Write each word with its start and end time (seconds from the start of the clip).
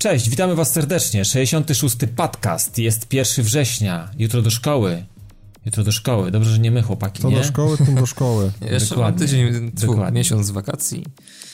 Cześć, 0.00 0.30
witamy 0.30 0.54
Was 0.54 0.72
serdecznie. 0.72 1.24
66. 1.24 1.96
podcast. 2.16 2.78
Jest 2.78 3.12
1 3.12 3.44
września. 3.44 4.10
Jutro 4.18 4.42
do 4.42 4.50
szkoły. 4.50 5.04
Jutro 5.66 5.84
do 5.84 5.92
szkoły. 5.92 6.30
Dobrze, 6.30 6.50
że 6.50 6.58
nie 6.58 6.70
my, 6.70 6.82
chłopaki, 6.82 7.22
To 7.22 7.30
nie? 7.30 7.36
do 7.36 7.44
szkoły, 7.44 7.76
to 7.78 7.84
do 7.84 8.06
szkoły. 8.06 8.52
Jeszcze 8.60 8.94
mam 8.96 9.04
Dokładnie. 9.04 9.26
tydzień, 9.26 9.72
tfu, 9.72 9.86
Dokładnie. 9.86 10.18
miesiąc 10.18 10.50
wakacji. 10.50 11.04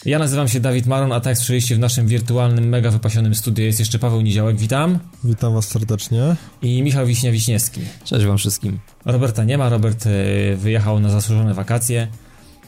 Ja 0.04 0.18
nazywam 0.18 0.48
się 0.48 0.60
Dawid 0.60 0.86
Maron, 0.86 1.12
a 1.12 1.20
tak 1.20 1.26
jak 1.26 1.36
słyszeliście 1.38 1.76
w 1.76 1.78
naszym 1.78 2.06
wirtualnym, 2.06 2.68
mega 2.68 2.90
wypasionym 2.90 3.34
studiu 3.34 3.64
jest 3.64 3.78
jeszcze 3.78 3.98
Paweł 3.98 4.20
Niziołek. 4.20 4.56
Witam. 4.56 4.98
Witam 5.24 5.54
was 5.54 5.68
serdecznie. 5.68 6.36
I 6.62 6.82
Michał 6.82 7.06
Wiśnia-Wiśniewski. 7.06 7.80
Cześć 8.04 8.26
wam 8.26 8.38
wszystkim. 8.38 8.78
Roberta 9.04 9.44
nie 9.44 9.58
ma. 9.58 9.68
Robert 9.68 10.06
e, 10.06 10.56
wyjechał 10.56 11.00
na 11.00 11.10
zasłużone 11.10 11.54
wakacje. 11.54 12.08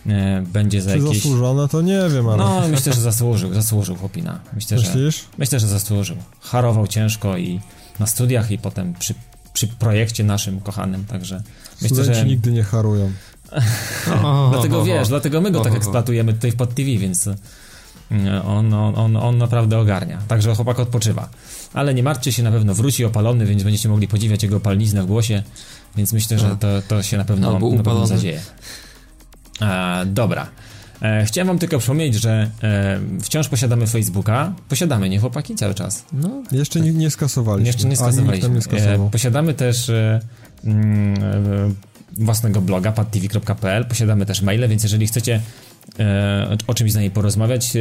E, 0.07 0.43
Będzie 0.53 0.83
za 0.83 0.91
Czy 0.93 0.99
jakieś... 0.99 1.17
zasłużone, 1.23 1.69
to 1.69 1.83
nie 1.83 2.01
wiem, 2.15 2.29
ale 2.29 2.37
No, 2.45 2.69
myślę, 2.69 2.93
że 2.93 3.01
zasłużył. 3.01 3.55
Zasłużył 3.55 3.97
chłopina. 3.97 4.41
Myślę, 4.55 4.79
że... 4.79 4.87
myślisz? 4.87 5.25
Myślę, 5.39 5.61
że 5.61 5.67
zasłużył. 5.67 6.17
Harował 6.41 6.87
ciężko 6.87 7.37
i 7.37 7.61
na 8.01 8.07
studiach 8.07 8.51
i 8.51 8.59
potem 8.59 8.95
przy, 8.95 9.15
przy 9.59 9.67
projekcie 9.67 10.25
naszym 10.25 10.61
kochanym, 10.61 11.05
także 11.05 11.43
myślę, 11.83 11.97
Studenci 11.97 12.21
że 12.21 12.27
nigdy 12.27 12.53
nie 12.53 12.63
harują. 12.63 13.13
dlatego 14.53 14.85
wiesz, 14.85 15.09
dlatego 15.09 15.41
my 15.41 15.51
go 15.51 15.61
tak 15.61 15.75
eksploatujemy 15.75 16.33
tutaj 16.33 16.53
w 16.53 16.57
Pod 16.57 16.75
TV, 16.75 16.91
więc 16.91 17.27
y, 17.27 17.35
on, 18.45 18.75
on, 18.75 18.95
on, 18.97 19.17
on 19.17 19.39
naprawdę 19.39 19.79
ogarnia. 19.79 20.19
Także 20.29 20.55
chłopak 20.55 20.81
odpoczywa. 20.81 21.29
Ale 21.75 21.95
nie 21.95 22.03
martwcie 22.03 22.33
się, 22.33 22.43
na 22.43 22.51
pewno 22.51 22.75
wróci 22.75 23.05
opalony, 23.05 23.47
więc 23.47 23.63
będziecie 23.63 23.89
mogli 23.89 24.09
podziwiać 24.09 24.43
jego 24.43 24.61
palniznę 24.61 25.03
w 25.03 25.07
głosie, 25.07 25.43
więc 25.97 26.13
myślę, 26.13 26.39
że 26.39 26.49
Tak. 26.49 26.59
to, 26.59 26.83
to 26.89 27.03
się 27.03 27.17
na 27.17 27.25
pewno, 27.25 27.49
Albo 27.49 27.71
na 27.71 27.83
pewno 27.83 28.07
zadzieje. 28.07 28.41
E, 29.61 30.07
dobra. 30.07 30.47
E, 31.03 31.25
chciałem 31.25 31.49
wam 31.49 31.59
tylko 31.59 31.79
przypomnieć, 31.79 32.15
że 32.15 32.51
e, 32.63 33.01
wciąż 33.23 33.49
posiadamy 33.49 33.87
Facebooka. 33.87 34.53
Posiadamy, 34.69 35.09
nie 35.09 35.19
chłopaki? 35.19 35.55
Cały 35.55 35.75
czas. 35.75 36.05
No, 36.13 36.43
Jeszcze 36.53 36.81
nie, 36.81 36.93
nie 36.93 37.11
skasowaliśmy. 37.11 37.67
Jeszcze 37.67 37.89
nie 37.89 37.97
skasowaliśmy. 37.97 38.61
nie. 38.73 38.83
E, 38.83 39.11
posiadamy 39.11 39.55
też 39.55 39.89
e, 39.89 40.21
mm, 40.65 41.75
własnego 42.13 42.61
bloga 42.61 42.93
padtv.pl, 42.93 43.85
posiadamy 43.85 44.27
też 44.27 44.43
maile, 44.43 44.69
więc 44.69 44.83
jeżeli 44.83 45.07
chcecie 45.07 45.41
o 46.67 46.75
czymś 46.75 46.93
z 46.93 46.95
nami 46.95 47.11
porozmawiać, 47.11 47.73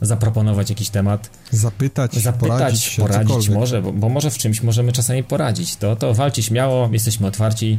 zaproponować 0.00 0.70
jakiś 0.70 0.90
temat, 0.90 1.30
Zapytać, 1.50 2.14
zapytać, 2.14 2.48
poradzić, 2.48 2.82
się, 2.82 3.02
poradzić 3.02 3.48
może, 3.48 3.82
bo, 3.82 3.92
bo 3.92 4.08
może 4.08 4.30
w 4.30 4.38
czymś 4.38 4.62
możemy 4.62 4.92
czasami 4.92 5.24
poradzić, 5.24 5.76
to, 5.76 5.96
to 5.96 6.14
walcie 6.14 6.42
śmiało, 6.42 6.88
jesteśmy 6.92 7.26
otwarci, 7.26 7.78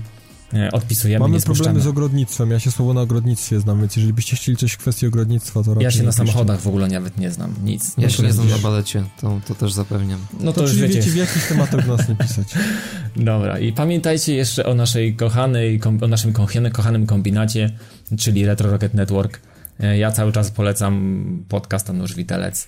odpisujemy, 0.71 1.19
Mamy 1.19 1.35
nie 1.35 1.41
problemy 1.41 1.81
z 1.81 1.87
ogrodnictwem. 1.87 2.51
Ja 2.51 2.59
się 2.59 2.71
słowo 2.71 2.93
na 2.93 3.01
ogrodnictwie 3.01 3.59
znam, 3.59 3.79
więc 3.79 3.95
jeżeli 3.95 4.13
byście 4.13 4.35
chcieli 4.35 4.57
coś 4.57 4.71
w 4.71 4.77
kwestii 4.77 5.07
ogrodnictwa, 5.07 5.63
to 5.63 5.73
raczej 5.73 5.83
Ja 5.83 5.91
się 5.91 6.03
na 6.03 6.11
samochodach 6.11 6.61
w 6.61 6.67
ogóle 6.67 6.87
nawet 6.87 7.17
nie 7.17 7.31
znam, 7.31 7.53
nic. 7.63 7.93
ja 7.97 8.03
No 8.03 8.09
się 8.09 8.17
to 8.17 8.23
nie 8.23 8.33
znam 8.33 8.49
na 8.49 8.57
balecie, 8.57 9.03
to, 9.21 9.41
to 9.47 9.55
też 9.55 9.73
zapewniam. 9.73 10.19
No 10.39 10.53
To, 10.53 10.53
to, 10.53 10.61
już 10.61 10.71
czyli 10.71 10.81
wiecie, 10.81 10.99
wiecie, 10.99 11.11
w 11.11 11.15
jakich 11.15 11.47
tematach 11.47 11.87
do 11.87 11.97
nas 11.97 12.09
nie 12.09 12.15
pisać. 12.15 12.47
Dobra, 13.15 13.59
i 13.59 13.73
pamiętajcie 13.73 14.35
jeszcze 14.35 14.65
o 14.65 14.75
naszej 14.75 15.15
kochanej, 15.15 15.79
o 16.01 16.07
naszym 16.07 16.33
kochanym, 16.33 16.71
kochanym 16.71 17.05
kombinacie, 17.05 17.71
czyli 18.17 18.45
Retro 18.45 18.71
Rocket 18.71 18.93
Network. 18.93 19.39
E, 19.79 19.97
Ja 19.97 20.11
cały 20.11 20.31
czas 20.31 20.51
polecam 20.51 21.43
podcast 21.49 21.89
Anusz 21.89 22.15
Witelec. 22.15 22.67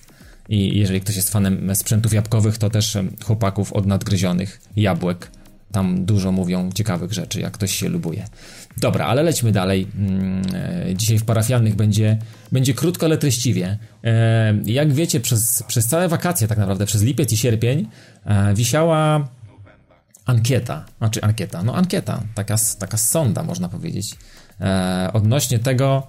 I 0.49 0.77
jeżeli 0.79 1.01
ktoś 1.01 1.15
jest 1.15 1.29
fanem 1.29 1.75
sprzętów 1.75 2.13
jabłkowych, 2.13 2.57
to 2.57 2.69
też 2.69 2.95
em, 2.95 3.15
chłopaków 3.25 3.73
od 3.73 3.85
nadgryzionych 3.85 4.61
jabłek. 4.75 5.31
Tam 5.75 6.05
dużo 6.05 6.31
mówią 6.31 6.71
ciekawych 6.71 7.13
rzeczy, 7.13 7.41
jak 7.41 7.53
ktoś 7.53 7.75
się 7.75 7.89
lubuje. 7.89 8.25
Dobra, 8.77 9.05
ale 9.05 9.23
lećmy 9.23 9.51
dalej. 9.51 9.87
Mm, 9.97 10.41
e, 10.89 10.95
Dzisiaj 10.95 11.17
w 11.19 11.25
parafialnych 11.25 11.75
będzie, 11.75 12.17
będzie 12.51 12.73
krótko, 12.73 13.05
ale 13.05 13.17
treściwie. 13.17 13.77
E, 14.03 14.55
Jak 14.65 14.93
wiecie, 14.93 15.19
przez, 15.19 15.63
przez 15.67 15.87
całe 15.87 16.07
wakacje, 16.07 16.47
tak 16.47 16.57
naprawdę, 16.57 16.85
przez 16.85 17.03
lipiec 17.03 17.31
i 17.33 17.37
sierpień, 17.37 17.87
e, 18.25 18.53
wisiała 18.53 19.27
ankieta, 20.25 20.85
znaczy 20.97 21.21
ankieta, 21.21 21.63
no 21.63 21.75
ankieta, 21.75 22.23
taka, 22.35 22.55
taka 22.79 22.97
sonda 22.97 23.43
można 23.43 23.69
powiedzieć, 23.69 24.15
odnośnie 25.13 25.59
tego, 25.59 26.07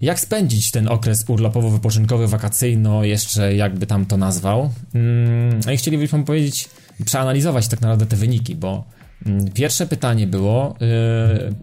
jak 0.00 0.20
spędzić 0.20 0.70
ten 0.70 0.88
okres 0.88 1.24
urlopowo-wypoczynkowy, 1.24 2.28
wakacyjno, 2.28 3.04
jeszcze 3.04 3.54
jakby 3.54 3.86
tam 3.86 4.06
to 4.06 4.16
nazwał. 4.16 4.70
Mm, 4.94 5.60
no 5.66 5.72
i 5.72 5.76
chcielibyśmy 5.76 6.24
powiedzieć, 6.24 6.68
przeanalizować 7.04 7.68
tak 7.68 7.80
naprawdę 7.80 8.06
te 8.06 8.16
wyniki, 8.16 8.56
bo 8.56 8.84
mm, 9.26 9.52
pierwsze 9.52 9.86
pytanie 9.86 10.26
było 10.26 10.76
yy, 10.80 10.86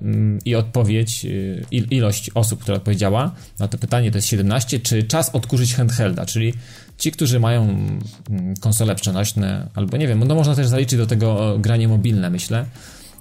mm, 0.02 0.40
i 0.46 0.56
odpowiedź, 0.56 1.24
yy, 1.24 1.66
il- 1.72 1.88
ilość 1.92 2.32
osób, 2.34 2.62
która 2.62 2.78
odpowiedziała 2.78 3.32
na 3.60 3.68
to 3.68 3.78
pytanie 3.78 4.12
to 4.12 4.18
jest 4.18 4.28
17, 4.28 4.80
czy 4.80 5.04
czas 5.04 5.30
odkurzyć 5.30 5.76
handhelda, 5.76 6.26
czyli 6.26 6.54
ci, 6.98 7.12
którzy 7.12 7.40
mają 7.40 7.62
mm, 7.64 8.56
konsole 8.60 8.96
przenośne, 8.96 9.68
albo 9.76 9.98
nie 9.98 10.08
wiem, 10.08 10.24
no 10.24 10.36
można 10.36 10.56
też 10.56 10.68
zaliczyć 10.68 10.98
do 10.98 11.08
tego 11.08 11.60
granie 11.60 11.88
mobilne, 11.88 12.30
myślę, 12.30 12.66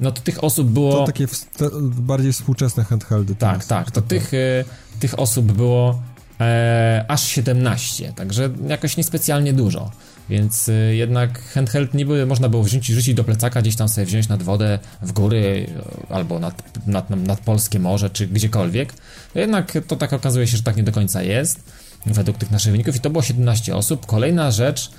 no 0.00 0.12
to 0.12 0.20
tych 0.20 0.44
osób 0.44 0.68
było... 0.68 0.92
To 0.92 1.06
takie 1.06 1.26
w, 1.26 1.44
te, 1.44 1.68
bardziej 1.82 2.32
współczesne 2.32 2.84
handheldy. 2.84 3.34
Tak, 3.34 3.64
tak. 3.64 3.90
To 3.90 4.02
tych, 4.02 4.34
y, 4.34 4.64
tych 5.00 5.18
osób 5.18 5.52
było 5.52 6.02
e, 6.40 7.04
aż 7.08 7.24
17, 7.28 8.12
także 8.16 8.50
jakoś 8.68 8.96
niespecjalnie 8.96 9.52
dużo. 9.52 9.90
Więc 10.30 10.68
y, 10.68 10.94
jednak 10.96 11.42
handheld 11.42 11.94
niby 11.94 12.26
można 12.26 12.48
było 12.48 12.62
wziąć 12.62 12.90
i 12.90 12.94
rzucić 12.94 13.14
do 13.14 13.24
plecaka, 13.24 13.62
gdzieś 13.62 13.76
tam 13.76 13.88
sobie 13.88 14.06
wziąć 14.06 14.28
nad 14.28 14.42
wodę, 14.42 14.78
w 15.02 15.12
góry, 15.12 15.66
y, 16.08 16.14
albo 16.14 16.38
nad, 16.38 16.86
nad, 16.86 17.10
nad 17.10 17.40
polskie 17.40 17.78
morze, 17.78 18.10
czy 18.10 18.26
gdziekolwiek. 18.26 18.94
Jednak 19.34 19.72
to 19.86 19.96
tak 19.96 20.12
okazuje 20.12 20.46
się, 20.46 20.56
że 20.56 20.62
tak 20.62 20.76
nie 20.76 20.82
do 20.82 20.92
końca 20.92 21.22
jest, 21.22 21.60
według 22.06 22.38
tych 22.38 22.50
naszych 22.50 22.72
wyników. 22.72 22.96
I 22.96 23.00
to 23.00 23.10
było 23.10 23.22
17 23.22 23.76
osób. 23.76 24.06
Kolejna 24.06 24.50
rzecz, 24.50 24.90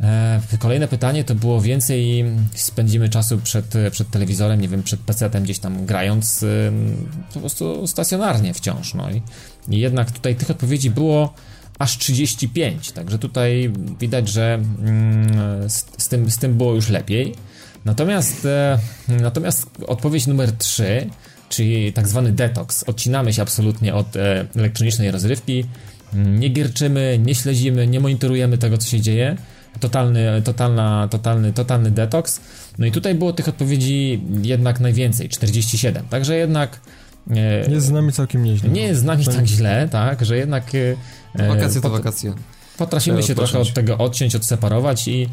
E, 0.00 0.40
Kolejne 0.58 0.88
pytanie 0.88 1.24
to 1.24 1.34
było 1.34 1.60
więcej 1.60 2.24
spędzimy 2.54 3.08
czasu 3.08 3.38
przed, 3.38 3.74
przed 3.90 4.10
telewizorem, 4.10 4.60
nie 4.60 4.68
wiem, 4.68 4.82
przed 4.82 5.00
PC-tem 5.00 5.42
gdzieś 5.42 5.58
tam 5.58 5.86
grając 5.86 6.44
po 7.34 7.40
prostu 7.40 7.86
stacjonarnie 7.86 8.54
wciąż. 8.54 8.94
No 8.94 9.10
i, 9.10 9.22
i 9.68 9.80
jednak 9.80 10.10
tutaj 10.10 10.36
tych 10.36 10.50
odpowiedzi 10.50 10.90
było 10.90 11.34
aż 11.80 11.98
35, 11.98 12.92
także 12.92 13.18
tutaj 13.18 13.72
widać, 14.00 14.28
że 14.28 14.54
mm, 14.54 15.70
z, 15.70 15.86
z, 15.98 16.08
tym, 16.08 16.30
z 16.30 16.38
tym 16.38 16.54
było 16.54 16.74
już 16.74 16.88
lepiej. 16.88 17.34
Natomiast, 17.84 18.44
e, 18.44 18.78
natomiast 19.08 19.66
odpowiedź 19.86 20.26
numer 20.26 20.52
3, 20.52 21.10
czyli 21.48 21.92
tak 21.92 22.08
zwany 22.08 22.32
detoks, 22.32 22.82
odcinamy 22.82 23.32
się 23.32 23.42
absolutnie 23.42 23.94
od 23.94 24.16
e, 24.16 24.46
elektronicznej 24.56 25.10
rozrywki, 25.10 25.64
nie 26.14 26.48
gierczymy, 26.48 27.20
nie 27.26 27.34
śledzimy, 27.34 27.86
nie 27.86 28.00
monitorujemy 28.00 28.58
tego, 28.58 28.78
co 28.78 28.88
się 28.88 29.00
dzieje 29.00 29.36
totalny, 29.80 30.42
totalna, 30.44 31.08
totalny, 31.10 31.52
totalny 31.52 31.90
detoks. 31.90 32.40
No 32.78 32.86
i 32.86 32.92
tutaj 32.92 33.14
było 33.14 33.32
tych 33.32 33.48
odpowiedzi 33.48 34.22
jednak 34.42 34.80
najwięcej, 34.80 35.28
47. 35.28 36.06
Także 36.10 36.36
jednak 36.36 36.80
Jest 37.70 37.86
z 37.86 37.90
nami 37.90 38.12
całkiem 38.12 38.44
nieźle. 38.44 38.68
nie 38.70 38.82
jest 38.82 39.00
z 39.00 39.04
nami 39.04 39.24
tak 39.24 39.46
źle, 39.46 39.88
tak, 39.90 40.24
że 40.24 40.36
jednak 40.36 40.64
e, 41.38 41.48
Wakacje 41.48 41.80
to 41.80 41.90
wakacje. 41.90 42.32
potrafimy 42.78 43.22
się 43.22 43.34
trochę 43.34 43.58
od 43.58 43.72
tego 43.74 43.98
odciąć, 43.98 44.34
odseparować 44.36 45.08
i 45.08 45.28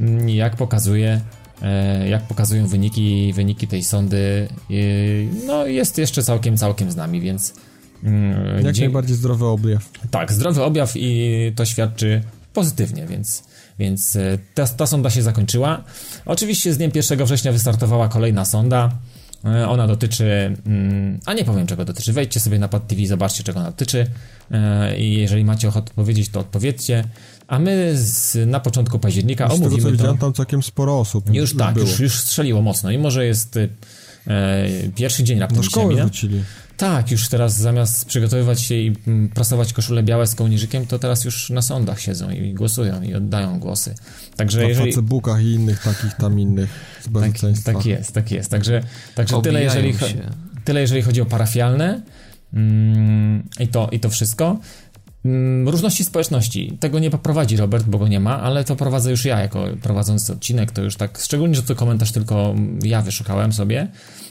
mm, 0.00 0.28
jak 0.28 0.56
pokazuje 0.56 1.20
e, 1.62 2.08
jak 2.08 2.22
pokazują 2.22 2.66
wyniki, 2.66 3.32
wyniki 3.32 3.66
tej 3.68 3.84
sondy, 3.84 4.48
e, 4.70 4.74
no 5.46 5.66
jest 5.66 5.98
jeszcze 5.98 6.22
całkiem, 6.22 6.56
całkiem 6.56 6.90
z 6.90 6.96
nami, 6.96 7.20
więc 7.20 7.54
mm, 8.04 8.64
Jak 8.64 8.74
dzie- 8.74 8.82
najbardziej 8.82 9.16
zdrowy 9.16 9.46
objaw. 9.46 9.90
tak, 10.10 10.32
zdrowy 10.32 10.62
objaw 10.62 10.92
i 10.96 11.52
to 11.56 11.64
świadczy 11.64 12.22
pozytywnie, 12.52 13.06
więc, 13.06 13.42
więc 13.78 14.16
e, 14.16 14.38
ta, 14.54 14.66
ta 14.66 14.86
sonda 14.86 15.10
się 15.10 15.22
zakończyła. 15.22 15.84
Oczywiście 16.26 16.72
z 16.72 16.76
dniem 16.76 16.90
1 16.94 17.24
września 17.24 17.52
wystartowała 17.52 18.08
kolejna 18.08 18.44
sonda. 18.44 18.90
E, 19.44 19.68
Ona 19.68 19.86
dotyczy, 19.86 20.56
mm, 20.66 21.20
a 21.26 21.32
nie 21.34 21.44
powiem 21.44 21.66
czego 21.66 21.84
dotyczy, 21.84 22.12
wejdźcie 22.12 22.40
sobie 22.40 22.58
na 22.58 22.68
Pad 22.68 22.86
TV, 22.86 23.06
zobaczcie 23.06 23.42
czego 23.42 23.60
ona 23.60 23.70
dotyczy 23.70 24.06
e, 24.50 24.98
i 24.98 25.14
jeżeli 25.14 25.44
macie 25.44 25.68
ochotę 25.68 25.86
odpowiedzieć, 25.90 26.28
to 26.28 26.40
odpowiedzcie. 26.40 27.04
A 27.48 27.58
my 27.58 27.90
z, 27.96 28.48
na 28.50 28.60
początku 28.60 28.98
października 28.98 29.44
Z 29.46 29.48
tego 29.48 29.58
co 29.60 29.66
omówimy 29.66 29.86
to. 29.86 29.92
widziałem, 29.92 30.18
tam 30.18 30.32
całkiem 30.32 30.62
sporo 30.62 31.00
osób 31.00 31.34
Już 31.34 31.56
tak, 31.56 31.74
było. 31.74 31.86
już, 31.86 32.00
już 32.00 32.14
strzeliło 32.14 32.62
mocno. 32.62 32.90
Mimo, 32.90 33.10
że 33.10 33.26
jest 33.26 33.56
e, 33.56 33.68
pierwszy 34.94 35.24
dzień 35.24 35.38
raptem 35.38 35.56
Do 35.56 35.62
szkoły 35.62 35.96
wrócili. 35.96 36.42
Tak, 36.76 37.10
już 37.10 37.28
teraz 37.28 37.56
zamiast 37.56 38.04
przygotowywać 38.04 38.62
się 38.62 38.74
i 38.74 38.96
mm, 39.06 39.28
prasować 39.28 39.72
koszule 39.72 40.02
białe 40.02 40.26
z 40.26 40.34
kołnierzykiem, 40.34 40.86
to 40.86 40.98
teraz 40.98 41.24
już 41.24 41.50
na 41.50 41.62
sądach 41.62 42.00
siedzą 42.00 42.30
i 42.30 42.54
głosują 42.54 43.02
i 43.02 43.14
oddają 43.14 43.60
głosy. 43.60 43.94
Także 44.36 44.60
Na 44.60 44.68
jeżeli... 44.68 44.92
facebookach 44.92 45.42
i 45.42 45.52
innych 45.52 45.82
takich 45.82 46.14
tam 46.14 46.40
innych 46.40 46.70
z 47.00 47.12
Tak, 47.12 47.74
tak 47.74 47.86
jest, 47.86 48.12
tak 48.12 48.30
jest. 48.30 48.50
Także, 48.50 48.82
także 49.14 49.42
tyle, 49.42 49.62
jeżeli, 49.62 49.94
cho- 49.94 50.30
tyle 50.64 50.80
jeżeli 50.80 51.02
chodzi 51.02 51.20
o 51.20 51.26
parafialne 51.26 52.02
mm, 52.54 53.48
i, 53.60 53.68
to, 53.68 53.88
i 53.92 54.00
to 54.00 54.10
wszystko. 54.10 54.58
Mm, 55.24 55.68
różności 55.68 56.04
społeczności. 56.04 56.76
Tego 56.80 56.98
nie 56.98 57.10
poprowadzi 57.10 57.56
Robert, 57.56 57.86
bo 57.86 57.98
go 57.98 58.08
nie 58.08 58.20
ma, 58.20 58.40
ale 58.40 58.64
to 58.64 58.76
prowadzę 58.76 59.10
już 59.10 59.24
ja 59.24 59.40
jako 59.40 59.64
prowadzący 59.82 60.32
odcinek, 60.32 60.72
to 60.72 60.82
już 60.82 60.96
tak, 60.96 61.18
szczególnie, 61.18 61.54
że 61.54 61.62
to 61.62 61.74
komentarz 61.74 62.12
tylko 62.12 62.54
ja 62.82 63.02
wyszukałem 63.02 63.52
sobie. 63.52 63.88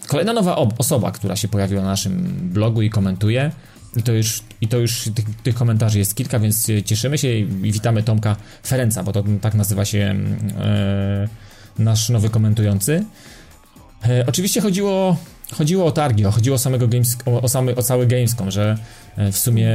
Kolejna 0.07 0.33
nowa 0.33 0.56
osoba, 0.56 1.12
która 1.12 1.36
się 1.36 1.47
pojawiła 1.47 1.81
na 1.81 1.88
naszym 1.88 2.24
blogu 2.53 2.81
i 2.81 2.89
komentuje. 2.89 3.51
I 3.97 4.03
to 4.03 4.12
już, 4.12 4.44
i 4.62 4.68
to 4.68 4.77
już 4.77 5.09
tych, 5.15 5.25
tych 5.44 5.56
komentarzy 5.56 6.00
jest 6.00 6.15
kilka, 6.15 6.39
więc 6.39 6.68
cieszymy 6.86 7.18
się 7.18 7.27
i 7.27 7.45
witamy 7.71 8.03
Tomka 8.03 8.35
Ferenca, 8.68 9.03
bo 9.03 9.12
to 9.12 9.24
tak 9.42 9.53
nazywa 9.56 9.85
się 9.85 10.15
e, 10.57 11.27
nasz 11.80 12.09
nowy 12.09 12.30
komentujący. 12.30 13.06
E, 14.06 14.25
oczywiście 14.27 14.62
chodziło, 14.62 15.18
chodziło 15.53 15.85
o 15.85 15.92
targi, 15.92 16.24
chodziło 16.24 16.56
o 16.56 16.59
samego 16.59 16.88
games, 16.88 17.18
o, 17.25 17.42
o, 17.42 17.50
samy, 17.50 17.75
o 17.75 17.83
cały 17.83 18.07
Gamescom, 18.07 18.51
że 18.51 18.77
w 19.31 19.38
sumie 19.38 19.69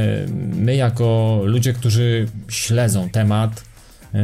my 0.55 0.75
jako 0.75 1.39
ludzie, 1.43 1.73
którzy 1.73 2.27
śledzą 2.49 3.09
temat, 3.09 3.63
e, 4.13 4.21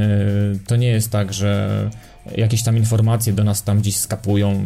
to 0.67 0.75
nie 0.75 0.87
jest 0.87 1.11
tak, 1.11 1.33
że 1.33 1.89
jakieś 2.37 2.63
tam 2.63 2.77
informacje 2.77 3.33
do 3.33 3.43
nas 3.43 3.63
tam 3.63 3.79
gdzieś 3.79 3.97
skapują 3.97 4.63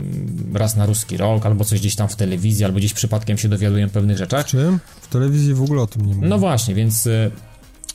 raz 0.54 0.76
na 0.76 0.86
ruski 0.86 1.18
rok, 1.18 1.46
albo 1.46 1.66
coś 1.66 1.80
gdzieś 1.80 1.96
tam 1.96 2.08
w 2.08 2.16
telewizji, 2.16 2.66
albo 2.66 2.78
gdzieś 2.78 2.94
przypadkiem 2.94 3.38
się 3.38 3.50
dowiadują 3.50 3.90
pewnych 3.90 4.18
rzeczach. 4.18 4.46
Czym? 4.46 4.80
W 5.02 5.08
telewizji 5.08 5.54
w 5.54 5.62
ogóle 5.62 5.82
o 5.82 5.88
tym 5.88 6.06
nie 6.06 6.16
mówię. 6.16 6.28
No 6.28 6.38
właśnie, 6.38 6.76
więc, 6.76 7.08
e, 7.08 7.32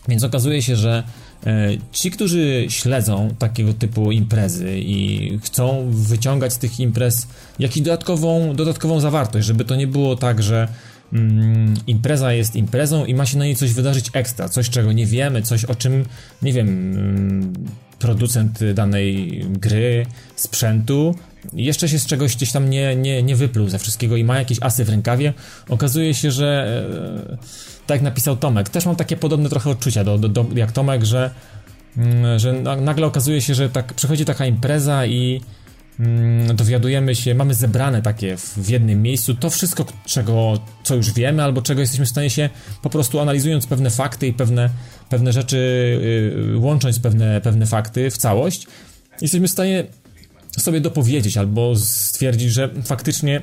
więc 0.09 0.25
okazuje 0.25 0.63
się, 0.63 0.77
że 0.77 1.03
e, 1.47 1.69
ci, 1.93 2.11
którzy 2.11 2.67
śledzą 2.69 3.35
takiego 3.39 3.75
typu 3.75 4.13
imprezy 4.13 4.79
i 4.79 5.39
chcą 5.43 5.91
wyciągać 5.91 6.53
z 6.53 6.59
tych 6.59 6.81
imprez 6.81 7.27
jakąś 7.59 7.81
dodatkową, 7.81 8.55
dodatkową 8.55 9.01
zawartość, 9.01 9.47
żeby 9.47 9.65
to 9.65 9.77
nie 9.77 9.87
było 9.87 10.17
tak, 10.17 10.43
że 10.43 10.69
mm, 11.13 11.75
impreza 11.87 12.33
jest 12.33 12.57
imprezą 12.57 13.05
i 13.05 13.15
ma 13.15 13.27
się 13.27 13.39
na 13.39 13.45
niej 13.45 13.57
coś 13.57 13.73
wydarzyć 13.73 14.11
ekstra, 14.13 14.49
coś 14.49 14.71
czego 14.71 14.93
nie 14.93 15.07
wiemy, 15.07 15.43
coś 15.43 15.65
o 15.65 15.75
czym, 15.75 16.05
nie 16.43 16.53
wiem, 16.53 16.69
mm, 16.69 17.53
producent 17.99 18.59
danej 18.75 19.41
gry, 19.51 20.07
sprzętu, 20.37 21.15
jeszcze 21.53 21.89
się 21.89 21.99
z 21.99 22.07
czegoś 22.07 22.37
gdzieś 22.37 22.53
tam 22.53 22.71
nie, 22.71 22.97
nie, 22.97 23.23
nie 23.23 23.37
wypluł 23.37 23.69
ze 23.69 23.79
wszystkiego 23.79 24.17
i 24.17 24.25
ma 24.25 24.39
jakieś 24.39 24.59
asy 24.63 24.85
w 24.85 24.89
rękawie, 24.89 25.35
okazuje 25.69 26.15
się, 26.15 26.31
że 26.31 26.83
e, 27.31 27.37
tak 27.87 27.95
jak 27.95 28.03
napisał 28.03 28.37
Tomek, 28.37 28.69
też 28.69 28.87
mam 28.87 28.97
takie 28.97 29.17
podobne 29.17 29.49
trochę 29.49 29.71
odczucia 29.71 30.05
do, 30.05 30.19
do, 30.19 30.29
do 30.29 30.47
jak 30.55 30.73
Tomek, 30.73 31.05
że, 31.05 31.31
mm, 31.97 32.39
że 32.39 32.53
nagle 32.63 33.07
okazuje 33.07 33.41
się, 33.41 33.55
że 33.55 33.69
tak 33.69 33.95
przychodzi 33.95 34.25
taka 34.25 34.47
impreza 34.47 35.07
i 35.07 35.41
dowiadujemy 36.55 37.15
się, 37.15 37.35
mamy 37.35 37.55
zebrane 37.55 38.03
takie 38.03 38.37
w, 38.37 38.69
jednym 38.69 39.03
miejscu. 39.03 39.35
To 39.35 39.51
wszystko, 39.51 39.85
czego, 40.07 40.61
co 40.85 40.95
już 40.95 41.13
wiemy, 41.13 41.43
albo 41.43 41.63
czego 41.63 41.81
jesteśmy 41.81 42.07
w 42.07 42.09
stanie 42.09 42.31
się 42.31 42.51
po 42.83 42.91
prostu 42.91 43.21
analizując 43.21 43.67
pewne 43.67 43.91
fakty 43.91 44.27
i 44.27 44.33
pewne 44.33 44.71
pewne 45.09 45.33
rzeczy, 45.33 45.57
y, 46.55 46.59
łącząc 46.59 47.01
pewne, 47.01 47.41
pewne 47.41 47.67
fakty 47.67 48.11
w 48.11 48.17
całość, 48.17 48.67
jesteśmy 49.21 49.49
w 49.49 49.51
stanie 49.51 49.85
sobie 50.59 50.81
dopowiedzieć 50.81 51.37
albo 51.37 51.77
stwierdzić, 51.77 52.53
że 52.53 52.71
faktycznie 52.85 53.43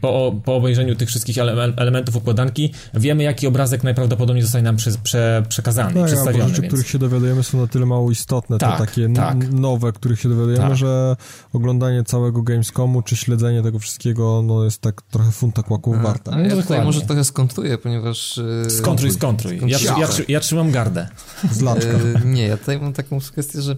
po, 0.00 0.34
po 0.44 0.56
obejrzeniu 0.56 0.94
tych 0.94 1.08
wszystkich 1.08 1.38
elementów 1.76 2.16
układanki 2.16 2.72
wiemy, 2.94 3.22
jaki 3.22 3.46
obrazek 3.46 3.84
najprawdopodobniej 3.84 4.42
zostanie 4.42 4.64
nam 4.64 4.76
prze, 4.76 4.90
prze, 5.02 5.42
przekazany, 5.48 5.94
tak, 5.94 6.06
przedstawiony. 6.06 6.48
rzeczy, 6.48 6.62
więc... 6.62 6.72
których 6.72 6.88
się 6.88 6.98
dowiadujemy 6.98 7.42
są 7.42 7.60
na 7.60 7.66
tyle 7.66 7.86
mało 7.86 8.10
istotne, 8.10 8.58
tak, 8.58 8.78
te 8.78 8.86
takie 8.86 9.12
tak. 9.12 9.52
nowe, 9.52 9.92
których 9.92 10.20
się 10.20 10.28
dowiadujemy, 10.28 10.68
tak. 10.68 10.76
że 10.76 11.16
oglądanie 11.52 12.04
całego 12.04 12.42
Gamescomu, 12.42 13.02
czy 13.02 13.16
śledzenie 13.16 13.62
tego 13.62 13.78
wszystkiego, 13.78 14.42
no 14.44 14.64
jest 14.64 14.80
tak 14.80 15.02
trochę 15.02 15.30
funta 15.30 15.62
kłaków 15.62 16.02
warte. 16.02 16.30
Ja 16.30 16.54
no 16.56 16.62
tutaj 16.62 16.84
może 16.84 17.00
trochę 17.00 17.24
skontruję, 17.24 17.78
ponieważ... 17.78 18.38
E, 18.66 18.70
skontruj, 18.70 19.10
skontruj. 19.10 19.60
Ja, 19.66 19.78
ja, 19.98 20.08
ja, 20.28 20.40
trzymam 20.40 20.70
gardę. 20.70 21.08
Z 21.50 21.62
e, 21.62 22.20
nie, 22.24 22.46
ja 22.46 22.56
tutaj 22.56 22.80
mam 22.80 22.92
taką 22.92 23.20
kwestię, 23.20 23.62
że 23.62 23.72
e, 23.72 23.76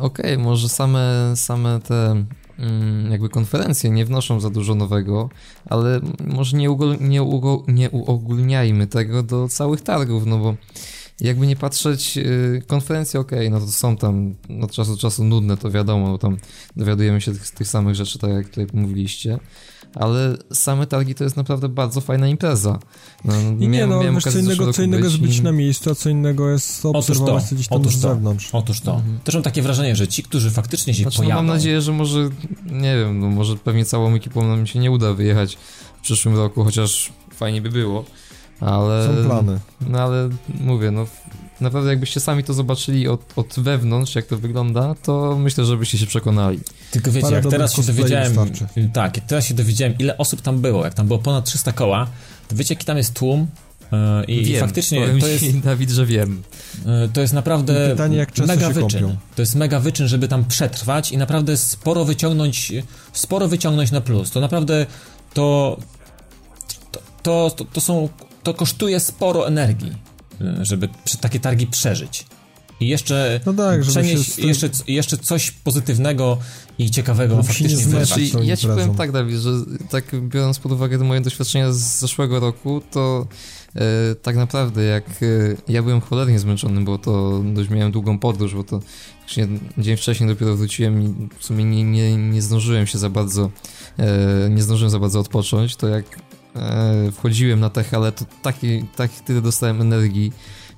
okej, 0.00 0.32
okay, 0.34 0.38
może 0.38 0.68
same, 0.68 1.32
same 1.36 1.80
te 1.80 2.24
jakby 3.10 3.28
konferencje 3.28 3.90
nie 3.90 4.04
wnoszą 4.04 4.40
za 4.40 4.50
dużo 4.50 4.74
nowego, 4.74 5.30
ale 5.66 6.00
może 6.26 6.56
nie, 6.56 6.70
ugol, 6.70 6.96
nie, 7.00 7.22
ugo, 7.22 7.64
nie 7.68 7.90
uogólniajmy 7.90 8.86
tego 8.86 9.22
do 9.22 9.48
całych 9.48 9.80
targów, 9.80 10.26
no 10.26 10.38
bo 10.38 10.54
jakby 11.20 11.46
nie 11.46 11.56
patrzeć, 11.56 12.18
y, 12.18 12.62
konferencje 12.66 13.20
ok, 13.20 13.30
no 13.50 13.60
to 13.60 13.66
są 13.66 13.96
tam 13.96 14.34
od 14.62 14.72
czasu 14.72 14.90
do 14.90 14.96
czasu 14.96 15.24
nudne, 15.24 15.56
to 15.56 15.70
wiadomo, 15.70 16.06
bo 16.06 16.18
tam 16.18 16.36
dowiadujemy 16.76 17.20
się 17.20 17.32
tych, 17.32 17.50
tych 17.50 17.68
samych 17.68 17.94
rzeczy, 17.94 18.18
tak 18.18 18.30
jak 18.30 18.48
tutaj 18.48 18.66
mówiliście, 18.72 19.38
ale 19.94 20.36
same 20.52 20.86
targi 20.86 21.14
to 21.14 21.24
jest 21.24 21.36
naprawdę 21.36 21.68
bardzo 21.68 22.00
fajna 22.00 22.28
impreza. 22.28 22.78
No, 23.24 23.34
I 23.58 23.68
nie, 23.68 23.86
no, 23.86 24.00
wiesz, 24.00 24.24
co 24.24 24.38
innego, 24.38 24.72
co 24.72 24.82
innego 24.82 25.04
jest 25.04 25.18
być 25.18 25.40
na 25.40 25.52
miejscu, 25.52 25.90
a 25.90 25.94
co 25.94 26.08
innego 26.08 26.50
jest 26.50 26.86
obserwować 26.86 27.44
gdzieś 27.52 27.68
tam 27.68 27.80
otóż 27.80 27.96
z 27.96 27.98
zewnątrz. 27.98 28.48
Otóż 28.52 28.80
to. 28.80 28.94
Mhm. 28.94 29.18
Też 29.24 29.34
mam 29.34 29.42
takie 29.42 29.62
wrażenie, 29.62 29.96
że 29.96 30.08
ci, 30.08 30.22
którzy 30.22 30.50
faktycznie 30.50 30.94
się 30.94 31.02
znaczy, 31.02 31.16
pojawią... 31.16 31.34
No 31.34 31.42
mam 31.42 31.56
nadzieję, 31.56 31.80
że 31.80 31.92
może, 31.92 32.30
nie 32.66 32.96
wiem, 32.96 33.20
no 33.20 33.28
może 33.28 33.56
pewnie 33.56 33.84
całą 33.84 34.14
ekipą 34.14 34.48
nam 34.48 34.66
się 34.66 34.78
nie 34.78 34.90
uda 34.90 35.12
wyjechać 35.12 35.58
w 35.98 36.00
przyszłym 36.00 36.36
roku, 36.36 36.64
chociaż 36.64 37.12
fajnie 37.34 37.62
by 37.62 37.70
było. 37.70 38.04
Ale, 38.60 39.06
Są 39.06 39.28
plany. 39.28 39.60
No 39.88 39.98
ale 40.00 40.28
mówię, 40.60 40.90
no 40.90 41.06
naprawdę 41.60 41.90
jakbyście 41.90 42.20
sami 42.20 42.44
to 42.44 42.54
zobaczyli 42.54 43.08
od, 43.08 43.20
od 43.36 43.54
wewnątrz, 43.58 44.14
jak 44.14 44.26
to 44.26 44.38
wygląda, 44.38 44.94
to 45.02 45.36
myślę, 45.38 45.64
że 45.64 45.76
byście 45.76 45.98
się 45.98 46.06
przekonali. 46.06 46.60
Tylko 46.90 47.10
wiecie, 47.10 47.26
Parę 47.26 47.36
jak 47.36 47.46
teraz 47.50 47.76
się 47.76 47.82
dowiedziałem, 47.82 48.34
tak, 48.92 49.16
jak 49.16 49.26
teraz 49.26 49.46
się 49.46 49.54
dowiedziałem, 49.54 49.94
ile 49.98 50.18
osób 50.18 50.40
tam 50.40 50.60
było, 50.60 50.84
jak 50.84 50.94
tam 50.94 51.06
było 51.06 51.18
ponad 51.18 51.44
300 51.44 51.72
koła, 51.72 52.06
to 52.48 52.56
wiecie, 52.56 52.74
jaki 52.74 52.86
tam 52.86 52.96
jest 52.96 53.14
tłum, 53.14 53.46
e, 53.92 54.24
i, 54.24 54.44
wiem, 54.44 54.60
faktycznie 54.60 55.08
to 55.20 55.26
jest. 55.26 55.58
Dawid, 55.58 55.90
że 55.90 56.06
wiem. 56.06 56.42
E, 56.86 57.08
to 57.08 57.20
jest 57.20 57.32
naprawdę 57.32 57.90
pytanie, 57.90 58.16
jak 58.16 58.38
mega 58.38 58.70
wyczyn. 58.70 59.16
To 59.36 59.42
jest 59.42 59.54
mega 59.54 59.80
wyczyn, 59.80 60.08
żeby 60.08 60.28
tam 60.28 60.44
przetrwać 60.44 61.12
i 61.12 61.18
naprawdę 61.18 61.56
sporo 61.56 62.04
wyciągnąć, 62.04 62.72
sporo 63.12 63.48
wyciągnąć 63.48 63.90
na 63.90 64.00
plus. 64.00 64.30
To 64.30 64.40
naprawdę 64.40 64.86
to, 65.34 65.76
to, 67.22 67.50
to, 67.56 67.64
to 67.64 67.80
są, 67.80 68.08
to 68.42 68.54
kosztuje 68.54 69.00
sporo 69.00 69.48
energii 69.48 70.03
żeby 70.62 70.88
takie 71.20 71.40
targi 71.40 71.66
przeżyć. 71.66 72.26
I 72.80 72.88
jeszcze 72.88 73.40
no 73.46 73.52
tak, 73.52 73.80
przenieść 73.80 74.38
jeszcze, 74.38 74.70
jeszcze 74.86 75.16
coś 75.16 75.50
pozytywnego 75.50 76.38
i 76.78 76.90
ciekawego 76.90 77.42
faktycznie 77.42 77.76
znaczy, 77.76 78.20
Ja 78.42 78.56
ci 78.56 78.66
powiem 78.66 78.94
tak, 78.94 79.12
Dawid, 79.12 79.36
że 79.36 79.50
tak 79.90 80.04
biorąc 80.28 80.58
pod 80.58 80.72
uwagę 80.72 80.98
moje 80.98 81.20
doświadczenia 81.20 81.72
z 81.72 81.98
zeszłego 81.98 82.40
roku, 82.40 82.82
to 82.90 83.26
e, 83.76 84.14
tak 84.14 84.36
naprawdę 84.36 84.84
jak 84.84 85.04
e, 85.22 85.26
ja 85.68 85.82
byłem 85.82 86.00
cholernie 86.00 86.38
zmęczony, 86.38 86.80
bo 86.80 86.98
to 86.98 87.42
dość 87.54 87.70
miałem 87.70 87.92
długą 87.92 88.18
podróż, 88.18 88.54
bo 88.54 88.64
to 88.64 88.80
dzień 89.78 89.96
wcześniej 89.96 90.28
dopiero 90.28 90.56
wróciłem 90.56 91.02
i 91.02 91.28
w 91.38 91.44
sumie 91.44 91.64
nie, 91.64 91.84
nie, 91.84 92.16
nie 92.16 92.42
zdążyłem 92.42 92.86
się 92.86 92.98
za 92.98 93.10
bardzo 93.10 93.50
e, 93.98 94.50
nie 94.50 94.62
zdążyłem 94.62 94.90
za 94.90 94.98
bardzo 94.98 95.20
odpocząć, 95.20 95.76
to 95.76 95.88
jak 95.88 96.04
wchodziłem 97.12 97.60
na 97.60 97.70
tech, 97.70 97.94
ale 97.94 98.12
to 98.12 98.24
taki, 98.42 98.84
taki 98.96 99.20
tyle 99.24 99.40
dostałem 99.40 99.80
energii 99.80 100.32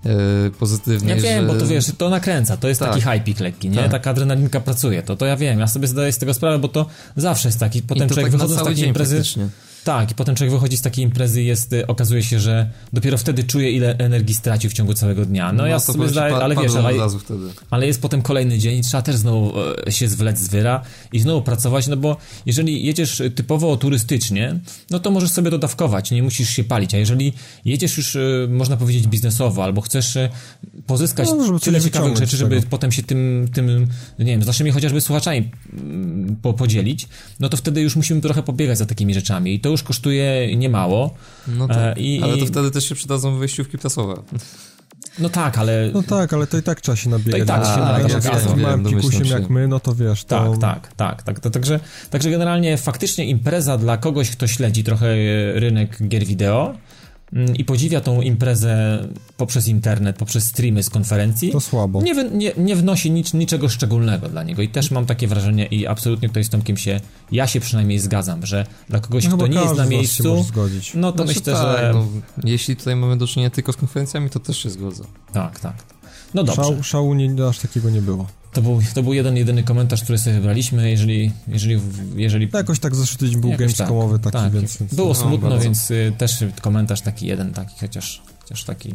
e, 0.05 0.51
pozytywnej, 0.51 1.17
Ja 1.17 1.23
wiem, 1.23 1.47
że... 1.47 1.53
bo 1.53 1.61
to 1.61 1.67
wiesz, 1.67 1.93
to 1.99 2.11
nakręca, 2.11 2.57
to 2.57 2.69
jest 2.69 2.81
tak. 2.81 2.91
taki 2.91 3.03
hypik 3.03 3.41
lekki, 3.41 3.71
nie? 3.71 3.77
Tak. 3.77 3.91
Taka 3.91 4.11
adrenalinka 4.11 4.61
pracuje, 4.61 5.03
to, 5.03 5.17
to 5.17 5.27
ja 5.27 5.37
wiem, 5.37 5.61
ja 5.61 5.67
sobie 5.67 5.89
zdaję 5.89 6.13
z 6.13 6.19
tego 6.19 6.35
sprawę, 6.35 6.59
bo 6.59 6.69
to 6.69 6.87
zawsze 7.17 7.49
jest 7.49 7.61
taki, 7.61 7.83
potem 7.83 8.09
człowiek 8.09 8.25
tak 8.25 8.33
wychodząc 8.33 8.61
z 8.61 8.65
takiej 8.65 8.87
imprezy... 8.87 9.17
Praktycznie 9.17 9.49
tak, 9.87 10.11
i 10.11 10.15
potem 10.15 10.35
człowiek 10.35 10.55
wychodzi 10.55 10.77
z 10.77 10.83
takiej 10.83 11.05
imprezy 11.05 11.43
jest, 11.43 11.73
y, 11.73 11.87
okazuje 11.87 12.23
się, 12.23 12.41
że 12.41 12.71
dopiero 12.93 13.19
wtedy 13.19 13.45
czuje, 13.45 13.71
ile 13.71 13.99
energii 13.99 14.35
stracił 14.35 14.71
w 14.71 14.73
ciągu 14.73 14.95
całego 14.95 15.25
dnia. 15.25 15.53
No, 15.53 15.63
no 15.63 15.67
ja 15.67 15.79
sobie 15.79 16.09
zdaję, 16.09 16.35
ale 16.35 16.57
wiesz, 16.57 16.75
ale, 16.75 16.93
ale, 17.71 17.87
jest 17.87 18.03
potem 18.03 18.23
kolejny 18.23 18.59
dzień 18.59 18.79
i 18.79 18.83
trzeba 18.83 19.03
też 19.03 19.17
znowu 19.17 19.53
e, 19.87 19.93
się 19.93 20.09
zwlec 20.09 20.39
z 20.39 20.49
wyra 20.49 20.83
i 21.13 21.21
znowu 21.21 21.43
pracować, 21.43 21.87
no 21.87 21.97
bo 21.97 22.17
jeżeli 22.47 22.87
jedziesz 22.87 23.23
typowo 23.35 23.77
turystycznie, 23.77 24.59
no 24.91 25.01
to 25.01 25.11
możesz 25.11 25.31
sobie 25.31 25.51
dodawkować, 25.51 26.11
nie 26.11 26.23
musisz 26.23 26.51
się 26.51 26.65
palić, 26.65 26.95
a 26.95 26.99
jeżeli 26.99 27.33
jedziesz 27.65 27.97
już, 27.97 28.17
e, 28.17 28.21
można 28.49 28.77
powiedzieć, 28.77 29.07
biznesowo, 29.07 29.65
albo 29.65 29.81
chcesz 29.81 30.17
e, 30.17 30.29
pozyskać 30.87 31.29
no, 31.29 31.59
tyle 31.59 31.81
ciekawych 31.81 32.17
rzeczy, 32.17 32.37
żeby 32.37 32.63
potem 32.71 32.93
się 32.93 33.03
tym, 33.03 33.49
tym, 33.55 33.87
nie 34.19 34.27
wiem, 34.27 34.43
z 34.43 34.47
naszymi 34.47 34.71
chociażby 34.71 35.01
słuchaczami 35.01 35.51
mm, 35.73 36.37
po, 36.43 36.53
podzielić, 36.53 37.09
no 37.41 37.49
to 37.49 37.57
wtedy 37.57 37.81
już 37.81 37.97
musimy 37.97 38.21
trochę 38.21 38.43
pobiegać 38.43 38.79
za 38.79 38.87
takimi 38.87 39.15
rzeczami 39.15 39.55
i 39.55 39.61
to 39.61 39.76
już 39.77 39.83
kosztuje 39.83 40.57
niemało. 40.57 41.15
No 41.49 41.69
e, 41.71 41.95
i, 41.99 42.23
ale 42.23 42.39
to 42.39 42.47
wtedy 42.47 42.71
też 42.71 42.89
się 42.89 42.95
przydadzą 42.95 43.39
wejściówki 43.39 43.79
prasowe. 43.79 44.23
No 45.19 45.29
tak, 45.29 45.59
ale... 45.59 45.91
No 45.95 46.03
tak, 46.03 46.33
ale 46.33 46.47
to 46.47 46.59
i 46.59 46.63
tak 46.63 46.81
trzeba 46.81 46.97
się 46.97 47.11
nabiegać. 47.11 47.41
To 47.41 47.45
i 47.45 47.47
tak 47.47 47.65
się 47.65 47.81
nabiegać. 47.81 48.25
Jak 48.25 48.35
jest 48.35 48.57
małym 48.57 48.85
pikusiem 48.85 49.27
jak 49.27 49.51
my, 49.51 49.69
no 49.69 49.81
to 49.81 49.95
wiesz, 49.95 50.25
to... 50.25 50.57
Tak, 50.61 50.61
tak, 50.61 50.93
tak. 50.97 51.23
tak. 51.23 51.41
To, 51.41 51.51
także, 51.51 51.81
także 52.11 52.31
generalnie 52.31 52.77
faktycznie 52.77 53.25
impreza 53.25 53.79
dla 53.79 53.97
kogoś, 53.97 54.31
kto 54.31 54.47
śledzi 54.47 54.85
trochę 54.85 55.07
rynek 55.55 56.09
gier 56.09 56.25
wideo, 56.25 56.75
i 57.57 57.65
podziwia 57.65 58.01
tą 58.01 58.21
imprezę 58.21 59.05
poprzez 59.37 59.69
internet, 59.69 60.17
poprzez 60.17 60.47
streamy 60.47 60.83
z 60.83 60.91
konferencji, 60.91 61.53
to 61.53 61.61
słabo. 61.61 62.03
Nie, 62.03 62.15
nie, 62.15 62.53
nie 62.57 62.77
wnosi 62.77 63.11
nic, 63.11 63.35
niczego 63.35 63.69
szczególnego 63.69 64.29
dla 64.29 64.43
niego. 64.43 64.63
I 64.63 64.69
też 64.69 64.91
mam 64.91 65.07
takie 65.07 65.29
wrażenie, 65.29 65.67
i 65.67 65.87
absolutnie 65.87 66.29
tutaj 66.29 66.45
z 66.45 66.49
Tomkiem 66.49 66.77
się, 66.77 67.01
ja 67.33 67.47
się 67.47 67.61
przynajmniej 67.61 67.99
zgadzam, 67.99 68.47
że 68.47 68.67
dla 68.89 69.01
kogoś, 69.01 69.29
no 69.29 69.37
kto 69.37 69.47
nie 69.47 69.61
jest 69.61 69.77
na 69.77 69.87
miejscu, 69.87 70.45
no 70.95 71.13
to 71.13 71.19
znaczy, 71.19 71.39
myślę, 71.39 71.53
tak, 71.53 71.63
że. 71.63 71.93
No, 71.95 72.07
jeśli 72.45 72.77
tutaj 72.77 72.97
mamy 72.97 73.17
do 73.17 73.27
czynienia 73.27 73.51
tylko 73.51 73.73
z 73.73 73.77
konferencjami, 73.77 74.31
to 74.31 74.41
też 74.41 74.59
się 74.59 74.71
zgodzę. 74.71 75.05
Tak, 75.33 75.61
tak. 75.61 75.75
No 76.35 76.45
dobrze. 76.45 76.63
Szał, 76.63 76.83
szału 76.83 77.15
nie, 77.15 77.47
aż 77.47 77.59
takiego 77.59 77.91
nie 77.91 78.03
było. 78.03 78.27
To 78.57 78.63
był, 78.63 78.81
to 78.95 79.03
był 79.03 79.13
jeden, 79.13 79.37
jedyny 79.37 79.63
komentarz, 79.63 80.03
który 80.03 80.19
sobie 80.19 80.37
wybraliśmy, 80.37 80.91
jeżeli... 80.91 81.33
jeżeli, 81.49 81.81
jeżeli... 82.17 82.49
No 82.53 82.59
jakoś 82.59 82.79
tak 82.79 82.95
zeszły 82.95 83.19
tydzień 83.19 83.41
był 83.41 83.51
gamescomowy 83.51 84.19
tak, 84.19 84.33
taki, 84.33 84.45
tak, 84.45 84.53
więc. 84.53 84.79
Było 84.93 85.09
no, 85.09 85.15
smutno, 85.15 85.49
no, 85.49 85.59
więc 85.59 85.91
y, 85.91 86.13
też 86.19 86.45
komentarz 86.61 87.01
taki 87.01 87.27
jeden, 87.27 87.53
taki, 87.53 87.75
chociaż, 87.81 88.23
chociaż 88.41 88.65
taki 88.65 88.93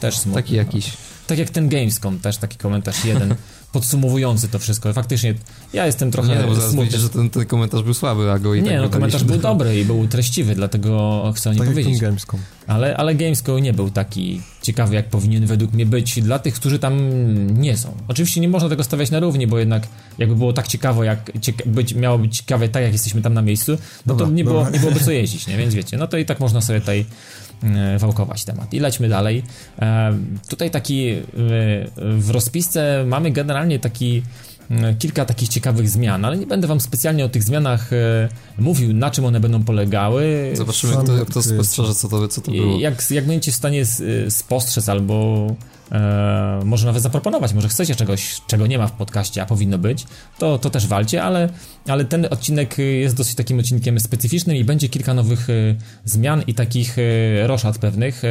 też 0.00 0.18
smutny. 0.18 0.42
Taki 0.42 0.54
jakiś. 0.54 0.92
Tak 1.26 1.38
jak 1.38 1.50
ten 1.50 1.68
Gamescom, 1.68 2.18
też 2.18 2.36
taki 2.36 2.58
komentarz 2.58 3.04
jeden 3.04 3.34
podsumowujący 3.74 4.48
to 4.48 4.58
wszystko. 4.58 4.92
Faktycznie 4.92 5.34
ja 5.72 5.86
jestem 5.86 6.10
trochę 6.10 6.28
nie, 6.28 6.34
no, 6.34 6.46
bo 6.46 6.60
smutny. 6.60 6.98
że 6.98 7.08
ten, 7.08 7.30
ten, 7.30 7.46
komentarz 7.46 7.82
był 7.82 7.94
słaby, 7.94 8.30
a 8.30 8.38
go 8.38 8.54
i 8.54 8.62
Nie, 8.62 8.70
tak 8.70 8.80
no 8.80 8.88
komentarz 8.88 9.24
był 9.24 9.36
dobry 9.50 9.80
i 9.80 9.84
był 9.84 10.08
treściwy, 10.08 10.54
dlatego 10.54 11.22
chcę 11.36 11.50
o 11.50 11.52
nim 11.52 11.62
tak 11.62 11.68
powiedzieć. 11.68 12.00
Gamescom. 12.00 12.40
Ale, 12.66 12.96
ale 12.96 13.14
Gamescom 13.14 13.58
nie 13.58 13.72
był 13.72 13.90
taki 13.90 14.40
ciekawy, 14.62 14.94
jak 14.94 15.08
powinien 15.08 15.46
według 15.46 15.72
mnie 15.72 15.86
być 15.86 16.22
dla 16.22 16.38
tych, 16.38 16.54
którzy 16.54 16.78
tam 16.78 16.98
nie 17.60 17.76
są. 17.76 17.94
Oczywiście 18.08 18.40
nie 18.40 18.48
można 18.48 18.68
tego 18.68 18.84
stawiać 18.84 19.10
na 19.10 19.20
równi, 19.20 19.46
bo 19.46 19.58
jednak 19.58 19.86
jakby 20.18 20.36
było 20.36 20.52
tak 20.52 20.68
ciekawo, 20.68 21.04
jak 21.04 21.32
cieka 21.40 21.64
być, 21.66 21.94
miało 21.94 22.18
być 22.18 22.36
ciekawe 22.36 22.68
tak, 22.68 22.82
jak 22.82 22.92
jesteśmy 22.92 23.22
tam 23.22 23.34
na 23.34 23.42
miejscu, 23.42 23.72
no 23.72 23.78
dobra, 24.06 24.26
to 24.26 24.32
nie, 24.32 24.44
było, 24.44 24.70
nie 24.70 24.80
byłoby 24.80 25.00
co 25.00 25.10
jeździć, 25.20 25.46
nie? 25.46 25.56
Więc 25.56 25.74
wiecie, 25.74 25.96
no 25.96 26.06
to 26.06 26.18
i 26.18 26.24
tak 26.24 26.40
można 26.40 26.60
sobie 26.60 26.80
tutaj 26.80 27.06
wałkować 27.98 28.44
temat. 28.44 28.74
I 28.74 28.80
lećmy 28.80 29.08
dalej. 29.08 29.42
E, 29.78 30.18
tutaj 30.48 30.70
taki 30.70 31.08
e, 31.08 31.22
w 31.98 32.30
rozpisce 32.30 33.04
mamy 33.06 33.30
generalnie 33.30 33.78
taki 33.78 34.22
kilka 34.98 35.24
takich 35.24 35.48
ciekawych 35.48 35.88
zmian, 35.88 36.24
ale 36.24 36.36
nie 36.36 36.46
będę 36.46 36.66
wam 36.66 36.80
specjalnie 36.80 37.24
o 37.24 37.28
tych 37.28 37.42
zmianach 37.42 37.90
mówił, 38.58 38.94
na 38.94 39.10
czym 39.10 39.24
one 39.24 39.40
będą 39.40 39.64
polegały. 39.64 40.52
Zobaczymy, 40.54 40.92
kto, 40.92 41.26
kto 41.26 41.42
spostrzeże, 41.42 41.94
co 41.94 42.08
to, 42.08 42.28
co 42.28 42.40
to 42.40 42.50
było. 42.50 42.78
Jak, 42.78 43.10
jak 43.10 43.26
będziecie 43.26 43.52
w 43.52 43.54
stanie 43.54 43.84
spostrzec 44.28 44.88
albo 44.88 45.46
e, 45.92 46.60
może 46.64 46.86
nawet 46.86 47.02
zaproponować, 47.02 47.54
może 47.54 47.68
chcecie 47.68 47.94
czegoś, 47.94 48.40
czego 48.46 48.66
nie 48.66 48.78
ma 48.78 48.86
w 48.86 48.92
podcaście, 48.92 49.42
a 49.42 49.46
powinno 49.46 49.78
być, 49.78 50.06
to, 50.38 50.58
to 50.58 50.70
też 50.70 50.86
walcie, 50.86 51.22
ale, 51.22 51.48
ale 51.88 52.04
ten 52.04 52.26
odcinek 52.30 52.78
jest 52.78 53.16
dosyć 53.16 53.34
takim 53.34 53.58
odcinkiem 53.58 54.00
specyficznym 54.00 54.56
i 54.56 54.64
będzie 54.64 54.88
kilka 54.88 55.14
nowych 55.14 55.50
e, 55.50 55.52
zmian 56.04 56.42
i 56.46 56.54
takich 56.54 56.96
e, 56.98 57.46
roszad 57.46 57.78
pewnych. 57.78 58.22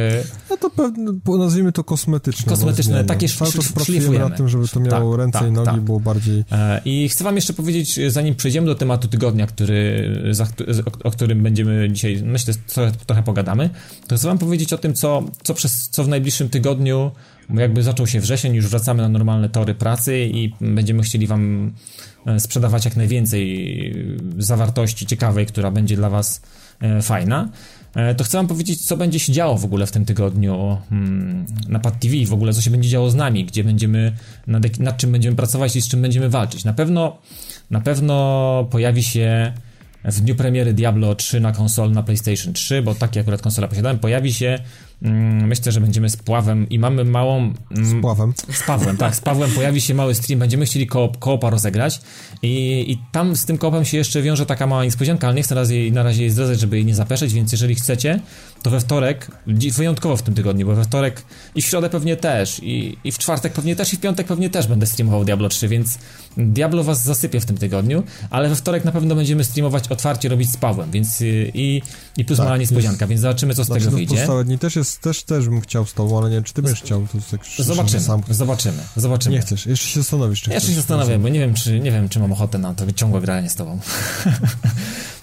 No 0.50 0.56
to 0.56 0.70
pewne, 0.70 1.12
nazwijmy 1.38 1.72
to 1.72 1.84
kosmetyczne. 1.84 2.50
Kosmetyczne, 2.50 3.04
takie 3.04 3.28
Cały 3.28 3.52
czas 3.52 3.72
pracujemy 3.72 4.18
nad 4.18 4.36
tym, 4.36 4.48
żeby 4.48 4.68
to 4.68 4.80
miało 4.80 5.10
tak, 5.12 5.18
ręce 5.18 5.38
tak, 5.38 5.48
i 5.48 5.52
nogi, 5.52 5.70
tak. 5.70 5.80
było 5.80 6.00
bardziej... 6.00 6.44
E, 6.52 6.80
I 6.84 7.08
chcę 7.08 7.24
wam 7.24 7.36
jeszcze 7.36 7.52
powiedzieć, 7.52 8.00
zanim 8.08 8.34
przejdziemy 8.34 8.66
do 8.66 8.74
tematu 8.74 9.08
tygodnia, 9.08 9.46
który, 9.46 10.10
za, 10.30 10.44
o, 10.44 11.08
o, 11.08 11.10
którym 11.10 11.42
będziemy 11.42 11.88
dzisiaj, 11.92 12.22
myślę, 12.24 12.54
trochę, 12.66 12.92
trochę 13.06 13.22
pogadamy, 13.22 13.70
to 14.06 14.16
chcę 14.16 14.28
wam 14.28 14.38
powiedzieć 14.38 14.72
o 14.72 14.78
tym, 14.78 14.94
co, 14.94 15.24
co, 15.42 15.54
przez, 15.54 15.88
co 15.88 16.04
w 16.04 16.08
najbliższym 16.08 16.48
tygodniu 16.48 17.10
jakby 17.50 17.82
zaczął 17.82 18.06
się 18.06 18.20
wrzesień, 18.20 18.54
już 18.54 18.68
wracamy 18.68 19.02
na 19.02 19.08
normalne 19.08 19.48
tory 19.48 19.74
pracy 19.74 20.18
i 20.32 20.52
będziemy 20.60 21.02
chcieli 21.02 21.26
Wam 21.26 21.72
e, 22.26 22.40
sprzedawać 22.40 22.84
jak 22.84 22.96
najwięcej 22.96 23.94
zawartości 24.38 25.06
ciekawej, 25.06 25.46
która 25.46 25.70
będzie 25.70 25.96
dla 25.96 26.10
Was 26.10 26.42
e, 26.80 27.02
fajna. 27.02 27.48
E, 27.94 28.14
to 28.14 28.24
chcę 28.24 28.38
Wam 28.38 28.46
powiedzieć, 28.46 28.86
co 28.86 28.96
będzie 28.96 29.18
się 29.18 29.32
działo 29.32 29.58
w 29.58 29.64
ogóle 29.64 29.86
w 29.86 29.92
tym 29.92 30.04
tygodniu 30.04 30.78
mm, 30.92 31.46
na 31.68 31.78
Pad 31.78 32.00
TV, 32.00 32.14
w 32.26 32.32
ogóle 32.32 32.52
co 32.52 32.60
się 32.60 32.70
będzie 32.70 32.88
działo 32.88 33.10
z 33.10 33.14
nami, 33.14 33.44
gdzie 33.44 33.64
będziemy, 33.64 34.12
nad, 34.46 34.78
nad 34.78 34.96
czym 34.96 35.12
będziemy 35.12 35.36
pracować 35.36 35.76
i 35.76 35.82
z 35.82 35.88
czym 35.88 36.02
będziemy 36.02 36.28
walczyć. 36.28 36.64
Na 36.64 36.72
pewno, 36.72 37.18
na 37.70 37.80
pewno 37.80 38.68
pojawi 38.70 39.02
się 39.02 39.52
w 40.04 40.20
dniu 40.20 40.34
premiery 40.34 40.74
Diablo 40.74 41.14
3 41.14 41.40
na 41.40 41.52
konsol 41.52 41.92
na 41.92 42.02
PlayStation 42.02 42.52
3, 42.52 42.82
bo 42.82 42.94
takie 42.94 43.20
akurat 43.20 43.42
konsola 43.42 43.68
posiadałem, 43.68 43.98
pojawi 43.98 44.32
się 44.32 44.58
myślę, 45.00 45.72
że 45.72 45.80
będziemy 45.80 46.10
z 46.10 46.16
Pławem 46.16 46.68
i 46.68 46.78
mamy 46.78 47.04
małą... 47.04 47.36
Mm, 47.70 47.84
z 47.84 48.00
Pławem. 48.00 48.32
Z 48.52 48.62
Pawłem, 48.62 48.96
tak. 48.96 49.16
Z 49.16 49.20
Pawłem 49.20 49.50
pojawi 49.50 49.80
się 49.80 49.94
mały 49.94 50.14
stream, 50.14 50.40
będziemy 50.40 50.66
chcieli 50.66 50.86
koop, 50.86 51.18
koopa 51.18 51.50
rozegrać 51.50 52.00
i, 52.42 52.84
i 52.92 52.98
tam 53.12 53.36
z 53.36 53.44
tym 53.44 53.58
koopem 53.58 53.84
się 53.84 53.96
jeszcze 53.96 54.22
wiąże 54.22 54.46
taka 54.46 54.66
mała 54.66 54.84
niespodzianka, 54.84 55.26
ale 55.26 55.36
nie 55.36 55.42
chcę 55.42 55.54
raz 55.54 55.70
jej, 55.70 55.92
na 55.92 56.02
razie 56.02 56.22
jej 56.22 56.30
zdradzać, 56.30 56.60
żeby 56.60 56.76
jej 56.76 56.84
nie 56.84 56.94
zapeszeć, 56.94 57.32
więc 57.32 57.52
jeżeli 57.52 57.74
chcecie, 57.74 58.20
to 58.62 58.70
we 58.70 58.80
wtorek, 58.80 59.30
wyjątkowo 59.76 60.16
w 60.16 60.22
tym 60.22 60.34
tygodniu, 60.34 60.66
bo 60.66 60.74
we 60.74 60.84
wtorek 60.84 61.22
i 61.54 61.62
w 61.62 61.66
środę 61.66 61.90
pewnie 61.90 62.16
też, 62.16 62.60
i, 62.62 62.98
i 63.04 63.12
w 63.12 63.18
czwartek 63.18 63.52
pewnie 63.52 63.76
też, 63.76 63.92
i 63.92 63.96
w 63.96 64.00
piątek 64.00 64.26
pewnie 64.26 64.50
też 64.50 64.66
będę 64.66 64.86
streamował 64.86 65.24
Diablo 65.24 65.48
3, 65.48 65.68
więc 65.68 65.98
Diablo 66.36 66.84
was 66.84 67.02
zasypie 67.02 67.40
w 67.40 67.44
tym 67.44 67.58
tygodniu, 67.58 68.02
ale 68.30 68.48
we 68.48 68.56
wtorek 68.56 68.84
na 68.84 68.92
pewno 68.92 69.14
będziemy 69.14 69.44
streamować 69.44 69.88
otwarcie, 69.88 70.28
robić 70.28 70.50
z 70.50 70.56
Pawłem, 70.56 70.90
więc 70.90 71.20
y, 71.20 71.50
i, 71.54 71.82
i 72.16 72.24
plus 72.24 72.36
tak, 72.36 72.46
mała 72.46 72.56
niespodzianka, 72.56 73.04
jest, 73.04 73.10
więc 73.10 73.20
zobaczymy, 73.20 73.54
co 73.54 73.64
z 73.64 73.66
znaczy, 73.66 73.84
tego 73.84 73.96
wyjdzie. 73.96 74.14
Pozostałe 74.14 74.44
dni 74.44 74.58
też 74.58 74.76
jest, 74.76 74.83
też, 74.84 75.22
też 75.22 75.48
bym 75.48 75.60
chciał 75.60 75.86
z 75.86 75.94
tobą, 75.94 76.18
ale 76.18 76.30
nie 76.30 76.36
wiem, 76.36 76.44
czy 76.44 76.52
ty 76.52 76.62
byś 76.62 76.72
chciał. 76.72 77.06
To 77.12 77.18
tak 77.30 77.40
zobaczymy, 77.58 78.00
sam... 78.00 78.22
zobaczymy, 78.30 78.82
zobaczymy. 78.96 79.36
Nie 79.36 79.42
chcesz, 79.42 79.66
jeszcze 79.66 79.88
się 79.88 80.00
zastanowisz, 80.00 80.42
czy 80.42 80.50
Jeszcze 80.50 80.68
się 80.68 80.74
zastanawiam, 80.74 81.22
bo 81.22 81.28
nie 81.28 81.40
wiem, 81.40 81.54
czy, 81.54 81.80
nie 81.80 81.92
wiem, 81.92 82.08
czy 82.08 82.20
mam 82.20 82.32
ochotę 82.32 82.58
na 82.58 82.74
to 82.74 82.92
ciągłe 82.92 83.20
granie 83.20 83.50
z 83.50 83.54
tobą. 83.54 83.80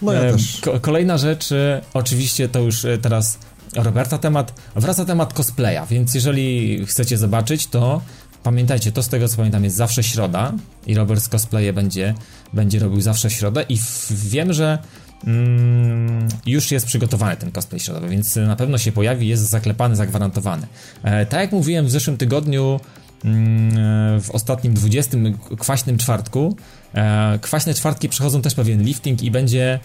No 0.01 0.13
ja 0.13 0.22
też. 0.32 0.62
Kolejna 0.82 1.18
rzecz, 1.18 1.51
y, 1.51 1.82
oczywiście 1.94 2.50
to 2.50 2.60
już 2.60 2.86
y, 2.86 2.98
teraz 3.01 3.38
Roberta 3.75 4.18
temat, 4.18 4.53
wraca 4.75 5.06
temat 5.06 5.34
cosplaya, 5.34 5.86
więc 5.89 6.13
jeżeli 6.13 6.86
chcecie 6.86 7.18
zobaczyć, 7.18 7.68
to 7.68 8.01
pamiętajcie, 8.44 8.91
to 8.91 9.03
z 9.03 9.08
tego 9.08 9.27
co 9.27 9.38
pamiętam 9.38 9.63
jest 9.63 9.75
zawsze 9.75 10.03
środa 10.03 10.53
i 10.88 10.96
Robert 10.96 11.24
z 11.24 11.30
cosplaye 11.30 11.74
będzie, 11.74 12.13
będzie 12.53 12.80
robił 12.80 13.01
zawsze 13.01 13.30
środę 13.30 13.65
i 13.70 13.80
wiem, 14.12 14.53
że 14.53 14.80
mm, 15.28 16.28
już 16.46 16.72
jest 16.72 16.86
przygotowany 16.86 17.38
ten 17.38 17.51
cosplay 17.51 17.80
środowy, 17.80 18.10
więc 18.10 18.36
na 18.36 18.56
pewno 18.56 18.78
się 18.78 18.92
pojawi, 18.92 19.28
jest 19.28 19.44
zaklepany, 19.44 19.96
zagwarantowany. 19.96 20.68
E, 21.04 21.25
tak 21.25 21.40
jak 21.40 21.51
mówiłem 21.51 21.86
w 21.86 21.92
zeszłym 21.92 22.18
tygodniu, 22.18 22.80
mm, 23.25 24.22
w 24.22 24.32
ostatnim 24.32 24.74
20 24.74 25.18
kwaśnym 25.60 25.98
czwartku, 25.98 26.58
e, 26.94 27.40
kwaśne 27.42 27.74
czwartki 27.74 28.10
przechodzą 28.10 28.42
też 28.42 28.56
pewien 28.56 28.84
lifting 28.84 29.24
i 29.24 29.32
będzie 29.32 29.80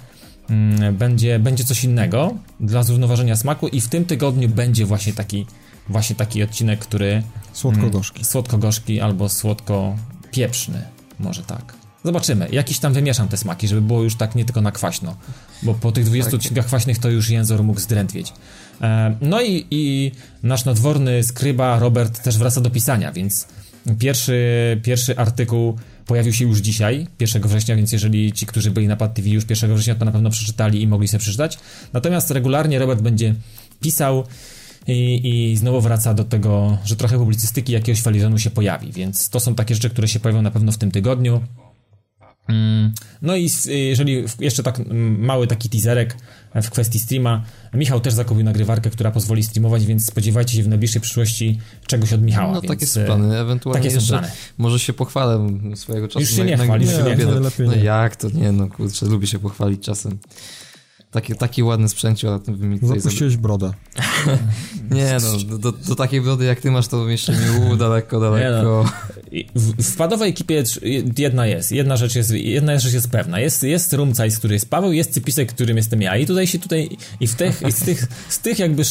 Mm, 0.51 0.97
będzie, 0.97 1.39
będzie 1.39 1.65
coś 1.65 1.85
innego 1.85 2.35
dla 2.61 2.83
zrównoważenia 2.83 3.37
smaku 3.37 3.69
i 3.69 3.81
w 3.81 3.89
tym 3.89 4.05
tygodniu 4.05 4.49
będzie 4.49 4.87
właśnie 4.87 5.13
taki, 5.13 5.47
właśnie 5.89 6.17
taki 6.17 6.43
odcinek, 6.43 6.79
który... 6.79 7.23
Słodko-gorzki. 7.53 8.25
Słodko-gorzki 8.25 9.01
albo 9.01 9.29
słodko-pieprzny, 9.29 10.83
może 11.19 11.43
tak. 11.43 11.86
Zobaczymy. 12.07 12.49
Jakiś 12.53 12.79
tam 12.79 12.93
wymieszam 12.93 13.29
te 13.29 13.37
smaki, 13.37 13.69
żeby 13.69 13.81
było 13.81 14.03
już 14.03 14.17
tak 14.17 14.35
nie 14.35 14.45
tylko 14.45 14.61
na 14.61 14.73
kwaśno, 14.73 15.17
bo 15.63 15.75
po 15.75 15.93
tych 15.93 16.05
20 16.05 16.31
tak. 16.31 16.41
odcinkach 16.41 16.67
kwaśnych 16.67 16.99
to 16.99 17.11
już 17.11 17.31
język 17.31 17.61
mógł 17.61 17.81
zdrętwieć. 17.81 18.33
E, 18.81 19.17
no 19.21 19.43
i, 19.43 19.67
i 19.71 20.13
nasz 20.43 20.65
nadworny 20.65 21.25
skryba 21.25 21.79
Robert 21.79 22.23
też 22.23 22.39
wraca 22.39 22.61
do 22.61 22.71
pisania, 22.71 23.13
więc 23.13 23.49
pierwszy, 23.99 24.81
pierwszy 24.83 25.17
artykuł 25.17 25.79
pojawił 26.07 26.33
się 26.33 26.45
już 26.45 26.59
dzisiaj, 26.59 27.07
1 27.21 27.43
września, 27.43 27.77
więc 27.77 27.93
jeżeli 27.93 28.33
ci, 28.33 28.47
którzy 28.47 28.71
byli 28.71 28.89
na 28.89 28.97
Pad 28.97 29.15
TV 29.15 29.29
już 29.29 29.51
1 29.51 29.75
września, 29.75 29.95
to 29.95 30.05
na 30.05 30.13
pewno 30.13 30.31
przeczytali 30.31 30.83
i 30.83 30.87
mogli 30.87 31.09
sobie 31.09 31.21
przeczytać. 31.21 31.59
Natomiast 31.93 32.31
regularnie 32.31 32.79
Robert 32.79 33.01
będzie 33.01 33.35
pisał 33.81 34.25
i, 34.87 35.21
i 35.53 35.57
znowu 35.57 35.81
wraca 35.81 36.15
do 36.15 36.25
tego, 36.25 36.79
że 36.85 36.97
trochę 36.97 37.19
publicystyki 37.19 37.73
jakiegoś 37.73 38.03
falizonu 38.03 38.39
się 38.39 38.51
pojawi, 38.51 38.93
więc 38.93 39.29
to 39.29 39.41
są 39.41 39.55
takie 39.55 39.75
rzeczy, 39.75 39.91
które 39.91 40.09
się 40.09 40.21
pojawią 40.21 40.43
na 40.43 40.51
pewno 40.51 40.73
w 40.73 40.79
tym 40.79 40.91
tygodniu. 40.91 41.41
No 43.23 43.37
i 43.37 43.51
jeżeli 43.67 44.25
jeszcze 44.41 44.63
tak 44.63 44.81
mały 45.19 45.47
taki 45.47 45.69
teaserek 45.69 46.17
w 46.63 46.71
kwestii 46.71 46.99
streama, 46.99 47.43
Michał 47.75 48.01
też 48.01 48.15
zakupił 48.15 48.45
nagrywarkę, 48.45 48.91
która 48.91 49.11
pozwoli 49.11 49.43
streamować, 49.43 49.87
więc 49.87 50.07
spodziewajcie 50.07 50.57
się 50.57 50.63
w 50.63 50.69
najbliższej 50.69 51.03
przyszłości 51.03 51.59
czegoś 51.87 52.13
od 52.13 52.23
Michała. 52.23 52.53
No 52.53 52.63
takie 52.63 52.87
są 52.87 53.05
plany, 53.05 53.39
ewentualnie 53.39 53.83
takie 53.83 54.01
są 54.01 54.07
plany. 54.09 54.29
może 54.59 54.79
się 54.79 54.93
pochwalę 54.93 55.59
swojego 55.75 56.09
czasu. 56.09 56.21
Już 56.21 56.31
się 56.31 56.45
nie 56.45 56.59
chwali, 56.59 56.87
już 56.87 56.95
się 56.95 57.03
nie, 57.03 57.17
no, 57.17 57.51
no 57.59 57.75
jak 57.75 58.17
to, 58.17 58.31
nie 58.31 58.53
no 58.53 58.69
kurczę, 58.69 59.07
lubię 59.07 59.27
się 59.27 59.39
pochwalić 59.39 59.83
czasem. 59.85 60.19
Taki, 61.17 61.35
taki 61.35 61.63
ładny 61.63 61.89
tym 62.45 62.57
wy 62.57 62.67
mi 62.67 62.81
tutaj 62.81 63.01
Zapuściłeś 63.01 63.37
brodę. 63.37 63.73
nie 64.91 65.17
no, 65.23 65.59
do, 65.59 65.73
do, 65.73 65.95
takiej 65.95 66.21
brody 66.21 66.45
jak 66.45 66.61
ty 66.61 66.71
masz, 66.71 66.89
to 66.89 67.09
jeszcze 67.09 67.33
mi 67.33 67.71
u, 67.73 67.77
daleko, 67.77 68.21
daleko. 68.21 68.63
No. 68.63 68.85
W, 69.55 69.83
w 69.83 69.87
składowej 69.87 70.31
ekipie 70.31 70.65
jedna 71.19 71.47
jest, 71.47 71.73
jedna 71.73 71.97
rzecz 71.97 72.15
jest, 72.15 72.31
jedna 72.31 72.79
rzecz 72.79 72.93
jest 72.93 73.11
pewna. 73.11 73.41
Jest, 73.41 73.63
jest 73.63 73.93
Rumcajs, 73.93 74.39
który 74.39 74.55
jest 74.55 74.71
Paweł, 74.71 74.93
jest 74.93 75.13
Cypisek, 75.13 75.53
którym 75.53 75.77
jestem 75.77 76.03
ja. 76.03 76.17
I 76.17 76.27
tutaj 76.27 76.47
się 76.47 76.59
tutaj, 76.59 76.97
i 77.21 77.27
w 77.27 77.35
tych, 77.35 77.63
i 77.69 77.73
z 77.73 77.79
tych, 77.79 78.07
z 78.29 78.39
tych 78.39 78.59
jakby, 78.59 78.83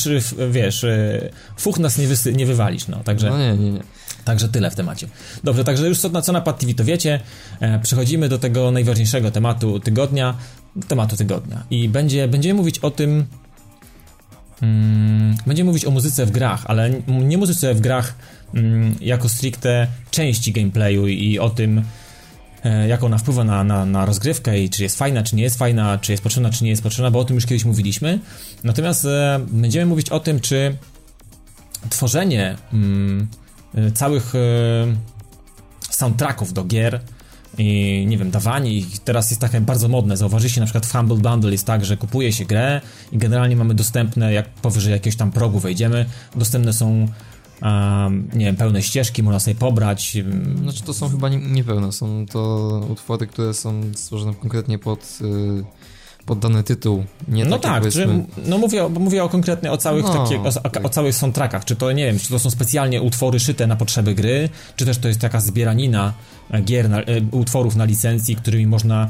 wiesz, 0.52 0.84
e, 0.84 1.30
fuch 1.58 1.80
nas 1.80 1.98
nie, 1.98 2.08
wysy, 2.08 2.34
nie 2.34 2.46
wywalisz, 2.46 2.88
no, 2.88 3.04
także... 3.04 3.30
No 3.30 3.38
nie, 3.38 3.58
nie, 3.58 3.72
nie. 3.72 3.84
Także 4.26 4.50
tyle 4.50 4.72
w 4.72 4.76
temacie. 4.76 5.08
Dobrze, 5.44 5.64
także 5.64 5.88
już 5.88 6.00
co 6.00 6.10
na, 6.10 6.22
co 6.22 6.32
na 6.32 6.42
Pad 6.42 6.60
TV 6.60 6.74
to 6.74 6.84
wiecie. 6.84 7.20
E, 7.60 7.80
przechodzimy 7.80 8.30
do 8.30 8.38
tego 8.38 8.72
najważniejszego 8.72 9.32
tematu 9.32 9.80
tygodnia, 9.80 10.38
tematu 10.88 11.18
tygodnia. 11.18 11.64
I 11.70 11.90
będzie, 11.90 12.28
będziemy 12.28 12.54
mówić 12.54 12.80
o 12.80 12.92
tym, 12.92 13.26
mm, 14.62 15.36
będziemy 15.48 15.68
mówić 15.68 15.86
o 15.86 15.92
muzyce 15.92 16.26
w 16.26 16.32
grach, 16.32 16.64
ale 16.66 16.92
nie 17.08 17.38
muzyce 17.38 17.74
w 17.74 17.82
grach 17.82 18.16
mm, 18.54 18.96
jako 19.02 19.30
stricte 19.30 19.88
części 20.12 20.52
gameplayu 20.52 21.08
i 21.08 21.40
o 21.40 21.50
tym, 21.50 21.84
e, 22.64 22.88
jak 22.88 23.04
ona 23.04 23.18
wpływa 23.18 23.44
na, 23.44 23.64
na, 23.64 23.86
na 23.86 24.06
rozgrywkę 24.06 24.60
i 24.60 24.70
czy 24.70 24.84
jest 24.84 24.98
fajna, 24.98 25.24
czy 25.24 25.36
nie 25.36 25.44
jest 25.44 25.58
fajna, 25.58 25.98
czy 25.98 26.12
jest 26.12 26.24
potrzebna, 26.24 26.50
czy 26.50 26.64
nie 26.64 26.70
jest 26.70 26.84
potrzebna, 26.84 27.12
bo 27.12 27.20
o 27.20 27.26
tym 27.26 27.36
już 27.36 27.46
kiedyś 27.46 27.66
mówiliśmy. 27.66 28.20
Natomiast 28.64 29.06
e, 29.06 29.40
będziemy 29.52 29.86
mówić 29.86 30.10
o 30.10 30.20
tym, 30.20 30.40
czy 30.40 30.78
tworzenie 31.90 32.56
mm, 32.74 33.28
e, 33.76 33.92
całych 33.92 34.36
e, 34.36 34.40
soundtracków 35.90 36.54
do 36.54 36.64
gier 36.64 37.02
i 37.58 38.06
nie 38.08 38.18
wiem, 38.18 38.32
dawanie 38.32 38.74
ich 38.74 39.00
teraz 39.00 39.30
jest 39.30 39.42
takie 39.42 39.62
bardzo 39.62 39.88
modne. 39.88 40.18
Zauważyliście 40.18 40.62
na 40.62 40.66
przykład 40.66 40.86
w 40.86 40.92
Humble 40.92 41.18
Bundle 41.18 41.52
jest 41.52 41.66
tak, 41.66 41.86
że 41.86 41.98
kupuje 41.98 42.34
się 42.34 42.46
grę 42.46 42.82
i 43.12 43.18
generalnie 43.18 43.56
mamy 43.56 43.74
dostępne, 43.74 44.34
jak 44.34 44.50
powyżej 44.50 44.92
jakiegoś 44.92 45.18
tam 45.18 45.32
progu 45.32 45.60
wejdziemy, 45.60 46.06
dostępne 46.36 46.74
są 46.74 47.08
um, 47.62 48.28
nie 48.34 48.46
wiem, 48.46 48.56
pełne 48.56 48.82
ścieżki, 48.82 49.24
można 49.24 49.40
sobie 49.40 49.56
pobrać. 49.56 50.18
Znaczy 50.62 50.84
to 50.84 50.94
są 50.94 51.10
chyba 51.10 51.30
niepełne, 51.30 51.92
są 51.92 52.26
to 52.26 52.68
utwory, 52.90 53.28
które 53.28 53.54
są 53.54 53.82
stworzone 53.96 54.34
konkretnie 54.34 54.80
pod... 54.80 55.20
Yy 55.22 55.66
pod 56.26 56.40
dany 56.40 56.64
tytuł. 56.64 57.04
Nie 57.28 57.46
no 57.46 57.60
tak, 57.60 57.92
że, 57.92 58.08
no 58.46 58.58
mówię, 58.58 58.90
mówię 58.90 59.24
o 59.24 59.30
konkretnie 59.30 59.72
o 59.72 59.78
całych, 59.78 60.04
no, 60.04 60.14
takie, 60.14 60.40
o, 60.40 60.84
o, 60.84 60.90
całych 60.90 61.16
soundtrackach, 61.16 61.66
czy 61.66 61.76
to 61.76 61.92
nie 61.92 62.06
wiem, 62.06 62.20
czy 62.20 62.30
to 62.30 62.40
są 62.40 62.50
specjalnie 62.50 63.02
utwory 63.02 63.40
szyte 63.40 63.68
na 63.68 63.76
potrzeby 63.76 64.16
gry, 64.16 64.50
czy 64.76 64.86
też 64.86 64.98
to 64.98 65.08
jest 65.08 65.20
taka 65.20 65.40
zbieranina 65.40 66.14
gier, 66.64 66.90
na, 66.90 67.02
e, 67.02 67.22
utworów 67.32 67.76
na 67.76 67.86
licencji, 67.86 68.36
którymi 68.36 68.68
można 68.68 69.10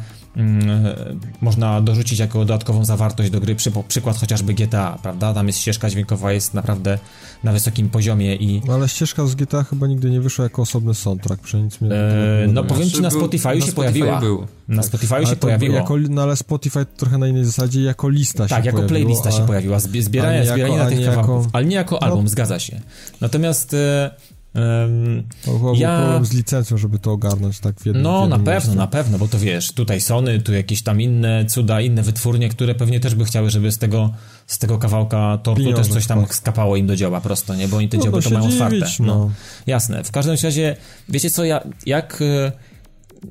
można 1.42 1.82
dorzucić 1.82 2.20
jako 2.20 2.40
dodatkową 2.40 2.86
zawartość 2.86 3.30
do 3.30 3.40
gry, 3.40 3.56
przy, 3.56 3.72
przykład 3.88 4.18
chociażby 4.18 4.54
GTA, 4.54 5.00
prawda? 5.02 5.34
Tam 5.34 5.48
jest 5.48 5.60
ścieżka 5.60 5.90
dźwiękowa, 5.90 6.32
jest 6.32 6.54
naprawdę 6.54 7.00
na 7.44 7.52
wysokim 7.52 7.90
poziomie 7.90 8.36
i... 8.36 8.62
No 8.68 8.74
ale 8.74 8.90
ścieżka 8.90 9.28
z 9.28 9.36
GTA 9.36 9.64
chyba 9.64 9.88
nigdy 9.88 10.10
nie 10.10 10.22
wyszła 10.22 10.44
jako 10.44 10.62
osobny 10.62 10.94
soundtrack, 10.94 11.42
przy 11.42 11.62
nic 11.62 11.82
mnie 11.82 11.92
eee, 11.92 12.52
No 12.52 12.64
powiem 12.64 12.90
ci, 12.90 13.02
na 13.02 13.12
Spotify 13.12 13.62
się 13.62 13.72
pojawiła. 13.72 14.20
Był. 14.20 14.48
Na 14.68 14.82
tak. 14.82 14.86
Spotify 14.86 15.26
się 15.26 15.36
pojawiło. 15.36 15.76
Jako, 15.76 15.98
no 16.10 16.22
ale 16.22 16.36
Spotify 16.36 16.86
trochę 16.86 17.18
na 17.18 17.28
innej 17.28 17.46
zasadzie, 17.46 17.82
jako 17.82 18.10
lista 18.10 18.40
tak, 18.40 18.50
się 18.50 18.56
Tak, 18.56 18.66
jako 18.66 18.78
pojawiło, 18.78 19.00
playlista 19.00 19.30
a... 19.30 19.32
się 19.32 19.48
pojawiła, 19.48 19.80
zbieranie, 19.80 20.46
zbieranie 20.46 20.78
na 20.78 20.86
tych 20.86 21.00
jako... 21.00 21.48
ale 21.54 21.66
nie 21.66 21.76
jako 21.76 22.04
album, 22.04 22.24
no. 22.24 22.30
zgadza 22.30 22.60
się. 22.60 22.82
Natomiast... 23.22 23.74
E, 23.74 24.35
Um, 24.56 25.24
to 25.46 25.74
ja... 25.76 26.20
z 26.24 26.34
licencją, 26.34 26.78
żeby 26.78 27.00
to 27.00 27.12
ogarnąć 27.12 27.60
tak 27.60 27.80
w 27.80 27.86
jednym 27.86 28.04
No, 28.04 28.28
na 28.28 28.36
pewno, 28.36 28.52
miejscu. 28.52 28.76
na 28.76 28.88
pewno, 28.88 29.18
bo 29.18 29.28
to 29.28 29.40
wiesz, 29.40 29.72
tutaj 29.72 30.02
Sony, 30.02 30.42
tu 30.42 30.54
jakieś 30.54 30.84
tam 30.84 31.02
inne 31.02 31.46
cuda, 31.46 31.82
inne 31.82 32.02
wytwórnie, 32.02 32.50
które 32.50 32.76
pewnie 32.76 33.00
też 33.00 33.16
by 33.16 33.26
chciały, 33.26 33.50
żeby 33.50 33.72
z 33.72 33.78
tego, 33.78 34.14
z 34.48 34.60
tego 34.60 34.78
kawałka 34.78 35.38
tortu 35.44 35.62
Pieniądze, 35.62 35.84
też 35.84 35.94
coś 35.94 36.08
tam 36.08 36.22
tak. 36.22 36.36
skapało 36.36 36.76
im 36.76 36.88
do 36.88 36.96
dzioła 36.96 37.22
prosto, 37.22 37.56
nie? 37.56 37.68
Bo 37.68 37.78
oni 37.78 37.90
te 37.90 37.98
no, 37.98 38.04
dzioby 38.04 38.22
to 38.22 38.30
mają 38.30 38.46
otwarte. 38.46 38.86
No. 39.00 39.06
no. 39.06 39.32
Jasne. 39.68 40.04
W 40.04 40.12
każdym 40.12 40.36
razie, 40.44 40.76
wiecie 41.10 41.30
co, 41.30 41.46
ja, 41.46 41.64
jak 41.86 42.22
e, 42.22 42.52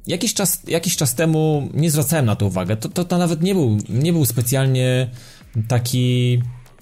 jakiś 0.07 0.35
czas, 0.35 0.63
jakiś 0.69 0.97
czas 0.97 1.15
temu 1.15 1.69
nie 1.75 1.91
zwracałem 1.91 2.27
na 2.27 2.37
to 2.37 2.47
uwagę. 2.47 2.77
To, 2.77 2.89
to, 2.89 3.05
to 3.05 3.19
nawet 3.19 3.43
nie 3.43 3.55
był, 3.55 3.79
nie 3.89 4.13
był 4.13 4.27
specjalnie 4.27 5.11
taki 5.69 6.39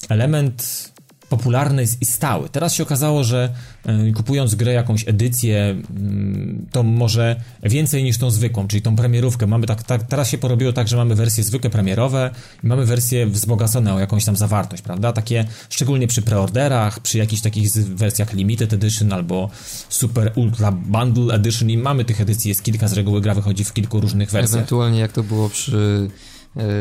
element 0.09 0.92
popularny 1.37 1.85
i 2.01 2.05
stały. 2.05 2.49
Teraz 2.49 2.75
się 2.75 2.83
okazało, 2.83 3.25
że 3.25 3.55
e, 3.87 4.13
kupując 4.13 4.55
grę, 4.55 4.73
jakąś 4.73 5.09
edycję, 5.09 5.77
mm, 5.91 6.67
to 6.73 6.83
może 6.83 7.37
więcej 7.63 8.05
niż 8.05 8.19
tą 8.19 8.31
zwykłą, 8.31 8.69
czyli 8.69 8.83
tą 8.83 8.97
premierówkę. 8.97 9.47
Mamy 9.47 9.67
tak, 9.67 9.83
tak, 9.83 10.03
teraz 10.03 10.29
się 10.29 10.39
porobiło 10.39 10.73
tak, 10.73 10.89
że 10.89 10.97
mamy 10.97 11.15
wersje 11.15 11.45
zwykłe 11.45 11.71
premierowe 11.71 12.31
i 12.65 12.67
mamy 12.67 12.87
wersje 12.87 13.27
wzbogacone 13.27 13.95
o 13.95 13.99
jakąś 13.99 14.25
tam 14.25 14.37
zawartość, 14.37 14.83
prawda? 14.83 15.13
Takie 15.13 15.45
szczególnie 15.71 16.07
przy 16.07 16.23
preorderach, 16.23 17.01
przy 17.01 17.19
jakichś 17.19 17.43
takich 17.43 17.73
wersjach 17.73 18.33
limited 18.33 18.73
edition 18.73 19.13
albo 19.13 19.51
super 19.89 20.33
ultra 20.35 20.73
bundle 20.73 21.35
edition 21.35 21.71
i 21.71 21.79
mamy 21.79 22.05
tych 22.05 22.21
edycji, 22.21 22.49
jest 22.49 22.63
kilka 22.63 22.89
z 22.89 22.93
reguły, 22.93 23.21
gra 23.21 23.35
wychodzi 23.35 23.65
w 23.65 23.73
kilku 23.73 24.01
różnych 24.01 24.31
wersjach. 24.31 24.55
Ewentualnie 24.55 25.01
jak 25.01 25.13
to 25.13 25.23
było 25.23 25.49
przy 25.49 26.09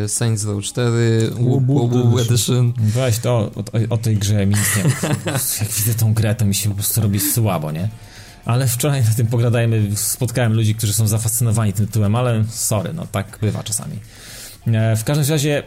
Saints 0.07 0.45
Row 0.45 0.63
4, 0.63 1.31
Wu 1.31 2.19
Edition. 2.19 2.73
Weź 2.77 3.19
to, 3.19 3.31
o, 3.31 3.53
o, 3.89 3.97
tej 3.97 4.17
grze 4.17 4.45
mi 4.45 4.55
nic 4.55 4.75
nie 4.77 4.83
Jak 5.59 5.71
widzę 5.77 5.93
tą 5.93 6.13
grę, 6.13 6.35
to 6.35 6.45
mi 6.45 6.55
się 6.55 6.69
po 6.69 6.75
prostu 6.75 7.01
robi 7.01 7.19
słabo, 7.19 7.71
nie? 7.71 7.89
Ale 8.45 8.67
wczoraj 8.67 9.03
na 9.03 9.11
tym 9.11 9.27
pogradajmy, 9.27 9.89
spotkałem 9.95 10.53
ludzi, 10.53 10.75
którzy 10.75 10.93
są 10.93 11.07
zafascynowani 11.07 11.73
tym 11.73 11.87
tytułem, 11.87 12.15
ale 12.15 12.43
sorry, 12.49 12.93
no 12.93 13.07
tak 13.11 13.37
bywa 13.41 13.63
czasami. 13.63 13.99
E, 14.67 14.95
w 14.95 15.03
każdym 15.03 15.29
razie 15.29 15.63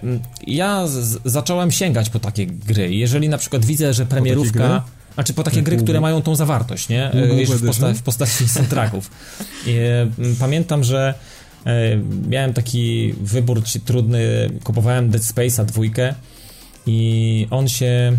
ja 0.47 0.87
z, 0.87 1.21
zacząłem 1.25 1.71
sięgać 1.71 2.11
po 2.11 2.19
takie 2.19 2.47
gry. 2.47 2.95
Jeżeli 2.95 3.29
na 3.29 3.38
przykład 3.38 3.64
widzę, 3.64 3.95
że 3.95 4.07
premierówka... 4.07 4.85
Znaczy 5.14 5.35
po 5.35 5.43
takie 5.43 5.62
gry, 5.62 5.77
które 5.77 6.01
mają 6.01 6.23
tą 6.23 6.37
zawartość, 6.37 6.88
nie? 6.88 7.12
E, 7.12 7.47
w, 7.47 7.67
posta 7.67 7.93
w 7.93 8.03
postaci 8.03 8.49
soundtracków. 8.49 9.11
I, 9.67 9.77
pamiętam, 10.38 10.85
że 10.85 11.14
E, 11.14 11.34
miałem 12.29 12.53
taki 12.53 13.14
wybór 13.20 13.62
trudny, 13.85 14.50
kupowałem 14.64 15.11
Dead 15.11 15.22
Space'a 15.22 15.64
dwójkę 15.64 16.14
i 16.87 17.46
on 17.50 17.68
się 17.68 18.18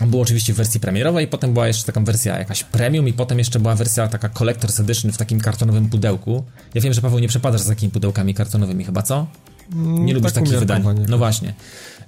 on 0.00 0.10
był 0.10 0.20
oczywiście 0.20 0.52
w 0.52 0.56
wersji 0.56 0.80
premierowej, 0.80 1.28
potem 1.28 1.52
była 1.52 1.66
jeszcze 1.66 1.84
taka 1.84 2.00
wersja 2.00 2.38
jakaś 2.38 2.64
premium 2.64 3.08
i 3.08 3.12
potem 3.12 3.38
jeszcze 3.38 3.60
była 3.60 3.74
wersja 3.74 4.08
taka 4.08 4.28
Collector's 4.28 4.80
Edition 4.80 5.12
w 5.12 5.16
takim 5.16 5.40
kartonowym 5.40 5.88
pudełku. 5.88 6.44
Ja 6.74 6.80
wiem, 6.80 6.92
że 6.92 7.00
Paweł 7.00 7.18
nie 7.18 7.28
przepadasz 7.28 7.60
za 7.60 7.68
takimi 7.68 7.92
pudełkami 7.92 8.34
kartonowymi 8.34 8.84
chyba, 8.84 9.02
co? 9.02 9.26
Nie 9.74 10.00
mm, 10.00 10.14
lubisz 10.14 10.32
tak 10.32 10.44
takich 10.44 10.58
wydań. 10.58 10.82
No 11.08 11.18
właśnie. 11.18 11.54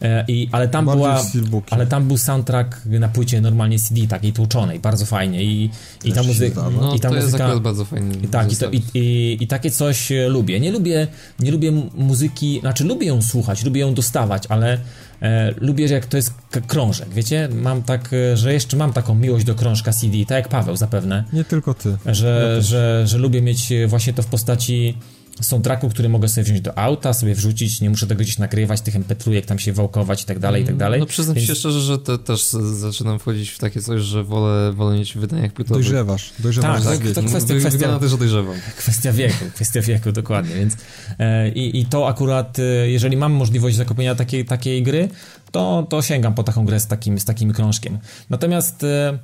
E, 0.03 0.25
I, 0.29 0.49
ale, 0.53 0.69
tam 0.69 0.85
była, 0.85 1.23
ale 1.71 1.87
tam 1.87 2.09
był 2.09 2.19
soundtrack 2.19 2.87
na 2.87 3.09
płycie 3.09 3.41
normalnie 3.41 3.79
CD, 3.79 4.07
takiej 4.07 4.33
tłuczonej, 4.33 4.81
bardzo 4.81 5.07
fajnie. 5.07 5.45
I, 5.45 5.71
i 6.05 6.13
ta 6.13 6.23
muzyka. 6.23 6.71
No, 6.81 6.95
i 6.95 7.01
ta 7.01 7.09
to 7.09 7.15
muzyka, 7.15 7.49
jest 7.49 7.61
bardzo 7.61 7.85
fajny. 7.85 8.15
I, 8.15 8.29
tak, 8.29 8.53
i, 8.53 8.57
to, 8.57 8.71
i, 8.71 8.83
i, 8.95 9.37
i, 9.41 9.47
takie 9.47 9.71
coś 9.71 10.13
e, 10.13 10.29
lubię. 10.29 10.61
Nie 10.61 10.73
lubię, 10.73 11.07
nie 11.41 11.51
lubię 11.51 11.73
muzyki, 11.95 12.61
znaczy 12.61 12.85
lubię 12.85 13.07
ją 13.07 13.23
słuchać, 13.23 13.65
lubię 13.65 13.81
ją 13.81 13.95
dostawać, 13.95 14.47
ale 14.49 14.79
e, 15.23 15.55
lubię, 15.61 15.89
że 15.89 15.95
jak 15.95 16.07
to 16.07 16.17
jest 16.17 16.35
krążek, 16.67 17.09
wiecie? 17.09 17.49
Mam 17.53 17.83
tak, 17.83 18.11
e, 18.13 18.37
że 18.37 18.53
jeszcze 18.53 18.77
mam 18.77 18.93
taką 18.93 19.15
miłość 19.15 19.45
do 19.45 19.55
krążka 19.55 19.93
CD, 19.93 20.19
tak 20.29 20.37
jak 20.37 20.49
Paweł 20.49 20.77
zapewne. 20.77 21.25
Nie 21.33 21.45
tylko 21.45 21.75
ty. 21.75 21.97
Że, 22.07 22.55
ja 22.57 22.63
że, 22.63 23.03
że 23.07 23.19
lubię 23.19 23.43
mieć 23.43 23.73
właśnie 23.87 24.13
to 24.13 24.23
w 24.23 24.27
postaci 24.27 24.99
soundtracku, 25.41 25.89
który 25.89 26.09
mogę 26.09 26.29
sobie 26.29 26.45
wziąć 26.45 26.61
do 26.61 26.79
auta, 26.79 27.13
sobie 27.13 27.35
wrzucić, 27.35 27.81
nie 27.81 27.91
muszę 27.91 28.07
tego 28.07 28.21
gdzieś 28.21 28.39
nagrywać, 28.39 28.81
tych 28.81 28.97
mp 28.97 29.15
tam 29.47 29.59
się 29.59 29.73
wałkować 29.73 30.23
i 30.23 30.27
tak 30.27 30.39
dalej, 30.39 30.63
i 30.63 30.67
tak 30.67 30.77
dalej. 30.77 31.01
No 31.01 31.07
przyznam 31.07 31.35
Więc... 31.35 31.47
się 31.47 31.55
szczerze, 31.55 31.81
że 31.81 31.99
to, 31.99 32.19
też 32.19 32.45
zaczynam 32.73 33.19
wchodzić 33.19 33.51
w 33.51 33.59
takie 33.59 33.81
coś, 33.81 34.03
że 34.03 34.25
wolę, 34.25 34.73
wolę 34.73 34.99
mieć 34.99 35.15
w 35.15 35.19
wydaniach 35.19 35.53
płytowych. 35.53 35.83
Dojrzewasz, 35.83 36.33
dojrzewasz. 36.39 36.85
Tak, 36.85 36.99
tak 36.99 37.13
to 37.13 37.23
kwestia, 37.23 37.55
kwestia, 37.55 37.99
też, 37.99 38.11
że 38.11 38.19
dojrzewam. 38.19 38.55
Kwestia 38.77 39.13
wieku, 39.13 39.45
kwestia 39.55 39.81
wieku, 39.81 40.13
dokładnie, 40.13 40.55
więc 40.55 40.77
e, 41.19 41.49
i, 41.49 41.81
i 41.81 41.87
to 41.87 42.09
akurat, 42.09 42.59
e, 42.59 42.63
jeżeli 42.91 43.17
mam 43.17 43.33
możliwość 43.33 43.77
zakupienia 43.77 44.15
takiej, 44.15 44.45
takiej 44.45 44.83
gry, 44.83 45.09
to, 45.51 45.87
to 45.91 46.03
sięgam 46.03 46.35
po 46.35 46.43
taką 46.43 46.65
grę 46.65 46.81
z 46.81 46.87
takim, 46.87 47.19
z 47.19 47.25
takim 47.25 47.53
krążkiem. 47.53 47.99
Natomiast 48.31 48.85
e, 48.85 49.19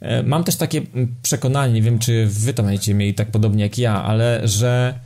e 0.00 0.22
mam 0.22 0.44
też 0.44 0.56
takie 0.56 0.82
przekonanie, 1.22 1.72
nie 1.72 1.82
wiem, 1.82 1.98
czy 1.98 2.26
wy 2.26 2.54
to 2.54 2.62
będziecie 2.62 2.94
mieli 2.94 3.14
tak 3.14 3.30
podobnie 3.30 3.62
jak 3.62 3.78
ja, 3.78 4.02
ale 4.02 4.48
że 4.48 4.98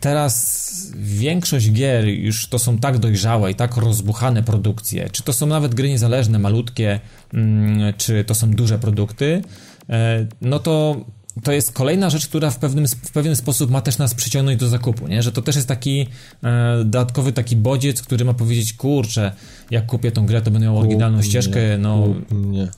teraz 0.00 0.92
większość 0.96 1.72
gier 1.72 2.04
już 2.04 2.48
to 2.48 2.58
są 2.58 2.78
tak 2.78 2.98
dojrzałe 2.98 3.50
i 3.50 3.54
tak 3.54 3.76
rozbuchane 3.76 4.42
produkcje, 4.42 5.10
czy 5.10 5.22
to 5.22 5.32
są 5.32 5.46
nawet 5.46 5.74
gry 5.74 5.88
niezależne, 5.88 6.38
malutkie, 6.38 7.00
mm, 7.34 7.94
czy 7.94 8.24
to 8.24 8.34
są 8.34 8.50
duże 8.50 8.78
produkty, 8.78 9.42
e, 9.90 10.26
no 10.40 10.58
to 10.58 10.96
to 11.42 11.52
jest 11.52 11.72
kolejna 11.72 12.10
rzecz, 12.10 12.28
która 12.28 12.50
w 12.50 12.58
pewnym, 12.58 12.88
w 12.88 13.10
pewien 13.10 13.36
sposób 13.36 13.70
ma 13.70 13.80
też 13.80 13.98
nas 13.98 14.14
przyciągnąć 14.14 14.60
do 14.60 14.68
zakupu, 14.68 15.08
nie? 15.08 15.22
Że 15.22 15.32
to 15.32 15.42
też 15.42 15.56
jest 15.56 15.68
taki 15.68 16.06
e, 16.42 16.76
dodatkowy 16.78 17.32
taki 17.32 17.56
bodziec, 17.56 18.02
który 18.02 18.24
ma 18.24 18.34
powiedzieć, 18.34 18.72
kurczę, 18.72 19.32
jak 19.70 19.86
kupię 19.86 20.12
tą 20.12 20.26
grę, 20.26 20.42
to 20.42 20.50
będę 20.50 20.66
miał 20.66 20.78
oryginalną 20.78 21.18
kup 21.18 21.26
ścieżkę, 21.26 21.60
mnie, 21.60 21.78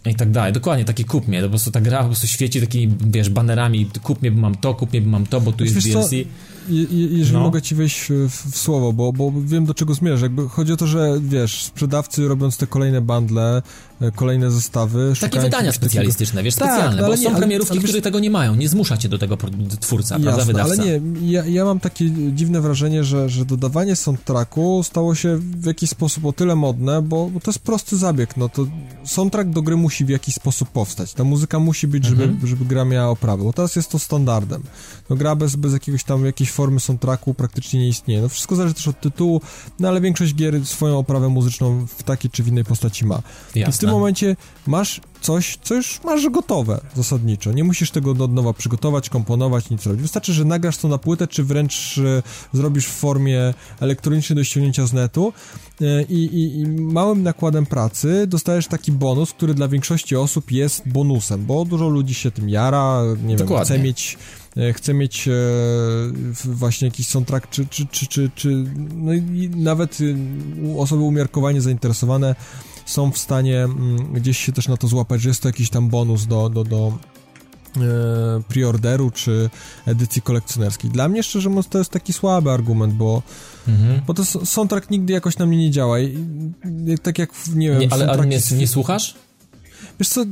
no 0.05 0.11
i 0.11 0.15
tak 0.15 0.31
dalej. 0.31 0.53
Dokładnie, 0.53 0.85
taki 0.85 1.05
kup 1.05 1.29
mnie, 1.29 1.43
po 1.43 1.49
prostu 1.49 1.71
ta 1.71 1.81
gra 1.81 1.99
po 1.99 2.07
prostu 2.07 2.27
świeci 2.27 2.61
takimi, 2.61 2.95
wiesz, 3.07 3.31
banerami, 3.31 3.91
kup 4.03 4.23
mnie, 4.23 4.31
bo 4.31 4.41
mam 4.41 4.55
to, 4.55 4.75
kup 4.75 4.93
mnie, 4.93 5.01
bo 5.01 5.11
mam 5.11 5.27
to, 5.27 5.41
bo 5.41 5.53
tu 5.53 5.65
jest 5.65 5.79
DLC. 5.79 6.11
Co? 6.11 6.17
jeżeli 6.69 7.33
no. 7.33 7.41
mogę 7.41 7.63
ci 7.63 7.75
wejść 7.75 8.01
w, 8.09 8.51
w, 8.51 8.57
słowo, 8.57 8.93
bo, 8.93 9.13
bo 9.13 9.33
wiem 9.45 9.67
do 9.67 9.75
czego 9.75 9.95
zmierzasz. 9.95 10.23
Jakby 10.23 10.49
chodzi 10.49 10.73
o 10.73 10.77
to, 10.77 10.87
że 10.87 11.21
wiesz, 11.21 11.65
sprzedawcy 11.65 12.29
robiąc 12.29 12.57
te 12.57 12.67
kolejne 12.67 13.01
bundle, 13.01 13.43
e, 13.57 13.63
kolejne 14.15 14.51
zestawy. 14.51 15.13
Takie 15.21 15.41
wydania 15.41 15.73
specjalistyczne, 15.73 16.43
wiesz, 16.43 16.55
tak, 16.55 16.69
specjalne, 16.69 17.03
bo 17.03 17.09
nie, 17.09 17.17
są 17.17 17.35
premierówki, 17.35 17.73
ale, 17.73 17.81
ale 17.81 17.89
które 17.89 18.03
tego 18.03 18.19
nie 18.19 18.31
mają, 18.31 18.55
nie 18.55 18.69
zmusza 18.69 18.97
cię 18.97 19.09
do 19.09 19.19
tego 19.19 19.37
twórca, 19.81 20.15
jasne, 20.15 20.33
prawda, 20.33 20.45
wydawca. 20.45 20.83
Ale 20.83 20.85
nie, 20.85 21.01
ja, 21.33 21.45
ja 21.45 21.65
mam 21.65 21.81
takie 21.81 22.11
dziwne 22.35 22.61
wrażenie, 22.61 23.05
że, 23.05 23.29
że 23.29 23.45
dodawanie 23.45 23.97
soundtracku 23.97 24.83
stało 24.85 25.15
się 25.15 25.37
w 25.37 25.67
jakiś 25.67 25.91
sposób 25.91 26.25
o 26.25 26.33
tyle 26.33 26.57
modne, 26.57 27.03
bo, 27.03 27.31
bo 27.31 27.41
to 27.41 27.51
jest 27.51 27.59
prosty 27.59 27.97
zabieg, 27.97 28.37
no 28.37 28.49
to 28.49 28.67
soundtrack 29.05 29.51
do 29.51 29.63
gry 29.63 29.77
musi 29.77 30.05
w 30.05 30.09
jakiś 30.09 30.35
sposób 30.35 30.69
powstać, 30.69 31.15
ta 31.15 31.25
muzyka 31.25 31.59
musi 31.59 31.87
być, 31.87 32.05
żeby, 32.05 32.25
mhm. 32.25 32.47
żeby 32.47 32.65
gra 32.65 32.85
miała 32.85 33.09
oprawę, 33.09 33.45
bo 33.45 33.53
teraz 33.53 33.77
jest 33.77 33.91
to 33.91 33.99
standardem. 33.99 34.63
No 35.11 35.17
gra 35.17 35.35
bez, 35.35 35.57
bez 35.57 35.73
jakiegoś 35.73 36.05
tam, 36.05 36.25
jakiejś 36.25 36.51
formy 36.51 36.81
soundtracku 36.81 37.35
praktycznie 37.35 37.81
nie 37.81 37.89
istnieje. 37.89 38.23
No 38.23 38.29
wszystko 38.29 38.57
zależy 38.57 38.75
też 38.75 38.89
od 38.89 39.01
tytułu, 39.01 39.41
no 39.81 39.89
ale 39.89 40.01
większość 40.01 40.35
gier 40.35 40.67
swoją 40.67 40.99
oprawę 40.99 41.29
muzyczną 41.29 41.87
w 41.87 42.03
takiej 42.03 42.31
czy 42.31 42.43
w 42.43 42.49
innej 42.49 42.65
postaci 42.65 43.07
ma. 43.07 43.23
Jasne. 43.55 43.88
Tym 43.91 43.99
momencie 43.99 44.37
masz 44.67 45.01
coś, 45.21 45.59
co 45.63 45.75
już 45.75 46.01
masz 46.05 46.29
gotowe 46.29 46.81
zasadniczo. 46.97 47.53
Nie 47.53 47.65
musisz 47.65 47.91
tego 47.91 48.11
od 48.11 48.33
nowa 48.33 48.53
przygotować, 48.53 49.09
komponować, 49.11 49.71
nic 49.71 49.87
robić. 49.87 50.03
Wystarczy, 50.03 50.33
że 50.33 50.45
nagrasz 50.45 50.77
to 50.77 50.89
na 50.89 50.99
płytę, 50.99 51.27
czy 51.27 51.45
wręcz 51.45 51.99
e, 51.99 52.23
zrobisz 52.53 52.87
w 52.87 52.93
formie 52.93 53.55
elektronicznej 53.81 54.37
do 54.37 54.45
ściągnięcia 54.45 54.87
z 54.87 54.93
netu 54.93 55.33
e, 55.81 56.03
i, 56.03 56.67
małym 56.69 57.23
nakładem 57.23 57.67
pracy 57.67 58.27
dostajesz 58.27 58.67
taki 58.67 58.93
bonus, 58.93 59.33
który 59.33 59.55
dla 59.55 59.69
większości 59.69 60.17
osób 60.17 60.51
jest 60.53 60.89
bonusem, 60.89 61.47
bo 61.47 61.65
dużo 61.65 61.89
ludzi 61.89 62.15
się 62.15 62.31
tym 62.31 62.49
jara, 62.49 63.03
nie 63.23 63.29
wiem, 63.29 63.39
Dokładnie. 63.47 63.65
chce 63.65 63.79
mieć 63.79 64.19
e, 64.57 64.73
chce 64.73 64.95
mieć 64.95 65.29
e, 65.29 65.31
w- 65.33 66.47
właśnie 66.47 66.89
jakiś 66.89 67.07
soundtrack, 67.07 67.51
czy, 67.51 67.67
czy, 67.67 67.87
czy, 67.87 68.07
czy, 68.07 68.31
czy 68.35 68.65
no 68.97 69.13
i 69.15 69.51
nawet 69.57 70.01
y, 70.01 70.17
osoby 70.79 71.03
umiarkowanie 71.03 71.61
zainteresowane 71.61 72.35
są 72.89 73.13
w 73.13 73.19
stanie 73.19 73.59
mm, 73.65 74.13
gdzieś 74.13 74.39
się 74.39 74.53
też 74.53 74.69
na 74.69 74.77
to 74.77 74.89
złapać, 74.89 75.21
że 75.23 75.29
jest 75.29 75.43
to 75.43 75.49
jakiś 75.49 75.71
tam 75.71 75.89
bonus 75.89 76.27
do, 76.27 76.49
do, 76.49 76.65
do 76.65 76.99
e, 77.77 77.81
preorderu 78.49 79.11
czy 79.11 79.51
edycji 79.87 80.23
kolekcjonerskiej. 80.23 80.91
Dla 80.91 81.09
mnie, 81.09 81.23
szczerze 81.23 81.49
mówiąc, 81.49 81.69
to 81.69 81.79
jest 81.79 81.91
taki 81.91 82.13
słaby 82.13 82.51
argument, 82.51 82.95
bo, 82.95 83.23
Mhm. 83.69 84.01
bo 84.07 84.15
to 84.15 84.25
soundtrack 84.25 84.91
nigdy 84.91 85.13
jakoś 85.13 85.39
na 85.39 85.47
mnie 85.47 85.57
nie 85.59 85.71
działa. 85.71 86.01
I, 86.01 86.19
tak 87.03 87.19
jak, 87.19 87.33
w- 87.35 87.57
nie 87.57 87.71
wiem, 87.71 87.81
Nie, 87.81 87.93
ale, 87.93 88.11
ale 88.11 88.27
nie, 88.27 88.39
nie 88.59 88.69
słuchasz? 88.69 89.15
Wiesz 90.01 90.09
co, 90.09 90.25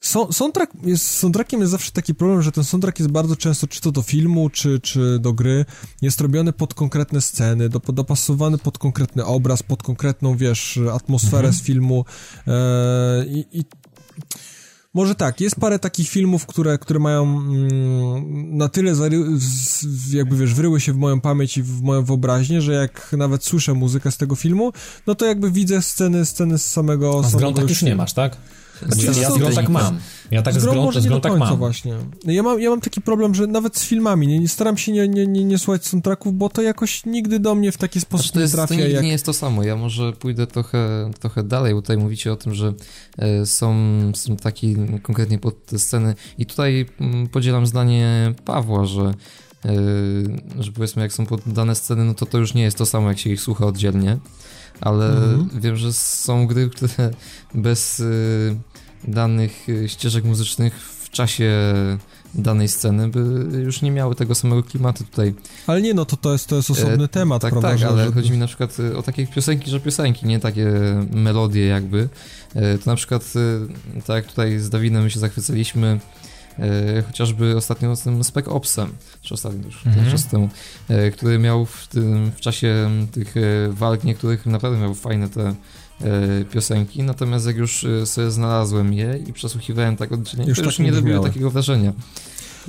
soundtrack 0.00 0.72
jest, 0.82 1.04
z 1.04 1.18
soundtrackiem 1.18 1.60
jest 1.60 1.70
zawsze 1.70 1.92
taki 1.92 2.14
problem, 2.14 2.42
że 2.42 2.52
ten 2.52 2.64
soundtrack 2.64 2.98
jest 2.98 3.10
bardzo 3.10 3.36
często, 3.36 3.66
czy 3.66 3.80
to 3.80 3.92
do 3.92 4.02
filmu, 4.02 4.50
czy, 4.50 4.80
czy 4.80 5.18
do 5.18 5.32
gry, 5.32 5.64
jest 6.02 6.20
robiony 6.20 6.52
pod 6.52 6.74
konkretne 6.74 7.20
sceny, 7.20 7.68
do, 7.68 7.78
dopasowany 7.78 8.58
pod 8.58 8.78
konkretny 8.78 9.24
obraz, 9.24 9.62
pod 9.62 9.82
konkretną, 9.82 10.36
wiesz, 10.36 10.80
atmosferę 10.92 11.52
z 11.52 11.62
filmu. 11.62 12.04
E, 12.46 13.26
i, 13.26 13.58
i 13.58 13.64
może 14.94 15.14
tak, 15.14 15.40
jest 15.40 15.56
parę 15.56 15.78
takich 15.78 16.08
filmów, 16.08 16.46
które, 16.46 16.78
które 16.78 17.00
mają 17.00 17.22
mm, 17.22 18.56
na 18.56 18.68
tyle 18.68 18.94
zary, 18.94 19.24
jakby 20.10 20.36
wiesz, 20.36 20.54
wryły 20.54 20.80
się 20.80 20.92
w 20.92 20.96
moją 20.96 21.20
pamięć 21.20 21.58
i 21.58 21.62
w 21.62 21.82
moją 21.82 22.04
wyobraźnię, 22.04 22.62
że 22.62 22.72
jak 22.72 23.12
nawet 23.12 23.44
słyszę 23.44 23.74
muzykę 23.74 24.12
z 24.12 24.16
tego 24.16 24.36
filmu, 24.36 24.72
no 25.06 25.14
to 25.14 25.26
jakby 25.26 25.50
widzę 25.50 25.82
sceny, 25.82 26.26
sceny 26.26 26.58
z 26.58 26.70
samego 26.70 27.20
A 27.24 27.28
z 27.28 27.32
samego 27.32 27.52
tak 27.52 27.68
już 27.68 27.82
nie 27.82 27.96
masz, 27.96 28.12
tak? 28.12 28.36
Znaczy, 28.86 29.06
ja 29.06 29.12
wiesz 29.12 29.24
z 29.26 29.28
co, 29.28 29.38
grą 29.38 29.50
tak 29.52 29.68
mam. 29.68 29.98
Ja 30.30 30.42
tak 30.42 30.54
z 30.54 30.62
grą 30.64 30.72
grą, 30.72 30.82
może 30.84 31.00
z 31.00 31.04
nie 31.04 31.08
grą 31.08 31.20
do 31.20 31.28
tak 31.28 31.38
mam. 31.38 31.56
właśnie. 31.56 31.94
Ja 32.24 32.42
mam, 32.42 32.60
ja 32.60 32.70
mam 32.70 32.80
taki 32.80 33.00
problem, 33.00 33.34
że 33.34 33.46
nawet 33.46 33.76
z 33.76 33.84
filmami 33.84 34.26
nie, 34.26 34.38
nie 34.38 34.48
staram 34.48 34.76
się 34.76 34.92
nie, 34.92 35.08
nie, 35.08 35.26
nie, 35.26 35.44
nie 35.44 35.58
słuchać 35.58 35.86
soundtracków, 35.86 36.34
bo 36.34 36.48
to 36.48 36.62
jakoś 36.62 37.06
nigdy 37.06 37.38
do 37.40 37.54
mnie 37.54 37.72
w 37.72 37.76
taki 37.76 38.00
sposób 38.00 38.26
Znaczy, 38.26 38.32
to, 38.32 38.38
nie 38.38 38.42
jest, 38.42 38.54
to 38.54 38.66
trafia 38.66 38.74
nie, 38.74 38.88
jak... 38.88 39.02
nie 39.02 39.10
jest 39.10 39.24
to 39.26 39.32
samo. 39.32 39.62
Ja 39.64 39.76
może 39.76 40.12
pójdę 40.12 40.46
trochę, 40.46 41.10
trochę 41.20 41.42
dalej, 41.42 41.74
bo 41.74 41.80
tutaj 41.82 41.96
mówicie 41.96 42.32
o 42.32 42.36
tym, 42.36 42.54
że 42.54 42.72
e, 43.18 43.46
są, 43.46 43.74
są 44.14 44.36
takie 44.36 44.74
konkretnie 45.02 45.38
pod 45.38 45.66
te 45.66 45.78
sceny 45.78 46.14
i 46.38 46.46
tutaj 46.46 46.86
mm, 47.00 47.26
podzielam 47.28 47.66
zdanie 47.66 48.34
Pawła, 48.44 48.84
że, 48.84 49.14
e, 49.64 49.72
że 50.62 50.72
powiedzmy 50.72 51.02
jak 51.02 51.12
są 51.12 51.26
pod 51.26 51.40
dane 51.46 51.74
sceny, 51.74 52.04
no 52.04 52.14
to 52.14 52.26
to 52.26 52.38
już 52.38 52.54
nie 52.54 52.62
jest 52.62 52.78
to 52.78 52.86
samo, 52.86 53.08
jak 53.08 53.18
się 53.18 53.30
ich 53.30 53.40
słucha 53.40 53.66
oddzielnie, 53.66 54.18
ale 54.80 55.06
Mhm. 55.08 55.48
wiem, 55.60 55.76
że 55.76 55.92
są 55.92 56.46
gry, 56.46 56.70
które 56.70 57.10
bez 57.54 58.00
e, 58.00 58.04
danych 59.04 59.66
e, 59.84 59.88
ścieżek 59.88 60.24
muzycznych 60.24 60.74
w 60.80 61.10
czasie 61.10 61.52
danej 62.34 62.68
sceny 62.68 63.08
by 63.08 63.20
już 63.58 63.82
nie 63.82 63.90
miały 63.90 64.14
tego 64.14 64.34
samego 64.34 64.62
klimatu 64.62 65.04
tutaj 65.04 65.34
Ale 65.66 65.82
nie, 65.82 65.94
no 65.94 66.04
to, 66.04 66.16
to, 66.16 66.32
jest, 66.32 66.46
to 66.48 66.56
jest 66.56 66.70
osobny 66.70 67.04
E, 67.04 67.08
temat, 67.08 67.42
tak, 67.42 67.50
prawda? 67.50 67.68
Tak, 67.68 67.78
że, 67.78 67.88
ale 67.88 68.04
że... 68.06 68.12
chodzi 68.12 68.30
mi 68.30 68.38
na 68.38 68.46
przykład 68.46 68.78
y, 68.78 68.96
o 68.96 69.02
takie 69.02 69.26
piosenki, 69.26 69.70
że 69.70 69.80
piosenki, 69.80 70.26
nie 70.26 70.40
takie 70.40 70.66
melodie 71.12 71.66
jakby. 71.66 72.08
E, 72.54 72.78
To 72.78 72.90
na 72.90 72.96
przykład, 72.96 73.32
y, 73.96 74.02
tak 74.02 74.16
jak 74.16 74.26
tutaj 74.26 74.58
z 74.58 74.70
Dawidem 74.70 75.10
się 75.10 75.20
zachwycaliśmy, 75.20 76.00
e, 76.58 77.02
chociażby 77.02 77.56
ostatnio 77.56 77.96
z 77.96 78.02
tym 78.02 78.24
Spec 78.24 78.48
Opsem, 78.48 78.92
czy 79.22 79.34
ostatnio 79.34 79.64
już 79.66 79.86
Mhm. 79.86 80.10
czas 80.10 80.26
temu, 80.26 80.48
e, 80.88 81.10
który 81.10 81.38
miał 81.38 81.66
w, 81.66 81.86
tym, 81.86 82.30
w 82.36 82.40
czasie 82.40 82.90
tych 83.12 83.36
e, 83.36 83.40
walk 83.70 84.04
niektórych 84.04 84.46
naprawdę 84.46 84.78
miał 84.78 84.94
fajne 84.94 85.28
te 85.28 85.42
e, 85.48 85.54
piosenki, 86.52 87.02
natomiast 87.02 87.46
jak 87.46 87.56
już 87.56 87.84
e, 87.84 88.06
sobie 88.06 88.30
znalazłem 88.30 88.92
je 88.92 89.18
i 89.26 89.32
przesłuchiwałem 89.32 89.96
tak 89.96 90.12
oddzielnie, 90.12 90.48
Już 90.48 90.58
to 90.58 90.64
już 90.64 90.76
tak 90.76 90.84
nie 90.86 90.90
nie 90.90 90.96
robiło 90.96 91.24
takiego 91.24 91.50
wrażenia. 91.50 91.92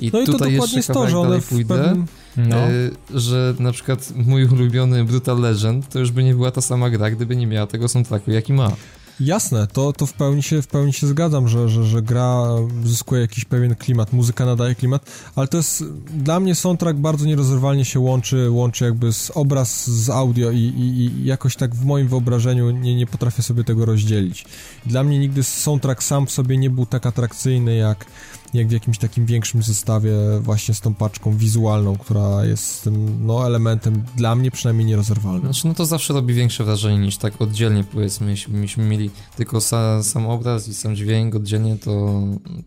I 0.00 0.10
No 0.12 0.20
i 0.20 0.26
to 0.26 0.32
tutaj 0.32 0.52
dokładnie 0.52 0.56
jeszcze 0.62 0.76
jest 0.76 0.92
to, 0.92 1.08
że 1.08 1.22
dalej 1.22 1.40
pójdę. 1.40 1.74
pewnym... 1.74 2.06
No. 2.36 2.56
E, 2.56 2.70
że 3.14 3.54
na 3.58 3.72
przykład 3.72 4.12
mój 4.16 4.44
ulubiony 4.44 5.04
Brutal 5.04 5.40
Legend 5.40 5.88
to 5.88 5.98
już 5.98 6.10
by 6.10 6.24
nie 6.24 6.34
była 6.34 6.50
ta 6.50 6.60
sama 6.60 6.90
gra, 6.90 7.10
gdyby 7.10 7.36
nie 7.36 7.46
miała 7.46 7.66
tego 7.66 7.88
soundtracku, 7.88 8.30
jaki 8.30 8.52
ma. 8.52 8.72
Jasne, 9.20 9.66
to, 9.66 9.92
to 9.92 10.06
w, 10.06 10.12
pełni 10.12 10.42
się, 10.42 10.62
w 10.62 10.66
pełni 10.66 10.92
się 10.92 11.06
zgadzam, 11.06 11.48
że, 11.48 11.68
że, 11.68 11.84
że 11.84 12.02
gra 12.02 12.46
zyskuje 12.84 13.20
jakiś 13.20 13.44
pewien 13.44 13.74
klimat, 13.74 14.12
muzyka 14.12 14.46
nadaje 14.46 14.74
klimat, 14.74 15.10
ale 15.36 15.48
to 15.48 15.56
jest, 15.56 15.84
dla 16.14 16.40
mnie 16.40 16.54
soundtrack 16.54 16.98
bardzo 16.98 17.26
nierozerwalnie 17.26 17.84
się 17.84 18.00
łączy, 18.00 18.50
łączy 18.50 18.84
jakby 18.84 19.12
z 19.12 19.30
obraz 19.34 19.90
z 19.90 20.10
audio 20.10 20.50
i, 20.50 20.58
i, 20.58 21.00
i 21.00 21.24
jakoś 21.24 21.56
tak 21.56 21.74
w 21.74 21.84
moim 21.84 22.08
wyobrażeniu 22.08 22.70
nie, 22.70 22.94
nie 22.94 23.06
potrafię 23.06 23.42
sobie 23.42 23.64
tego 23.64 23.84
rozdzielić. 23.84 24.44
Dla 24.86 25.04
mnie 25.04 25.18
nigdy 25.18 25.42
soundtrack 25.42 26.02
sam 26.02 26.26
w 26.26 26.30
sobie 26.30 26.56
nie 26.56 26.70
był 26.70 26.86
tak 26.86 27.06
atrakcyjny 27.06 27.76
jak, 27.76 28.06
jak 28.54 28.68
w 28.68 28.72
jakimś 28.72 28.98
takim 28.98 29.26
większym 29.26 29.62
zestawie 29.62 30.12
właśnie 30.40 30.74
z 30.74 30.80
tą 30.80 30.94
paczką 30.94 31.36
wizualną, 31.36 31.96
która 31.96 32.44
jest 32.44 32.84
tym, 32.84 33.26
no, 33.26 33.46
elementem 33.46 34.04
dla 34.16 34.34
mnie 34.34 34.50
przynajmniej 34.50 34.86
nierozerwalnym. 34.86 35.42
Znaczy, 35.42 35.66
no 35.68 35.74
to 35.74 35.86
zawsze 35.86 36.14
robi 36.14 36.34
większe 36.34 36.64
wrażenie 36.64 36.98
niż 36.98 37.16
tak 37.16 37.42
oddzielnie, 37.42 37.84
powiedzmy, 37.84 38.30
jeśli 38.30 38.54
byśmy 38.54 38.84
mieli 38.84 39.10
tylko 39.36 39.58
sa, 39.60 40.02
sam 40.02 40.26
obraz 40.26 40.68
i 40.68 40.74
sam 40.74 40.96
dźwięk 40.96 41.34
oddzielnie, 41.34 41.76
to, 41.76 42.22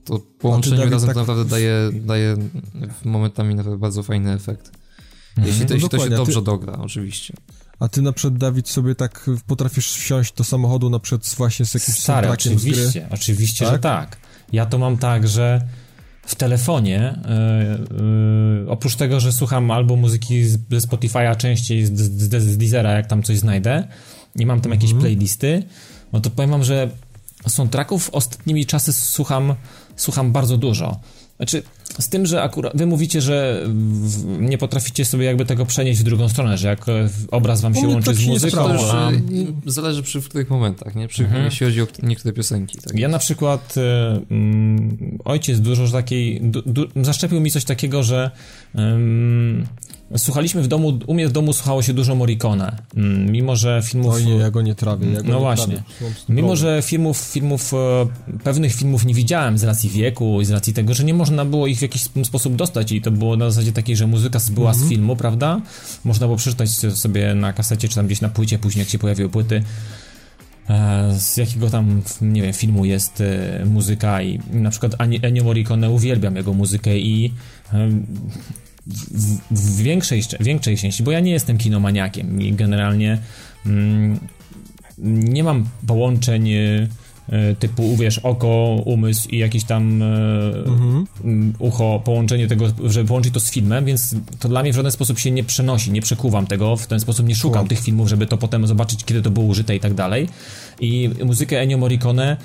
to 0.05 0.19
połączenie 0.19 0.85
razem 0.85 1.07
tak- 1.07 1.17
naprawdę 1.17 1.45
daje, 1.45 1.75
daje 1.93 2.37
momentami 3.05 3.55
naprawdę 3.55 3.77
bardzo 3.79 4.03
fajny 4.03 4.31
efekt. 4.33 4.71
Jeśli 5.45 5.65
to, 5.65 5.69
No 5.69 5.73
jeśli 5.75 5.89
to 5.89 5.97
się 5.97 6.03
a 6.03 6.09
ty- 6.09 6.15
dobrze 6.15 6.41
dogra, 6.41 6.73
oczywiście. 6.73 7.33
A 7.79 7.87
ty 7.87 8.01
na 8.01 8.11
przykład, 8.11 8.37
Dawid, 8.37 8.69
sobie 8.69 8.95
tak 8.95 9.29
potrafisz 9.47 9.91
wsiąść 9.91 10.33
do 10.33 10.43
samochodu 10.43 10.89
na 10.89 10.99
przykład 10.99 11.25
z- 11.25 11.35
właśnie 11.35 11.65
z 11.65 11.73
jakimś 11.73 11.97
Stary, 11.97 12.27
soundtrackiem 12.27 12.59
z 12.59 12.63
gry? 12.65 12.71
oczywiście, 12.73 13.07
oczywiście, 13.11 13.65
Tak? 13.65 13.73
że 13.73 13.79
tak. 13.79 14.17
Ja 14.53 14.65
to 14.65 14.77
mam 14.77 14.97
tak, 14.97 15.27
że 15.27 15.61
w 16.25 16.35
telefonie, 16.35 17.15
yy, 17.91 17.97
yy, 18.63 18.69
oprócz 18.71 18.95
tego, 18.95 19.19
że 19.19 19.31
słucham 19.31 19.71
albo 19.71 19.95
muzyki 19.95 20.45
ze 20.45 20.57
Spotify'a 20.77 21.37
częściej, 21.37 21.85
z, 21.85 21.91
z, 21.91 22.43
z, 22.43 22.57
Deezera, 22.57 22.91
jak 22.91 23.07
tam 23.07 23.23
coś 23.23 23.37
znajdę 23.37 23.87
i 24.35 24.45
mam 24.45 24.61
tam 24.61 24.71
jakieś 24.71 24.91
Mhm. 24.91 25.01
playlisty, 25.01 25.63
no 26.13 26.19
to 26.19 26.29
powiem 26.29 26.51
wam, 26.51 26.63
że 26.63 26.89
soundtracków 27.47 28.09
ostatnimi 28.09 28.65
czasy 28.65 28.93
słucham, 28.93 29.55
słucham 29.95 30.31
bardzo 30.31 30.57
dużo. 30.57 30.99
Znaczy, 31.43 31.63
z 31.99 32.09
tym, 32.09 32.25
że 32.25 32.41
akurat 32.41 32.77
wy 32.77 32.85
mówicie, 32.85 33.21
że 33.21 33.63
w, 33.65 34.39
nie 34.39 34.57
potraficie 34.57 35.05
sobie 35.05 35.25
jakby 35.25 35.45
tego 35.45 35.65
przenieść 35.65 35.99
w 35.99 36.03
drugą 36.03 36.29
stronę, 36.29 36.57
że 36.57 36.67
jak 36.67 36.89
e, 36.89 37.09
obraz 37.31 37.61
wam 37.61 37.75
się 37.75 37.87
łączy 37.87 38.05
tak 38.05 38.15
z 38.15 38.19
się 38.19 38.25
nie 38.25 38.33
muzyką. 38.33 38.67
To 38.67 38.73
już 38.73 38.83
a... 38.83 39.11
zależy 39.65 40.03
przy 40.03 40.21
których 40.21 40.49
momentach, 40.49 40.95
nie? 40.95 41.07
Przy, 41.07 41.23
Mhm. 41.23 41.45
Jeśli 41.45 41.65
chodzi 41.65 41.81
o 41.81 41.87
niektóre 42.03 42.33
piosenki. 42.33 42.77
Tak? 42.77 42.99
Ja 42.99 43.07
na 43.07 43.19
przykład 43.19 43.75
mm, 44.29 45.17
ojciec 45.25 45.59
dużo 45.59 45.87
takiej, 45.87 46.41
du, 46.41 46.61
du, 46.65 46.87
zaszczepił 47.03 47.41
mi 47.41 47.51
coś 47.51 47.65
takiego, 47.65 48.03
że 48.03 48.31
słuchaliśmy 50.17 50.61
w 50.61 50.67
domu, 50.67 50.99
u 51.07 51.13
mnie 51.13 51.27
w 51.27 51.31
domu 51.31 51.53
słuchało 51.53 51.81
się 51.81 51.93
dużo 51.93 52.15
Morricone, 52.15 52.75
mm, 52.95 53.31
mimo 53.31 53.55
że 53.55 53.81
filmów... 53.85 54.13
Oj 54.13 54.25
nie, 54.25 54.35
ja 54.35 54.51
go 54.51 54.61
nie 54.61 54.75
trawię. 54.75 55.11
Ja 55.11 55.21
go 55.21 55.27
No 55.27 55.33
nie 55.33 55.39
właśnie. 55.39 55.83
Trawię. 55.97 56.13
Mimo, 56.29 56.55
że 56.55 56.81
filmów, 56.81 57.17
filmów, 57.17 57.73
e, 57.73 57.77
pewnych 58.43 58.73
filmów 58.75 59.05
nie 59.05 59.13
widziałem 59.13 59.57
z 59.57 59.63
racji 59.63 59.89
wieku 59.89 60.41
i 60.41 60.45
z 60.45 60.51
racji 60.51 60.73
tego, 60.73 60.93
że 60.93 61.03
nie 61.03 61.13
można 61.13 61.45
było 61.45 61.67
ich 61.67 61.79
w 61.79 61.81
jakiś 61.81 62.01
sposób 62.23 62.55
dostać 62.55 62.91
i 62.91 63.01
to 63.01 63.11
było 63.11 63.37
na 63.37 63.49
zasadzie 63.51 63.71
takiej, 63.71 63.95
że 63.95 64.07
muzyka 64.07 64.39
była 64.51 64.69
Mhm. 64.69 64.87
z 64.87 64.89
filmu, 64.89 65.15
prawda? 65.15 65.61
Można 66.05 66.25
było 66.27 66.37
przeczytać 66.37 66.69
sobie 66.69 67.35
na 67.35 67.53
kasecie 67.53 67.89
czy 67.89 67.95
tam 67.95 68.05
gdzieś 68.05 68.21
na 68.21 68.29
płycie, 68.29 68.59
później 68.59 68.81
jak 68.83 68.89
się 68.89 68.99
pojawiły 68.99 69.29
płyty, 69.29 69.63
e, 70.69 71.13
z 71.19 71.37
jakiego 71.37 71.69
tam, 71.69 72.01
nie 72.21 72.41
wiem, 72.41 72.53
filmu 72.53 72.85
jest 72.85 73.21
e, 73.21 73.65
muzyka 73.65 74.21
i 74.21 74.39
na 74.51 74.69
przykład 74.69 74.95
Ennio 75.21 75.43
Morricone 75.43 75.89
uwielbiam 75.89 76.35
jego 76.35 76.53
muzykę 76.53 76.97
i 76.99 77.33
w, 78.87 79.37
w 79.51 79.77
większej, 79.81 80.23
większej 80.39 80.77
części, 80.77 81.03
bo 81.03 81.11
ja 81.11 81.19
nie 81.19 81.31
jestem 81.31 81.57
kinomaniakiem 81.57 82.41
i 82.41 82.53
generalnie 82.53 83.17
mm, 83.65 84.19
nie 84.97 85.43
mam 85.43 85.65
połączeń 85.87 86.49
e, 86.51 86.87
typu, 87.59 87.97
wiesz, 87.97 88.17
oko, 88.19 88.81
umysł 88.85 89.29
i 89.29 89.37
jakiś 89.37 89.63
tam 89.63 90.01
e, 90.01 90.05
Mhm. 90.65 91.07
mm, 91.23 91.53
ucho, 91.59 92.01
połączenie 92.05 92.47
tego, 92.47 92.65
żeby 92.85 93.07
połączyć 93.07 93.33
to 93.33 93.39
z 93.39 93.51
filmem, 93.51 93.85
więc 93.85 94.15
to 94.39 94.49
dla 94.49 94.61
mnie 94.61 94.73
w 94.73 94.75
żaden 94.75 94.91
sposób 94.91 95.19
się 95.19 95.31
nie 95.31 95.43
przenosi, 95.43 95.91
nie 95.91 96.01
przekuwam 96.01 96.47
tego, 96.47 96.77
w 96.77 96.87
ten 96.87 96.99
sposób 96.99 97.27
nie 97.27 97.35
szukam 97.35 97.53
Kumam. 97.53 97.67
tych 97.67 97.79
filmów, 97.79 98.09
żeby 98.09 98.27
to 98.27 98.37
potem 98.37 98.67
zobaczyć, 98.67 99.03
kiedy 99.05 99.21
to 99.21 99.31
było 99.31 99.45
użyte 99.45 99.75
i 99.75 99.79
tak 99.79 99.93
dalej. 99.93 100.27
I 100.79 101.09
muzykę 101.25 101.59
Ennio 101.61 101.77
Morricone 101.77 102.37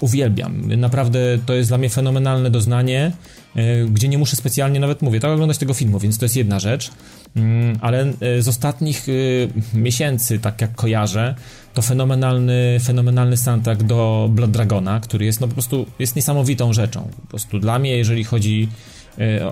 uwielbiam. 0.00 0.74
Naprawdę 0.76 1.18
to 1.46 1.54
jest 1.54 1.70
dla 1.70 1.78
mnie 1.78 1.90
fenomenalne 1.90 2.50
doznanie, 2.50 3.12
e, 3.56 3.84
gdzie 3.84 4.08
nie 4.08 4.18
muszę 4.18 4.36
specjalnie 4.36 4.80
nawet 4.80 5.02
mówię, 5.02 5.20
tak 5.20 5.30
oglądać 5.30 5.58
tego 5.58 5.74
filmu, 5.74 5.98
więc 5.98 6.18
to 6.18 6.24
jest 6.24 6.36
jedna 6.36 6.58
rzecz. 6.58 6.90
Mm, 7.36 7.78
ale 7.80 8.12
e, 8.20 8.42
z 8.42 8.48
ostatnich 8.48 9.06
e, 9.08 9.78
miesięcy, 9.78 10.38
tak 10.38 10.60
jak 10.60 10.74
kojarzę, 10.74 11.34
to 11.74 11.82
fenomenalny, 11.82 12.78
fenomenalny 12.82 13.36
soundtrack 13.36 13.82
do 13.82 14.28
Blood 14.32 14.50
Dragona, 14.50 15.00
który 15.00 15.24
jest 15.24 15.40
no 15.40 15.48
po 15.48 15.52
prostu 15.52 15.86
jest 15.98 16.16
niesamowitą 16.16 16.72
rzeczą. 16.72 17.08
Po 17.22 17.26
prostu 17.26 17.58
dla 17.58 17.78
mnie, 17.78 17.96
jeżeli 17.96 18.24
chodzi 18.24 18.68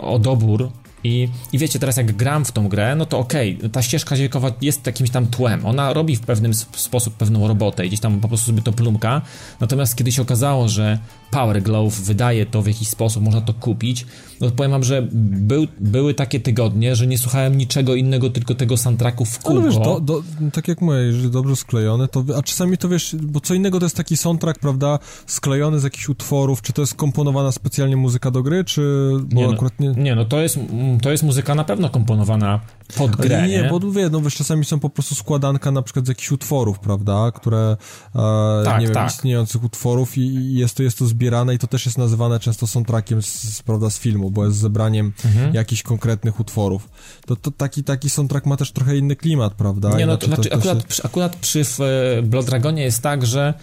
o 0.00 0.18
dobór 0.18 0.70
i, 1.04 1.28
I 1.52 1.58
wiecie, 1.58 1.78
teraz 1.78 1.96
jak 1.96 2.16
gram 2.16 2.44
w 2.44 2.52
tą 2.52 2.68
grę, 2.68 2.96
no 2.96 3.06
to 3.06 3.18
okej, 3.18 3.56
okay, 3.58 3.70
ta 3.70 3.82
ścieżka 3.82 4.16
dźwiękowa 4.16 4.50
jest 4.60 4.86
jakimś 4.86 5.10
tam 5.10 5.26
tłem. 5.26 5.66
Ona 5.66 5.92
robi 5.92 6.16
w 6.16 6.20
pewnym 6.20 6.54
sposób 6.54 7.14
pewną 7.14 7.48
robotę 7.48 7.86
gdzieś 7.86 8.00
tam 8.00 8.20
po 8.20 8.28
prostu 8.28 8.46
sobie 8.46 8.62
to 8.62 8.72
plumka. 8.72 9.22
Natomiast 9.60 9.96
kiedy 9.96 10.12
się 10.12 10.22
okazało, 10.22 10.68
że 10.68 10.98
Power 11.30 11.62
Glove 11.62 11.94
wydaje 12.00 12.46
to 12.46 12.62
w 12.62 12.66
jakiś 12.66 12.88
sposób, 12.88 13.22
można 13.22 13.40
to 13.40 13.54
kupić, 13.54 14.06
no 14.40 14.50
powiem 14.50 14.70
wam, 14.70 14.84
że 14.84 15.08
był, 15.12 15.66
były 15.80 16.14
takie 16.14 16.40
tygodnie, 16.40 16.96
że 16.96 17.06
nie 17.06 17.18
słuchałem 17.18 17.58
niczego 17.58 17.94
innego, 17.94 18.30
tylko 18.30 18.54
tego 18.54 18.76
soundtracku 18.76 19.24
w 19.24 19.38
kółko. 19.38 19.60
Ale 19.60 19.70
wiesz, 19.70 19.78
do, 19.78 20.00
do, 20.00 20.22
tak 20.52 20.68
jak 20.68 20.80
mówię, 20.80 20.98
jeżeli 20.98 21.30
dobrze 21.30 21.56
sklejone, 21.56 22.08
to, 22.08 22.24
a 22.38 22.42
czasami 22.42 22.78
to 22.78 22.88
wiesz, 22.88 23.16
bo 23.22 23.40
co 23.40 23.54
innego 23.54 23.78
to 23.78 23.86
jest 23.86 23.96
taki 23.96 24.16
soundtrack, 24.16 24.60
prawda, 24.60 24.98
sklejony 25.26 25.80
z 25.80 25.84
jakichś 25.84 26.08
utworów, 26.08 26.62
czy 26.62 26.72
to 26.72 26.82
jest 26.82 26.94
komponowana 26.94 27.52
specjalnie 27.52 27.96
muzyka 27.96 28.30
do 28.30 28.42
gry, 28.42 28.64
czy 28.64 29.10
bo 29.22 29.40
nie, 29.40 29.46
no, 29.46 29.52
akurat 29.52 29.80
nie... 29.80 29.88
Nie, 29.88 30.14
no 30.14 30.24
to 30.24 30.40
jest, 30.40 30.58
to 31.02 31.10
jest 31.10 31.22
muzyka 31.22 31.54
na 31.54 31.64
pewno 31.64 31.90
komponowana 31.90 32.60
pod 32.96 33.16
grę, 33.16 33.48
nie, 33.48 33.62
nie, 33.62 33.68
bo 33.70 33.80
wie, 33.80 34.08
no 34.10 34.20
wiesz, 34.20 34.34
czasami 34.34 34.64
są 34.64 34.80
po 34.80 34.90
prostu 34.90 35.14
składanka 35.14 35.70
na 35.70 35.82
przykład 35.82 36.06
z 36.06 36.08
jakichś 36.08 36.32
utworów, 36.32 36.78
prawda, 36.78 37.32
które, 37.34 37.76
e, 38.14 38.62
tak, 38.64 38.80
nie 38.80 38.86
wiem, 38.86 38.94
tak. 38.94 39.10
istniejących 39.10 39.64
utworów 39.64 40.18
i, 40.18 40.20
i 40.20 40.54
jest 40.54 40.76
to, 40.76 40.82
jest 40.82 40.98
to 40.98 41.06
zbierane 41.18 41.54
i 41.54 41.58
to 41.58 41.66
też 41.66 41.86
jest 41.86 41.98
nazywane 41.98 42.40
często 42.40 42.66
soundtrackiem 42.66 43.22
z, 43.22 43.62
prawda, 43.62 43.90
z 43.90 43.98
filmu, 43.98 44.30
bo 44.30 44.44
jest 44.44 44.56
zebraniem 44.56 45.12
mhm. 45.24 45.54
jakichś 45.54 45.82
konkretnych 45.82 46.40
utworów. 46.40 46.88
To, 47.26 47.36
to 47.36 47.50
taki, 47.50 47.84
taki 47.84 48.10
soundtrack 48.10 48.46
ma 48.46 48.56
też 48.56 48.72
trochę 48.72 48.96
inny 48.96 49.16
klimat, 49.16 49.54
prawda? 49.54 49.96
Nie, 49.96 50.06
no, 50.06 50.16
to, 50.16 50.26
znaczy, 50.26 50.48
to, 50.48 50.56
akurat, 50.56 50.80
się... 50.80 50.86
przy, 50.88 51.02
akurat 51.02 51.36
przy 51.36 51.60
e, 51.60 52.22
Blood 52.22 52.46
Dragonie 52.46 52.82
jest 52.82 53.02
tak, 53.02 53.26
że 53.26 53.54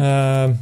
e, 0.00 0.54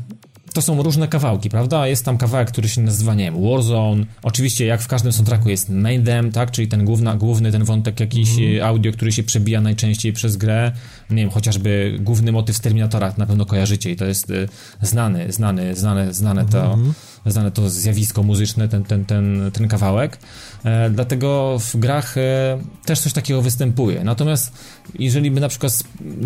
to 0.53 0.63
są 0.63 0.83
różne 0.83 1.09
kawałki, 1.09 1.51
prawda? 1.51 1.87
Jest 1.87 2.05
tam 2.05 2.19
kawałek, 2.19 2.49
który 2.49 2.69
się 2.69 2.81
nazywa, 2.81 3.15
nie 3.15 3.25
wiem, 3.25 3.51
Warzone. 3.51 4.05
Oczywiście, 4.23 4.67
jak 4.67 4.83
w 4.83 4.89
każdym 4.89 5.13
soundtracku 5.13 5.49
jest 5.49 5.71
main 5.71 6.05
them, 6.05 6.33
tak? 6.33 6.51
Czyli 6.51 6.69
ten 6.69 6.85
główna, 6.85 7.17
główny, 7.17 7.53
ten 7.53 7.65
wątek 7.65 8.01
jakiś 8.01 8.39
mm. 8.39 8.67
audio, 8.67 8.93
który 8.93 9.13
się 9.13 9.23
przebija 9.23 9.61
najczęściej 9.61 10.13
przez 10.13 10.37
grę. 10.37 10.73
Nie 11.11 11.17
wiem, 11.17 11.31
chociażby 11.31 11.99
główny 12.01 12.33
motyw 12.33 12.57
z 12.57 12.61
Terminatora 12.61 13.15
na 13.19 13.27
pewno 13.27 13.47
kojarzycie 13.47 13.91
i 13.91 13.97
to 13.97 14.05
jest 14.05 14.31
y, 14.31 14.49
znany, 14.83 15.33
znany, 15.33 15.77
znane, 15.77 16.15
znane 16.15 16.47
to, 16.47 16.75
mm. 16.75 16.95
znane 17.27 17.51
to 17.51 17.71
zjawisko 17.71 18.23
muzyczne, 18.23 18.69
ten, 18.69 18.85
ten, 18.85 19.05
ten, 19.05 19.51
ten 19.53 19.69
kawałek. 19.69 20.19
E, 20.65 20.91
dlatego 20.91 21.59
w 21.59 21.77
grach 21.77 22.19
e, 22.19 22.59
też 22.85 23.01
coś 23.01 23.13
takiego 23.13 23.43
występuje. 23.43 24.05
Natomiast 24.05 24.53
jeżeli 24.99 25.31
by 25.31 25.41
na 25.41 25.49
przykład 25.49 25.73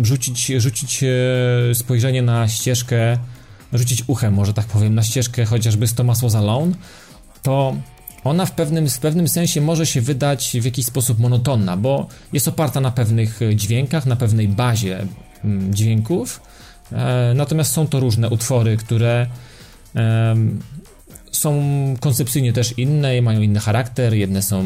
rzucić, 0.03 0.45
rzucić 0.45 1.03
e, 1.03 1.75
spojrzenie 1.75 2.21
na 2.21 2.47
ścieżkę 2.47 3.17
rzucić 3.73 4.03
uchem, 4.07 4.33
może 4.33 4.53
tak 4.53 4.65
powiem, 4.65 4.95
na 4.95 5.03
ścieżkę 5.03 5.45
chociażby 5.45 5.87
z 5.87 5.93
Thomas 5.93 6.21
Was 6.21 6.35
Alone, 6.35 6.73
to 7.41 7.75
ona 8.23 8.45
w 8.45 8.51
pewnym, 8.51 8.89
w 8.89 8.99
pewnym 8.99 9.27
sensie 9.27 9.61
może 9.61 9.85
się 9.85 10.01
wydać 10.01 10.57
w 10.61 10.65
jakiś 10.65 10.85
sposób 10.85 11.19
monotonna, 11.19 11.77
bo 11.77 12.07
jest 12.33 12.47
oparta 12.47 12.81
na 12.81 12.91
pewnych 12.91 13.39
dźwiękach, 13.55 14.05
na 14.05 14.15
pewnej 14.15 14.47
bazie 14.47 15.07
mm, 15.43 15.73
dźwięków, 15.73 16.41
e, 16.91 17.33
natomiast 17.35 17.71
są 17.71 17.87
to 17.87 17.99
różne 17.99 18.29
utwory, 18.29 18.77
które 18.77 19.27
e, 19.95 20.35
są 21.33 21.63
koncepcyjnie 21.99 22.53
też 22.53 22.73
inne, 22.77 23.21
mają 23.21 23.41
inny 23.41 23.59
charakter, 23.59 24.13
jedne 24.13 24.41
są 24.41 24.63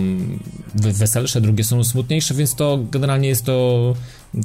weselsze, 0.75 1.41
drugie 1.41 1.63
są 1.63 1.84
smutniejsze, 1.84 2.34
więc 2.34 2.56
to 2.56 2.80
generalnie 2.91 3.27
jest 3.27 3.45
to 3.45 3.95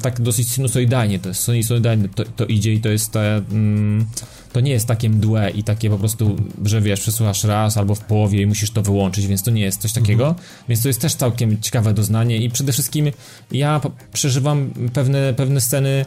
tak 0.01 0.21
dosyć 0.21 0.49
sinusoidalnie, 0.49 1.19
to 1.19 1.29
jest 1.29 1.45
sinusoidalnie 1.45 2.09
to, 2.09 2.23
to 2.35 2.45
idzie 2.45 2.73
i 2.73 2.81
to 2.81 2.89
jest 2.89 3.11
ta, 3.11 3.19
mm, 3.19 4.05
to 4.53 4.59
nie 4.59 4.71
jest 4.71 4.87
takie 4.87 5.09
mdłe 5.09 5.49
i 5.49 5.63
takie 5.63 5.89
po 5.89 5.97
prostu, 5.97 6.35
że 6.65 6.81
wiesz, 6.81 6.99
przesłuchasz 6.99 7.43
raz 7.43 7.77
albo 7.77 7.95
w 7.95 7.99
połowie 7.99 8.41
i 8.41 8.45
musisz 8.45 8.71
to 8.71 8.81
wyłączyć, 8.81 9.27
więc 9.27 9.43
to 9.43 9.51
nie 9.51 9.61
jest 9.61 9.81
coś 9.81 9.93
takiego, 9.93 10.27
mhm. 10.27 10.45
więc 10.69 10.81
to 10.81 10.87
jest 10.87 11.01
też 11.01 11.15
całkiem 11.15 11.61
ciekawe 11.61 11.93
doznanie 11.93 12.37
i 12.37 12.49
przede 12.49 12.71
wszystkim 12.71 13.11
ja 13.51 13.81
przeżywam 14.13 14.71
pewne, 14.93 15.33
pewne 15.33 15.61
sceny 15.61 16.05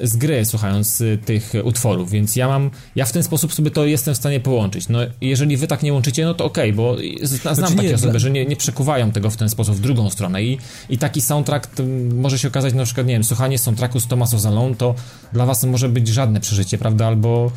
z 0.00 0.16
gry, 0.16 0.44
słuchając 0.44 1.00
y, 1.00 1.18
tych 1.24 1.52
utworów, 1.64 2.10
więc 2.10 2.36
ja 2.36 2.48
mam, 2.48 2.70
ja 2.96 3.04
w 3.04 3.12
ten 3.12 3.22
sposób 3.22 3.54
sobie 3.54 3.70
to 3.70 3.86
jestem 3.86 4.14
w 4.14 4.16
stanie 4.16 4.40
połączyć. 4.40 4.88
No, 4.88 4.98
jeżeli 5.20 5.56
wy 5.56 5.66
tak 5.66 5.82
nie 5.82 5.92
łączycie, 5.92 6.24
no 6.24 6.34
to 6.34 6.44
okej, 6.44 6.70
okay, 6.70 6.76
bo 6.76 6.96
znam 7.22 7.54
znaczy 7.54 7.76
takie 7.76 7.88
nie, 7.88 7.94
osoby, 7.94 8.10
dla... 8.10 8.20
że 8.20 8.30
nie, 8.30 8.46
nie 8.46 8.56
przekuwają 8.56 9.12
tego 9.12 9.30
w 9.30 9.36
ten 9.36 9.48
sposób 9.48 9.76
w 9.76 9.80
drugą 9.80 10.10
stronę 10.10 10.42
i, 10.42 10.58
i 10.88 10.98
taki 10.98 11.20
soundtrack 11.20 11.70
może 12.14 12.38
się 12.38 12.48
okazać, 12.48 12.74
na 12.74 12.84
przykład, 12.84 13.06
nie 13.06 13.12
wiem, 13.12 13.24
słuchanie 13.24 13.58
soundtracku 13.58 14.00
z 14.00 14.06
Thomas 14.06 14.34
Ozalon 14.34 14.74
to 14.74 14.94
dla 15.32 15.46
was 15.46 15.64
może 15.64 15.88
być 15.88 16.08
żadne 16.08 16.40
przeżycie, 16.40 16.78
prawda, 16.78 17.06
albo 17.06 17.50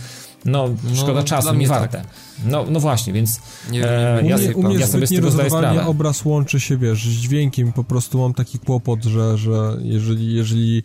no, 0.46 0.70
szkoda 0.96 1.14
no, 1.14 1.24
czasu, 1.24 1.54
nie 1.54 1.68
warte. 1.68 1.98
Tak. 1.98 2.08
No, 2.46 2.66
no 2.70 2.80
właśnie, 2.80 3.14
więc 3.14 3.40
nie, 3.72 3.90
e, 3.90 4.22
ja, 4.26 4.38
u 4.56 4.64
mnie, 4.64 4.76
ja 4.76 4.88
sobie 4.88 5.08
z 5.08 5.10
tego 5.10 5.32
zdaję 5.32 5.50
sprawę. 5.50 5.86
obraz 5.86 6.26
łączy 6.26 6.60
się, 6.60 6.78
wiesz, 6.78 7.06
z 7.06 7.12
dźwiękiem, 7.12 7.74
po 7.74 7.84
prostu 7.84 8.20
mam 8.20 8.34
taki 8.34 8.60
kłopot, 8.60 9.04
że, 9.04 9.38
że 9.38 9.78
jeżeli, 9.82 10.34
jeżeli 10.34 10.84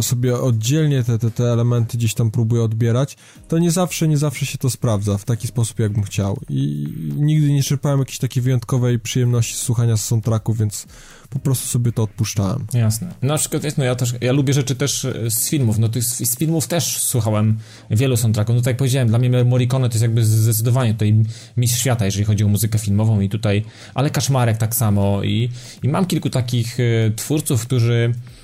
sobie 0.00 0.38
oddzielnie 0.38 1.04
te, 1.04 1.18
te, 1.18 1.30
te 1.30 1.44
elementy 1.44 1.98
gdzieś 1.98 2.14
tam 2.14 2.30
próbuję 2.30 2.62
odbierać, 2.62 3.16
to 3.48 3.58
nie 3.58 3.70
zawsze, 3.70 4.08
nie 4.08 4.18
zawsze 4.18 4.46
się 4.46 4.58
to 4.58 4.70
sprawdza 4.70 5.18
w 5.18 5.24
taki 5.24 5.46
sposób, 5.46 5.78
jakbym 5.78 6.04
chciał. 6.04 6.40
I, 6.48 6.86
nigdy 7.16 7.52
nie 7.52 7.62
czerpałem 7.62 7.98
jakiejś 7.98 8.18
takiej 8.18 8.42
wyjątkowej 8.42 8.98
przyjemności 8.98 9.54
słuchania 9.54 9.96
z 9.96 10.04
soundtracku, 10.04 10.54
więc 10.54 10.86
po 11.30 11.38
prostu 11.38 11.66
sobie 11.66 11.92
to 11.92 12.02
odpuszczałem. 12.02 12.66
Jasne. 12.74 13.14
Na 13.22 13.38
przykład, 13.38 13.62
no 13.78 13.84
ja 13.84 13.94
też, 13.94 14.14
ja 14.20 14.32
lubię 14.32 14.52
rzeczy 14.52 14.74
też 14.74 15.04
e, 15.04 15.30
z 15.30 15.48
filmów, 15.48 15.78
no 15.78 15.88
to 15.88 16.02
z, 16.02 16.38
filmów 16.38 16.66
też 16.66 16.98
słuchałem 17.02 17.58
wielu 17.90 18.16
soundtracków, 18.16 18.56
no 18.56 18.60
tak 18.60 18.66
jak 18.66 18.76
powiedziałem, 18.76 19.08
dla 19.08 19.18
mnie 19.18 19.44
Morricone 19.44 19.88
to 19.88 19.94
jest 19.94 20.02
jakby 20.02 20.24
zdecydowanie 20.24 20.92
tutaj 20.92 21.14
mistrz 21.56 21.80
świata, 21.80 22.04
jeżeli 22.04 22.24
chodzi 22.24 22.44
o 22.44 22.48
muzykę 22.48 22.78
filmową 22.78 23.20
i 23.20 23.28
tutaj, 23.28 23.64
ale 23.94 24.10
Kaszmarek 24.10 24.58
tak 24.58 24.74
samo 24.74 25.22
i, 25.22 25.50
i 25.82 25.88
mam 25.88 26.06
kilku 26.06 26.30
takich 26.30 26.80
y, 26.80 27.12
twórców, 27.16 27.66
którzy 27.66 28.12
e, 28.14 28.40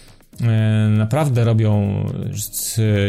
naprawdę 0.90 1.44
robią, 1.44 2.04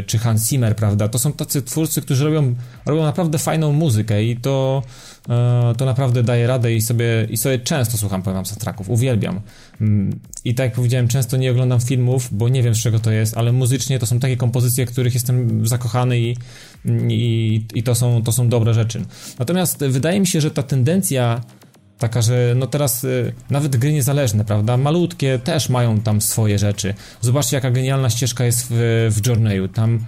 czy 0.05 0.17
Hans 0.17 0.49
Zimmer, 0.49 0.75
prawda, 0.75 1.07
to 1.07 1.19
są 1.19 1.33
tacy 1.33 1.61
twórcy, 1.61 2.01
którzy 2.01 2.25
robią, 2.25 2.55
robią 2.85 3.03
naprawdę 3.03 3.37
fajną 3.37 3.71
muzykę 3.71 4.23
i 4.23 4.37
to 4.37 4.83
E, 5.29 5.73
to 5.77 5.85
naprawdę 5.85 6.23
daje 6.23 6.47
radę 6.47 6.73
i 6.73 6.81
sobie, 6.81 7.27
i 7.29 7.37
sobie 7.37 7.59
często 7.59 7.97
słucham, 7.97 8.23
powiem 8.23 8.45
soundtracków, 8.45 8.89
uwielbiam. 8.89 9.41
Mm, 9.81 10.19
I 10.45 10.55
tak 10.55 10.65
jak 10.65 10.73
powiedziałem, 10.73 11.07
często 11.07 11.37
nie 11.37 11.51
oglądam 11.51 11.79
filmów, 11.81 12.29
bo 12.31 12.49
nie 12.49 12.63
wiem 12.63 12.75
z 12.75 12.79
czego 12.79 12.99
to 12.99 13.11
jest, 13.11 13.37
ale 13.37 13.51
muzycznie 13.51 13.99
to 13.99 14.05
są 14.05 14.19
takie 14.19 14.37
kompozycje, 14.37 14.85
w 14.85 14.91
których 14.91 15.13
jestem 15.13 15.67
zakochany 15.67 16.19
i, 16.19 16.35
i, 17.09 17.65
i 17.73 17.83
to, 17.83 17.95
są, 17.95 18.23
to 18.23 18.31
są 18.31 18.49
dobre 18.49 18.73
rzeczy. 18.73 19.05
Natomiast 19.39 19.85
wydaje 19.85 20.19
mi 20.19 20.27
się, 20.27 20.41
że 20.41 20.51
ta 20.51 20.63
tendencja 20.63 21.41
taka, 21.97 22.21
że 22.21 22.53
no 22.55 22.67
teraz 22.67 23.03
y, 23.03 23.33
nawet 23.49 23.77
gry 23.77 23.93
niezależne, 23.93 24.45
prawda, 24.45 24.77
malutkie 24.77 25.39
też 25.39 25.69
mają 25.69 25.99
tam 25.99 26.21
swoje 26.21 26.59
rzeczy. 26.59 26.93
Zobaczcie 27.21 27.57
jaka 27.57 27.71
genialna 27.71 28.09
ścieżka 28.09 28.45
jest 28.45 28.67
w, 28.69 29.07
w 29.11 29.27
Journeyu, 29.27 29.67
tam 29.67 29.99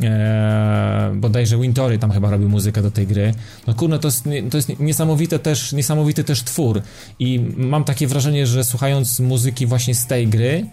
e, 0.00 1.12
bodajże 1.14 1.58
Wintory 1.58 1.98
tam 1.98 2.10
chyba 2.10 2.30
robił 2.30 2.48
muzykę 2.48 2.82
do 2.82 2.90
tej 2.90 3.06
gry. 3.06 3.34
No 3.66 3.74
kurno, 3.74 3.98
to 3.98 4.08
jest, 4.08 4.24
to 4.50 4.56
jest 4.56 4.80
niesamowite 4.80 5.38
też, 5.38 5.72
niesamowity 5.72 6.24
też 6.24 6.42
twór 6.42 6.82
i 7.18 7.40
mam 7.56 7.84
takie 7.84 8.06
wrażenie, 8.06 8.46
że 8.46 8.64
słuchając 8.64 9.20
muzyki 9.20 9.66
właśnie 9.66 9.94
z 9.94 10.06
tej 10.06 10.28
gry, 10.28 10.66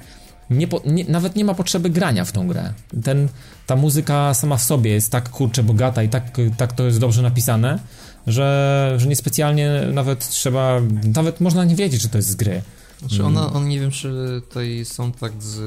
nie 0.49 0.67
po, 0.67 0.81
nie, 0.85 1.05
nawet 1.05 1.35
nie 1.35 1.45
ma 1.45 1.53
potrzeby 1.53 1.89
grania 1.89 2.25
w 2.25 2.31
tą 2.31 2.47
grę. 2.47 2.73
Ten, 3.03 3.27
ta 3.67 3.75
muzyka 3.75 4.33
sama 4.33 4.57
w 4.57 4.63
sobie 4.63 4.91
jest 4.91 5.11
tak 5.11 5.29
kurczę 5.29 5.63
bogata 5.63 6.03
i 6.03 6.09
tak, 6.09 6.38
tak 6.57 6.73
to 6.73 6.85
jest 6.85 6.99
dobrze 6.99 7.21
napisane, 7.21 7.79
że, 8.27 8.93
że 8.97 9.07
niespecjalnie 9.07 9.81
nawet 9.93 10.29
trzeba, 10.29 10.81
nawet 11.15 11.41
można 11.41 11.65
nie 11.65 11.75
wiedzieć, 11.75 12.01
że 12.01 12.09
to 12.09 12.17
jest 12.17 12.29
z 12.29 12.35
gry. 12.35 12.61
Znaczy 12.99 13.23
ona, 13.25 13.53
on 13.53 13.67
nie 13.67 13.79
wiem, 13.79 13.91
czy 13.91 14.41
tutaj 14.49 14.85
są 14.85 15.11
tak 15.11 15.31
z 15.43 15.59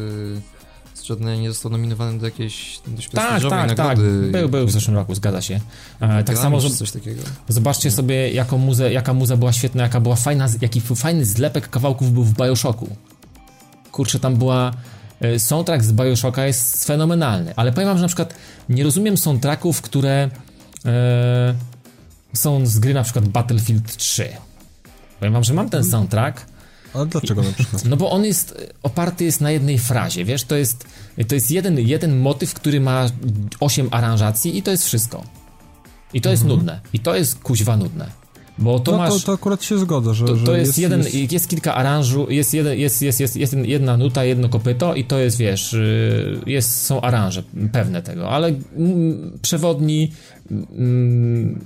żadne 1.08 1.38
nie 1.38 1.48
został 1.48 1.72
nominowany 1.72 2.18
do 2.18 2.26
jakiejś 2.26 2.80
dość 2.86 3.08
tak, 3.08 3.42
tak, 3.42 3.68
tak. 3.68 3.76
Tak, 3.76 3.98
był, 4.30 4.48
był 4.48 4.66
w 4.66 4.70
zeszłym 4.70 4.96
roku, 4.96 5.14
zgadza 5.14 5.42
się. 5.42 5.60
E, 6.00 6.24
tak 6.24 6.38
samo, 6.38 6.60
że 6.60 6.70
coś 6.70 6.90
takiego. 6.90 7.22
zobaczcie 7.48 7.90
sobie, 7.90 8.32
jaką 8.32 8.58
muzę, 8.58 8.92
jaka 8.92 9.14
muza 9.14 9.36
była 9.36 9.52
świetna, 9.52 9.82
jaka 9.82 10.00
była 10.00 10.16
fajna, 10.16 10.48
jaki 10.60 10.80
fajny 10.80 11.24
zlepek 11.24 11.70
kawałków 11.70 12.12
był 12.12 12.24
w 12.24 12.34
Bioshocku. 12.34 12.96
Kurczę, 13.92 14.20
tam 14.20 14.36
była... 14.36 14.72
E, 15.20 15.38
soundtrack 15.38 15.84
z 15.84 15.92
Bioshocka 15.92 16.46
jest 16.46 16.84
fenomenalny, 16.84 17.52
ale 17.56 17.72
powiem 17.72 17.88
wam, 17.88 17.98
że 17.98 18.02
na 18.02 18.08
przykład 18.08 18.34
nie 18.68 18.84
rozumiem 18.84 19.16
soundtracków, 19.16 19.82
które 19.82 20.30
e, 20.86 21.54
są 22.32 22.66
z 22.66 22.78
gry 22.78 22.94
na 22.94 23.02
przykład 23.02 23.28
Battlefield 23.28 23.96
3. 23.96 24.28
Powiem 25.18 25.32
wam, 25.32 25.44
że 25.44 25.54
mam 25.54 25.70
ten 25.70 25.84
soundtrack, 25.84 26.46
ale 26.94 27.06
dlaczego 27.06 27.42
na 27.42 27.52
przykład? 27.52 27.84
No 27.84 27.96
bo 27.96 28.10
on 28.10 28.24
jest, 28.24 28.68
oparty 28.82 29.24
jest 29.24 29.40
na 29.40 29.50
jednej 29.50 29.78
frazie, 29.78 30.24
wiesz, 30.24 30.44
to 30.44 30.56
jest, 30.56 30.86
to 31.28 31.34
jest 31.34 31.50
jeden, 31.50 31.78
jeden 31.78 32.18
motyw, 32.18 32.54
który 32.54 32.80
ma 32.80 33.06
8 33.60 33.88
aranżacji 33.90 34.58
i 34.58 34.62
to 34.62 34.70
jest 34.70 34.84
wszystko. 34.84 35.22
I 36.14 36.20
to 36.20 36.30
jest 36.30 36.42
mhm. 36.42 36.58
nudne. 36.58 36.80
I 36.92 36.98
to 36.98 37.14
jest 37.14 37.38
kuźwa 37.38 37.76
nudne. 37.76 38.10
Bo 38.58 38.80
to 38.80 38.92
no, 38.92 38.98
masz. 38.98 39.12
To, 39.12 39.20
to 39.20 39.32
akurat 39.32 39.62
się 39.62 39.78
zgodzę, 39.78 40.14
że. 40.14 40.26
To, 40.26 40.36
to 40.36 40.56
jest, 40.56 40.68
jest, 40.68 40.78
jeden, 40.78 41.02
jest... 41.02 41.32
jest 41.32 41.48
kilka 41.48 41.74
aranżu, 41.74 42.30
jest, 42.30 42.54
jeden, 42.54 42.78
jest, 42.78 43.02
jest, 43.02 43.20
jest, 43.20 43.36
jest 43.36 43.52
jedna 43.52 43.96
nuta, 43.96 44.24
jedno 44.24 44.48
kopyto 44.48 44.94
i 44.94 45.04
to 45.04 45.18
jest, 45.18 45.38
wiesz, 45.38 45.72
y, 45.72 46.40
jest, 46.46 46.82
są 46.82 47.00
aranże 47.00 47.42
pewne 47.72 48.02
tego, 48.02 48.30
ale 48.30 48.48
mm, 48.76 49.38
przewodni. 49.42 50.12
Mm, 50.50 51.64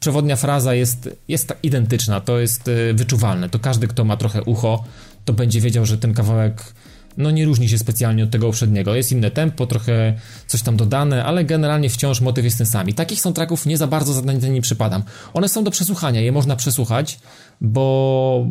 przewodnia 0.00 0.36
fraza 0.36 0.74
jest, 0.74 1.10
jest 1.28 1.52
identyczna, 1.62 2.20
to 2.20 2.38
jest 2.38 2.68
y, 2.68 2.94
wyczuwalne. 2.94 3.48
To 3.48 3.58
każdy, 3.58 3.88
kto 3.88 4.04
ma 4.04 4.16
trochę 4.16 4.42
ucho, 4.42 4.84
to 5.24 5.32
będzie 5.32 5.60
wiedział, 5.60 5.86
że 5.86 5.98
ten 5.98 6.14
kawałek 6.14 6.74
no 7.16 7.30
nie 7.30 7.44
różni 7.44 7.68
się 7.68 7.78
specjalnie 7.78 8.24
od 8.24 8.30
tego 8.30 8.46
poprzedniego. 8.46 8.94
Jest 8.94 9.12
inne 9.12 9.30
tempo, 9.30 9.66
trochę 9.66 10.14
coś 10.46 10.62
tam 10.62 10.76
dodane, 10.76 11.24
ale 11.24 11.44
generalnie 11.44 11.90
wciąż 11.90 12.20
motyw 12.20 12.44
jest 12.44 12.58
ten 12.58 12.66
sam. 12.66 12.88
I 12.88 12.94
takich 12.94 13.20
soundtracków 13.20 13.66
nie 13.66 13.76
za 13.76 13.86
bardzo 13.86 14.12
za 14.12 14.32
nie 14.32 14.60
przypadam. 14.60 15.02
One 15.34 15.48
są 15.48 15.64
do 15.64 15.70
przesłuchania, 15.70 16.20
je 16.20 16.32
można 16.32 16.56
przesłuchać, 16.56 17.18
bo, 17.60 18.46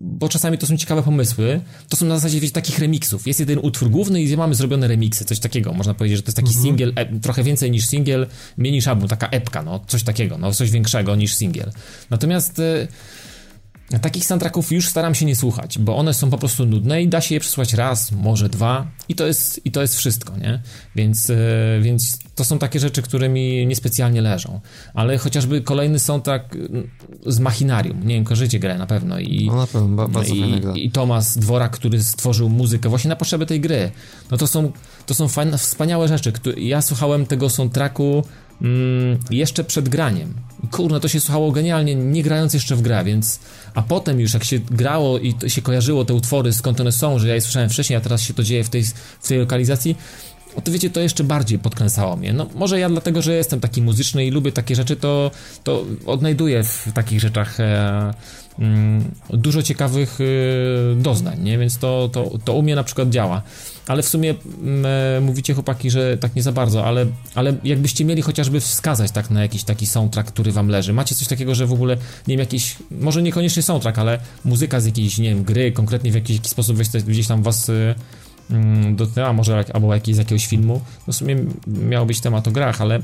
bo 0.00 0.28
czasami 0.28 0.58
to 0.58 0.66
są 0.66 0.76
ciekawe 0.76 1.02
pomysły. 1.02 1.60
To 1.88 1.96
są 1.96 2.06
na 2.06 2.14
zasadzie 2.14 2.40
wiecie, 2.40 2.52
takich 2.52 2.78
remixów. 2.78 3.26
Jest 3.26 3.40
jeden 3.40 3.58
utwór 3.62 3.90
główny 3.90 4.22
i 4.22 4.36
mamy 4.36 4.54
zrobione 4.54 4.88
remixy, 4.88 5.24
coś 5.24 5.40
takiego. 5.40 5.72
Można 5.72 5.94
powiedzieć, 5.94 6.16
że 6.16 6.22
to 6.22 6.28
jest 6.28 6.36
taki 6.36 6.48
mhm. 6.48 6.64
single, 6.64 6.92
e, 6.96 7.20
trochę 7.20 7.42
więcej 7.42 7.70
niż 7.70 7.86
single, 7.86 8.26
mniej 8.56 8.72
niż 8.72 8.88
album, 8.88 9.08
taka 9.08 9.28
epka, 9.28 9.62
no, 9.62 9.80
coś 9.86 10.02
takiego, 10.02 10.38
no, 10.38 10.52
coś 10.52 10.70
większego 10.70 11.16
niż 11.16 11.34
single. 11.34 11.72
Natomiast... 12.10 12.58
Y 12.58 12.88
Takich 13.88 14.24
soundtracków 14.24 14.72
już 14.72 14.88
staram 14.88 15.14
się 15.14 15.26
nie 15.26 15.36
słuchać, 15.36 15.78
bo 15.78 15.96
one 15.96 16.14
są 16.14 16.30
po 16.30 16.38
prostu 16.38 16.66
nudne 16.66 17.02
i 17.02 17.08
da 17.08 17.20
się 17.20 17.34
je 17.34 17.40
przesłuchać 17.40 17.74
raz, 17.74 18.12
może 18.12 18.48
dwa 18.48 18.86
i 19.08 19.14
to 19.14 19.26
jest, 19.26 19.66
i 19.66 19.70
to 19.70 19.82
jest 19.82 19.96
wszystko, 19.96 20.36
nie? 20.36 20.62
Więc, 20.96 21.30
e, 21.30 21.36
więc 21.82 22.18
to 22.34 22.44
są 22.44 22.58
takie 22.58 22.80
rzeczy, 22.80 23.02
które 23.02 23.28
mi 23.28 23.66
niespecjalnie 23.66 24.22
leżą. 24.22 24.60
Ale 24.94 25.18
chociażby 25.18 25.60
kolejny 25.60 25.98
soundtrack 25.98 26.54
mm, 26.54 26.90
z 27.26 27.38
Machinarium, 27.38 28.06
nie 28.06 28.14
wiem, 28.14 28.24
kojarzycie 28.24 28.58
grę 28.58 28.78
na 28.78 28.86
pewno 28.86 29.18
i, 29.18 29.46
no 29.46 29.56
na 29.56 29.66
pewno, 29.66 30.08
bardzo 30.08 30.34
i, 30.34 30.84
i 30.84 30.90
Tomas 30.90 31.38
Dworak, 31.38 31.72
który 31.72 32.02
stworzył 32.02 32.48
muzykę 32.48 32.88
właśnie 32.88 33.08
na 33.08 33.16
potrzeby 33.16 33.46
tej 33.46 33.60
gry. 33.60 33.90
No 34.30 34.36
to 34.36 34.46
są, 34.46 34.72
to 35.06 35.14
są 35.14 35.28
fajne, 35.28 35.58
wspaniałe 35.58 36.08
rzeczy. 36.08 36.32
Ja 36.56 36.82
słuchałem 36.82 37.26
tego 37.26 37.50
soundtracku 37.50 38.24
mm, 38.62 39.18
jeszcze 39.30 39.64
przed 39.64 39.88
graniem. 39.88 40.34
Kurno, 40.70 41.00
to 41.00 41.08
się 41.08 41.20
słuchało 41.20 41.52
genialnie, 41.52 41.94
nie 41.94 42.22
grając 42.22 42.54
jeszcze 42.54 42.76
w 42.76 42.82
grę, 42.82 43.04
więc... 43.04 43.40
A 43.74 43.82
potem 43.82 44.20
już 44.20 44.34
jak 44.34 44.44
się 44.44 44.58
grało 44.58 45.18
i 45.18 45.34
się 45.46 45.62
kojarzyło 45.62 46.04
te 46.04 46.14
utwory, 46.14 46.52
skąd 46.52 46.80
one 46.80 46.92
są, 46.92 47.18
że 47.18 47.28
ja 47.28 47.34
je 47.34 47.40
słyszałem 47.40 47.70
wcześniej, 47.70 47.96
a 47.96 48.00
teraz 48.00 48.22
się 48.22 48.34
to 48.34 48.42
dzieje 48.42 48.64
w 48.64 48.68
tej, 48.68 48.84
w 49.20 49.28
tej 49.28 49.38
lokalizacji, 49.38 49.96
no 50.56 50.62
to 50.62 50.72
wiecie, 50.72 50.90
to 50.90 51.00
jeszcze 51.00 51.24
bardziej 51.24 51.58
podkręcało 51.58 52.16
mnie. 52.16 52.32
No 52.32 52.46
może 52.54 52.80
ja 52.80 52.88
dlatego, 52.88 53.22
że 53.22 53.34
jestem 53.34 53.60
taki 53.60 53.82
muzyczny 53.82 54.26
i 54.26 54.30
lubię 54.30 54.52
takie 54.52 54.74
rzeczy, 54.74 54.96
to, 54.96 55.30
to 55.64 55.84
odnajduję 56.06 56.64
w 56.64 56.88
takich 56.94 57.20
rzeczach 57.20 57.60
e, 57.60 58.14
mm, 58.58 59.04
dużo 59.30 59.62
ciekawych 59.62 60.18
e, 60.20 60.24
doznań, 60.94 61.42
nie? 61.42 61.58
Więc 61.58 61.78
to, 61.78 62.10
to, 62.12 62.30
to 62.44 62.54
u 62.54 62.62
mnie 62.62 62.76
na 62.76 62.84
przykład 62.84 63.08
działa. 63.10 63.42
Ale 63.88 64.02
w 64.02 64.08
sumie 64.08 64.34
mm, 64.62 64.86
e, 64.86 65.20
mówicie 65.20 65.54
chłopaki, 65.54 65.90
że 65.90 66.18
tak 66.18 66.36
nie 66.36 66.42
za 66.42 66.52
bardzo, 66.52 66.84
ale, 66.84 67.06
ale 67.34 67.56
jakbyście 67.64 68.04
mieli 68.04 68.22
chociażby 68.22 68.60
wskazać 68.60 69.10
tak 69.10 69.30
na 69.30 69.42
jakiś 69.42 69.64
taki 69.64 69.86
soundtrack, 69.86 70.28
który 70.28 70.52
wam 70.52 70.68
leży. 70.68 70.92
Macie 70.92 71.14
coś 71.14 71.28
takiego, 71.28 71.54
że 71.54 71.66
w 71.66 71.72
ogóle, 71.72 71.96
nie 71.96 72.32
wiem, 72.32 72.40
jakiś, 72.40 72.76
może 72.90 73.22
niekoniecznie 73.22 73.62
soundtrack, 73.62 73.98
ale 73.98 74.18
muzyka 74.44 74.80
z 74.80 74.86
jakiejś, 74.86 75.18
nie 75.18 75.28
wiem, 75.28 75.44
gry, 75.44 75.72
konkretnie 75.72 76.10
w 76.10 76.14
jakiś, 76.14 76.36
jakiś 76.36 76.50
sposób 76.50 76.76
gdzieś 77.06 77.26
tam 77.26 77.42
was 77.42 77.68
e, 77.68 77.94
mm, 78.50 78.96
dotknęła, 78.96 79.32
może 79.32 79.64
albo 79.74 79.94
jakiś, 79.94 80.14
z 80.14 80.18
jakiegoś 80.18 80.46
filmu. 80.46 80.80
No 81.06 81.12
w 81.12 81.16
sumie 81.16 81.36
miał 81.66 82.06
być 82.06 82.20
temat 82.20 82.48
o 82.48 82.50
grach, 82.50 82.80
ale 82.80 83.00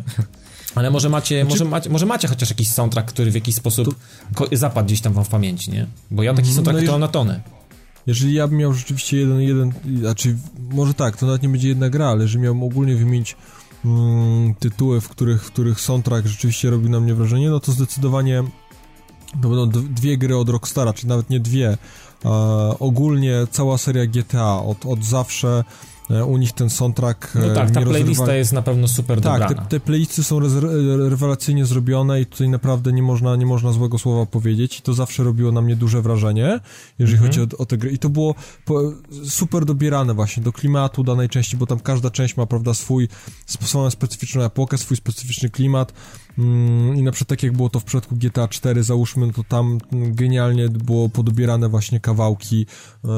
ale 0.75 0.90
może 0.90 1.09
macie, 1.09 1.40
znaczy... 1.40 1.51
może, 1.51 1.64
macie, 1.64 1.90
może 1.90 2.07
macie 2.07 2.29
chociaż 2.29 2.51
jakiś 2.51 2.68
soundtrack, 2.68 3.09
który 3.09 3.31
w 3.31 3.35
jakiś 3.35 3.55
sposób 3.55 3.97
to... 4.37 4.47
zapadł 4.53 4.87
gdzieś 4.87 5.01
tam 5.01 5.12
wam 5.12 5.25
w 5.25 5.29
pamięci, 5.29 5.70
nie? 5.70 5.87
Bo 6.11 6.23
ja 6.23 6.35
taki 6.35 6.49
mm, 6.49 6.55
soundtrack 6.55 6.87
no 6.87 6.92
to 6.92 6.99
na 6.99 7.09
tonę. 7.09 7.40
Jeżeli 8.07 8.35
ja 8.35 8.49
bym 8.49 8.59
miał 8.59 8.73
rzeczywiście 8.73 9.17
jeden, 9.17 9.40
jeden, 9.40 9.73
znaczy 9.99 10.37
może 10.71 10.95
tak, 10.95 11.17
to 11.17 11.27
nawet 11.27 11.43
nie 11.43 11.49
będzie 11.49 11.69
jedna 11.69 11.90
gra, 11.90 12.09
ale 12.09 12.23
jeżeli 12.23 12.45
miałbym 12.45 12.62
ogólnie 12.62 12.97
wymienić 12.97 13.37
mm, 13.85 14.55
tytuły, 14.55 15.01
w 15.01 15.09
których, 15.09 15.45
w 15.45 15.51
których 15.53 15.81
soundtrack 15.81 16.27
rzeczywiście 16.27 16.71
robi 16.71 16.90
na 16.90 17.01
mnie 17.01 17.14
wrażenie, 17.14 17.51
no 17.51 17.61
to 17.61 17.73
zdecydowanie 17.73 18.45
to 19.43 19.49
będą 19.49 19.71
dwie 19.71 20.19
gry 20.19 20.37
od 20.37 20.49
Rockstara, 20.49 20.93
czy 20.93 21.07
nawet 21.07 21.31
nie 21.31 21.40
dwie. 21.40 21.79
E, 22.25 22.29
ogólnie 22.79 23.47
cała 23.51 23.79
seria 23.79 24.07
GTA 24.07 24.62
od, 24.62 24.87
od 24.87 25.05
zawsze 25.05 25.64
u 26.27 26.37
nich 26.37 26.53
ten 26.53 26.71
soundtrack. 26.71 27.35
No 27.35 27.55
tak, 27.55 27.71
ta 27.71 27.81
playlista 27.81 28.35
jest 28.35 28.53
na 28.53 28.62
pewno 28.62 28.88
super 28.88 29.21
tak, 29.21 29.33
dobrana. 29.33 29.55
Tak, 29.55 29.64
te, 29.64 29.69
te, 29.69 29.81
playlisty 29.81 30.25
są 30.25 30.40
rewelacyjnie 31.09 31.67
zrobione 31.67 32.21
i 32.21 32.27
tutaj 32.27 32.49
naprawdę 32.49 32.93
nie 32.93 33.03
można, 33.03 33.37
nie 33.37 33.47
można 33.47 33.73
złego 33.73 33.99
słowa 33.99 34.27
powiedzieć 34.27 34.79
i 34.79 34.83
to 34.83 34.95
zawsze 34.95 35.25
robiło 35.25 35.53
na 35.53 35.61
mnie 35.61 35.77
duże 35.77 36.03
wrażenie, 36.03 36.61
jeżeli 36.99 37.19
mhm. 37.19 37.33
chodzi 37.33 37.57
o, 37.57 37.59
o 37.59 37.67
te 37.67 37.79
gry. 37.79 37.90
I 37.90 37.99
to 37.99 38.09
było 38.09 38.35
po, 38.64 38.93
super 39.29 39.64
dobierane 39.64 40.14
właśnie 40.14 40.43
do 40.43 40.53
klimatu 40.53 41.05
danej 41.05 41.29
części, 41.29 41.57
bo 41.57 41.67
tam 41.67 41.81
każda 41.81 42.11
część 42.11 42.37
ma, 42.37 42.47
prawda, 42.47 42.75
swój, 42.75 43.09
swoją 43.47 43.90
specyficzną 43.90 44.43
epokę, 44.43 44.79
swój 44.79 44.97
specyficzny 44.97 45.51
klimat 45.51 45.93
Mm, 45.93 46.23
I 46.97 47.03
na 47.03 47.12
przykład 47.12 47.29
tak 47.29 47.42
jak 47.42 47.53
było 47.53 47.68
to 47.68 47.81
w 47.81 47.85
przypadku 47.85 48.16
GTA 48.16 48.49
4, 48.49 48.83
załóżmy, 48.83 49.27
no 49.27 49.33
to 49.33 49.44
tam 49.44 49.79
genialnie 49.92 50.68
było 50.68 51.09
podobierane 51.09 51.68
właśnie 51.68 52.01
kawałki, 52.01 52.66
e, 53.05 53.09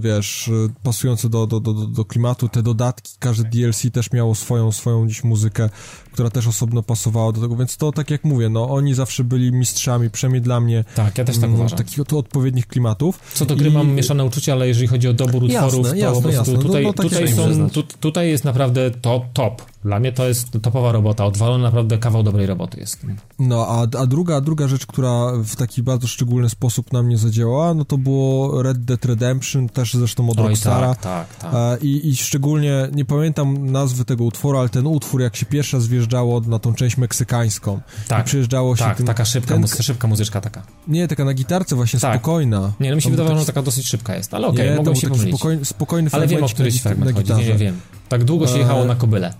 wiesz, 0.00 0.50
pasujące 0.82 1.28
do, 1.28 1.46
do, 1.46 1.60
do, 1.60 1.72
do 1.72 2.04
klimatu, 2.04 2.48
te 2.48 2.62
dodatki, 2.62 3.12
każde 3.18 3.44
DLC 3.44 3.82
też 3.92 4.12
miało 4.12 4.34
swoją, 4.34 4.72
swoją 4.72 5.08
dziś 5.08 5.24
muzykę, 5.24 5.68
która 6.12 6.30
też 6.30 6.46
osobno 6.46 6.82
pasowała 6.82 7.32
do 7.32 7.40
tego, 7.40 7.56
więc 7.56 7.76
to 7.76 7.92
tak 7.92 8.10
jak 8.10 8.24
mówię, 8.24 8.48
no 8.48 8.70
oni 8.70 8.94
zawsze 8.94 9.24
byli 9.24 9.52
mistrzami, 9.52 10.10
przynajmniej 10.10 10.42
dla 10.42 10.60
mnie. 10.60 10.84
Tak, 10.94 11.18
ja 11.18 11.24
też 11.24 11.36
tak 11.36 11.44
mm, 11.44 11.60
uważam. 11.60 11.78
Takich 11.78 12.04
to 12.06 12.18
odpowiednich 12.18 12.66
klimatów. 12.66 13.20
Co 13.34 13.46
do 13.46 13.56
gry 13.56 13.70
I... 13.70 13.72
mam 13.72 13.94
mieszane 13.94 14.24
uczucia, 14.24 14.52
ale 14.52 14.68
jeżeli 14.68 14.86
chodzi 14.86 15.08
o 15.08 15.12
dobór 15.12 15.44
utworów, 15.44 15.86
jasne, 15.86 15.90
to 15.90 15.96
jasne, 15.96 16.14
po 16.14 16.22
prostu 16.22 16.52
jasne. 16.52 16.66
tutaj, 16.66 16.84
no, 16.84 16.92
no, 16.96 17.02
tutaj, 17.02 17.28
są, 17.28 17.70
tu, 17.70 17.82
tutaj 17.82 18.28
jest 18.28 18.44
naprawdę 18.44 18.90
to 18.90 19.26
top. 19.32 19.62
Dla 19.86 20.00
mnie 20.00 20.12
to 20.12 20.28
jest 20.28 20.48
topowa 20.62 20.92
robota, 20.92 21.24
odwalony 21.24 21.64
naprawdę 21.64 21.98
kawał 21.98 22.22
dobrej 22.22 22.46
roboty 22.46 22.80
jest. 22.80 23.06
No, 23.38 23.66
a, 23.68 23.98
a 23.98 24.06
druga, 24.06 24.40
druga 24.40 24.68
rzecz, 24.68 24.86
która 24.86 25.32
w 25.44 25.56
taki 25.56 25.82
bardzo 25.82 26.06
szczególny 26.06 26.48
sposób 26.48 26.92
na 26.92 27.02
mnie 27.02 27.18
zadziałała, 27.18 27.74
no 27.74 27.84
to 27.84 27.98
było 27.98 28.62
Red 28.62 28.84
Dead 28.84 29.04
Redemption, 29.04 29.68
też 29.68 29.94
zresztą 29.94 30.30
od 30.30 30.38
Oj, 30.38 30.48
Rockstara. 30.48 30.94
Tak, 30.94 31.36
tak, 31.36 31.52
tak. 31.52 31.84
I, 31.84 32.08
I 32.08 32.16
szczególnie, 32.16 32.88
nie 32.92 33.04
pamiętam 33.04 33.70
nazwy 33.70 34.04
tego 34.04 34.24
utworu, 34.24 34.58
ale 34.58 34.68
ten 34.68 34.86
utwór, 34.86 35.20
jak 35.20 35.36
się 35.36 35.46
pierwsza 35.46 35.80
zwjeżdżało 35.80 36.40
na 36.40 36.58
tą 36.58 36.74
część 36.74 36.96
meksykańską. 36.96 37.80
Tak, 38.08 38.20
I 38.20 38.24
przyjeżdżało 38.24 38.76
się 38.76 38.84
tak, 38.84 38.96
tym, 38.96 39.06
taka 39.06 39.24
szybka, 39.24 39.54
ten, 39.54 39.66
szybka 39.66 40.08
muzyczka 40.08 40.40
taka. 40.40 40.62
Nie, 40.88 41.08
taka 41.08 41.24
na 41.24 41.34
gitarce 41.34 41.76
właśnie, 41.76 42.00
tak. 42.00 42.14
spokojna. 42.14 42.72
Nie, 42.80 42.90
no 42.90 42.96
mi 42.96 43.02
się 43.02 43.10
wydawało, 43.10 43.38
że 43.38 43.46
taka 43.46 43.62
dosyć 43.62 43.88
szybka 43.88 44.16
jest, 44.16 44.34
ale 44.34 44.46
okej, 44.46 44.66
okay, 44.66 44.76
mogłem 44.76 44.96
się 44.96 45.08
pomylić. 45.08 45.34
Spokojny, 45.36 45.64
spokojny 45.64 46.10
ale 46.12 46.26
wiem, 46.26 46.44
o 46.44 46.48
któryś 46.48 46.80
fragment 46.80 47.16
chodzi, 47.16 47.32
nie, 47.32 47.46
nie 47.46 47.54
wiem. 47.54 47.80
Tak 48.08 48.24
długo 48.24 48.46
się 48.46 48.58
jechało 48.58 48.84
na 48.84 48.94
kobyle. 48.94 49.34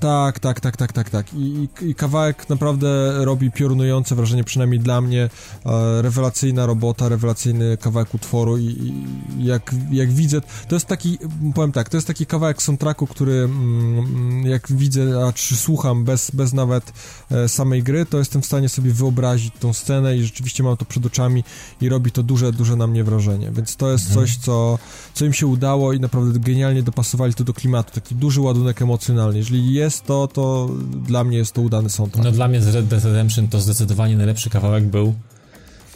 Tak, 0.00 0.38
tak, 0.38 0.60
tak, 0.60 0.76
tak, 0.76 0.92
tak, 0.92 1.10
tak. 1.10 1.34
I, 1.34 1.68
i, 1.80 1.94
kawałek 1.94 2.48
naprawdę 2.48 3.12
robi 3.24 3.50
piorunujące 3.50 4.14
wrażenie, 4.14 4.44
przynajmniej 4.44 4.80
dla 4.80 5.00
mnie. 5.00 5.22
E, 5.66 6.02
rewelacyjna 6.02 6.66
robota, 6.66 7.08
rewelacyjny 7.08 7.76
kawałek 7.76 8.14
utworu 8.14 8.58
i, 8.58 8.64
i, 8.64 9.04
jak, 9.44 9.74
jak 9.90 10.12
widzę, 10.12 10.40
to 10.68 10.76
jest 10.76 10.86
taki, 10.86 11.18
powiem 11.54 11.72
tak, 11.72 11.88
to 11.88 11.96
jest 11.96 12.06
taki 12.06 12.26
kawałek 12.26 12.62
soundtracku, 12.62 13.06
który 13.06 13.32
mm, 13.32 14.46
jak 14.46 14.72
widzę, 14.72 15.26
a 15.26 15.32
czy 15.32 15.56
słucham 15.56 16.04
bez, 16.04 16.30
bez 16.30 16.52
nawet 16.52 16.92
e, 17.30 17.48
samej 17.48 17.82
gry, 17.82 18.06
to 18.06 18.18
jestem 18.18 18.42
w 18.42 18.46
stanie 18.46 18.68
sobie 18.68 18.92
wyobrazić 18.92 19.54
tą 19.60 19.72
scenę 19.72 20.16
i 20.16 20.22
rzeczywiście 20.22 20.62
mam 20.62 20.76
to 20.76 20.84
przed 20.84 21.06
oczami 21.06 21.44
i 21.80 21.88
robi 21.88 22.12
to 22.12 22.22
duże, 22.22 22.52
duże 22.52 22.76
na 22.76 22.86
mnie 22.86 23.04
wrażenie. 23.04 23.50
Więc 23.50 23.76
to 23.76 23.90
jest 23.90 24.06
mhm. 24.08 24.26
coś, 24.26 24.36
co, 24.36 24.78
co 25.14 25.24
im 25.24 25.32
się 25.32 25.46
udało 25.46 25.92
i 25.92 26.00
naprawdę 26.00 26.38
genialnie 26.38 26.82
dopasowali 26.82 27.34
to 27.34 27.44
do 27.44 27.54
klimatu. 27.54 27.92
Taki 27.94 28.14
duży 28.14 28.40
ładunek 28.40 28.82
emocjonalny. 28.82 29.38
Jeżeli 29.38 29.72
jest 29.72 29.87
jest 29.88 30.06
to, 30.06 30.28
to 30.28 30.70
dla 31.06 31.24
mnie 31.24 31.38
jest 31.38 31.52
to 31.52 31.62
udany 31.62 31.90
soundtrack. 31.90 32.24
No 32.24 32.32
dla 32.32 32.48
mnie 32.48 32.60
z 32.62 32.74
Red 32.74 32.86
Dead 32.86 33.04
Redemption 33.04 33.48
to 33.48 33.60
zdecydowanie 33.60 34.16
najlepszy 34.16 34.50
kawałek 34.50 34.84
był 34.84 35.14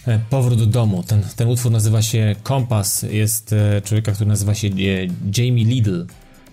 e, 0.06 0.20
Powrót 0.30 0.58
do 0.58 0.66
domu. 0.66 1.02
Ten, 1.06 1.22
ten 1.36 1.48
utwór 1.48 1.72
nazywa 1.72 2.02
się 2.02 2.36
Kompas. 2.42 3.02
Jest 3.02 3.52
e, 3.52 3.82
człowieka, 3.82 4.12
który 4.12 4.28
nazywa 4.28 4.54
się 4.54 4.68
e, 4.68 4.70
Jamie 5.38 5.64
Lidl. 5.64 6.06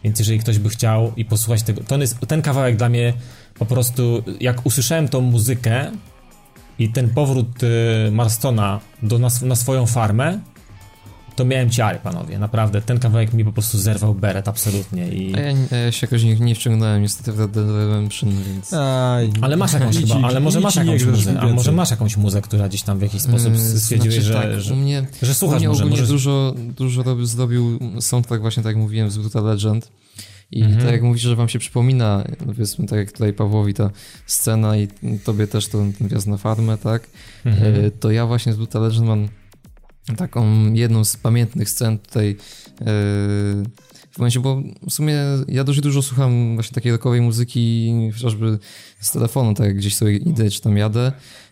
Więc 0.04 0.20
jeżeli 0.20 0.40
ktoś 0.40 0.60
by 0.60 0.70
chciał 0.70 1.12
i 1.18 1.26
posłuchać 1.26 1.64
tego, 1.64 1.84
to 1.84 1.98
jest, 1.98 2.20
ten 2.28 2.42
kawałek 2.42 2.78
dla 2.78 2.90
mnie 2.90 3.14
po 3.60 3.66
prostu, 3.66 4.24
jak 4.40 4.66
usłyszałem 4.66 5.08
tą 5.08 5.22
muzykę 5.22 5.92
i 6.80 6.90
ten 6.90 7.10
powrót 7.10 7.48
Marstona 8.12 8.80
do, 9.04 9.20
na, 9.20 9.28
na 9.42 9.56
swoją 9.56 9.86
farmę, 9.86 10.40
to 11.40 11.46
miałem 11.46 11.70
ciary, 11.70 12.00
panowie, 12.00 12.40
naprawdę. 12.40 12.82
Ten 12.82 13.00
kawałek 13.00 13.34
mi 13.34 13.46
po 13.46 13.52
prostu 13.52 13.78
zerwał 13.78 14.14
beret, 14.14 14.48
absolutnie. 14.48 15.10
I... 15.10 15.36
A 15.36 15.40
ja, 15.40 15.54
ja 15.86 15.92
się 15.92 16.08
jakoś 16.08 16.24
nie, 16.24 16.36
nie 16.36 16.56
wciągnąłem 16.56 17.02
niestety 17.02 17.32
w 17.32 17.40
Redemption, 17.40 18.30
więc... 18.48 18.74
Aj, 18.74 19.32
ale 19.42 19.58
masz 19.58 19.74
jakąś 19.74 19.98
chyba, 19.98 20.16
ale 20.16 20.40
może 20.40 20.60
masz 20.60 20.76
jakąś 20.76 21.04
muzę, 21.06 21.40
a 21.40 21.48
może 21.48 21.72
masz 21.72 21.92
jakąś 21.92 22.18
muzę, 22.18 22.42
która 22.42 22.70
gdzieś 22.70 22.82
tam 22.82 23.00
w 23.00 23.02
jakiś 23.02 23.22
sposób 23.22 23.48
mm, 23.48 23.80
stwierdziłeś, 23.80 24.24
znaczy, 24.24 24.28
że, 24.28 24.34
tak, 24.34 24.62
że, 24.62 24.76
mnie, 24.76 25.06
że 25.22 25.36
słuchasz 25.36 25.60
mnie 25.60 25.68
może, 25.68 25.84
ogólnie 25.84 26.02
może... 26.02 26.14
dużo, 26.14 26.56
dużo 26.78 27.04
robił, 27.04 27.26
zrobił 27.26 27.80
soundtrack 28.00 28.42
właśnie 28.42 28.64
tak 28.64 28.70
jak 28.70 28.78
mówiłem 28.78 29.12
z 29.12 29.18
Brutal 29.18 29.44
Legend 29.44 29.92
I 30.52 30.62
Mhm. 30.62 30.82
tak 30.82 30.92
jak 30.92 31.02
mówisz, 31.02 31.22
że 31.22 31.36
wam 31.36 31.50
się 31.50 31.60
przypomina, 31.60 32.24
powiedzmy 32.46 32.88
tak 32.88 33.00
jak 33.00 33.12
tutaj 33.12 33.34
Pawłowi 33.34 33.74
ta 33.74 33.90
scena 34.26 34.78
i 34.78 34.88
tobie 35.24 35.48
też 35.48 35.68
to 35.68 35.78
ten 35.78 36.08
wjazd 36.08 36.28
na 36.28 36.38
farmę, 36.38 36.78
tak? 36.78 37.08
Mhm. 37.46 37.86
E, 37.86 37.92
to 37.92 38.12
ja 38.12 38.26
właśnie 38.26 38.54
z 38.54 38.56
Brutal 38.56 38.82
Legend 38.82 39.08
mam 39.08 39.28
taką 40.16 40.74
jedną 40.74 41.06
z 41.06 41.18
pamiętnych 41.18 41.70
scen 41.70 42.00
tutaj 42.00 42.30
e, 42.30 42.86
w 44.12 44.18
momencie, 44.18 44.40
bo 44.40 44.62
w 44.90 44.94
sumie 44.94 45.16
ja 45.48 45.64
dość 45.64 45.82
dużo 45.82 46.02
słucham 46.02 46.56
właśnie 46.56 46.76
takiej 46.76 46.92
rockowej 46.92 47.22
muzyki, 47.22 47.94
chociażby 48.14 48.60
z 49.00 49.12
telefonu, 49.12 49.54
tak 49.54 49.68
jak 49.68 49.78
gdzieś 49.78 49.96
sobie 49.96 50.18
idę 50.18 50.50
czy 50.50 50.62
tam 50.62 50.78
jadę 50.78 51.12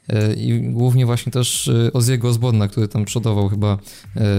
e, 0.10 0.34
i 0.34 0.62
głównie 0.62 1.06
właśnie 1.06 1.32
też 1.32 1.68
e, 1.68 1.92
Ozzy'ego 1.92 2.28
Osborna, 2.28 2.68
który 2.68 2.88
tam 2.88 3.06
przodował 3.06 3.50
chyba 3.50 3.78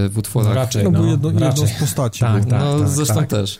w 0.08 0.18
utworach. 0.18 0.48
No 0.48 0.54
raczej, 0.54 0.84
No, 0.84 0.90
no, 0.90 0.98
był 0.98 1.10
jedno, 1.10 1.28
jedną 1.28 1.46
raczej. 1.46 1.68
z 1.68 1.72
postaci. 1.72 2.20
Tak, 2.20 2.40
był. 2.42 2.50
tak. 2.50 2.60
no 2.60 2.88
zresztą 2.88 3.14
tak. 3.14 3.28
też. 3.28 3.58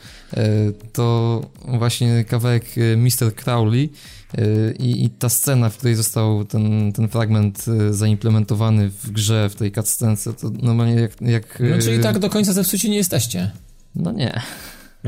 To 0.93 1.41
właśnie 1.79 2.25
kawałek 2.25 2.65
Mr. 2.97 3.35
Crowley 3.35 3.91
i, 4.79 5.05
i 5.05 5.11
ta 5.11 5.29
scena, 5.29 5.71
w 5.71 5.77
której 5.77 5.95
został 5.95 6.45
ten, 6.45 6.93
ten 6.93 7.09
fragment 7.09 7.65
e, 7.69 7.93
zaimplementowany 7.93 8.91
w 8.91 9.11
grze, 9.11 9.49
w 9.51 9.55
tej 9.55 9.73
cutscence, 9.73 10.33
to 10.33 10.51
normalnie 10.63 10.95
jak... 10.95 11.21
jak 11.21 11.61
No 11.61 11.79
czyli 11.79 11.97
e, 11.97 12.01
tak 12.01 12.19
do 12.19 12.31
końca 12.31 12.53
zepsuci 12.53 12.91
nie 12.91 12.97
jesteście. 12.97 13.51
No 13.95 14.13
nie. 14.13 14.41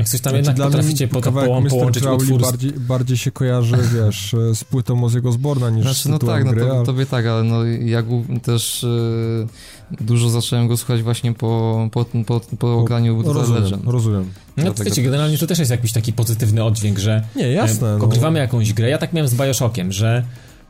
Jak 0.01 0.09
coś 0.09 0.21
tam 0.21 0.31
Znaczy, 0.31 0.47
jednak 0.49 0.67
potraficie 0.67 1.07
po, 1.07 1.21
po, 1.21 1.31
połączyć 1.69 2.03
Crowley 2.03 2.33
utwór 2.33 2.41
bardziej, 2.41 2.71
bardziej 2.71 3.17
się 3.17 3.31
kojarzy, 3.31 3.77
wiesz, 3.95 4.35
z 4.53 4.63
płytą 4.63 5.01
Ozzy'ego 5.07 5.29
Osborna 5.29 5.69
niż 5.69 5.83
Znaczy, 5.83 6.01
z 6.03 6.05
no 6.05 6.19
tak, 6.19 6.45
no 6.45 6.51
gry, 6.51 6.61
to, 6.61 6.75
ale- 6.75 6.85
tobie 6.85 7.05
tak, 7.05 7.25
ale 7.25 7.43
no 7.43 7.65
ja 7.65 8.03
też 8.43 8.83
e, 8.83 10.03
dużo 10.03 10.29
zacząłem 10.29 10.67
go 10.67 10.77
słuchać 10.77 11.03
właśnie 11.03 11.33
po, 11.33 11.89
po, 11.91 12.05
po, 12.25 12.41
po 12.59 12.77
ograniu 12.77 13.23
no, 13.25 13.33
rozumiem, 13.33 13.63
Legend. 13.63 13.83
rozumiem. 13.85 14.31
No 14.57 14.63
Dlatego 14.63 14.89
wiecie, 14.89 15.03
generalnie 15.03 15.37
to 15.37 15.47
też 15.47 15.59
jest 15.59 15.71
jakiś 15.71 15.91
taki 15.91 16.13
pozytywny 16.13 16.63
oddźwięk, 16.63 16.99
że 16.99 17.23
Nie, 17.35 17.51
jasne. 17.51 17.95
e, 17.95 17.97
no. 18.31 18.39
jakąś 18.39 18.73
grę. 18.73 18.89
Ja 18.89 18.97
tak 18.97 19.13
miałem 19.13 19.27
z 19.27 19.35
Bioshockiem, 19.35 19.91
że 19.91 20.25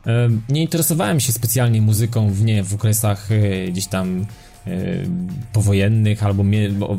e, 0.06 0.28
nie 0.48 0.62
interesowałem 0.62 1.20
się 1.20 1.32
specjalnie 1.32 1.82
muzyką 1.82 2.30
w, 2.30 2.44
nie, 2.44 2.64
w 2.64 2.74
okresach 2.74 3.28
e, 3.32 3.70
gdzieś 3.70 3.86
tam 3.86 4.20
e, 4.20 4.26
powojennych 5.52 6.22
albo 6.22 6.44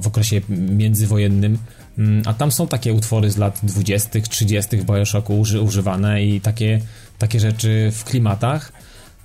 w 0.01 0.07
okresie 0.07 0.41
międzywojennym. 0.49 1.57
Mm, 1.97 2.23
A 2.25 2.33
tam 2.33 2.51
są 2.51 2.67
takie 2.67 2.93
utwory 2.93 3.31
z 3.31 3.37
lat 3.37 3.59
20., 3.63 4.21
30. 4.21 4.77
w 4.77 4.85
Bioshocku 4.85 5.39
uży, 5.39 5.61
używane 5.61 6.23
i 6.23 6.41
takie, 6.41 6.79
takie 7.17 7.39
rzeczy 7.39 7.91
w 7.93 8.03
klimatach. 8.03 8.71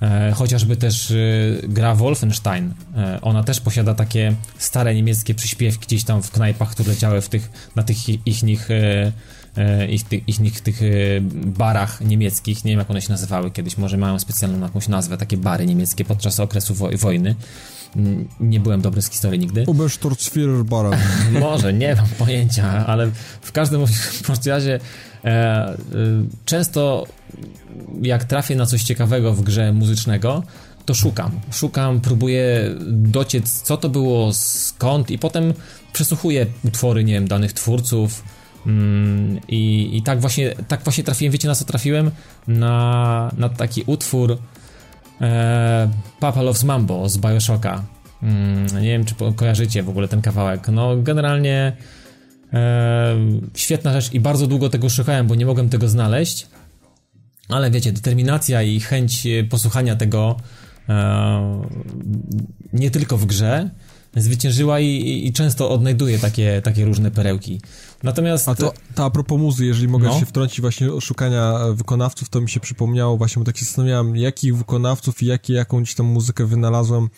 E, 0.03 0.33
chociażby 0.33 0.77
też 0.77 1.11
e, 1.11 1.15
gra 1.69 1.95
Wolfenstein. 1.95 2.75
E, 2.97 3.19
ona 3.23 3.45
też 3.45 3.61
posiada 3.61 3.95
takie 3.95 4.35
stare 4.59 4.95
niemieckie 4.95 5.35
przyśpiewki 5.35 5.87
gdzieś 5.87 6.05
tam 6.05 6.23
w 6.23 6.31
knajpach, 6.31 6.71
które 6.71 6.89
leciały 6.89 7.21
w 7.21 7.29
tych, 7.29 7.51
na 7.77 7.83
tych 7.83 8.09
ich, 8.09 8.45
ich 8.45 8.71
e, 8.71 9.13
e, 9.57 9.89
ich, 9.89 10.05
tych, 10.05 10.29
ich 10.29 10.41
nich, 10.41 10.61
tych 10.61 10.81
barach 11.47 12.01
niemieckich. 12.01 12.65
Nie 12.65 12.73
wiem, 12.73 12.79
jak 12.79 12.91
one 12.91 13.03
się 13.03 13.11
nazywały 13.11 13.51
kiedyś. 13.51 13.77
Może 13.79 13.97
mają 13.97 14.19
specjalną 14.19 14.67
jakąś 14.67 14.89
nazwę, 14.89 15.19
takie 15.19 15.37
bary 15.37 15.67
niemieckie 15.67 16.05
podczas 16.05 16.41
okresu 16.41 16.75
wo 16.75 16.89
wojny. 16.99 17.35
Nie 18.41 18.61
byłem 18.61 18.81
dobry 18.81 19.03
z 19.03 19.11
historii 19.11 19.41
nigdy. 19.41 19.65
Obersturzführer 19.67 20.65
Baran. 20.65 20.99
Może, 21.41 21.73
nie 21.73 21.95
mam 21.95 22.09
pojęcia, 22.19 22.87
ale 22.87 23.11
w 23.41 23.53
każdym 23.53 23.85
razie 24.47 24.81
e, 25.25 25.29
e, 25.29 25.77
często 26.45 27.07
jak 28.03 28.25
trafię 28.25 28.57
na 28.57 28.67
coś 28.67 28.83
ciekawego 28.83 29.33
w 29.33 29.43
grze 29.43 29.73
muzycznego, 29.73 30.43
to 30.85 30.95
szukam. 30.95 31.31
Szukam, 31.53 32.01
próbuję 32.01 32.75
dociec, 32.91 33.63
co 33.63 33.77
to 33.77 33.89
było, 33.89 34.33
skąd 34.33 35.11
i 35.11 35.19
potem 35.19 35.55
przesłuchuję 35.93 36.47
utwory, 36.65 37.05
nie 37.05 37.13
wiem, 37.13 37.29
danych 37.29 37.53
twórców 37.53 38.25
mm, 38.67 39.41
i, 39.49 39.91
i 39.97 40.03
tak 40.03 40.21
właśnie 40.21 40.55
tak 40.69 40.85
właśnie 40.85 41.05
trafiłem, 41.05 41.33
wiecie 41.33 41.49
na 41.49 41.55
co 41.55 41.65
trafiłem? 41.65 42.11
Na, 42.49 43.33
na 43.39 43.49
taki 43.49 43.83
utwór 43.87 44.39
e, 45.21 45.89
Papa 46.21 46.43
Loves 46.43 46.65
Mambo 46.65 47.09
z 47.09 47.19
Bioshocka. 47.19 47.85
Mm, 48.23 48.67
nie 48.67 48.89
wiem, 48.89 49.05
czy 49.05 49.15
kojarzycie 49.37 49.83
w 49.83 49.89
ogóle 49.89 50.09
ten 50.09 50.23
kawałek. 50.23 50.69
No, 50.69 50.97
generalnie 50.97 51.77
e, 52.53 53.17
świetna 53.55 53.93
rzecz 54.01 54.13
i 54.13 54.21
bardzo 54.21 54.47
długo 54.47 54.69
tego 54.69 54.91
szukałem, 54.91 55.27
bo 55.27 55.35
nie 55.35 55.47
mogłem 55.47 55.69
tego 55.69 55.89
znaleźć. 55.89 56.47
Ale 57.49 57.71
wiecie, 57.71 57.93
determinacja 57.93 58.63
i 58.63 58.81
chęć 58.81 59.27
e, 59.27 59.45
posłuchania 59.45 59.97
tego 59.97 60.37
nie 62.73 62.91
tylko 62.91 63.19
w 63.19 63.27
grze 63.27 63.71
zwyciężyła 64.17 64.81
i, 64.81 64.87
i, 64.87 65.27
i 65.27 65.33
często 65.33 65.71
odnajduję 65.71 66.19
takie, 66.19 66.63
takie 66.63 66.85
różne 66.85 67.11
perełki. 67.11 67.61
Natomiast 68.03 68.49
A 68.49 68.55
to, 68.55 68.73
to 68.95 69.05
a 69.05 69.11
propos 69.11 69.39
muzy, 69.41 69.67
jeżeli 69.67 69.89
mogę 69.89 70.09
No. 70.09 70.21
się 70.21 70.27
wtrącić 70.27 70.61
właśnie 70.61 71.01
szukania 71.01 71.59
e, 71.59 71.73
wykonawców, 71.75 72.29
to 72.29 72.41
mi 72.41 72.51
się 72.51 72.61
przypomniało 72.61 73.17
właśnie, 73.17 73.41
bo 73.41 73.47
tak 73.47 73.57
się 73.57 73.65
zastanawiałem, 73.65 74.17
jakich 74.17 74.57
wykonawców 74.57 75.23
i 75.23 75.27
jakie, 75.27 75.53
jakąś 75.55 75.95
tam 75.95 76.07
muzykę 76.07 76.47
wynalazłem 76.47 77.09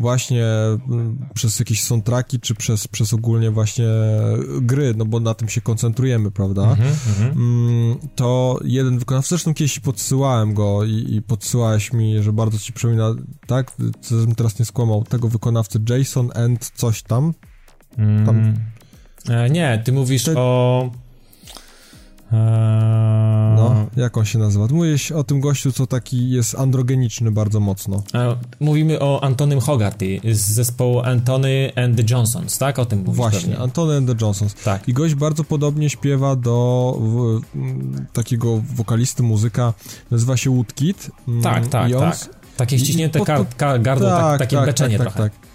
właśnie 0.00 0.44
mm, 0.46 1.28
przez 1.34 1.58
jakieś 1.58 1.82
soundtracki, 1.82 2.40
czy 2.40 2.54
przez, 2.54 2.88
przez 2.88 3.14
ogólnie 3.14 3.50
właśnie 3.50 3.86
gry, 4.60 4.94
no 4.96 5.04
bo 5.04 5.20
na 5.20 5.34
tym 5.34 5.48
się 5.48 5.60
koncentrujemy, 5.60 6.30
prawda? 6.30 6.62
Mhm, 6.62 6.88
mhm. 7.08 7.30
Mm, 7.30 7.96
to 8.14 8.60
jeden 8.64 8.98
wykonawca, 8.98 9.28
zresztą 9.28 9.54
kiedyś 9.54 9.78
podsyłałem 9.80 10.54
go 10.54 10.84
i, 10.84 11.14
i 11.14 11.22
podsyłałeś 11.22 11.92
mi, 11.92 12.22
że 12.22 12.32
bardzo 12.32 12.58
ci 12.58 12.72
przypomina, 12.72 13.14
tak, 13.46 13.72
co 14.00 14.14
bym 14.14 14.34
teraz 14.34 14.58
nie 14.58 14.64
skłamał, 14.64 15.04
tego 15.04 15.28
wykonawcy 15.28 15.80
Jason 15.90 16.30
and 16.34 16.70
coś 16.74 17.02
tam. 17.02 17.34
Mm. 17.98 18.26
Tam- 18.26 18.38
E, 18.38 18.54
nie, 19.50 19.82
ty 19.84 19.92
mówisz 19.92 20.24
Te- 20.24 20.34
o. 20.38 20.90
E, 22.32 22.36
No, 23.56 23.86
jak 23.96 24.16
on 24.16 24.24
się 24.24 24.38
nazywa? 24.38 24.66
Mówiłeś 24.70 25.12
o 25.12 25.24
tym 25.24 25.40
gościu, 25.40 25.72
co 25.72 25.86
taki 25.86 26.30
jest 26.30 26.54
androgeniczny 26.54 27.30
bardzo 27.30 27.60
mocno. 27.60 28.02
e, 28.14 28.36
mówimy 28.60 29.00
o 29.00 29.24
Antonym 29.24 29.60
Hogarty 29.60 30.20
z 30.32 30.40
zespołu 30.40 31.00
Antony 31.00 31.72
and 31.76 31.96
the 31.96 32.14
Johnsons, 32.14 32.58
tak? 32.58 32.78
O 32.78 32.84
tym 32.86 32.98
mówisz 32.98 33.16
Właśnie, 33.16 33.40
pewnie. 33.40 33.58
Antony 33.58 33.96
and 33.96 34.08
the 34.08 34.24
Johnsons. 34.24 34.54
Tak. 34.54 34.88
I 34.88 34.92
gość 34.92 35.14
bardzo 35.14 35.44
podobnie 35.44 35.90
śpiewa 35.90 36.36
do 36.36 36.96
w, 37.00 37.40
m, 37.56 38.06
takiego 38.12 38.62
wokalisty, 38.74 39.22
muzyka, 39.22 39.72
nazywa 40.10 40.36
się 40.36 40.50
Woodkid. 40.50 41.10
Mm, 41.28 41.42
Tak, 41.42 41.66
tak, 41.66 41.92
tak. 41.92 42.28
Takie 42.56 42.78
ściśnięte 42.78 43.18
pod- 43.18 43.28
gardło, 43.82 44.08
tak, 44.08 44.38
takie 44.38 44.56
beczenie 44.60 44.98
tak, 44.98 45.06
trochę. 45.12 45.22
Tak, 45.30 45.32
tak. 45.38 45.45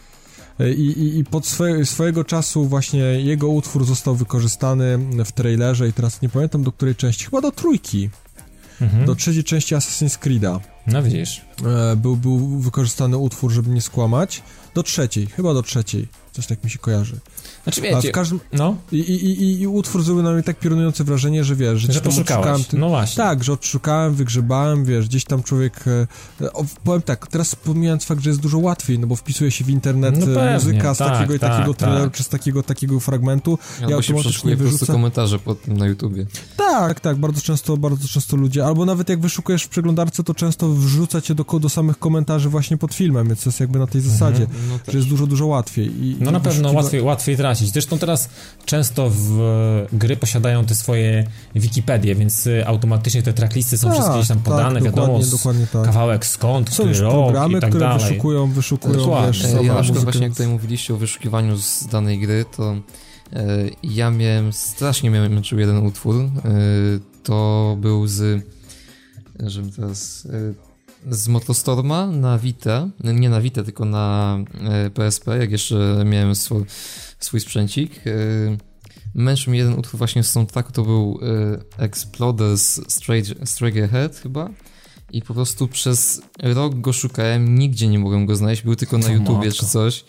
I, 0.69 0.81
i, 0.81 1.17
I 1.17 1.23
pod 1.23 1.45
swoje, 1.45 1.85
swojego 1.85 2.23
czasu 2.23 2.65
właśnie 2.65 2.99
jego 2.99 3.47
utwór 3.49 3.85
został 3.85 4.15
wykorzystany 4.15 4.97
w 5.25 5.31
trailerze 5.31 5.87
i 5.87 5.93
teraz 5.93 6.21
nie 6.21 6.29
pamiętam 6.29 6.63
do 6.63 6.71
której 6.71 6.95
części, 6.95 7.25
chyba 7.25 7.41
do 7.41 7.51
trójki, 7.51 8.09
Mhm. 8.81 9.05
do 9.05 9.15
trzeciej 9.15 9.43
części 9.43 9.75
Assassin's 9.75 10.19
Creed'a. 10.19 10.59
No 10.87 11.03
widzisz. 11.03 11.41
E, 11.91 11.95
był, 11.95 12.15
był 12.17 12.37
wykorzystany 12.59 13.17
utwór, 13.17 13.51
żeby 13.51 13.69
nie 13.69 13.81
skłamać. 13.81 14.43
Do 14.73 14.83
trzeciej, 14.83 15.27
chyba 15.27 15.53
do 15.53 15.63
trzeciej. 15.63 16.07
Coś 16.31 16.47
tak 16.47 16.63
mi 16.63 16.69
się 16.69 16.79
kojarzy. 16.79 17.19
Znaczy 17.63 17.81
A 17.81 17.83
w 17.83 17.95
wiecie, 17.95 18.11
każdym... 18.11 18.39
no, 18.53 18.75
I, 18.91 18.97
i, 18.97 19.25
i, 19.43 19.61
I 19.61 19.67
utwór 19.67 20.03
zrobił 20.03 20.23
na 20.23 20.31
mnie 20.31 20.43
tak 20.43 20.59
piorunujące 20.59 21.03
wrażenie, 21.03 21.43
że 21.43 21.55
wiesz, 21.55 21.73
że, 21.73 21.79
że 21.79 21.87
gdzieś 21.87 22.01
tam 22.01 22.09
odszukałem 22.11 22.41
poszukałeś. 22.43 22.67
ty- 22.67 22.77
No 22.77 22.89
właśnie. 22.89 23.23
Tak, 23.23 23.43
że 23.43 23.53
odszukałem, 23.53 24.13
wygrzebałem, 24.15 24.85
wiesz, 24.85 25.07
gdzieś 25.07 25.25
tam 25.25 25.43
człowiek... 25.43 25.83
E, 26.41 26.53
o, 26.53 26.65
powiem 26.83 27.01
tak, 27.01 27.27
teraz 27.27 27.55
pomijając 27.55 28.05
fakt, 28.05 28.21
że 28.23 28.29
jest 28.29 28.41
dużo 28.41 28.57
łatwiej, 28.57 28.99
no 28.99 29.07
bo 29.07 29.15
wpisuje 29.15 29.51
się 29.51 29.65
w 29.65 29.69
internet 29.69 30.17
No 30.17 30.31
e, 30.31 30.35
pewnie, 30.35 30.53
muzyka 30.53 30.93
z 30.93 30.97
tak, 30.97 31.07
takiego 31.13 31.33
i 31.33 31.39
tak, 31.39 31.51
takiego 31.51 31.73
traileru, 31.73 32.05
tak. 32.09 32.13
czy 32.17 32.23
z 32.23 32.29
takiego, 32.29 32.63
takiego 32.63 32.99
fragmentu. 32.99 33.57
Albo 33.81 33.87
się 33.89 33.95
automatycznie 33.95 34.19
przeszukuje 34.21 34.57
po 34.57 34.63
prostu 34.63 34.85
komentarze 34.85 35.39
pod 35.39 35.61
tym 35.61 35.77
na 35.77 35.85
YouTubie. 35.87 36.25
Tak, 36.57 36.99
tak, 36.99 37.17
bardzo 37.17 37.41
często, 37.41 37.77
bardzo 37.77 38.07
często 38.07 38.37
ludzie, 38.37 38.65
albo 38.65 38.85
nawet 38.85 39.09
jak 39.09 39.19
wyszukujesz 39.19 39.63
w 39.63 39.69
przeglądarce, 39.69 40.23
to 40.23 40.33
często 40.33 40.69
wrzuca 40.69 41.21
cię 41.21 41.35
do, 41.35 41.43
do 41.59 41.69
samych 41.69 41.99
komentarzy 41.99 42.49
właśnie 42.49 42.77
pod 42.77 42.93
filmem, 42.93 43.27
więc 43.27 43.43
to 43.43 43.49
jest 43.49 43.59
jakby 43.59 43.79
na 43.79 43.87
tej 43.87 44.01
zasadzie, 44.01 44.47
No 44.69 44.79
że 44.91 44.97
jest 44.97 45.09
dużo, 45.09 45.27
dużo 45.27 45.45
łatwiej. 45.45 45.87
I, 46.05 46.15
No 46.19 46.29
i 46.29 46.33
na 46.33 46.39
pewno 46.39 46.71
łatwiej, 46.71 47.01
łatwiej 47.01 47.35
tracić. 47.51 47.73
Zresztą 47.73 47.99
teraz 47.99 48.29
często 48.65 49.09
w 49.09 49.39
e, 49.93 49.97
gry 49.97 50.17
posiadają 50.17 50.65
te 50.65 50.75
swoje 50.75 51.27
Wikipedie, 51.55 52.15
więc 52.15 52.47
e, 52.47 52.67
automatycznie 52.67 53.23
te 53.23 53.33
tracklisty 53.33 53.77
są 53.77 53.87
Tak, 53.87 53.93
wszystkie 53.95 54.15
gdzieś 54.17 54.27
tam 54.27 54.37
tak, 54.37 54.45
podane, 54.45 54.81
wiadomo, 54.81 55.07
dokładnie, 55.07 55.31
dokładnie 55.31 55.67
tak. 55.67 55.85
kawałek 55.85 56.25
skąd, 56.25 56.69
Są 56.69 56.73
który 56.73 56.89
już 56.89 56.99
rok 56.99 57.13
programy, 57.13 57.57
i 57.57 57.61
tak 57.61 57.69
które 57.69 57.85
dalej. 57.85 58.03
wyszukują, 58.09 58.51
wyszukują, 58.51 58.93
Dokładnie. 58.95 59.27
wiesz, 59.27 59.45
E, 59.45 59.63
Ja 59.63 59.73
na 59.73 59.81
przykład 59.81 60.03
właśnie 60.03 60.23
jak 60.23 60.31
tutaj 60.31 60.47
mówiliście 60.47 60.93
o 60.93 60.97
wyszukiwaniu 60.97 61.57
z 61.57 61.87
danej 61.87 62.19
gry, 62.19 62.45
to 62.57 62.71
e, 63.33 63.45
ja 63.83 64.09
miałem, 64.11 64.53
strasznie 64.53 65.11
mnie 65.11 65.29
męczył 65.29 65.59
jeden 65.59 65.77
utwór. 65.85 66.15
E, 66.15 66.29
to 67.23 67.77
był 67.79 68.07
z, 68.07 68.43
żebym 69.39 69.71
teraz, 69.71 70.27
e, 70.33 70.70
z 71.09 71.27
Motostorma 71.27 72.07
na 72.07 72.37
Vita, 72.37 72.87
nie 73.03 73.29
na 73.29 73.41
Vita, 73.41 73.63
tylko 73.63 73.85
na 73.85 74.37
e, 74.61 74.89
PSP, 74.89 75.37
jak 75.39 75.51
jeszcze 75.51 76.03
miałem 76.05 76.35
swój, 76.35 76.65
swój 77.19 77.39
sprzęcik. 77.39 78.07
E, 78.07 78.11
męczył 79.15 79.51
mnie 79.51 79.59
jeden 79.59 79.79
utwór 79.79 79.97
właśnie 79.97 80.23
z 80.23 80.31
soundtracku, 80.31 80.71
to 80.71 80.83
był 80.83 81.19
e, 81.77 81.83
Exploders 81.83 82.81
Straight, 82.93 83.49
Straight 83.49 83.83
Ahead 83.83 84.15
chyba. 84.15 84.49
I 85.11 85.21
po 85.21 85.33
prostu 85.33 85.67
przez 85.67 86.21
rok 86.43 86.79
go 86.79 86.93
szukałem, 86.93 87.59
nigdzie 87.59 87.87
nie 87.87 87.99
mogłem 87.99 88.25
go 88.25 88.35
znaleźć, 88.35 88.61
był 88.61 88.75
tylko 88.75 88.97
na 88.97 89.07
O 89.07 89.09
YouTubie 89.09 89.47
matko. 89.47 89.59
czy 89.59 89.65
coś. 89.65 90.05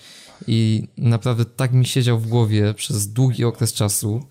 I 0.47 0.89
naprawdę 0.97 1.45
tak 1.45 1.73
mi 1.73 1.87
siedział 1.87 2.19
w 2.19 2.29
głowie 2.29 2.75
przez 2.75 3.13
długi 3.13 3.45
okres 3.45 3.73
czasu, 3.73 4.27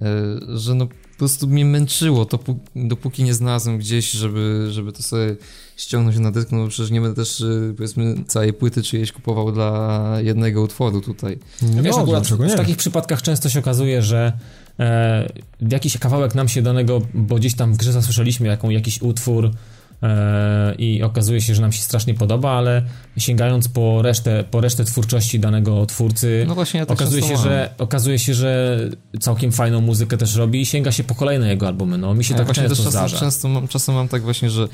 e, 0.00 0.06
że 0.48 0.74
no 0.74 0.88
po 1.14 1.18
prostu 1.18 1.48
mnie 1.48 1.64
męczyło, 1.64 2.24
to 2.24 2.38
dopóki 2.76 3.24
nie 3.24 3.34
znalazłem 3.34 3.78
gdzieś, 3.78 4.10
żeby, 4.10 4.66
żeby 4.70 4.92
to 4.92 5.02
sobie 5.02 5.36
ściągnąć 5.76 6.18
na 6.18 6.30
dysk, 6.30 6.52
no 6.52 6.68
przecież 6.68 6.90
nie 6.90 7.00
będę 7.00 7.16
też 7.16 7.40
e, 7.40 7.74
powiedzmy 7.76 8.14
całej 8.26 8.52
płyty 8.52 8.82
czyjeś 8.82 9.12
kupował 9.12 9.52
dla 9.52 10.16
jednego 10.22 10.62
utworu 10.62 11.00
tutaj. 11.00 11.38
No, 11.62 11.82
Wiesz, 11.82 11.96
akurat 11.96 12.28
w 12.28 12.56
takich 12.56 12.76
przypadkach 12.76 13.22
często 13.22 13.48
się 13.48 13.58
okazuje, 13.58 14.02
że 14.02 14.32
e, 14.78 15.28
jakiś 15.70 15.98
kawałek 15.98 16.34
nam 16.34 16.48
się 16.48 16.62
danego, 16.62 17.02
bo 17.14 17.34
gdzieś 17.34 17.54
tam 17.54 17.74
w 17.74 17.76
grze 17.76 17.92
zasłyszeliśmy 17.92 18.48
jaką, 18.48 18.70
jakiś 18.70 19.02
utwór 19.02 19.50
i 20.78 21.02
okazuje 21.02 21.40
się, 21.40 21.54
że 21.54 21.62
nam 21.62 21.72
się 21.72 21.82
strasznie 21.82 22.14
podoba, 22.14 22.50
ale 22.50 22.82
sięgając 23.16 23.68
po 23.68 24.02
resztę, 24.02 24.44
po 24.50 24.60
resztę 24.60 24.84
twórczości 24.84 25.40
danego 25.40 25.86
twórcy, 25.86 26.44
no 26.48 26.54
właśnie, 26.54 26.80
ja 26.80 26.86
okazuje, 26.86 27.22
się, 27.22 27.36
że, 27.36 27.74
okazuje 27.78 28.18
się, 28.18 28.34
że 28.34 28.78
całkiem 29.20 29.52
fajną 29.52 29.80
muzykę 29.80 30.16
też 30.16 30.36
robi 30.36 30.60
i 30.60 30.66
sięga 30.66 30.92
się 30.92 31.04
po 31.04 31.14
kolejne 31.14 31.48
jego 31.48 31.66
albumy. 31.66 31.98
No, 31.98 32.14
mi 32.14 32.24
się 32.24 32.34
ja 32.34 32.44
tak 32.44 32.54
często 32.54 32.76
czasem, 32.76 32.90
zdarza. 32.90 33.18
Często 33.18 33.48
mam, 33.48 33.68
czasem 33.68 33.94
mam 33.94 34.08
tak 34.08 34.22
właśnie, 34.22 34.50
że 34.50 34.68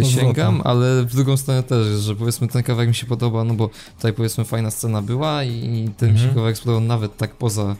e, 0.00 0.04
sięgam, 0.04 0.60
ale 0.64 1.04
w 1.04 1.14
drugą 1.14 1.36
stronę 1.36 1.62
też, 1.62 1.86
że 1.86 2.16
powiedzmy 2.16 2.48
ten 2.48 2.62
kawałek 2.62 2.88
mi 2.88 2.94
się 2.94 3.06
podoba, 3.06 3.44
no 3.44 3.54
bo 3.54 3.70
tutaj 3.96 4.12
powiedzmy 4.12 4.44
fajna 4.44 4.70
scena 4.70 5.02
była 5.02 5.44
i, 5.44 5.90
ten 5.96 6.08
mhm. 6.08 6.12
mi 6.12 6.18
się 6.20 6.34
kawałek 6.34 6.56
spodobał 6.56 6.80
nawet 6.80 7.16
tak 7.16 7.34
poza, 7.34 7.76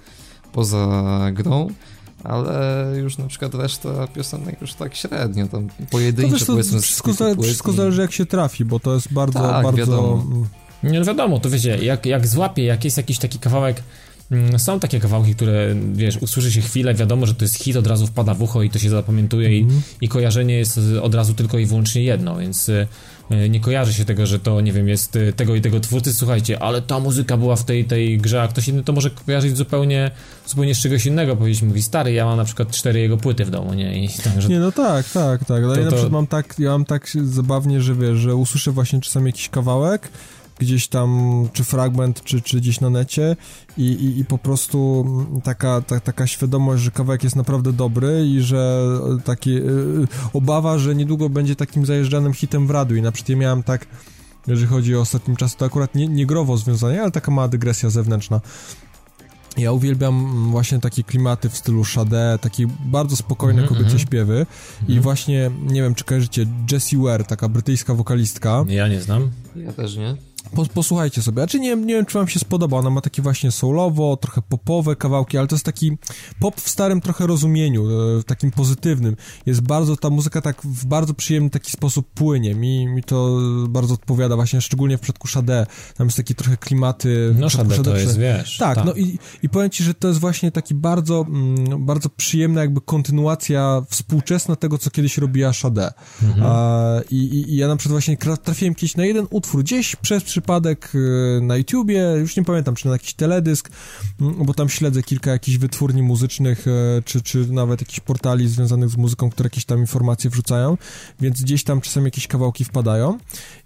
poza 0.53 1.21
grą, 1.33 1.69
ale 2.25 2.87
już 2.97 3.19
na 3.19 3.27
przykład 3.27 3.55
reszta 3.55 4.07
piosenek 4.07 4.61
już 4.61 4.75
tak 4.75 4.95
średnio, 4.95 5.49
tam 5.49 5.69
pojedyncze 5.91 6.39
to 6.39 6.53
powiedzmy 6.53 6.81
wszystko, 6.81 7.13
zale, 7.13 7.37
wszystko 7.37 7.73
zależy 7.73 8.01
jak 8.01 8.13
się 8.13 8.27
trafi, 8.27 8.65
bo 8.65 8.81
to 8.81 8.95
jest 8.95 9.13
bardzo, 9.13 9.39
tak, 9.39 9.65
bardzo... 9.65 9.79
Wiadomo. 9.79 10.25
Nie, 10.83 10.99
no 10.99 11.05
wiadomo, 11.05 11.41
to 11.41 11.51
wiecie, 11.51 11.79
jak, 11.85 12.07
jak 12.07 12.27
złapie, 12.27 12.65
jak 12.65 12.85
jest 12.85 12.97
jakiś 12.97 13.19
taki 13.19 13.39
kawałek, 13.39 13.83
mm, 14.31 14.59
są 14.59 14.81
takie 14.81 15.01
kawałki, 15.01 15.35
które, 15.35 15.75
wiesz, 15.93 16.17
usłyszy 16.17 16.53
się 16.53 16.61
chwilę, 16.61 16.95
wiadomo, 16.95 17.27
że 17.27 17.35
to 17.35 17.45
jest 17.45 17.55
hit, 17.55 17.77
od 17.77 17.87
razu 17.87 18.07
wpada 18.07 18.35
w 18.35 18.43
ucho 18.43 18.63
i 18.63 18.71
to 18.71 18.79
się 18.79 18.91
zapamiętuje 18.91 19.49
mm 19.49 19.71
-hmm. 19.71 19.81
i, 20.01 20.05
i 20.05 20.09
kojarzenie 20.09 20.55
jest 20.55 20.81
od 21.03 21.15
razu 21.15 21.35
tylko 21.35 21.59
i 21.59 21.67
wyłącznie 21.67 22.03
jedno, 22.03 22.37
więc 22.37 22.69
y, 22.69 22.87
nie 23.49 23.61
kojarzy 23.61 23.95
się 23.95 24.05
tego, 24.05 24.27
że 24.27 24.39
to, 24.39 24.61
nie 24.61 24.73
wiem, 24.73 24.89
jest 24.89 25.17
e, 25.17 25.33
tego 25.33 25.55
i 25.55 25.61
tego 25.61 25.81
twórcy, 25.81 26.15
słuchajcie, 26.15 26.63
ale 26.63 26.83
ta 26.83 27.01
muzyka 27.01 27.37
była 27.37 27.57
w 27.57 27.65
tej, 27.65 27.85
tej 27.85 28.19
grze, 28.19 28.43
a 28.43 28.49
ktoś 28.49 28.69
inny 28.69 28.85
to 28.85 28.93
może 28.93 29.11
kojarzyć 29.11 29.57
zupełnie, 29.57 30.11
zupełnie 30.47 30.75
z 30.75 30.79
czegoś 30.79 31.07
innego, 31.07 31.37
powiedzieć, 31.37 31.63
mówi, 31.63 31.83
stary, 31.83 32.13
ja 32.13 32.25
mam 32.25 32.37
na 32.37 32.45
przykład 32.45 32.71
cztery 32.71 33.01
jego 33.01 33.17
płyty 33.17 33.45
w 33.45 33.51
domu, 33.51 33.75
nie? 33.75 34.05
I 34.05 34.09
tak, 34.09 34.43
że... 34.43 34.49
Nie, 34.49 34.59
no 34.59 34.73
tak, 34.73 35.11
tak, 35.11 35.45
tak, 35.45 35.65
ale 35.65 35.75
to, 35.75 35.81
ja 35.81 35.85
na 35.85 35.93
przykład 35.93 36.13
mam 36.13 36.27
tak, 36.27 36.55
ja 36.59 36.71
mam 36.71 36.85
tak 36.85 37.09
zabawnie, 37.25 37.81
że 37.81 37.95
wiesz, 37.95 38.19
że 38.19 38.37
usłyszę 38.37 38.73
właśnie 38.73 39.01
czasami 39.01 39.27
jakiś 39.27 39.49
kawałek, 39.49 40.09
gdzieś 40.63 40.89
tam, 40.89 41.09
czy 41.53 41.65
fragment, 41.65 42.25
czy, 42.25 42.41
czy 42.41 42.57
gdzieś 42.57 42.81
na 42.81 42.91
necie 42.91 43.37
i, 43.77 43.83
i, 43.83 44.19
i 44.19 44.25
po 44.25 44.39
prostu 44.39 45.07
taka, 45.45 45.81
ta, 45.81 46.01
taka 46.01 46.27
świadomość, 46.27 46.83
że 46.83 46.91
kawałek 46.91 47.25
jest 47.25 47.37
naprawdę 47.37 47.73
dobry 47.73 48.27
i 48.27 48.41
że 48.41 48.83
takie 49.25 49.51
yy, 49.51 50.07
obawa, 50.33 50.79
że 50.79 50.95
niedługo 50.95 51.29
będzie 51.29 51.57
takim 51.57 51.87
zajeżdżanym 51.87 52.33
hitem 52.33 52.67
w 52.67 52.71
radiu 52.71 52.97
i 52.97 53.03
na 53.03 53.13
przykład 53.13 53.29
ja 53.29 53.37
miałem 53.37 53.63
tak 53.63 53.87
jeżeli 54.47 54.67
chodzi 54.67 54.97
o 54.97 55.01
ostatnim 55.01 55.37
czasie, 55.37 55.57
to 55.59 55.65
akurat 55.65 55.95
nie, 55.95 56.09
nie 56.09 56.27
growo 56.27 56.57
związanie, 56.57 57.03
ale 57.03 57.11
taka 57.11 57.31
mała 57.31 57.49
dygresja 57.49 57.91
zewnętrzna. 57.91 58.41
Ja 59.57 59.73
uwielbiam 59.73 60.47
właśnie 60.51 60.79
takie 60.79 61.03
klimaty 61.03 61.49
w 61.49 61.57
stylu 61.57 61.85
Shade, 61.85 62.39
takie 62.41 62.67
bardzo 62.87 63.17
spokojne 63.17 63.63
mm 63.63 63.65
-hmm, 63.65 63.69
kobiece 63.69 63.91
mm 63.91 63.99
śpiewy 63.99 64.35
mm 64.35 64.47
i 64.81 64.83
mhm. 64.83 65.03
właśnie, 65.03 65.51
nie 65.63 65.83
wiem, 65.83 65.95
czy 65.95 66.05
kojarzycie 66.05 66.47
Jessie 66.73 66.97
Ware, 66.97 67.25
taka 67.25 67.49
brytyjska 67.49 67.95
wokalistka. 67.95 68.65
Ja 68.69 68.89
nie 68.89 69.01
znam. 69.01 69.31
Ja 69.57 69.73
też 69.73 69.97
nie. 69.97 70.17
Po, 70.55 70.67
posłuchajcie 70.67 71.23
sobie. 71.23 71.43
Znaczy 71.43 71.61
nie, 71.61 71.77
nie 71.77 71.95
wiem, 71.95 72.07
czy 72.07 72.19
wam 72.19 72.29
się 72.29 72.39
spodoba. 72.39 72.77
Ona 72.77 72.91
ma 72.91 73.01
takie 73.01 73.23
właśnie 73.23 73.51
soulowo, 73.51 74.17
trochę 74.17 74.43
popowe 74.43 74.97
kawałki, 74.97 75.39
ale 75.39 75.47
to 75.47 75.55
jest 75.55 75.65
taki 75.65 75.99
pop 76.41 76.61
w 76.61 76.69
starym 76.69 77.01
trochę 77.01 77.27
rozumieniu, 77.27 77.85
e, 77.87 78.21
w 78.21 78.25
takim 78.25 78.51
pozytywnym. 78.51 79.17
Jest 79.47 79.61
bardzo, 79.61 79.97
ta 79.97 80.11
muzyka 80.11 80.41
tak 80.41 80.63
w 80.63 80.87
bardzo 80.87 81.15
przyjemny 81.15 81.51
taki 81.51 81.71
sposób 81.71 82.11
płynie. 82.15 82.55
Mi, 82.55 82.87
mi 82.87 83.03
to 83.03 83.39
bardzo 83.69 83.95
odpowiada 83.95 84.37
właśnie, 84.37 84.61
szczególnie 84.61 84.99
w 84.99 85.01
przypadku 85.01 85.29
Shade. 85.29 85.67
Tam 85.97 86.07
jest 86.07 86.17
takie 86.17 86.35
trochę 86.35 86.57
klimaty... 86.57 87.35
No 87.39 87.51
Shade, 87.51 87.79
to 87.79 87.97
jest, 87.97 88.19
wiesz. 88.19 88.59
Tak, 88.59 88.75
tak, 88.75 88.85
no 88.85 88.95
i, 88.95 89.19
i 89.43 89.49
powiem 89.49 89.71
ci, 89.71 89.85
że 89.85 89.95
to 89.95 90.09
jest 90.09 90.21
właśnie 90.21 90.53
taki 90.53 90.75
bardzo, 90.75 91.27
mm, 91.29 91.87
bardzo 91.87 92.09
przyjemna 92.09 92.61
jakby 92.61 92.81
kontynuacja 92.81 93.83
współczesna 93.91 94.57
tego, 94.57 94.79
co 94.79 94.91
kiedyś 94.91 95.19
robiła 95.19 95.53
Shade. 95.53 95.93
Mhm. 96.23 96.47
A, 96.47 97.01
i, 97.11 97.17
i, 97.17 97.53
I 97.53 97.57
ja 97.57 97.69
na 97.69 97.77
przykład 97.77 97.93
właśnie 97.93 98.17
trafiłem 98.43 98.75
kiedyś 98.75 98.97
na 98.97 99.05
jeden 99.05 99.27
utwór, 99.31 99.63
gdzieś 99.63 99.97
przez 99.97 100.25
przypadek 100.33 100.93
y, 100.95 101.41
na 101.43 101.57
YouTubie, 101.57 102.15
już 102.21 102.37
nie 102.37 102.45
pamiętam, 102.45 102.75
czy 102.75 102.87
na 102.87 102.93
jakiś 102.93 103.15
teledysk, 103.15 103.71
mm, 104.21 104.35
bo 104.45 104.55
tam 104.55 104.69
śledzę 104.69 105.03
kilka 105.03 105.31
jakichś 105.31 105.59
wytwórni 105.59 106.03
muzycznych, 106.03 106.67
y, 106.67 107.03
czy, 107.05 107.23
czy 107.23 107.53
nawet 107.53 107.81
jakichś 107.81 108.01
portali 108.01 108.49
związanych 108.49 108.91
z 108.91 108.97
muzyką, 108.97 109.31
które 109.31 109.47
jakieś 109.47 109.65
tam 109.65 109.79
informacje 109.79 110.31
wrzucają, 110.31 110.79
więc 111.21 111.43
gdzieś 111.43 111.65
tam 111.65 111.81
czasem 111.81 112.05
jakieś 112.05 112.27
kawałki 112.27 112.65
wpadają. 112.65 113.19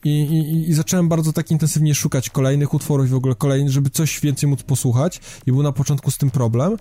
I, 0.04 0.10
i, 0.10 0.70
i 0.70 0.74
zacząłem 0.74 1.08
bardzo 1.08 1.32
tak 1.32 1.50
intensywnie 1.50 1.94
szukać 1.94 2.30
kolejnych 2.30 2.74
utworów 2.74 3.06
i 3.06 3.10
w 3.10 3.14
ogóle 3.14 3.34
kolejnych, 3.34 3.72
żeby 3.72 3.90
coś 3.90 4.20
więcej 4.20 4.48
móc 4.48 4.62
posłuchać. 4.62 5.20
I 5.46 5.52
był 5.52 5.62
na 5.62 5.72
początku 5.72 6.10
z 6.10 6.18
tym 6.18 6.30
problem, 6.30 6.76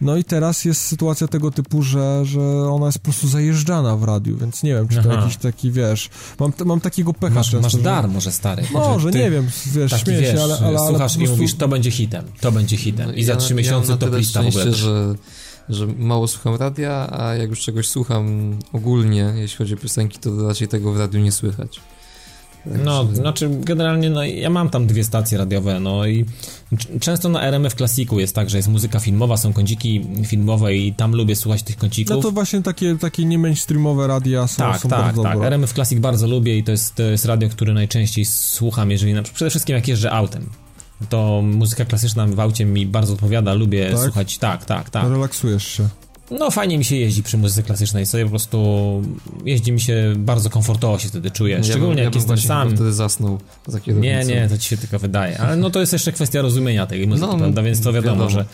no 0.00 0.16
i 0.16 0.24
teraz 0.24 0.64
jest 0.64 0.82
sytuacja 0.86 1.28
tego 1.28 1.50
typu, 1.50 1.82
że, 1.82 2.24
że 2.24 2.40
ona 2.70 2.86
jest 2.86 2.98
po 2.98 3.04
prostu 3.04 3.28
zajeżdżana 3.28 3.96
w 3.96 4.04
radiu, 4.04 4.36
więc 4.36 4.62
nie 4.62 4.74
wiem, 4.74 4.88
czy 4.88 5.02
to 5.02 5.12
Aha. 5.12 5.20
jakiś 5.20 5.36
taki, 5.36 5.70
wiesz, 5.70 6.10
mam, 6.40 6.52
mam 6.64 6.80
takiego 6.80 7.14
pecha 7.14 7.34
Masz, 7.34 7.50
często, 7.50 7.76
masz 7.76 7.84
dar 7.84 8.08
może 8.08 8.32
stary. 8.32 8.62
Może, 8.72 9.10
nie 9.10 9.29
wiem, 9.30 9.46
wiesz, 9.66 9.90
taki, 9.90 10.04
śmieję 10.04 10.20
wiesz, 10.20 10.34
się, 10.34 10.42
ale, 10.42 10.58
ale, 10.58 10.66
ale 10.66 10.78
Słuchasz 10.78 11.16
prostu... 11.16 11.20
i 11.20 11.36
mówisz, 11.36 11.54
to 11.54 11.68
będzie 11.68 11.90
hitem, 11.90 12.24
to 12.40 12.52
będzie 12.52 12.76
hitem 12.76 13.14
i 13.14 13.24
za 13.24 13.36
trzy 13.36 13.52
ja, 13.52 13.56
miesiące 13.56 13.92
ja 13.92 13.98
to 13.98 14.18
lista 14.18 14.42
w 14.42 14.46
ogóle. 14.46 14.72
Że 14.72 15.14
że 15.70 15.86
mało 15.86 16.28
słucham 16.28 16.54
radia, 16.54 17.08
a 17.12 17.34
jak 17.34 17.50
już 17.50 17.60
czegoś 17.60 17.88
słucham 17.88 18.56
ogólnie, 18.72 19.32
jeśli 19.36 19.58
chodzi 19.58 19.74
o 19.74 19.76
piosenki, 19.76 20.18
to 20.18 20.48
raczej 20.48 20.68
tego 20.68 20.92
w 20.92 20.98
radiu 20.98 21.20
nie 21.20 21.32
słychać. 21.32 21.80
No, 22.66 23.04
znaczy 23.12 23.50
generalnie 23.60 24.10
no, 24.10 24.24
ja 24.24 24.50
mam 24.50 24.70
tam 24.70 24.86
dwie 24.86 25.04
stacje 25.04 25.38
radiowe, 25.38 25.80
no 25.80 26.06
i 26.06 26.24
często 27.00 27.28
na 27.28 27.42
RMF 27.42 27.74
Klasiku 27.74 28.20
jest 28.20 28.34
tak, 28.34 28.50
że 28.50 28.56
jest 28.56 28.68
muzyka 28.68 29.00
filmowa, 29.00 29.36
są 29.36 29.52
kąciki 29.52 30.06
filmowe 30.26 30.74
i 30.76 30.94
tam 30.94 31.12
lubię 31.12 31.36
słuchać 31.36 31.62
tych 31.62 31.76
kącików. 31.76 32.16
No 32.16 32.22
to 32.22 32.30
właśnie 32.30 32.62
takie, 32.62 32.96
takie 32.96 33.24
nie 33.24 33.38
mainstreamowe 33.38 34.06
radia 34.06 34.46
są, 34.46 34.56
tak, 34.56 34.80
są 34.80 34.88
tak, 34.88 35.00
bardzo 35.00 35.22
tak. 35.22 35.32
dobre. 35.32 35.46
RMF 35.46 35.72
Classic 35.72 35.98
bardzo 35.98 36.26
lubię 36.26 36.58
i 36.58 36.64
to 36.64 36.72
jest, 36.72 36.94
to 36.94 37.02
jest 37.02 37.24
radio, 37.24 37.48
które 37.48 37.74
najczęściej 37.74 38.24
słucham, 38.24 38.90
jeżeli 38.90 39.14
na, 39.14 39.22
przede 39.22 39.50
wszystkim 39.50 39.76
jak 39.76 39.88
jeżdżę 39.88 40.12
autem. 40.12 40.46
To 41.08 41.42
muzyka 41.42 41.84
klasyczna 41.84 42.26
w 42.26 42.40
aucie 42.40 42.64
mi 42.64 42.86
bardzo 42.86 43.12
odpowiada, 43.12 43.54
lubię 43.54 43.90
tak? 43.90 44.00
słuchać, 44.00 44.38
tak, 44.38 44.64
tak, 44.64 44.90
tak. 44.90 45.08
Relaksujesz 45.08 45.66
się. 45.66 45.88
No 46.30 46.50
fajnie 46.50 46.78
mi 46.78 46.84
się 46.84 46.96
jeździ 46.96 47.22
przy 47.22 47.38
muzyce 47.38 47.62
klasycznej, 47.62 48.06
sobie 48.06 48.24
po 48.24 48.30
prostu 48.30 49.02
jeździ 49.44 49.72
mi 49.72 49.80
się 49.80 50.12
bardzo 50.16 50.50
komfortowo 50.50 50.98
się 50.98 51.08
wtedy 51.08 51.30
czuję, 51.30 51.64
szczególnie 51.64 51.98
ja 51.98 52.04
jak 52.04 52.14
jestem 52.14 52.38
sam. 52.38 52.70
wtedy 52.70 52.92
zasnął 52.92 53.38
za 53.66 53.78
Nie, 53.86 54.24
nie, 54.24 54.48
to 54.48 54.58
ci 54.58 54.68
się 54.68 54.76
tylko 54.76 54.98
wydaje, 54.98 55.38
ale 55.38 55.56
no 55.56 55.70
to 55.70 55.80
jest 55.80 55.92
jeszcze 55.92 56.12
kwestia 56.12 56.42
rozumienia 56.42 56.86
tej 56.86 57.06
muzyki, 57.06 57.30
no, 57.30 57.38
prawda, 57.38 57.62
więc 57.62 57.80
to 57.80 57.92
wiadomo, 57.92 58.28
wiadomo. 58.28 58.30
że 58.30 58.44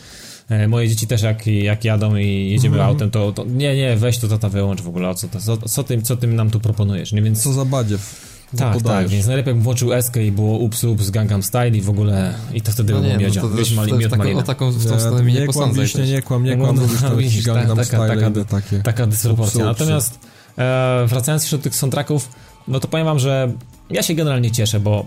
e, 0.48 0.68
moje 0.68 0.88
dzieci 0.88 1.06
też 1.06 1.22
jak, 1.22 1.46
jak 1.46 1.84
jadą 1.84 2.16
i 2.16 2.50
jedziemy 2.50 2.76
mm. 2.76 2.88
autem, 2.88 3.10
to, 3.10 3.32
to, 3.32 3.44
nie, 3.44 3.76
nie, 3.76 3.96
weź 3.96 4.18
to 4.18 4.28
tata 4.28 4.48
wyłącz 4.48 4.82
w 4.82 4.88
ogóle, 4.88 5.08
o 5.08 5.14
co, 5.14 5.28
to, 5.28 5.40
co, 5.40 5.56
co, 5.56 5.84
tym, 5.84 6.02
co 6.02 6.16
tym 6.16 6.36
nam 6.36 6.50
tu 6.50 6.60
proponujesz, 6.60 7.12
nie, 7.12 7.22
więc... 7.22 7.42
Co 7.42 7.52
za 7.52 7.64
badziew. 7.64 8.35
Tak, 8.58 8.82
tak, 8.82 9.08
więc 9.08 9.26
najlepiej 9.26 9.54
bym 9.54 9.62
włączył 9.62 9.92
Eskę 9.92 10.24
i 10.24 10.32
było 10.32 10.58
ups, 10.58 10.84
ups, 10.84 11.10
Gangnam 11.10 11.42
Style 11.42 11.68
i 11.68 11.80
w 11.80 11.90
ogóle 11.90 12.34
i 12.54 12.60
to 12.60 12.72
wtedy 12.72 12.92
no 12.92 13.00
było 13.00 13.16
miodzia, 13.16 13.42
no 13.42 13.50
wiesz, 13.50 13.74
mali, 13.74 13.92
miód 13.92 14.10
taką, 14.10 14.38
O 14.38 14.42
taką 14.42 14.70
w 14.70 14.86
tą 14.86 15.00
stronę 15.00 15.22
mnie 15.22 15.32
nie, 15.32 15.40
nie 15.40 15.46
kłam 15.46 15.72
wiśnie, 15.72 16.06
nie 16.06 16.22
kłam, 16.22 16.44
nie 16.44 16.56
kłam, 16.56 16.76
no, 16.76 16.82
no, 17.02 17.16
widzisz, 17.16 17.44
Gangnam 17.44 17.76
taka, 17.76 17.84
Style 17.84 18.08
taka, 18.08 18.44
takie. 18.44 18.82
taka 18.82 19.06
dysproporcja. 19.06 19.64
Natomiast 19.64 20.18
e, 20.58 21.04
wracając 21.06 21.42
jeszcze 21.42 21.56
do 21.56 21.62
tych 21.62 21.74
soundtracków, 21.74 22.28
no 22.68 22.80
to 22.80 22.88
powiem 22.88 23.06
wam, 23.06 23.18
że 23.18 23.52
ja 23.90 24.02
się 24.02 24.14
generalnie 24.14 24.50
cieszę, 24.50 24.80
bo 24.80 25.06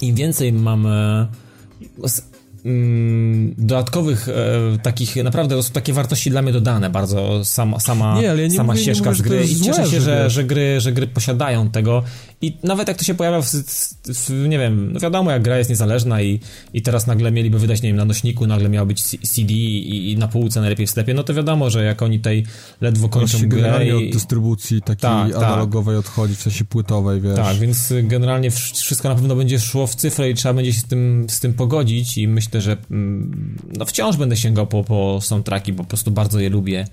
im 0.00 0.14
więcej 0.14 0.52
mam 0.52 0.86
e, 0.86 1.26
dodatkowych 3.58 4.28
e, 4.28 4.78
takich, 4.82 5.16
naprawdę 5.16 5.62
są 5.62 5.72
takie 5.72 5.92
wartości 5.92 6.30
dla 6.30 6.42
mnie 6.42 6.52
dodane 6.52 6.90
bardzo 6.90 7.44
sama, 7.44 7.80
sama, 7.80 8.20
nie, 8.20 8.22
ja 8.22 8.50
sama 8.50 8.72
mówię, 8.72 8.82
ścieżka 8.82 9.14
z 9.14 9.22
gry 9.22 9.44
i 9.44 9.60
cieszę 9.60 9.86
się, 9.86 10.00
że, 10.00 10.30
że, 10.30 10.44
gry, 10.44 10.80
że 10.80 10.92
gry 10.92 11.06
posiadają 11.06 11.70
tego 11.70 12.02
i 12.42 12.56
nawet 12.62 12.88
jak 12.88 12.96
to 12.96 13.04
się 13.04 13.14
pojawia 13.14 13.42
w, 13.42 13.46
w, 14.04 14.30
nie 14.48 14.58
wiem, 14.58 14.92
no 14.92 15.00
wiadomo 15.00 15.30
jak 15.30 15.42
gra 15.42 15.58
jest 15.58 15.70
niezależna 15.70 16.22
i, 16.22 16.40
i 16.74 16.82
teraz 16.82 17.06
nagle 17.06 17.32
mieliby 17.32 17.58
wydać, 17.58 17.82
nie 17.82 17.88
wiem, 17.88 17.96
na 17.96 18.04
nośniku 18.04 18.46
nagle 18.46 18.68
miało 18.68 18.86
być 18.86 19.02
CD 19.02 19.52
i, 19.52 20.12
i 20.12 20.16
na 20.16 20.28
półce 20.28 20.60
najlepiej 20.60 20.86
w 20.86 20.90
sklepie, 20.90 21.14
no 21.14 21.22
to 21.22 21.34
wiadomo, 21.34 21.70
że 21.70 21.84
jak 21.84 22.02
oni 22.02 22.20
tej 22.20 22.46
ledwo 22.80 23.08
kończą 23.08 23.38
grę 23.48 23.86
i... 23.86 23.92
od 23.92 24.12
dystrybucji 24.12 24.82
takiej 24.82 25.00
tak, 25.00 25.32
tak. 25.32 25.42
analogowej 25.42 25.96
tak. 25.96 26.06
odchodzi, 26.06 26.34
w 26.34 26.40
sensie 26.40 26.64
płytowej, 26.64 27.20
wiesz. 27.20 27.36
Tak, 27.36 27.56
więc 27.56 27.92
generalnie 28.02 28.50
wszystko 28.50 29.08
na 29.08 29.14
pewno 29.14 29.36
będzie 29.36 29.60
szło 29.60 29.86
w 29.86 29.94
cyfrę 29.94 30.30
i 30.30 30.34
trzeba 30.34 30.54
będzie 30.54 30.72
się 30.72 30.80
z 30.80 30.84
tym, 30.84 31.26
z 31.30 31.40
tym 31.40 31.54
pogodzić 31.54 32.18
i 32.18 32.28
myślę, 32.28 32.55
że 32.60 32.76
mm, 32.90 33.56
no 33.78 33.84
wciąż 33.84 34.16
będę 34.16 34.36
sięgał 34.36 34.66
po, 34.66 34.84
po 34.84 35.18
soundtracki, 35.22 35.72
bo 35.72 35.82
po 35.82 35.88
prostu 35.88 36.10
bardzo 36.10 36.40
je 36.40 36.50
lubię. 36.50 36.86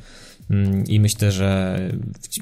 Mm, 0.49 0.85
I 0.87 0.99
myślę, 0.99 1.31
że 1.31 1.79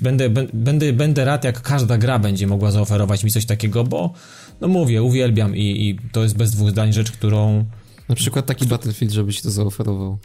będę, 0.02 0.30
będę, 0.54 0.94
będę 0.94 1.26
rad, 1.26 1.44
jak 1.44 1.62
każda 1.62 1.98
gra 1.98 2.20
będzie 2.20 2.48
mogła 2.48 2.72
zaoferować 2.72 3.24
mi 3.24 3.32
coś 3.32 3.46
takiego, 3.46 3.84
bo 3.84 4.14
no 4.62 4.68
mówię, 4.68 5.04
uwielbiam 5.04 5.56
i, 5.56 5.62
i 5.62 6.00
to 6.12 6.24
jest 6.24 6.38
bez 6.38 6.52
dwóch 6.52 6.70
zdań 6.70 6.94
rzecz, 6.94 7.12
którą. 7.12 7.66
Na 8.10 8.16
przykład 8.16 8.46
taki 8.46 8.66
Battlefield, 8.66 9.14
żeby 9.14 9.34
ci 9.34 9.42
to 9.42 9.52
zaoferował. 9.52 10.18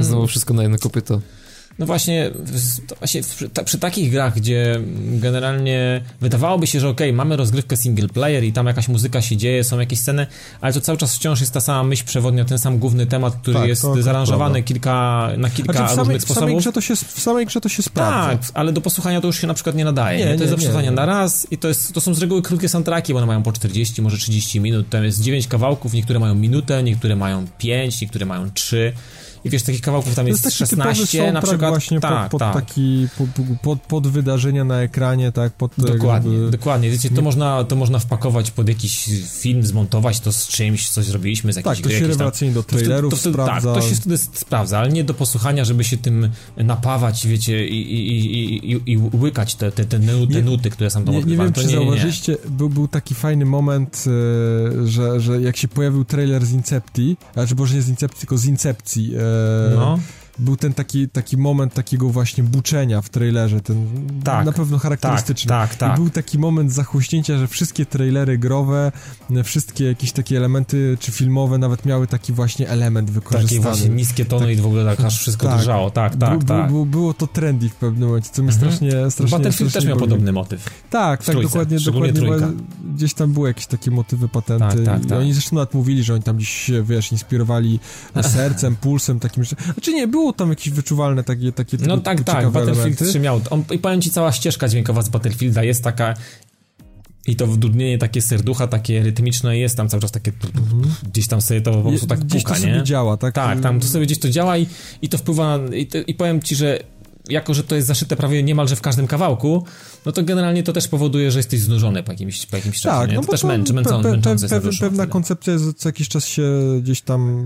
Znowu 0.00 0.26
wszystko 0.26 0.54
na 0.54 0.62
jedno 0.62 0.78
kopyto. 0.78 1.20
No 1.78 1.86
właśnie, 1.86 2.30
właśnie 2.98 3.22
przy, 3.22 3.48
ta, 3.48 3.64
przy, 3.64 3.78
takich 3.78 4.10
grach, 4.10 4.34
gdzie 4.34 4.80
generalnie 4.96 6.02
wydawałoby 6.20 6.66
się, 6.66 6.80
że 6.80 6.88
okej, 6.88 7.08
okay, 7.08 7.16
mamy 7.16 7.36
rozgrywkę 7.36 7.76
single 7.76 8.08
player 8.08 8.44
i 8.44 8.52
tam 8.52 8.66
jakaś 8.66 8.88
muzyka 8.88 9.22
się 9.22 9.36
dzieje, 9.36 9.64
są 9.64 9.80
jakieś 9.80 10.00
sceny, 10.00 10.26
ale 10.60 10.72
to 10.72 10.80
cały 10.80 10.98
czas 10.98 11.16
wciąż 11.16 11.40
jest 11.40 11.52
ta 11.52 11.60
sama 11.60 11.82
myśl 11.82 12.04
przewodnia, 12.04 12.44
ten 12.44 12.58
sam 12.58 12.78
główny 12.78 13.06
temat, 13.06 13.36
który 13.36 13.58
tak, 13.58 13.68
jest 13.68 13.82
zaaranżowany 14.00 14.62
kilka, 14.62 15.28
na 15.36 15.50
kilka 15.50 15.72
znaczy, 15.72 15.96
różnych 15.96 16.06
samej, 16.06 16.20
sposobów. 16.20 16.36
W 16.36 16.40
samej, 16.40 16.56
grze 16.56 16.72
to 16.72 16.80
się, 16.80 16.96
w 16.96 17.20
samej 17.20 17.46
grze 17.46 17.60
to 17.60 17.68
się 17.68 17.82
sprawdza. 17.82 18.38
Tak, 18.38 18.50
ale 18.54 18.72
do 18.72 18.80
posłuchania 18.80 19.20
to 19.20 19.26
już 19.26 19.40
się 19.40 19.46
na 19.46 19.54
przykład 19.54 19.76
nie 19.76 19.84
nadaje. 19.84 20.18
Nie, 20.18 20.24
nie? 20.24 20.36
To 20.36 20.42
jest 20.42 20.52
do 20.52 20.56
przesłuchania 20.56 20.90
na 20.90 21.06
raz 21.06 21.46
i 21.50 21.58
to, 21.58 21.68
jest, 21.68 21.92
to 21.92 22.00
są 22.00 22.14
z 22.14 22.18
reguły 22.18 22.42
krótkie 22.42 22.68
soundtracki, 22.68 23.12
bo 23.12 23.18
one 23.18 23.26
mają 23.26 23.42
po 23.42 23.52
40, 23.52 24.02
może 24.02 24.16
30 24.16 24.60
minut, 24.60 24.88
tam 24.88 25.04
jest 25.04 25.20
9 25.20 25.48
kawałków, 25.48 25.92
niektóre 25.92 26.18
mają 26.18 26.34
minutę, 26.34 26.82
niektóre 26.82 27.16
mają 27.16 27.46
5, 27.58 28.00
niektóre 28.00 28.26
mają 28.26 28.50
3 28.50 28.92
i 29.44 29.50
wiesz, 29.50 29.62
takich 29.62 29.80
kawałków 29.80 30.14
tam 30.14 30.28
jest, 30.28 30.44
jest 30.44 30.56
16 30.56 31.32
na 31.32 31.42
przykład. 31.42 31.70
właśnie 31.70 32.00
tak, 32.00 32.22
pod, 32.22 32.30
pod 32.30 32.40
tak. 32.40 32.54
taki, 32.54 33.08
pod, 33.18 33.28
pod, 33.62 33.82
pod, 33.82 34.06
wydarzenia 34.06 34.64
na 34.64 34.82
ekranie, 34.82 35.32
tak, 35.32 35.52
pod... 35.52 35.72
Dokładnie, 35.78 36.32
jakby... 36.32 36.50
dokładnie. 36.50 36.90
Wiecie, 36.90 37.10
to 37.10 37.22
można, 37.22 37.64
to 37.64 37.76
można 37.76 37.98
wpakować 37.98 38.50
pod 38.50 38.68
jakiś 38.68 39.10
film, 39.40 39.62
zmontować 39.62 40.20
to 40.20 40.32
z 40.32 40.48
czymś, 40.48 40.88
coś 40.88 41.04
zrobiliśmy 41.04 41.52
z 41.52 41.56
jakiejś 41.56 41.76
Tak, 41.76 41.86
to 41.86 41.98
się 41.98 42.06
rewelacyjnie 42.06 42.54
do 42.54 42.62
trailerów 42.62 43.22
to, 43.22 43.30
to, 43.30 43.38
to, 43.38 43.46
Tak, 43.46 43.62
to 43.62 43.80
się 43.80 43.94
wtedy 43.94 44.18
sprawdza, 44.18 44.78
ale 44.78 44.88
nie 44.88 45.04
do 45.04 45.14
posłuchania, 45.14 45.64
żeby 45.64 45.84
się 45.84 45.96
tym 45.96 46.30
napawać, 46.56 47.26
wiecie, 47.26 47.68
i, 47.68 47.92
i, 47.92 48.72
i, 48.72 48.92
i 48.92 48.98
łykać 48.98 49.54
te, 49.54 49.72
te, 49.72 49.84
te, 49.84 49.98
nuty, 49.98 50.34
te 50.34 50.42
nuty, 50.42 50.70
które 50.70 50.90
sam 50.90 51.04
tam 51.04 51.14
Nie, 51.14 51.22
nie 51.22 51.36
wiem, 51.36 51.52
czy 51.52 51.66
nie, 51.66 51.74
zauważyliście, 51.74 52.36
Był, 52.48 52.68
był 52.68 52.88
taki 52.88 53.14
fajny 53.14 53.44
moment, 53.44 54.04
e, 54.06 54.88
że, 54.88 55.20
że 55.20 55.40
jak 55.40 55.56
się 55.56 55.68
pojawił 55.68 56.04
trailer 56.04 56.46
z 56.46 56.52
Incepcji, 56.52 57.16
znaczy 57.34 57.54
może 57.54 57.74
nie 57.74 57.82
z 57.82 57.88
Incepcji, 57.88 58.20
tylko 58.20 58.38
z 58.38 58.44
Incepcji, 58.44 59.14
e, 59.16 59.33
no 59.34 60.00
był 60.38 60.56
ten 60.56 60.74
taki, 60.74 61.08
taki 61.08 61.36
moment 61.36 61.74
takiego 61.74 62.08
właśnie 62.08 62.44
buczenia 62.44 63.02
w 63.02 63.08
trailerze, 63.08 63.60
ten 63.60 63.86
tak, 64.24 64.46
na 64.46 64.52
pewno 64.52 64.78
charakterystyczny. 64.78 65.48
Tak, 65.48 65.70
tak, 65.70 65.78
tak. 65.78 65.98
I 65.98 66.00
był 66.00 66.10
taki 66.10 66.38
moment 66.38 66.72
zachłyśnięcia, 66.72 67.38
że 67.38 67.48
wszystkie 67.48 67.86
trailery 67.86 68.38
growe, 68.38 68.92
wszystkie 69.44 69.84
jakieś 69.84 70.12
takie 70.12 70.36
elementy, 70.36 70.96
czy 71.00 71.12
filmowe 71.12 71.58
nawet 71.58 71.86
miały 71.86 72.06
taki 72.06 72.32
właśnie 72.32 72.68
element 72.68 73.10
wykorzystany. 73.10 73.48
Takie 73.48 73.60
właśnie 73.60 73.88
niskie 73.88 74.24
tony 74.24 74.46
tak, 74.46 74.58
i 74.58 74.60
w 74.60 74.66
ogóle 74.66 74.96
tak 74.96 75.06
aż 75.06 75.18
wszystko 75.18 75.46
tak, 75.46 75.58
drżało, 75.58 75.90
tak, 75.90 76.16
tak, 76.16 76.38
bu, 76.38 76.46
tak. 76.46 76.70
Bu, 76.70 76.86
było 76.86 77.14
to 77.14 77.26
trendy 77.26 77.68
w 77.68 77.74
pewnym 77.74 78.08
momencie, 78.08 78.30
co 78.32 78.42
mi 78.42 78.48
mhm. 78.48 78.60
strasznie, 78.60 79.10
strasznie 79.10 79.38
Battlefield 79.38 79.72
też 79.72 79.84
miał 79.84 79.96
podobny 79.96 80.32
motyw. 80.32 80.70
Tak, 80.90 81.24
tak, 81.24 81.42
dokładnie, 81.42 81.80
dokładnie. 81.80 82.20
Gdzieś 82.94 83.14
tam 83.14 83.32
były 83.32 83.48
jakieś 83.48 83.66
takie 83.66 83.90
motywy, 83.90 84.28
patenty. 84.28 84.76
Tak, 84.76 84.84
tak, 84.84 85.06
tak. 85.06 85.18
Oni 85.18 85.32
zresztą 85.32 85.56
nawet 85.56 85.74
mówili, 85.74 86.02
że 86.02 86.14
oni 86.14 86.22
tam 86.22 86.36
gdzieś, 86.36 86.70
wiesz, 86.82 87.12
inspirowali 87.12 87.80
sercem, 88.34 88.76
pulsem, 88.76 89.20
takim, 89.20 89.44
znaczy 89.44 89.94
nie, 89.94 90.08
było 90.08 90.23
tam 90.32 90.50
jakieś 90.50 90.70
wyczuwalne 90.70 91.24
takie, 91.24 91.52
takie 91.52 91.76
No 91.80 91.98
tak, 91.98 92.24
tak, 92.24 92.50
Battlefield 92.50 92.78
elementy. 92.78 93.04
3 93.04 93.20
miał. 93.20 93.40
On, 93.50 93.64
I 93.70 93.78
powiem 93.78 94.00
ci, 94.00 94.10
cała 94.10 94.32
ścieżka 94.32 94.68
dźwiękowa 94.68 95.02
z 95.02 95.08
Battlefielda 95.08 95.62
jest 95.62 95.84
taka 95.84 96.14
i 97.26 97.36
to 97.36 97.46
wdudnienie 97.46 97.98
takie 97.98 98.22
serducha, 98.22 98.66
takie 98.66 99.02
rytmiczne 99.02 99.58
jest 99.58 99.76
tam 99.76 99.88
cały 99.88 100.00
czas 100.00 100.10
takie 100.10 100.32
mhm. 100.54 100.94
gdzieś 101.02 101.28
tam 101.28 101.40
sobie 101.40 101.60
to 101.60 101.72
po 101.72 101.88
prostu 101.88 102.06
tak 102.06 102.20
gdzieś 102.20 102.42
puka, 102.42 102.54
to 102.54 102.66
nie? 102.66 102.82
działa, 102.82 103.16
tak? 103.16 103.34
Tak, 103.34 103.60
tam 103.60 103.80
to 103.80 103.86
sobie 103.86 104.06
gdzieś 104.06 104.18
to 104.18 104.30
działa 104.30 104.58
i, 104.58 104.66
i 105.02 105.08
to 105.08 105.18
wpływa 105.18 105.58
na, 105.58 105.76
i, 105.76 105.88
i 106.06 106.14
powiem 106.14 106.42
ci, 106.42 106.56
że 106.56 106.78
jako, 107.28 107.54
że 107.54 107.64
to 107.64 107.74
jest 107.74 107.88
zaszyte 107.88 108.16
prawie 108.16 108.42
niemalże 108.42 108.76
w 108.76 108.80
każdym 108.80 109.06
kawałku, 109.06 109.64
no 110.06 110.12
to 110.12 110.22
generalnie 110.22 110.62
to 110.62 110.72
też 110.72 110.88
powoduje, 110.88 111.30
że 111.30 111.38
jesteś 111.38 111.60
znużony 111.60 112.02
po 112.02 112.12
jakimś, 112.12 112.46
po 112.46 112.56
jakimś 112.56 112.80
czasie. 112.80 112.98
Tak, 112.98 113.10
nie? 113.10 113.16
no 113.16 113.22
to 113.22 113.30
też 113.30 113.44
męczą, 113.44 113.74
pe, 113.74 114.02
pe, 114.02 114.10
męczące 114.10 114.48
pe, 114.48 114.60
pe, 114.60 114.70
Pewna 114.80 115.06
koncepcja 115.06 115.52
jest, 115.52 115.74
co 115.76 115.88
jakiś 115.88 116.08
czas 116.08 116.26
się 116.26 116.42
gdzieś 116.82 117.00
tam, 117.00 117.44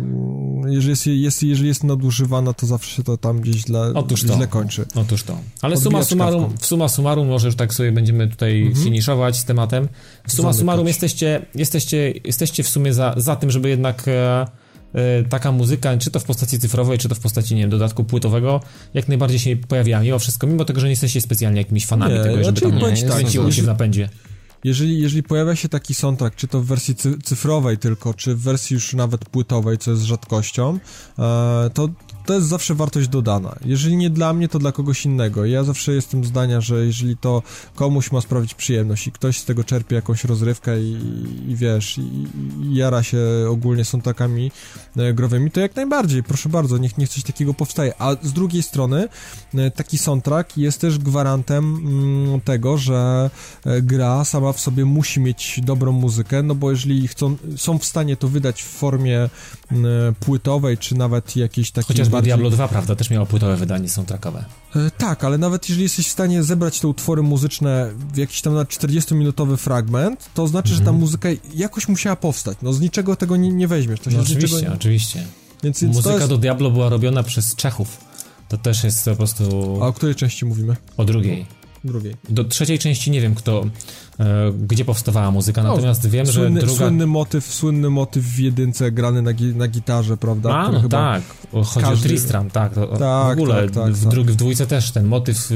jeżeli 0.68 0.90
jest, 0.90 1.06
jest, 1.06 1.42
jeżeli 1.42 1.68
jest 1.68 1.84
nadużywana, 1.84 2.52
to 2.52 2.66
zawsze 2.66 2.96
się 2.96 3.04
to 3.04 3.16
tam 3.16 3.40
gdzieś 3.40 3.56
źle, 3.56 3.92
Otóż 3.94 4.22
to. 4.22 4.34
źle 4.34 4.46
kończy. 4.46 4.84
Otóż 4.94 5.22
to. 5.22 5.38
Ale 5.62 5.76
suma 5.76 6.04
summarum, 6.04 6.56
w 6.58 6.66
suma 6.66 6.88
summarum, 6.88 7.28
może 7.28 7.46
już 7.46 7.56
tak 7.56 7.74
sobie 7.74 7.92
będziemy 7.92 8.28
tutaj 8.28 8.62
mhm. 8.62 8.84
finiszować 8.84 9.36
z 9.36 9.44
tematem. 9.44 9.88
W 10.26 10.32
suma 10.32 10.52
summarum 10.52 10.86
jesteście, 10.86 11.46
jesteście, 11.54 12.14
jesteście 12.24 12.62
w 12.62 12.68
sumie 12.68 12.94
za, 12.94 13.14
za 13.16 13.36
tym, 13.36 13.50
żeby 13.50 13.68
jednak... 13.68 14.08
E, 14.08 14.46
taka 15.28 15.52
muzyka, 15.52 15.96
czy 15.96 16.10
to 16.10 16.20
w 16.20 16.24
postaci 16.24 16.58
cyfrowej, 16.58 16.98
czy 16.98 17.08
to 17.08 17.14
w 17.14 17.20
postaci, 17.20 17.54
nie 17.54 17.60
wiem, 17.60 17.70
dodatku 17.70 18.04
płytowego, 18.04 18.60
jak 18.94 19.08
najbardziej 19.08 19.38
się 19.38 19.56
pojawia 19.56 20.00
mimo 20.00 20.18
wszystko, 20.18 20.46
mimo 20.46 20.64
tego, 20.64 20.80
że 20.80 20.86
nie 20.86 20.92
jesteście 20.92 21.20
specjalnie 21.20 21.60
jakimiś 21.60 21.86
fanami 21.86 22.14
nie, 22.14 22.22
tego, 22.22 22.44
żeby 22.44 22.60
tam 22.60 22.72
nie, 22.72 23.02
kręciło 23.02 23.44
tak, 23.44 23.54
się 23.54 23.62
w 23.62 23.66
napędzie. 23.66 24.08
Jeżeli, 24.64 25.02
jeżeli 25.02 25.22
pojawia 25.22 25.56
się 25.56 25.68
taki 25.68 25.94
soundtrack, 25.94 26.36
czy 26.36 26.48
to 26.48 26.60
w 26.60 26.66
wersji 26.66 26.94
cyfrowej 27.22 27.78
tylko, 27.78 28.14
czy 28.14 28.34
w 28.34 28.40
wersji 28.40 28.74
już 28.74 28.94
nawet 28.94 29.24
płytowej, 29.24 29.78
co 29.78 29.90
jest 29.90 30.02
rzadkością, 30.02 30.78
e, 31.18 31.70
to 31.74 31.88
to 32.28 32.34
jest 32.34 32.46
zawsze 32.46 32.74
wartość 32.74 33.08
dodana. 33.08 33.56
Jeżeli 33.64 33.96
nie 33.96 34.10
dla 34.10 34.32
mnie, 34.32 34.48
to 34.48 34.58
dla 34.58 34.72
kogoś 34.72 35.04
innego. 35.04 35.44
Ja 35.44 35.64
zawsze 35.64 35.92
jestem 35.92 36.24
zdania, 36.24 36.60
że 36.60 36.86
jeżeli 36.86 37.16
to 37.16 37.42
komuś 37.74 38.12
ma 38.12 38.20
sprawić 38.20 38.54
przyjemność 38.54 39.06
i 39.06 39.12
ktoś 39.12 39.38
z 39.38 39.44
tego 39.44 39.64
czerpie 39.64 39.96
jakąś 39.96 40.24
rozrywkę 40.24 40.80
i, 40.80 40.96
i 41.48 41.56
wiesz, 41.56 41.98
i, 41.98 42.00
i, 42.00 42.74
jara 42.74 43.02
się 43.02 43.18
ogólnie 43.50 43.84
są 43.84 44.00
takami 44.00 44.50
e, 44.96 45.14
growymi, 45.14 45.50
to 45.50 45.60
jak 45.60 45.76
najbardziej, 45.76 46.22
proszę 46.22 46.48
bardzo, 46.48 46.78
niech, 46.78 46.98
niech 46.98 47.08
coś 47.08 47.22
takiego 47.22 47.54
powstaje. 47.54 47.92
A 47.98 48.16
z 48.22 48.32
drugiej 48.32 48.62
strony 48.62 49.08
e, 49.54 49.70
taki 49.70 49.98
soundtrack 49.98 50.56
jest 50.56 50.80
też 50.80 50.98
gwarantem 50.98 51.76
mm, 51.76 52.40
tego, 52.40 52.78
że 52.78 53.30
e, 53.64 53.82
gra 53.82 54.24
sama 54.24 54.52
w 54.52 54.60
sobie 54.60 54.84
musi 54.84 55.20
mieć 55.20 55.60
dobrą 55.64 55.92
muzykę, 55.92 56.42
no 56.42 56.54
bo 56.54 56.70
jeżeli 56.70 57.08
chcą, 57.08 57.36
są 57.56 57.78
w 57.78 57.84
stanie 57.84 58.16
to 58.16 58.28
wydać 58.28 58.62
w 58.62 58.66
formie 58.66 59.28
płytowej, 60.20 60.78
czy 60.78 60.94
nawet 60.94 61.36
jakiejś 61.36 61.70
takiej 61.70 61.96
bardziej... 62.18 62.30
Diablo 62.30 62.50
2, 62.50 62.68
prawda, 62.68 62.96
też 62.96 63.10
miało 63.10 63.26
płytowe 63.26 63.56
wydanie 63.56 63.88
soundtrackowe. 63.88 64.44
E, 64.76 64.90
tak, 64.90 65.24
ale 65.24 65.38
nawet 65.38 65.68
jeżeli 65.68 65.82
jesteś 65.82 66.08
w 66.08 66.10
stanie 66.10 66.42
zebrać 66.42 66.80
te 66.80 66.88
utwory 66.88 67.22
muzyczne 67.22 67.90
w 68.14 68.16
jakiś 68.16 68.42
tam 68.42 68.54
na 68.54 68.64
40-minutowy 68.64 69.56
fragment, 69.56 70.30
to 70.34 70.48
znaczy, 70.48 70.68
że 70.68 70.78
ta 70.78 70.80
mhm. 70.80 70.96
muzyka 70.96 71.28
jakoś 71.54 71.88
musiała 71.88 72.16
powstać. 72.16 72.58
No 72.62 72.72
z 72.72 72.80
niczego 72.80 73.16
tego 73.16 73.36
nie, 73.36 73.52
nie 73.52 73.68
weźmiesz. 73.68 74.00
To 74.00 74.10
się 74.10 74.16
no, 74.16 74.22
oczywiście, 74.22 74.56
niczego... 74.56 74.74
oczywiście. 74.74 75.26
Więc, 75.62 75.80
więc 75.80 75.96
Muzyka 75.96 76.14
jest... 76.14 76.28
do 76.28 76.38
Diablo 76.38 76.70
była 76.70 76.88
robiona 76.88 77.22
przez 77.22 77.54
Czechów. 77.54 77.98
To 78.48 78.58
też 78.58 78.84
jest 78.84 79.04
po 79.04 79.16
prostu... 79.16 79.78
A 79.82 79.86
o 79.86 79.92
której 79.92 80.14
części 80.14 80.44
mówimy? 80.44 80.76
O 80.96 81.04
drugiej 81.04 81.57
drugiej. 81.88 82.16
Do 82.28 82.44
trzeciej 82.44 82.78
części 82.78 83.10
nie 83.10 83.20
wiem 83.20 83.34
kto, 83.34 83.64
e, 84.20 84.52
gdzie 84.68 84.84
powstawała 84.84 85.30
muzyka, 85.30 85.62
no, 85.62 85.68
natomiast 85.68 86.08
wiem, 86.08 86.26
słynny, 86.26 86.60
że 86.60 86.66
druga... 86.66 86.78
Słynny 86.78 87.06
motyw, 87.06 87.44
słynny 87.44 87.90
motyw 87.90 88.24
w 88.24 88.38
jedynce 88.38 88.92
grany 88.92 89.22
na, 89.22 89.32
gi 89.32 89.54
na 89.54 89.68
gitarze, 89.68 90.16
prawda? 90.16 90.50
A, 90.50 90.72
no 90.72 90.88
tak, 90.88 91.22
chodzi 91.50 91.86
każdy... 91.86 92.06
o 92.06 92.08
Tristram, 92.08 92.50
tak, 92.50 92.74
to, 92.74 92.86
tak 92.86 93.38
w 93.38 93.40
ogóle 93.40 93.54
tak, 93.54 93.70
tak, 93.70 93.92
w, 93.92 94.04
tak. 94.04 94.30
w 94.30 94.36
dwójce 94.36 94.66
też 94.66 94.90
ten 94.90 95.06
motyw 95.06 95.50
y, 95.50 95.54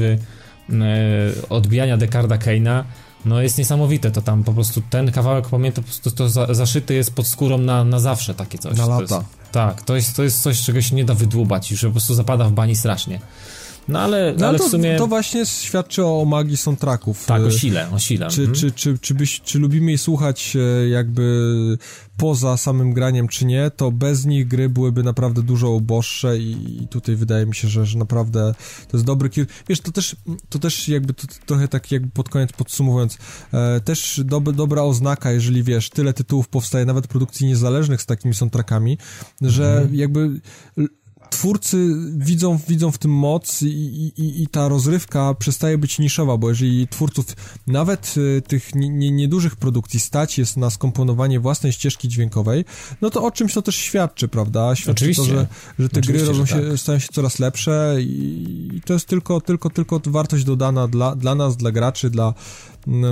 y, 0.69 1.49
odbijania 1.49 1.97
Dekarda 1.97 2.37
Keina 2.37 2.85
no 3.25 3.41
jest 3.41 3.57
niesamowite, 3.57 4.11
to 4.11 4.21
tam 4.21 4.43
po 4.43 4.53
prostu 4.53 4.81
ten 4.89 5.11
kawałek, 5.11 5.47
pamiętam, 5.47 5.83
prostu 5.83 6.11
to 6.11 6.29
za, 6.29 6.53
zaszyty 6.53 6.93
jest 6.93 7.13
pod 7.13 7.27
skórą 7.27 7.57
na, 7.57 7.83
na 7.83 7.99
zawsze 7.99 8.33
takie 8.33 8.57
coś. 8.57 8.77
Na 8.77 8.85
lata. 8.85 9.01
Jest, 9.01 9.27
tak, 9.51 9.81
to 9.81 9.95
jest, 9.95 10.15
to 10.15 10.23
jest 10.23 10.41
coś, 10.41 10.61
czego 10.61 10.81
się 10.81 10.95
nie 10.95 11.05
da 11.05 11.13
wydłubać, 11.13 11.71
już 11.71 11.81
po 11.81 11.91
prostu 11.91 12.13
zapada 12.13 12.45
w 12.45 12.51
bani 12.51 12.75
strasznie. 12.75 13.19
No 13.87 13.99
ale, 13.99 14.33
no, 14.37 14.47
ale 14.47 14.57
to, 14.57 14.67
w 14.67 14.71
sumie... 14.71 14.95
To 14.97 15.07
właśnie 15.07 15.45
świadczy 15.45 16.05
o 16.05 16.25
magii 16.25 16.57
soundtracków. 16.57 17.25
Tak, 17.25 17.41
o 17.41 17.51
sile, 17.51 17.89
o 17.91 17.99
sile. 17.99 18.27
Czy, 18.29 18.41
mhm. 18.41 18.59
czy, 18.59 18.71
czy, 18.71 18.97
czy, 18.97 19.13
byś, 19.13 19.41
czy 19.41 19.59
lubimy 19.59 19.91
je 19.91 19.97
słuchać 19.97 20.55
e, 20.55 20.89
jakby 20.89 21.77
poza 22.17 22.57
samym 22.57 22.93
graniem, 22.93 23.27
czy 23.27 23.45
nie, 23.45 23.71
to 23.71 23.91
bez 23.91 24.25
nich 24.25 24.47
gry 24.47 24.69
byłyby 24.69 25.03
naprawdę 25.03 25.41
dużo 25.41 25.69
uboższe 25.69 26.37
i, 26.37 26.83
i 26.83 26.87
tutaj 26.87 27.15
wydaje 27.15 27.45
mi 27.45 27.55
się, 27.55 27.67
że, 27.67 27.85
że 27.85 27.97
naprawdę 27.97 28.53
to 28.87 28.97
jest 28.97 29.05
dobry 29.05 29.29
kierunek. 29.29 29.55
Wiesz, 29.69 29.81
to 29.81 29.91
też, 29.91 30.15
to 30.49 30.59
też 30.59 30.87
jakby 30.89 31.13
to, 31.13 31.27
trochę 31.45 31.67
tak 31.67 31.91
jakby 31.91 32.09
pod 32.09 32.29
koniec 32.29 32.51
podsumowując, 32.51 33.17
e, 33.53 33.81
też 33.81 34.21
dob, 34.25 34.51
dobra 34.51 34.81
oznaka, 34.81 35.31
jeżeli 35.31 35.63
wiesz, 35.63 35.89
tyle 35.89 36.13
tytułów 36.13 36.47
powstaje, 36.47 36.85
nawet 36.85 37.07
produkcji 37.07 37.47
niezależnych 37.47 38.01
z 38.01 38.05
takimi 38.05 38.33
soundtrackami, 38.33 38.97
że 39.41 39.71
mhm. 39.71 39.95
jakby 39.95 40.41
twórcy 41.33 41.95
widzą, 42.17 42.59
widzą 42.67 42.91
w 42.91 42.97
tym 42.97 43.11
moc 43.11 43.61
i, 43.61 43.67
i, 44.17 44.43
i, 44.43 44.47
ta 44.47 44.67
rozrywka 44.67 45.33
przestaje 45.33 45.77
być 45.77 45.99
niszowa, 45.99 46.37
bo 46.37 46.49
jeżeli 46.49 46.87
twórców 46.87 47.25
nawet 47.67 48.15
y, 48.17 48.41
tych 48.47 48.75
niedużych 48.75 49.55
produkcji 49.55 49.99
stać 49.99 50.37
jest 50.37 50.57
na 50.57 50.69
skomponowanie 50.69 51.39
własnej 51.39 51.71
ścieżki 51.71 52.07
dźwiękowej, 52.09 52.65
no 53.01 53.09
to 53.09 53.23
o 53.23 53.31
czymś 53.31 53.53
to 53.53 53.61
też 53.61 53.75
świadczy, 53.75 54.27
prawda? 54.27 54.75
Świadczy 54.75 54.91
Oczywiście. 54.91 55.23
to, 55.23 55.29
że, 55.29 55.47
że 55.79 55.89
te 55.89 55.99
Oczywiście, 55.99 56.25
gry 56.25 56.33
robią 56.33 56.45
się, 56.45 56.69
tak. 56.69 56.79
stają 56.79 56.99
się 56.99 57.07
coraz 57.11 57.39
lepsze 57.39 57.95
i, 57.99 58.69
i 58.73 58.81
to 58.81 58.93
jest 58.93 59.05
tylko, 59.05 59.41
tylko, 59.41 59.69
tylko 59.69 60.01
wartość 60.05 60.43
dodana 60.43 60.87
dla, 60.87 61.15
dla 61.15 61.35
nas, 61.35 61.57
dla 61.57 61.71
graczy, 61.71 62.09
dla, 62.09 62.33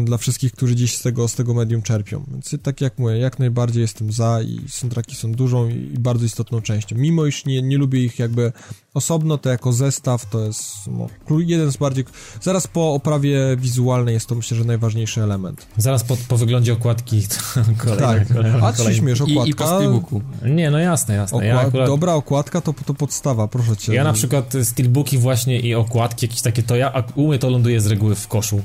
dla 0.04 0.18
wszystkich, 0.18 0.52
którzy 0.52 0.76
dziś 0.76 0.98
z 0.98 1.02
tego, 1.02 1.28
z 1.28 1.36
tego 1.36 1.54
medium 1.54 1.82
czerpią. 1.82 2.24
Więc 2.32 2.56
tak 2.64 2.82
jak 2.82 3.00
mówię, 3.00 3.18
jak 3.18 3.40
najbardziej 3.40 3.82
jestem 3.82 4.12
za 4.12 4.42
i 4.42 4.60
soundtracki 4.70 5.16
są 5.16 5.32
dużą 5.32 5.70
i 5.70 5.96
bardzo 6.00 6.26
istotną 6.26 6.62
częścią. 6.62 6.96
Mimo 6.96 7.26
iż 7.26 7.46
nie, 7.46 7.62
nie 7.62 7.78
lubię 7.78 8.04
ich 8.04 8.20
jakby 8.20 8.52
osobno, 8.94 9.38
to 9.38 9.50
jako 9.50 9.74
zestaw 9.74 10.26
to 10.30 10.46
jest 10.46 10.66
no, 10.88 11.08
jeden 11.30 11.72
z 11.72 11.78
bardziej... 11.78 12.06
Zaraz 12.42 12.68
po 12.68 12.94
oprawie 12.94 13.58
wizualnej 13.58 14.14
jest 14.14 14.28
to 14.28 14.36
myślę, 14.36 14.58
że 14.58 14.64
najważniejszy 14.64 15.24
element. 15.24 15.68
Zaraz 15.78 16.04
po, 16.04 16.18
po 16.28 16.38
wyglądzie 16.38 16.74
okładki 16.74 17.22
kolejna, 17.84 18.08
tak. 18.08 18.34
kolejna, 18.34 18.68
A 18.68 18.74
ty 18.74 18.96
śmiesz, 18.96 19.22
okładka... 19.22 19.46
I, 19.46 19.50
i 19.50 19.56
po 19.56 19.68
steelbooku. 19.68 20.22
Nie, 20.46 20.72
no 20.72 20.80
jasne, 20.80 21.16
jasne. 21.16 21.38
Okład... 21.38 21.48
Ja 21.48 21.60
akurat... 21.60 21.88
Dobra 21.88 22.14
okładka 22.14 22.62
to, 22.62 22.74
to 22.86 22.94
podstawa, 22.94 23.48
proszę 23.48 23.78
cię. 23.78 23.94
Ja 23.94 24.04
na 24.04 24.14
przykład 24.14 24.54
steelbooki 24.64 25.18
właśnie 25.18 25.60
i 25.60 25.76
okładki 25.76 26.26
jakieś 26.26 26.42
takie, 26.42 26.64
to 26.64 26.76
ja, 26.76 27.04
u 27.16 27.28
mnie 27.28 27.40
to 27.40 27.50
ląduje 27.50 27.82
z 27.82 27.88
reguły 27.88 28.16
w 28.16 28.28
koszu. 28.28 28.62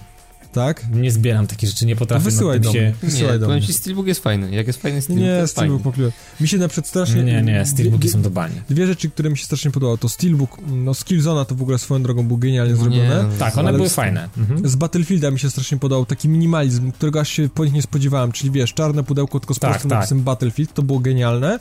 Tak? 0.57 0.84
Nie 0.92 1.11
zbieram 1.11 1.46
takich 1.46 1.68
rzeczy, 1.68 1.86
nie 1.86 1.96
potrafię. 1.96 2.24
To 2.24 2.30
wysyłaj 2.30 2.61
do 2.61 2.70
mnie. 2.70 2.94
Wysyłaj 3.02 3.32
nie, 3.32 3.38
do 3.38 3.46
powiem 3.46 3.59
mnie. 3.59 3.66
ci, 3.66 3.72
Steelbook 3.74 4.07
jest 4.07 4.22
fajny. 4.22 4.50
Jak 4.54 4.66
jest 4.66 4.82
fajny 4.82 5.02
Steelbook, 5.02 5.26
Nie, 5.28 5.34
to 5.34 5.40
jest 5.40 5.52
Steelbook 5.52 5.94
fajny. 5.96 6.12
Mi 6.40 6.48
się 6.48 6.59
na 6.59 6.68
przykład 6.68 6.88
strasznie... 6.88 7.22
Nie, 7.24 7.42
nie, 7.42 7.66
Steelbooki 7.66 8.09
są 8.09 8.22
do 8.22 8.30
bani. 8.30 8.54
Dwie 8.70 8.86
rzeczy, 8.86 9.11
które 9.11 9.30
mi 9.30 9.38
się 9.38 9.44
strasznie 9.44 9.70
podobały, 9.70 9.98
to 9.98 10.09
Steelbook, 10.09 10.57
no 10.68 10.94
Skillzona 10.94 11.44
to 11.44 11.54
w 11.54 11.62
ogóle 11.62 11.78
swoją 11.78 12.02
drogą 12.02 12.26
był 12.28 12.36
genialnie 12.38 12.74
No 12.74 12.78
nie, 12.78 12.82
zrobione. 12.84 13.22
no, 13.22 13.28
Tak, 13.38 13.59
one 13.59 13.72
były 13.72 13.88
z- 13.88 13.94
fajne. 13.94 14.28
Mhm. 14.38 14.68
Z 14.68 14.76
Battlefielda 14.76 15.30
mi 15.30 15.38
się 15.38 15.50
strasznie 15.50 15.78
podobał 15.78 16.07
taki 16.07 16.28
minimalizm, 16.28 16.92
którego 16.92 17.20
aż 17.20 17.28
się 17.28 17.48
po 17.48 17.64
nich 17.64 17.74
nie 17.74 17.82
spodziewałem, 17.82 18.32
czyli 18.32 18.50
wiesz, 18.50 18.74
czarne 18.74 19.04
pudełko 19.04 19.40
tylko 19.40 19.54
z 19.54 19.59
Tak, 19.59 19.70
prostym 19.70 19.90
tak. 19.90 19.98
napisem 19.98 20.20
Battlefield, 20.22 20.74
to 20.74 20.82
było 20.82 20.98
genialne. 20.98 21.59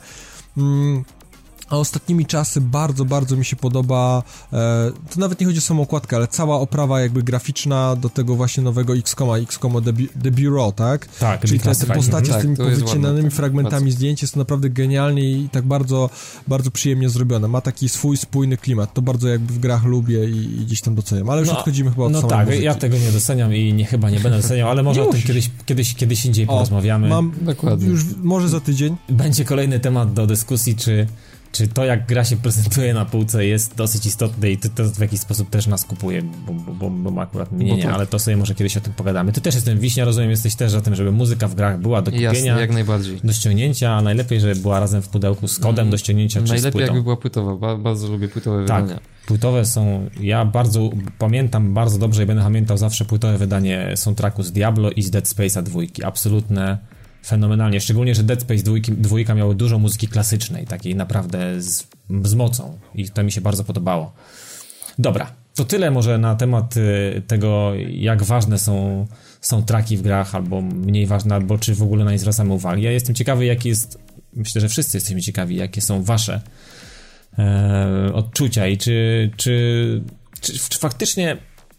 Mm, 0.56 1.04
a 1.70 1.76
ostatnimi 1.76 2.26
czasy 2.26 2.60
bardzo, 2.60 3.04
bardzo 3.04 3.36
mi 3.36 3.44
się 3.44 3.56
podoba, 3.56 4.22
e, 4.52 4.56
to 5.14 5.20
nawet 5.20 5.40
nie 5.40 5.46
chodzi 5.46 5.58
o 5.58 5.62
samą 5.62 5.82
okładkę, 5.82 6.16
ale 6.16 6.28
cała 6.28 6.60
oprawa 6.60 7.00
jakby 7.00 7.22
graficzna 7.22 7.96
do 7.96 8.08
tego 8.08 8.34
właśnie 8.36 8.62
nowego 8.62 8.96
XCOMa, 8.96 9.36
XCOMa 9.38 9.80
The, 9.80 9.92
Bu- 9.92 10.06
The 10.22 10.30
Bureau, 10.30 10.72
tak? 10.72 11.06
Tak, 11.06 11.40
Czyli 11.40 11.58
te, 11.58 11.64
te 11.64 11.70
Declassified. 11.70 11.96
postacie 11.96 12.30
Tak, 12.32 12.38
z 12.40 12.42
tymi 12.42 12.56
to 12.56 12.62
jest 12.68 12.80
powycinanymi 12.80 13.28
tak, 13.28 13.32
fragmentami 13.36 13.84
bardzo. 13.84 13.96
zdjęć 13.96 14.22
jest 14.22 14.36
naprawdę 14.36 14.70
genialnie 14.70 15.30
i 15.32 15.48
tak 15.48 15.64
bardzo, 15.64 16.10
bardzo 16.48 16.70
przyjemnie 16.70 17.08
zrobione. 17.08 17.48
Ma 17.48 17.60
taki 17.60 17.88
swój 17.88 18.16
spójny 18.16 18.56
klimat, 18.56 18.94
to 18.94 19.02
bardzo 19.02 19.28
jakby 19.28 19.52
w 19.52 19.58
grach 19.58 19.84
lubię 19.84 20.24
i, 20.30 20.36
i 20.60 20.64
gdzieś 20.66 20.80
tam 20.80 20.94
doceniam, 20.94 21.30
ale 21.30 21.40
już 21.40 21.48
No, 21.50 21.58
odchodzimy 21.58 21.90
chyba 21.90 22.04
od 22.04 22.12
No 22.12 22.22
tak, 22.22 22.46
muzyki. 22.46 22.64
ja 22.64 22.74
tego 22.74 22.98
nie 22.98 23.12
doceniam 23.12 23.54
i 23.54 23.72
nie, 23.74 23.84
chyba 23.84 24.10
nie 24.10 24.20
będę 24.20 24.42
doceniał, 24.42 24.68
ale 24.70 24.82
może 24.82 25.02
o 25.02 25.12
tym 25.12 25.22
kiedyś, 25.22 25.50
kiedyś, 25.66 25.94
kiedyś 25.94 26.24
indziej 26.26 26.46
porozmawiamy. 26.46 27.08
Mam 27.08 27.32
Dokładnie. 27.40 27.88
już 27.88 28.04
może 28.22 28.48
za 28.48 28.60
tydzień. 28.60 28.96
Będzie 29.08 29.44
kolejny 29.44 29.80
temat 29.80 30.12
do 30.12 30.26
dyskusji, 30.26 30.76
czy, 30.76 31.06
czy 31.52 31.68
to, 31.68 31.84
jak 31.84 32.06
gra 32.06 32.24
się 32.24 32.36
prezentuje 32.36 32.94
na 32.94 33.04
półce 33.04 33.46
jest 33.46 33.74
dosyć 33.74 34.06
istotne 34.06 34.50
i 34.50 34.58
to, 34.58 34.68
to 34.68 34.84
w 34.84 34.98
jakiś 34.98 35.20
sposób 35.20 35.50
też 35.50 35.66
nas 35.66 35.84
kupuje, 35.84 36.22
bo, 36.22 36.52
bo, 36.72 36.90
bo, 36.90 37.10
bo 37.10 37.20
akurat 37.20 37.52
mnie 37.52 37.70
Bo 37.70 37.76
nie, 37.76 37.82
to- 37.82 37.92
ale 37.94 38.06
to 38.06 38.18
sobie 38.18 38.36
może 38.36 38.54
kiedyś 38.54 38.76
o 38.76 38.80
tym 38.80 38.92
pogadamy. 38.92 39.32
Ty 39.32 39.40
też 39.40 39.54
jestem 39.54 39.78
Wiśnia, 39.78 40.04
rozumiem, 40.04 40.30
jesteś 40.30 40.54
też 40.54 40.72
za 40.72 40.80
tym, 40.80 40.94
żeby 40.94 41.12
muzyka 41.12 41.48
w 41.48 41.54
grach 41.54 41.80
była 41.80 42.02
do 42.02 42.10
Jasne, 42.10 42.28
kupienia, 42.28 42.60
jak 42.60 42.72
najbardziej. 42.72 43.20
do 43.24 43.32
ściągnięcia, 43.32 43.90
a 43.92 44.02
najlepiej, 44.02 44.40
żeby 44.40 44.54
była 44.56 44.80
razem 44.80 45.02
w 45.02 45.08
pudełku 45.08 45.48
z 45.48 45.58
kodem 45.58 45.82
Mm, 45.82 45.90
do 45.90 45.98
ściągnięcia 45.98 46.42
czy 46.42 46.48
Najlepiej 46.48 46.82
jakby 46.82 47.02
była 47.02 47.16
płytowa, 47.16 47.56
ba, 47.56 47.76
bardzo 47.76 48.08
lubię 48.08 48.28
płytowe 48.28 48.64
Tak. 48.66 48.82
wydania. 48.84 49.00
Płytowe 49.26 49.64
są, 49.64 50.10
ja 50.20 50.44
bardzo 50.44 50.90
pamiętam 51.18 51.74
bardzo 51.74 51.98
dobrze 51.98 52.22
i 52.22 52.26
będę 52.26 52.42
pamiętał 52.42 52.76
zawsze 52.78 53.04
płytowe 53.04 53.38
wydanie 53.38 53.92
soundtracku 53.96 54.42
z 54.42 54.52
Diablo 54.52 54.90
i 54.90 55.02
z 55.02 55.10
Dead 55.10 55.24
Space'a 55.24 55.62
dwójki. 55.62 56.04
Absolutne, 56.04 56.78
fenomenalnie. 57.26 57.80
Szczególnie, 57.80 58.14
że 58.14 58.22
Dead 58.22 58.42
Space 58.42 58.62
dwójki, 58.62 58.92
dwójka 58.92 59.34
miało 59.34 59.54
dużo 59.54 59.78
muzyki 59.78 60.08
klasycznej, 60.08 60.66
takiej 60.66 60.94
naprawdę 60.94 61.62
z, 61.62 61.86
z 62.24 62.34
mocą 62.34 62.78
i 62.94 63.10
to 63.10 63.24
mi 63.24 63.32
się 63.32 63.40
bardzo 63.40 63.64
podobało. 63.64 64.12
Dobra, 64.98 65.32
to 65.54 65.64
tyle 65.64 65.90
może 65.90 66.18
na 66.18 66.34
temat 66.34 66.76
y, 66.76 67.22
tego, 67.26 67.72
jak 67.90 68.22
ważne 68.22 68.58
są, 68.58 69.06
są 69.40 69.62
traki 69.62 69.96
w 69.96 70.02
grach, 70.02 70.34
albo 70.34 70.60
mniej 70.60 71.06
ważne, 71.06 71.34
albo 71.34 71.58
czy 71.58 71.74
w 71.74 71.82
ogóle 71.82 72.04
na 72.04 72.12
nie 72.12 72.18
zwracamy 72.18 72.52
uwagi. 72.52 72.82
Ja 72.82 72.90
jestem 72.90 73.14
ciekawy, 73.14 73.46
jaki 73.46 73.68
jest, 73.68 73.98
myślę, 74.32 74.60
że 74.60 74.68
wszyscy 74.68 74.96
jesteśmy 74.96 75.20
ciekawi, 75.20 75.56
jakie 75.56 75.80
są 75.80 76.02
wasze 76.02 76.40
e, 77.38 78.10
odczucia 78.14 78.66
i 78.66 78.78
czy, 78.78 79.30
czy, 79.36 80.02
czy, 80.40 80.58
czy 80.68 80.78
faktycznie 80.78 81.36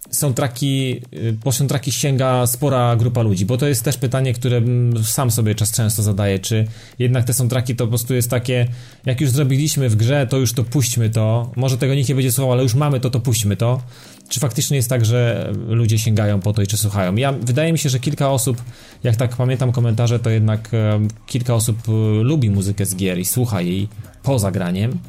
są 0.09 0.33
traki, 0.33 1.01
y, 1.13 1.37
po 1.43 1.51
soundtracki 1.51 1.91
sięga 1.91 2.47
spora 2.47 2.95
grupa 2.95 3.21
ludzi, 3.21 3.45
bo 3.45 3.57
to 3.57 3.67
jest 3.67 3.83
też 3.83 3.97
pytanie, 3.97 4.33
które 4.33 4.61
sam 5.03 5.31
sobie 5.31 5.55
czas 5.55 5.71
często 5.71 6.03
zadaję, 6.03 6.39
czy 6.39 6.67
jednak 6.99 7.23
te 7.23 7.33
soundtracki 7.33 7.75
to 7.75 7.83
po 7.83 7.89
prostu 7.89 8.13
jest 8.13 8.29
takie, 8.29 8.67
jak 9.05 9.21
już 9.21 9.29
zrobiliśmy 9.29 9.89
w 9.89 9.95
grze, 9.95 10.27
to 10.27 10.37
już 10.37 10.53
to 10.53 10.63
puśćmy 10.63 11.09
to, 11.09 11.51
może 11.55 11.77
tego 11.77 11.95
nikt 11.95 12.09
nie 12.09 12.15
będzie 12.15 12.31
słuchał, 12.31 12.51
ale 12.51 12.63
już 12.63 12.75
mamy 12.75 12.99
to, 12.99 13.09
to 13.09 13.19
puśćmy 13.19 13.57
to, 13.57 13.81
czy 14.29 14.39
faktycznie 14.39 14.77
jest 14.77 14.89
tak, 14.89 15.05
że 15.05 15.51
ludzie 15.67 15.99
sięgają 15.99 16.39
po 16.39 16.53
to 16.53 16.61
i 16.61 16.67
czy 16.67 16.77
słuchają. 16.77 17.15
Ja, 17.15 17.31
wydaje 17.31 17.71
mi 17.71 17.79
się, 17.79 17.89
że 17.89 17.99
kilka 17.99 18.31
osób, 18.31 18.61
jak 19.03 19.15
tak 19.15 19.35
pamiętam 19.35 19.71
komentarze, 19.71 20.19
to 20.19 20.29
jednak 20.29 20.69
e, 20.73 20.99
kilka 21.25 21.55
osób 21.55 21.77
e, 21.87 21.91
lubi 22.23 22.49
muzykę 22.49 22.85
z 22.85 22.95
gier 22.95 23.19
i 23.19 23.25
słucha 23.25 23.61
jej 23.61 23.87
poza 24.23 24.51
graniem, 24.51 24.99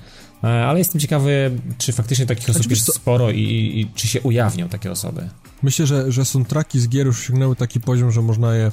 Ale 0.43 0.79
jestem 0.79 1.01
ciekawy, 1.01 1.51
czy 1.79 1.93
faktycznie 1.93 2.27
takich 2.27 2.51
osób 2.51 2.63
Znaczy, 2.63 2.75
jest 2.75 2.95
sporo 2.95 3.31
i, 3.31 3.41
i, 3.41 3.81
i 3.81 3.91
czy 3.95 4.09
się 4.09 4.21
ujawnią 4.21 4.69
takie 4.69 4.93
osoby. 4.93 5.29
Myślę, 5.63 5.87
że, 5.87 6.13
że 6.13 6.25
soundtracki 6.25 6.81
z 6.81 6.89
gier 6.89 7.07
już 7.07 7.21
osiągnęły 7.21 7.57
taki 7.57 7.81
poziom, 7.81 8.13
że 8.13 8.23
można 8.23 8.55
je 8.55 8.73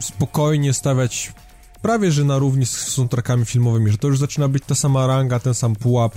spokojnie 0.00 0.72
stawiać 0.72 1.32
prawie, 1.82 2.12
że 2.12 2.24
na 2.24 2.38
równi 2.38 2.66
z 2.66 2.70
soundtrackami 2.70 3.44
filmowymi, 3.44 3.90
że 3.90 3.98
to 3.98 4.08
już 4.08 4.18
zaczyna 4.18 4.48
być 4.48 4.64
ta 4.66 4.74
sama 4.74 5.06
ranga, 5.06 5.40
ten 5.40 5.54
sam 5.54 5.76
pułap 5.76 6.14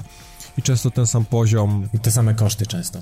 i 0.57 0.61
często 0.61 0.91
ten 0.91 1.07
sam 1.07 1.25
poziom. 1.25 1.89
I 1.93 1.99
te 1.99 2.11
same 2.11 2.33
koszty 2.33 2.65
często. 2.65 3.01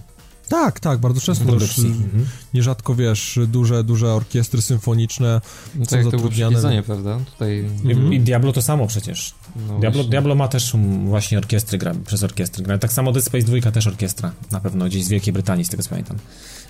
Tak, 0.49 0.79
tak, 0.79 0.99
bardzo 0.99 1.21
często 1.21 1.45
to 1.45 1.51
już 1.53 1.59
Produkcji. 1.63 1.85
Mhm. 2.03 2.25
nierzadko, 2.53 2.95
wiesz, 2.95 3.39
duże, 3.47 3.83
duże 3.83 4.13
orkiestry 4.13 4.61
symfoniczne 4.61 5.41
No 5.75 5.85
są 5.85 5.89
tak 5.89 5.99
jak 5.99 6.05
to 6.05 6.09
było 6.11 6.21
zatrudniane. 6.21 6.51
przywiedzenie, 6.51 6.83
prawda? 6.83 7.19
Tutaj... 7.31 7.65
I, 7.83 7.91
Mhm. 7.91 8.13
I 8.13 8.19
Diablo 8.19 8.53
to 8.53 8.61
samo 8.61 8.87
przecież. 8.87 9.33
No 9.67 9.79
Diablo. 9.79 10.03
Diablo 10.03 10.35
ma 10.35 10.47
też 10.47 10.73
właśnie 11.05 11.37
orkiestry, 11.37 11.77
gra, 11.77 11.93
przez 12.05 12.23
orkiestry 12.23 12.63
gra. 12.63 12.77
Tak 12.77 12.93
samo 12.93 13.11
Dead 13.11 13.25
Space 13.25 13.43
2 13.45 13.71
też 13.71 13.87
orkiestra. 13.87 14.31
Na 14.51 14.59
pewno 14.59 14.85
gdzieś 14.85 15.03
z 15.05 15.09
Wielkiej 15.09 15.33
Brytanii, 15.33 15.65
z 15.65 15.69
tego 15.69 15.83
co 15.83 15.89
pamiętam. 15.89 16.17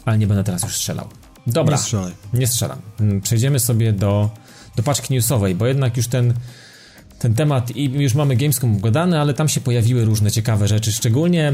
Ale 0.05 0.17
nie 0.17 0.27
będę 0.27 0.43
teraz 0.43 0.63
już 0.63 0.75
strzelał. 0.75 1.07
Dobra, 1.47 1.75
Nie 1.75 1.81
strzelaj. 1.81 2.11
nie 2.33 2.47
strzelam. 2.47 2.79
Mm, 2.99 3.21
Przejdziemy 3.21 3.59
sobie 3.59 3.93
do, 3.93 4.29
do 4.75 4.83
paczki 4.83 5.13
newsowej, 5.13 5.55
bo 5.55 5.67
jednak 5.67 5.97
już 5.97 6.07
ten, 6.07 6.33
ten 7.21 7.33
temat 7.33 7.75
i 7.75 7.83
już 7.83 8.13
mamy 8.13 8.35
Gamescom 8.35 8.79
gadany, 8.79 9.19
ale 9.19 9.33
tam 9.33 9.49
się 9.49 9.61
pojawiły 9.61 10.05
różne 10.05 10.31
ciekawe 10.31 10.67
rzeczy. 10.67 10.91
Szczególnie 10.91 11.53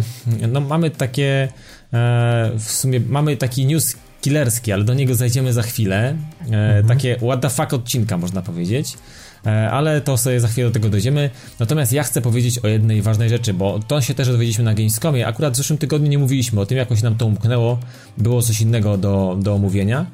no, 0.51 0.61
mamy 0.61 0.89
takie 0.89 1.47
e, 1.93 2.51
w 2.59 2.71
sumie 2.71 2.99
mamy 2.99 3.37
taki 3.37 3.65
news 3.65 3.95
killerski, 4.21 4.71
ale 4.71 4.83
do 4.83 4.93
niego 4.93 5.15
zajdziemy 5.15 5.53
za 5.53 5.61
chwilę. 5.61 6.15
E, 6.51 6.83
Takie 6.83 7.15
what 7.15 7.41
the 7.41 7.49
fuck 7.49 7.73
odcinka 7.73 8.17
można 8.17 8.41
powiedzieć. 8.41 8.93
E, 9.45 9.71
Ale 9.71 10.01
to 10.01 10.17
sobie 10.17 10.39
za 10.39 10.47
chwilę 10.47 10.67
do 10.67 10.73
tego 10.73 10.89
dojdziemy. 10.89 11.29
Natomiast 11.59 11.93
ja 11.93 12.03
chcę 12.03 12.21
powiedzieć 12.21 12.59
o 12.59 12.67
jednej 12.67 13.01
ważnej 13.01 13.29
rzeczy, 13.29 13.53
bo 13.53 13.79
to 13.87 14.01
się 14.01 14.13
też 14.13 14.27
dowiedzieliśmy 14.27 14.63
na 14.63 14.73
Gamescomie. 14.73 15.27
Akurat 15.27 15.53
w 15.53 15.57
zeszłym 15.57 15.77
tygodniu 15.77 16.09
nie 16.09 16.17
mówiliśmy 16.17 16.61
o 16.61 16.65
tym, 16.65 16.77
jakoś 16.77 17.01
nam 17.01 17.15
to 17.15 17.25
umknęło. 17.25 17.79
Było 18.17 18.41
coś 18.41 18.61
innego 18.61 18.97
do, 18.97 19.37
do 19.41 19.53
omówienia. 19.53 20.05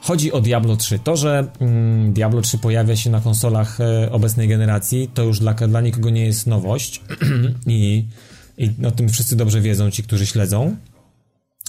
Chodzi 0.00 0.32
o 0.32 0.40
Diablo 0.40 0.76
3. 0.76 0.98
To, 0.98 1.16
że 1.16 1.48
mm, 1.60 2.12
Diablo 2.12 2.40
3 2.40 2.58
pojawia 2.58 2.96
się 2.96 3.10
na 3.10 3.20
konsolach 3.20 3.80
e, 3.80 4.12
obecnej 4.12 4.48
generacji, 4.48 5.10
to 5.14 5.22
już 5.22 5.38
dla, 5.38 5.54
dla 5.54 5.80
nikogo 5.80 6.10
nie 6.10 6.26
jest 6.26 6.46
nowość 6.46 7.00
i, 7.66 8.06
i 8.58 8.86
o 8.86 8.90
tym 8.90 9.08
wszyscy 9.08 9.36
dobrze 9.36 9.60
wiedzą, 9.60 9.90
ci, 9.90 10.02
którzy 10.02 10.26
śledzą. 10.26 10.76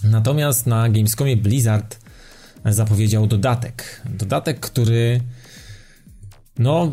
Natomiast 0.04 0.68
na 0.68 0.90
Gamescomie 0.90 1.38
Blizzard 1.38 2.00
zapowiedział 2.66 3.28
dodatek. 3.28 4.02
Dodatek, 4.10 4.60
który 4.60 5.22
no, 6.60 6.92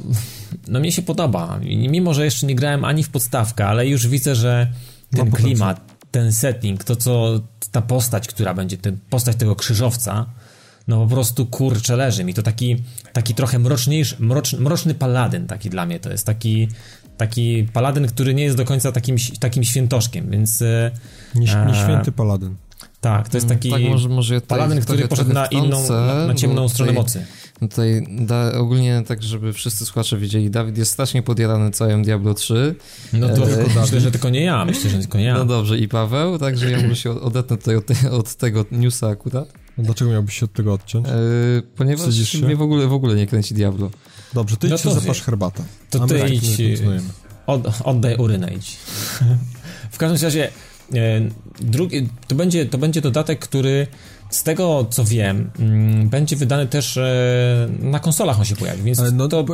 no 0.69 0.81
mnie 0.81 0.93
się 0.93 1.03
podoba. 1.03 1.61
Mimo, 1.89 2.15
że 2.15 2.25
jeszcze 2.25 2.47
nie 2.47 2.55
grałem 2.55 2.85
ani 2.85 3.05
w 3.05 3.09
podstawkę, 3.09 3.67
ale 3.67 3.87
już 3.87 4.07
widzę, 4.07 4.35
że 4.35 4.73
ten 5.11 5.31
klimat, 5.31 5.95
ten 6.11 6.33
setting, 6.33 6.85
to 6.85 6.97
co 6.97 7.41
ta 7.73 7.83
postać, 7.83 8.29
która 8.29 8.55
będzie, 8.55 8.77
ten 8.77 8.99
postać 9.11 9.37
tego 9.37 9.57
krzyżowca, 9.57 10.27
no 10.89 11.07
po 11.07 11.15
prostu 11.15 11.47
kurczę 11.47 11.97
leży 11.97 12.25
mi. 12.25 12.35
To 12.35 12.43
taki, 12.43 12.77
taki 13.13 13.35
trochę 13.35 13.59
mroczniejszy, 13.59 14.17
mroczny, 14.19 14.61
mroczny 14.61 14.95
paladyn 14.95 15.47
taki 15.47 15.71
dla 15.71 15.87
mnie 15.87 16.01
to 16.01 16.11
jest. 16.11 16.27
Taki, 16.27 16.69
taki 17.17 17.67
paladyn, 17.73 18.07
który 18.09 18.35
nie 18.35 18.43
jest 18.43 18.57
do 18.57 18.65
końca 18.65 18.93
takim, 18.93 19.17
takim 19.41 19.65
świętoszkiem, 19.65 20.31
więc 20.31 20.63
e, 20.63 20.91
Nie, 21.35 21.57
A. 21.57 21.65
nieświęty 21.65 22.13
paladyn. 22.13 22.57
tak, 23.01 23.29
to 23.29 23.37
jest 23.37 23.49
taki 23.49 23.71
Tak, 23.71 23.83
może, 23.83 24.09
może 24.09 24.35
ja 24.35 24.41
tutaj 24.41 24.59
paladyn, 24.59 24.83
który 24.85 25.09
poszedł 25.09 25.33
na 25.33 25.47
inną, 25.47 25.89
na, 25.89 26.27
na 26.27 26.35
ciemną 26.35 26.69
stronę 26.69 26.93
tutaj- 26.93 27.03
mocy. 27.05 27.27
Tutaj 27.61 28.07
da, 28.21 28.53
ogólnie 28.59 29.03
tak, 29.07 29.23
żeby 29.23 29.53
wszyscy 29.53 29.85
słuchacze 29.87 30.19
wiedzieli, 30.19 30.51
Dawid 30.51 30.79
jest 30.79 30.93
strasznie 30.93 31.23
podjarany 31.23 31.71
całym 31.71 32.03
Diablo 32.03 32.35
3. 32.35 32.75
No 33.13 33.29
to 33.29 33.51
E, 33.51 33.65
myślę, 33.81 34.01
że 34.01 34.11
tylko 34.11 34.29
nie 34.29 34.43
ja, 34.45 34.65
myślę, 34.65 34.91
że 34.91 34.99
tylko 34.99 35.19
nie 35.19 35.25
ja. 35.25 35.35
No 35.39 35.45
dobrze, 35.45 35.79
i 35.79 35.89
Paweł, 35.89 36.39
także 36.39 36.71
ja 36.71 36.83
może 36.83 36.97
się 36.97 37.11
odetnę 37.21 37.57
tutaj 37.57 37.77
od, 37.77 37.85
od 38.13 38.35
tego 38.35 38.65
newsa 38.73 39.09
akurat, 39.09 39.53
Dlaczego 39.79 40.11
miałbyś 40.11 40.39
się 40.39 40.45
od 40.45 40.53
tego 40.53 40.73
odciąć? 40.73 41.07
e, 41.09 41.13
ponieważ 41.77 42.01
Wstydzisz 42.01 42.29
się? 42.29 42.39
mnie 42.39 42.57
w 42.57 42.63
ogóle, 42.63 42.87
w 42.87 42.93
ogóle 42.93 43.15
nie 43.15 43.27
kręci 43.27 43.55
Diablo. 43.55 43.91
Dobrze, 44.35 44.57
ty 44.57 44.69
no 44.69 44.77
idź 44.77 44.83
zapasz 44.83 45.23
herbatę. 45.23 45.65
To 45.91 46.07
ty 46.07 46.19
tak 46.19 46.31
idź. 46.33 46.61
Od, 47.47 47.69
oddaj 47.85 48.17
urynę 48.17 48.55
idź. 48.55 48.77
w 49.91 49.99
każdym 49.99 50.25
razie 50.25 50.49
e, 50.95 51.21
drugi, 51.61 52.09
to, 52.27 52.35
będzie, 52.35 52.67
to 52.67 52.79
będzie 52.79 53.01
dodatek, 53.01 53.39
który 53.39 53.87
z 54.31 54.43
tego 54.43 54.87
co 54.91 55.05
wiem, 55.05 55.51
mm, 55.59 56.09
będzie 56.09 56.37
wydany 56.37 56.67
też 56.67 56.97
e, 56.97 57.69
na 57.81 58.01
konsolach 58.01 58.39
on 58.39 58.45
się 58.45 58.57
pojawi, 58.57 58.83
więc 58.83 59.03
no 59.13 59.29
to... 59.29 59.45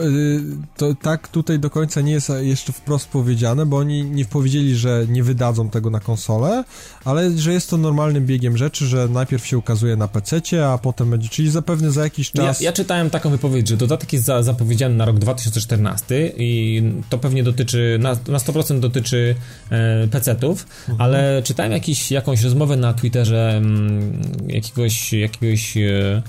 to 0.76 0.94
tak 1.02 1.28
tutaj 1.28 1.58
do 1.58 1.70
końca 1.70 2.00
nie 2.00 2.12
jest 2.12 2.32
jeszcze 2.40 2.72
wprost 2.72 3.08
powiedziane, 3.08 3.66
bo 3.66 3.76
oni 3.76 4.04
nie 4.04 4.24
powiedzieli, 4.24 4.76
że 4.76 5.06
nie 5.08 5.22
wydadzą 5.22 5.70
tego 5.70 5.90
na 5.90 6.00
konsolę, 6.00 6.64
ale 7.04 7.38
że 7.38 7.52
jest 7.52 7.70
to 7.70 7.76
normalnym 7.76 8.26
biegiem 8.26 8.56
rzeczy, 8.56 8.86
że 8.86 9.08
najpierw 9.08 9.46
się 9.46 9.58
ukazuje 9.58 9.96
na 9.96 10.08
PC, 10.08 10.40
a 10.66 10.78
potem 10.78 11.10
będzie, 11.10 11.28
czyli 11.28 11.50
zapewne 11.50 11.90
za 11.90 12.04
jakiś 12.04 12.30
czas. 12.30 12.60
Ja, 12.60 12.64
ja 12.64 12.72
czytałem 12.72 13.10
taką 13.10 13.30
wypowiedź, 13.30 13.68
że 13.68 13.76
dodatek 13.76 14.12
jest 14.12 14.24
za, 14.24 14.42
zapowiedziany 14.42 14.94
na 14.94 15.04
rok 15.04 15.18
2014 15.18 16.32
i 16.36 16.82
to 17.10 17.18
pewnie 17.18 17.42
dotyczy, 17.42 17.98
na, 18.00 18.10
na 18.10 18.38
100% 18.38 18.80
dotyczy 18.80 19.34
e, 19.70 20.08
PC-ów, 20.08 20.66
mhm. 20.88 21.00
ale 21.00 21.42
czytałem 21.42 21.72
jakiś, 21.72 22.10
jakąś 22.10 22.42
rozmowę 22.42 22.76
na 22.76 22.94
Twitterze 22.94 23.52
m, 23.56 23.64
mm, 23.64 24.22
jakiegoś, 24.68 25.12
jakiegoś 25.12 25.76
e, 25.76 26.22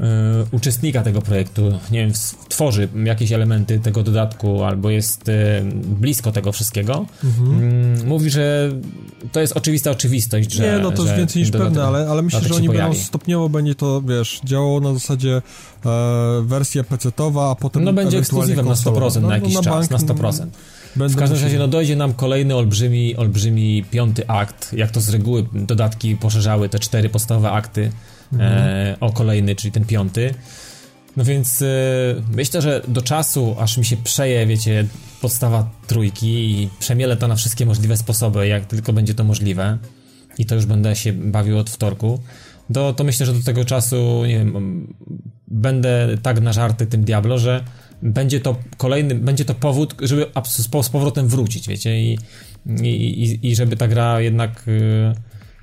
e, 0.00 0.04
uczestnika 0.52 1.02
tego 1.02 1.22
projektu, 1.22 1.78
nie 1.90 1.98
wiem, 1.98 2.12
tworzy 2.48 2.88
jakieś 3.04 3.32
elementy 3.32 3.78
tego 3.78 4.02
dodatku 4.02 4.64
albo 4.64 4.90
jest 4.90 5.28
e, 5.28 5.62
blisko 5.84 6.32
tego 6.32 6.52
wszystkiego, 6.52 7.06
mhm. 7.24 7.58
Mm, 7.58 8.06
mówi, 8.06 8.30
że 8.30 8.70
to 9.32 9.40
jest 9.40 9.56
oczywista 9.56 9.90
oczywistość, 9.90 10.52
że 10.52 10.62
Nie, 10.62 10.78
no 10.78 10.90
to 10.90 11.02
jest 11.02 11.16
więcej 11.16 11.42
niż 11.42 11.50
pewne, 11.50 11.84
ale, 11.84 12.08
ale 12.10 12.22
myślę, 12.22 12.40
że 12.40 12.54
oni 12.54 12.68
będą 12.68 12.94
stopniowo, 12.94 13.48
będzie 13.48 13.74
to, 13.74 14.02
wiesz, 14.02 14.40
działało 14.44 14.80
na 14.80 14.94
zasadzie 14.94 15.42
e, 15.86 15.90
wersja 16.42 16.82
PC-towa, 16.82 17.50
a 17.50 17.54
potem 17.54 17.84
No 17.84 17.92
będzie 17.92 18.18
ekskluzywem 18.18 18.66
na 18.66 18.74
100% 18.74 19.22
no, 19.22 19.28
na 19.28 19.34
jakiś 19.34 19.54
no, 19.54 19.60
na 19.60 19.64
czas, 19.64 19.88
bank, 19.88 20.08
na 20.08 20.14
100%. 20.14 20.46
W 20.96 21.16
każdym 21.16 21.42
razie 21.42 21.58
no 21.58 21.68
dojdzie 21.68 21.96
nam 21.96 22.12
kolejny 22.12 22.56
olbrzymi, 22.56 23.16
olbrzymi 23.16 23.84
piąty 23.90 24.28
akt, 24.28 24.72
jak 24.72 24.90
to 24.90 25.00
z 25.00 25.08
reguły 25.08 25.46
dodatki 25.52 26.16
poszerzały 26.16 26.68
te 26.68 26.78
cztery 26.78 27.08
podstawowe 27.08 27.50
akty 27.50 27.90
mhm. 28.32 28.52
e, 28.52 28.96
o 29.00 29.12
kolejny, 29.12 29.56
czyli 29.56 29.72
ten 29.72 29.84
piąty. 29.84 30.34
No 31.16 31.24
więc 31.24 31.62
e, 31.62 31.66
myślę, 32.34 32.62
że 32.62 32.82
do 32.88 33.02
czasu, 33.02 33.56
aż 33.58 33.78
mi 33.78 33.84
się 33.84 33.96
przeje, 33.96 34.46
wiecie, 34.46 34.86
podstawa 35.20 35.70
trójki 35.86 36.62
i 36.62 36.68
przemielę 36.78 37.16
to 37.16 37.28
na 37.28 37.36
wszystkie 37.36 37.66
możliwe 37.66 37.96
sposoby, 37.96 38.48
jak 38.48 38.66
tylko 38.66 38.92
będzie 38.92 39.14
to 39.14 39.24
możliwe 39.24 39.78
i 40.38 40.46
to 40.46 40.54
już 40.54 40.66
będę 40.66 40.96
się 40.96 41.12
bawił 41.12 41.58
od 41.58 41.70
wtorku, 41.70 42.20
to, 42.72 42.92
to 42.92 43.04
myślę, 43.04 43.26
że 43.26 43.32
do 43.32 43.42
tego 43.42 43.64
czasu, 43.64 44.22
nie 44.26 44.38
wiem, 44.38 44.86
będę 45.48 46.08
tak 46.22 46.40
na 46.40 46.52
żarty 46.52 46.86
tym 46.86 47.04
Diablo, 47.04 47.38
że 47.38 47.64
będzie 48.02 48.40
to 48.40 48.56
kolejny, 48.76 49.14
będzie 49.14 49.44
to 49.44 49.54
powód, 49.54 49.94
żeby 50.00 50.26
z 50.82 50.88
powrotem 50.88 51.28
wrócić, 51.28 51.68
wiecie, 51.68 52.00
i, 52.02 52.18
i, 52.82 53.38
i 53.42 53.56
żeby 53.56 53.76
ta 53.76 53.88
gra 53.88 54.20
jednak 54.20 54.68
y, 54.68 55.14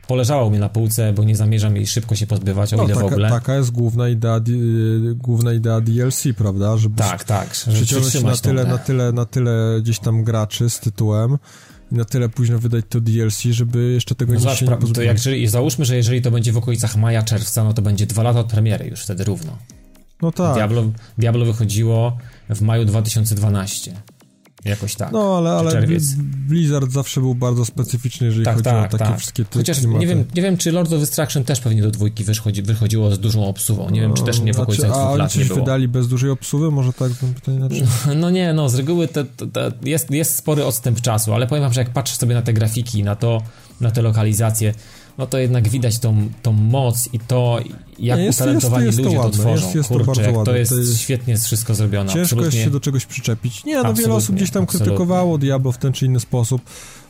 poleżała 0.08 0.44
u 0.44 0.50
mnie 0.50 0.60
na 0.60 0.70
półce, 0.70 1.14
bo 1.14 1.24
nie 1.24 1.36
zamierzam 1.36 1.76
jej 1.76 1.88
szybko 1.88 2.16
się 2.16 2.28
pozbywać, 2.28 2.74
o 2.74 2.78
no, 2.78 2.84
ile 2.84 2.94
taka, 2.94 3.08
w 3.08 3.12
ogóle. 3.12 3.30
Taka 3.30 3.56
jest 3.56 3.72
główna 3.72 4.10
idea, 4.10 4.38
y, 4.38 5.16
główna 5.16 5.54
idea 5.54 5.82
DLC, 5.82 6.24
prawda? 6.38 6.78
Żeby 6.78 6.96
tak, 6.96 7.24
tak. 7.24 7.50
Przyciągnąć 7.50 8.24
na 8.24 8.36
tyle, 8.38 8.66
na, 8.66 8.78
tyle, 8.78 9.12
na 9.12 9.26
tyle 9.26 9.82
gdzieś 9.82 10.00
tam 10.00 10.24
graczy 10.24 10.70
z 10.70 10.80
tytułem, 10.80 11.38
i 11.92 11.96
na 11.96 12.06
tyle 12.06 12.30
późno 12.30 12.60
wydać 12.60 12.86
to 12.90 13.02
DLC, 13.02 13.42
żeby 13.42 13.92
jeszcze 13.92 14.16
tego 14.16 14.34
no 14.34 14.40
nie 14.40 14.56
się 14.56 14.66
nie 14.66 14.94
to 14.94 15.02
jak, 15.02 15.18
jeżeli, 15.18 15.48
Załóżmy, 15.48 15.86
że 15.86 15.96
jeżeli 15.96 16.22
to 16.22 16.32
będzie 16.32 16.52
w 16.52 16.58
okolicach 16.58 16.96
maja, 16.96 17.24
czerwca, 17.24 17.64
no 17.64 17.74
to 17.74 17.82
będzie 17.82 18.06
dwa 18.06 18.24
lata 18.24 18.40
od 18.40 18.48
premiery 18.48 18.88
już 18.88 19.04
wtedy 19.04 19.24
równo. 19.24 19.58
No 20.22 20.32
tak. 20.32 20.56
Diablo, 20.56 20.84
Diablo 21.18 21.46
wychodziło 21.46 22.18
w 22.50 22.62
maju 22.62 22.86
2012. 22.86 23.94
Jakoś 24.66 24.96
tak. 24.96 25.12
No, 25.12 25.38
ale, 25.38 25.52
ale 25.52 25.88
Blizzard 26.48 26.92
zawsze 26.92 27.22
był 27.22 27.36
bardzo 27.36 27.66
specyficzny, 27.66 28.28
jeżeli 28.28 28.46
tak, 28.46 28.56
chodzi 28.56 28.64
tak, 28.64 28.94
o 28.94 28.98
takie 28.98 29.12
tak. 29.12 29.20
wszystkie 29.20 29.46
Chociaż 29.54 29.82
nie 29.82 30.08
wiem, 30.08 30.26
nie 30.36 30.42
wiem, 30.42 30.58
czy 30.58 30.72
Lord 30.72 30.94
of 30.94 31.00
Destruction 31.00 31.44
też 31.44 31.60
pewnie 31.60 31.82
do 31.82 31.92
dwójki 31.92 32.24
wychodzi, 32.24 32.62
wychodziło 32.62 33.16
z 33.16 33.20
dużą 33.20 33.48
obsuwą. 33.48 33.90
Nie 33.90 34.02
wiem, 34.02 34.14
czy 34.14 34.24
też 34.24 34.40
nie 34.40 34.54
w 34.54 34.60
okolicach 34.60 34.90
znaczy, 34.90 35.06
dwóch 35.06 35.18
lat 35.18 35.36
nie 35.36 35.46
było. 35.46 35.60
wydali 35.60 35.88
bez 35.88 36.08
dużej 36.08 36.30
obsuwy? 36.30 36.72
Może 36.72 36.94
tak 36.94 37.12
pytanie 37.36 37.58
znaczy. 37.58 37.86
No 38.22 38.30
nie, 38.30 38.54
no 38.54 38.70
z 38.70 38.76
reguły 38.76 39.08
te, 39.08 39.26
te, 39.26 39.48
te 39.48 39.72
jest, 39.84 40.12
jest 40.12 40.36
spory 40.36 40.66
odstęp 40.66 41.02
czasu, 41.02 41.34
ale 41.34 41.48
powiem 41.48 41.64
wam, 41.64 41.74
że 41.74 41.82
jak 41.82 41.90
patrzę 41.90 42.16
sobie 42.16 42.36
na 42.36 42.42
te 42.42 42.54
grafiki, 42.54 43.04
na 43.04 43.16
to, 43.16 43.42
na 43.82 43.92
te 43.92 44.02
lokalizacje, 44.02 44.74
no 45.18 45.28
to 45.28 45.38
jednak 45.38 45.68
widać 45.68 46.00
tą, 46.00 46.30
tą 46.42 46.52
moc 46.52 47.10
i 47.14 47.20
to, 47.20 47.60
jak 48.00 48.20
jest, 48.20 48.40
utalentowani 48.40 48.86
jest, 48.86 48.98
jest 48.98 49.10
ludzie 49.10 49.22
to, 49.22 49.30
to 49.30 49.38
tworzą. 49.38 49.66
Jest, 49.66 49.76
jest 49.76 49.90
Kurczę, 49.90 50.06
to 50.06 50.14
bardzo 50.14 50.38
ładne. 50.38 50.54
To 50.54 50.58
jest, 50.58 50.72
to 50.72 50.78
jest 50.78 51.00
świetnie 51.00 51.38
wszystko 51.38 51.76
zrobione. 51.76 52.14
Ciężko 52.14 52.22
absolutnie. 52.22 52.60
jest 52.60 52.68
się 52.68 52.72
do 52.72 52.80
czegoś 52.80 53.06
przyczepić. 53.06 53.66
Nie, 53.66 53.84
no 53.84 53.94
wiele 53.94 54.14
osób 54.14 54.36
gdzieś 54.36 54.52
tam 54.52 54.64
absolutnie. 54.64 54.86
krytykowało 54.86 55.38
Diablo 55.38 55.72
w 55.72 55.78
ten 55.78 55.94
czy 55.94 56.06
inny 56.06 56.20
sposób. 56.20 56.62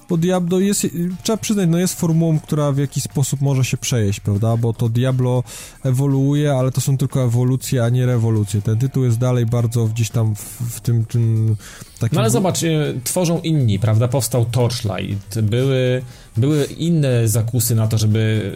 Bo 0.09 0.17
Diablo 0.17 0.59
jest, 0.59 0.87
trzeba 1.23 1.37
przyznać, 1.37 1.69
no 1.69 1.77
jest 1.77 1.99
formułą, 1.99 2.39
która 2.39 2.71
w 2.71 2.77
jakiś 2.77 3.03
sposób 3.03 3.41
może 3.41 3.65
się 3.65 3.77
przejeść, 3.77 4.19
prawda? 4.19 4.57
Bo 4.57 4.73
to 4.73 4.89
Diablo 4.89 5.43
ewoluuje, 5.83 6.53
ale 6.53 6.71
to 6.71 6.81
są 6.81 6.97
tylko 6.97 7.23
ewolucje, 7.23 7.83
a 7.83 7.89
nie 7.89 8.05
rewolucje. 8.05 8.61
Ten 8.61 8.77
tytuł 8.77 9.03
jest 9.03 9.17
dalej 9.17 9.45
bardzo 9.45 9.85
gdzieś 9.85 10.09
tam 10.09 10.35
w, 10.35 10.39
w 10.75 10.81
tym, 10.81 11.05
tym 11.05 11.55
takim... 11.99 12.15
No 12.15 12.21
ale 12.21 12.29
zobacz, 12.29 12.63
y, 12.63 12.99
tworzą 13.03 13.41
inni, 13.41 13.79
prawda? 13.79 14.07
Powstał 14.07 14.45
Torchlight, 14.45 15.41
były, 15.41 16.01
były 16.37 16.63
inne 16.63 17.27
zakusy 17.27 17.75
na 17.75 17.87
to, 17.87 17.97
żeby... 17.97 18.51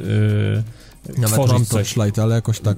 Yy 0.55 0.86
nawet 1.17 1.33
tworzyć 1.33 1.53
mam 1.53 1.65
coś. 1.65 1.93
Torchlight, 1.93 2.19
ale 2.19 2.35
jakoś 2.35 2.59
tak. 2.59 2.77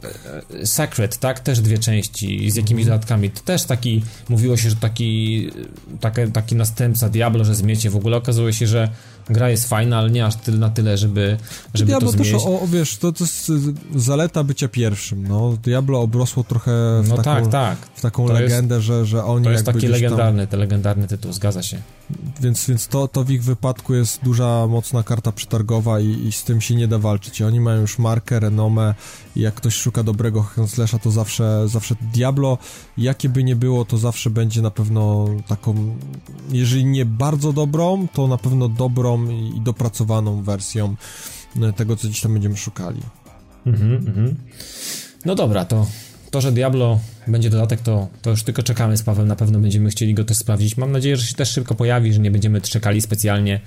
Secret, 0.64 1.18
tak? 1.18 1.40
Też 1.40 1.60
dwie 1.62 1.78
części 1.78 2.52
z 2.52 2.56
jakimiś 2.56 2.84
mhm. 2.84 3.00
dodatkami. 3.00 3.30
To 3.30 3.42
też 3.42 3.64
taki, 3.64 4.04
mówiło 4.30 4.58
się, 4.58 4.70
że 4.70 4.76
taki, 4.76 5.52
taki, 6.00 6.32
taki 6.32 6.56
następca 6.56 7.10
Diablo, 7.10 7.46
że 7.46 7.56
zmiecie. 7.56 7.90
W 7.90 7.96
ogóle 7.96 8.18
okazało 8.18 8.52
się, 8.52 8.68
że 8.68 8.90
gra 9.30 9.50
jest 9.50 9.70
fajna, 9.70 9.98
ale 9.98 10.12
nie 10.12 10.26
aż 10.26 10.36
tyle, 10.36 10.58
na 10.58 10.70
tyle, 10.70 10.98
żeby, 10.98 11.38
żeby 11.74 11.90
Diablo 11.90 12.12
to 12.12 12.18
zmieść. 12.18 12.32
Też, 12.32 12.42
o, 12.46 12.68
wiesz, 12.68 12.98
to, 12.98 13.12
to 13.12 13.24
jest 13.24 13.52
zaleta 13.96 14.44
bycia 14.44 14.68
pierwszym, 14.68 15.28
no. 15.28 15.58
Diablo 15.64 16.02
obrosło 16.02 16.44
trochę 16.44 16.72
w 17.04 17.10
no 17.10 17.18
taką, 17.18 17.24
tak, 17.24 17.48
tak. 17.48 17.78
W 17.96 18.02
taką 18.02 18.28
legendę, 18.28 18.76
jest, 18.76 18.88
że, 18.88 19.06
że 19.06 19.24
oni 19.24 19.46
To 19.46 19.52
jest 19.52 19.66
taki 19.66 19.88
legendarny, 19.88 20.48
tam... 20.48 20.60
legendarny 20.60 21.08
tytuł, 21.08 21.34
zgadza 21.34 21.64
się. 21.64 21.82
Więc, 22.42 22.68
więc 22.68 22.88
to, 22.88 23.08
to 23.08 23.24
w 23.24 23.30
ich 23.30 23.44
wypadku 23.44 23.94
jest 23.94 24.24
duża, 24.24 24.68
mocna 24.68 25.04
karta 25.04 25.32
przetargowa 25.32 26.00
i, 26.00 26.28
i 26.28 26.32
z 26.32 26.44
tym 26.44 26.62
się 26.62 26.76
nie 26.76 26.88
da 26.88 26.98
walczyć. 26.98 27.40
I 27.40 27.44
oni 27.44 27.60
mają 27.60 27.82
już 27.82 28.00
markę, 28.00 28.40
renomę 28.40 28.94
i 29.36 29.42
jak 29.42 29.54
ktoś 29.54 29.76
szuka 29.76 30.04
dobrego 30.04 30.42
hack'n'slasha, 30.42 31.00
to 31.00 31.12
zawsze, 31.12 31.68
zawsze 31.68 31.96
Diablo, 32.14 32.58
jakie 32.98 33.30
by 33.30 33.44
nie 33.44 33.56
było, 33.56 33.86
to 33.86 33.98
zawsze 33.98 34.30
będzie 34.30 34.62
na 34.62 34.72
pewno 34.72 35.28
taką, 35.48 35.98
jeżeli 36.52 36.86
nie 36.86 37.06
bardzo 37.06 37.54
dobrą, 37.54 38.08
to 38.14 38.28
na 38.28 38.38
pewno 38.38 38.70
dobrą 38.70 39.19
i 39.28 39.62
dopracowaną 39.62 40.44
wersją 40.44 40.96
e, 41.62 41.74
tego, 41.74 41.96
co 41.96 42.08
dziś 42.08 42.22
tam 42.22 42.34
będziemy 42.34 42.58
szukali. 42.58 43.02
Mhm, 43.66 43.94
mhm. 43.94 44.36
No 45.26 45.36
dobra, 45.36 45.66
to 45.66 45.86
to, 46.32 46.42
że 46.42 46.52
Diablo 46.52 47.00
będzie 47.28 47.50
dodatek, 47.50 47.82
to, 47.82 48.08
to 48.22 48.30
już 48.30 48.44
tylko 48.44 48.64
czekamy 48.64 48.98
z 48.98 49.04
Pawem, 49.04 49.28
na 49.28 49.36
pewno 49.36 49.60
będziemy 49.60 49.90
chcieli 49.90 50.14
go 50.14 50.24
też 50.24 50.38
sprawdzić. 50.38 50.78
Mam 50.78 50.92
nadzieję, 50.92 51.18
że 51.18 51.28
się 51.28 51.36
też 51.36 51.52
szybko 51.52 51.76
pojawi, 51.76 52.14
że 52.14 52.20
nie 52.20 52.32
będziemy 52.32 52.62
czekali 52.62 53.02
specjalnie 53.02 53.62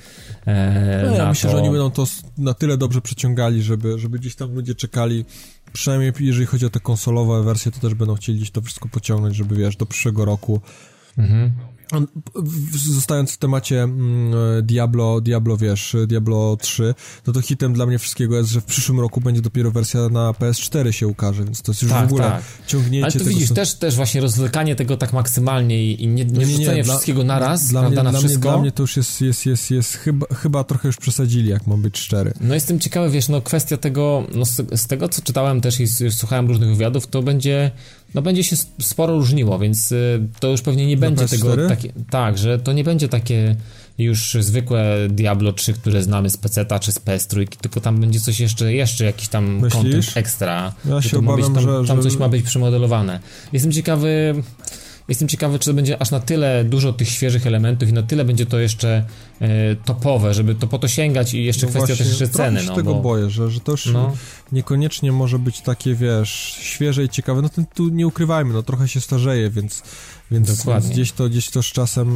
e, 0.46 1.03
no, 1.07 1.16
ja 1.16 1.28
myślę, 1.28 1.50
to. 1.50 1.57
że 1.57 1.62
oni 1.62 1.70
będą 1.70 1.90
to 1.90 2.07
na 2.38 2.55
tyle 2.55 2.76
dobrze 2.76 3.00
przeciągali, 3.00 3.62
żeby, 3.62 3.98
żeby 3.98 4.18
gdzieś 4.18 4.34
tam 4.34 4.55
ludzie 4.55 4.74
czekali, 4.74 5.24
przynajmniej 5.72 6.12
jeżeli 6.20 6.46
chodzi 6.46 6.66
o 6.66 6.70
te 6.70 6.80
konsolowe 6.80 7.42
wersje, 7.42 7.72
to 7.72 7.80
też 7.80 7.94
będą 7.94 8.14
chcieli 8.14 8.38
gdzieś 8.38 8.50
to 8.50 8.61
wszystko 8.61 8.88
pociągnąć, 8.88 9.36
żeby 9.36 9.57
wiesz, 9.57 9.76
do 9.76 9.86
przyszłego 9.86 10.24
roku 10.24 10.61
mhm. 11.18 11.53
Zostając 12.95 13.32
w 13.32 13.36
temacie 13.36 13.82
mm, 13.82 14.66
Diablo, 14.66 15.20
Diablo, 15.20 15.57
wiesz, 15.57 15.97
Diablo 16.07 16.57
3, 16.61 16.95
no 17.26 17.32
to 17.32 17.40
hitem 17.40 17.72
dla 17.72 17.86
mnie 17.86 17.99
wszystkiego 17.99 18.36
jest, 18.36 18.51
że 18.51 18.61
w 18.61 18.64
przyszłym 18.64 19.01
roku 19.01 19.20
będzie 19.20 19.40
dopiero 19.40 19.70
wersja 19.70 20.09
na 20.09 20.30
PS4 20.30 20.90
się 20.90 21.09
ukaże, 21.09 21.45
więc 21.45 21.62
to 21.62 21.72
jest 21.72 21.82
już 21.82 21.90
tak, 21.90 22.09
w 22.09 22.12
ogóle 22.12 22.24
tak. 22.24 22.43
ciągnięcie 22.66 23.05
Ale 23.05 23.24
tu 23.24 23.30
widzisz, 23.30 23.51
też, 23.51 23.74
też 23.74 23.97
właśnie 23.97 24.20
rozwlekanie 24.20 24.76
tego 24.76 24.97
tak 24.97 25.12
maksymalnie 25.12 25.93
i 25.93 26.09
nie, 26.09 26.24
nie, 26.24 26.47
nie, 26.47 26.59
nie, 26.59 26.74
nie 26.74 26.84
wszystkiego 26.84 27.24
naraz, 27.24 27.68
dla, 27.68 27.80
prawda, 27.80 28.03
mnie, 28.03 28.12
na 28.12 28.18
wszystko. 28.18 28.40
Mnie, 28.40 28.51
dla 28.51 28.59
mnie 28.59 28.72
to 28.72 28.82
już 28.82 28.97
jest, 28.97 29.20
jest, 29.20 29.47
jest, 29.47 29.70
jest 29.70 29.97
chyba, 29.97 30.26
chyba 30.34 30.64
trochę 30.64 30.88
już 30.88 30.97
przesadzili, 30.97 31.51
jak 31.51 31.66
mam 31.66 31.82
być 31.82 31.99
szczery. 31.99 32.32
No 32.40 32.55
jestem 32.55 32.80
ciekawy, 32.80 33.11
wiesz, 33.11 33.28
no 33.28 33.43
kwestia 33.43 33.76
tego, 33.76 34.26
no 34.34 34.45
z, 34.45 34.80
z 34.80 34.86
tego, 34.86 35.09
co 35.09 35.22
czytałem 35.22 35.61
też 35.61 35.80
i 35.80 35.86
słuchałem 36.11 36.49
różnych 36.49 36.68
wywiadów, 36.68 37.07
to 37.07 37.22
będzie 37.22 37.70
no 38.14 38.22
będzie 38.22 38.44
się 38.44 38.56
sporo 38.80 39.14
różniło, 39.14 39.58
więc 39.58 39.92
y, 39.92 40.28
to 40.40 40.48
już 40.48 40.62
pewnie 40.62 40.86
nie 40.86 40.96
będzie 40.96 41.28
tego 41.28 41.68
takie, 41.68 41.92
tak, 42.10 42.38
że 42.38 42.58
to 42.58 42.72
nie 42.72 42.84
będzie 42.84 43.08
takie 43.08 43.56
już 43.98 44.36
zwykłe 44.40 44.96
Diablo 45.08 45.52
3, 45.52 45.72
które 45.72 46.02
znamy 46.02 46.30
z 46.30 46.36
PC 46.36 46.66
czy 46.80 46.92
z 46.92 47.00
PS3, 47.00 47.46
tylko 47.46 47.80
tam 47.80 48.00
będzie 48.00 48.20
coś 48.20 48.40
jeszcze, 48.40 48.74
jeszcze 48.74 49.04
jakiś 49.04 49.28
tam 49.28 49.60
Myślisz? 49.60 49.72
content 49.72 50.16
ekstra. 50.16 50.72
Ja 50.84 51.02
się 51.02 51.18
obawiam, 51.18 51.54
tam, 51.54 51.62
że, 51.62 51.84
tam 51.88 52.02
coś 52.02 52.16
ma 52.16 52.28
być 52.28 52.42
przemodelowane. 52.42 53.20
Jestem 53.52 53.72
ciekawy 53.72 54.34
jestem 55.12 55.28
ciekawy, 55.28 55.58
czy 55.58 55.70
to 55.70 55.74
będzie 55.74 56.02
aż 56.02 56.10
na 56.10 56.20
tyle 56.20 56.64
dużo 56.64 56.92
tych 56.92 57.08
świeżych 57.08 57.46
elementów 57.46 57.88
i 57.88 57.92
na 57.92 58.02
tyle 58.02 58.24
będzie 58.24 58.46
to 58.46 58.58
jeszcze 58.58 59.04
e, 59.40 59.76
topowe, 59.84 60.34
żeby 60.34 60.54
to 60.54 60.66
po 60.66 60.78
to 60.78 60.88
sięgać 60.88 61.34
i 61.34 61.44
jeszcze 61.44 61.66
No 61.66 61.70
kwestia 61.70 61.86
właśnie, 61.86 62.04
też 62.04 62.20
jeszcze 62.20 62.28
ceny, 62.28 62.60
się 62.60 62.66
no 62.66 62.74
tego 62.74 62.94
bo... 62.94 63.00
boję, 63.00 63.30
że, 63.30 63.50
że 63.50 63.60
to 63.60 63.72
już 63.72 63.86
No. 63.86 64.12
niekoniecznie 64.52 65.12
może 65.12 65.38
być 65.38 65.60
takie, 65.60 65.94
wiesz, 65.94 66.56
świeże 66.60 67.04
i 67.04 67.08
ciekawe. 67.08 67.42
No 67.42 67.48
tu 67.74 67.88
nie 67.88 68.06
ukrywajmy, 68.06 68.52
no 68.54 68.62
trochę 68.62 68.88
się 68.88 69.00
starzeje, 69.00 69.50
więc, 69.50 69.82
więc, 70.33 70.59
Dokładnie. 70.59 70.91
gdzieś 70.91 71.12
to 71.12 71.28
gdzieś 71.28 71.51
to 71.51 71.62
z 71.62 71.66
czasem... 71.66 72.09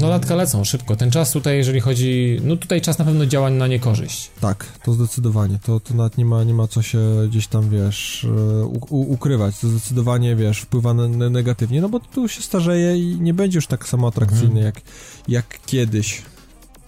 No 0.00 0.08
latka 0.08 0.34
lecą 0.34 0.64
szybko. 0.64 0.96
Ten 0.96 1.10
czas 1.10 1.30
tutaj, 1.32 1.56
jeżeli 1.56 1.80
chodzi... 1.80 2.40
No 2.44 2.56
tutaj 2.56 2.80
czas 2.80 2.98
na 2.98 3.04
pewno 3.04 3.26
działa 3.26 3.50
na 3.50 3.66
niekorzyść. 3.66 4.30
Tak, 4.40 4.66
to 4.84 4.92
zdecydowanie. 4.92 5.58
To, 5.64 5.80
to 5.80 5.94
nawet 5.94 6.18
nie 6.18 6.24
ma, 6.24 6.44
nie 6.44 6.54
ma 6.54 6.68
co 6.68 6.82
się 6.82 6.98
gdzieś 7.28 7.46
tam, 7.46 7.70
wiesz, 7.70 8.24
e, 8.24 8.64
u, 8.64 8.78
u, 8.90 9.12
ukrywać. 9.12 9.58
To 9.58 9.68
zdecydowanie, 9.68 10.36
wiesz, 10.36 10.60
wpływa 10.60 10.94
ne, 10.94 11.08
ne, 11.08 11.30
negatywnie, 11.30 11.80
no 11.80 11.88
bo 11.88 12.00
tu 12.00 12.28
się 12.28 12.42
starzeje 12.42 12.96
i 12.96 13.20
nie 13.20 13.34
będzie 13.34 13.58
już 13.58 13.66
tak 13.66 13.88
samo 13.88 14.08
atrakcyjny 14.08 14.46
Mhm. 14.46 14.64
jak, 14.66 14.80
jak 15.28 15.60
kiedyś. 15.66 16.22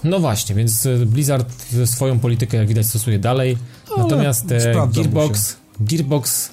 No 0.05 0.19
właśnie, 0.21 0.55
więc 0.55 0.87
e, 0.87 1.07
Blizzard 1.07 1.49
swoją 1.85 2.19
politykę, 2.19 2.57
jak 2.57 2.69
widać, 2.69 2.87
stosuje 2.87 3.19
dalej. 3.19 3.59
Ale 3.95 4.03
Natomiast 4.03 4.53
e, 4.53 4.75
Gearbox, 4.95 5.57
Gearbox 5.81 6.51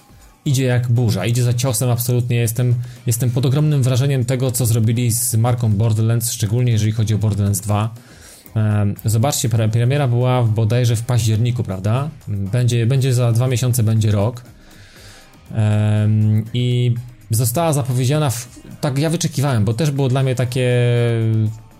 idzie 0.49 0.63
jak 0.63 0.87
burza, 0.91 1.25
idzie 1.25 1.43
za 1.43 1.53
ciosem 1.53 1.89
absolutnie. 1.89 2.37
Jestem, 2.37 2.75
jestem 3.07 3.29
pod 3.29 3.45
ogromnym 3.45 3.83
wrażeniem 3.83 4.25
tego, 4.25 4.51
co 4.51 4.65
zrobili 4.65 5.11
z 5.11 5.35
marką 5.35 5.71
Borderlands, 5.71 6.31
szczególnie 6.31 6.71
jeżeli 6.71 6.91
chodzi 6.91 7.15
o 7.15 7.17
Borderlands 7.17 7.61
2. 7.61 7.93
Em, 8.55 8.95
Zobaczcie, 9.05 9.49
pre- 9.49 9.69
premiera 9.69 10.07
była 10.07 10.43
bodajże 10.43 10.95
w 10.95 11.01
październiku, 11.01 11.63
prawda? 11.63 12.09
Będzie, 12.27 12.85
będzie 12.85 13.13
za 13.13 13.31
dwa 13.31 13.47
miesiące, 13.47 13.83
będzie 13.83 14.11
rok. 14.11 14.43
I 16.53 16.95
została 17.31 17.73
zapowiedziana, 17.73 18.29
w, 18.29 18.59
tak 18.81 18.99
ja 18.99 19.09
wyczekiwałem, 19.09 19.65
bo 19.65 19.73
też 19.73 19.91
było 19.91 20.09
dla 20.09 20.23
mnie 20.23 20.35
takie, 20.35 20.69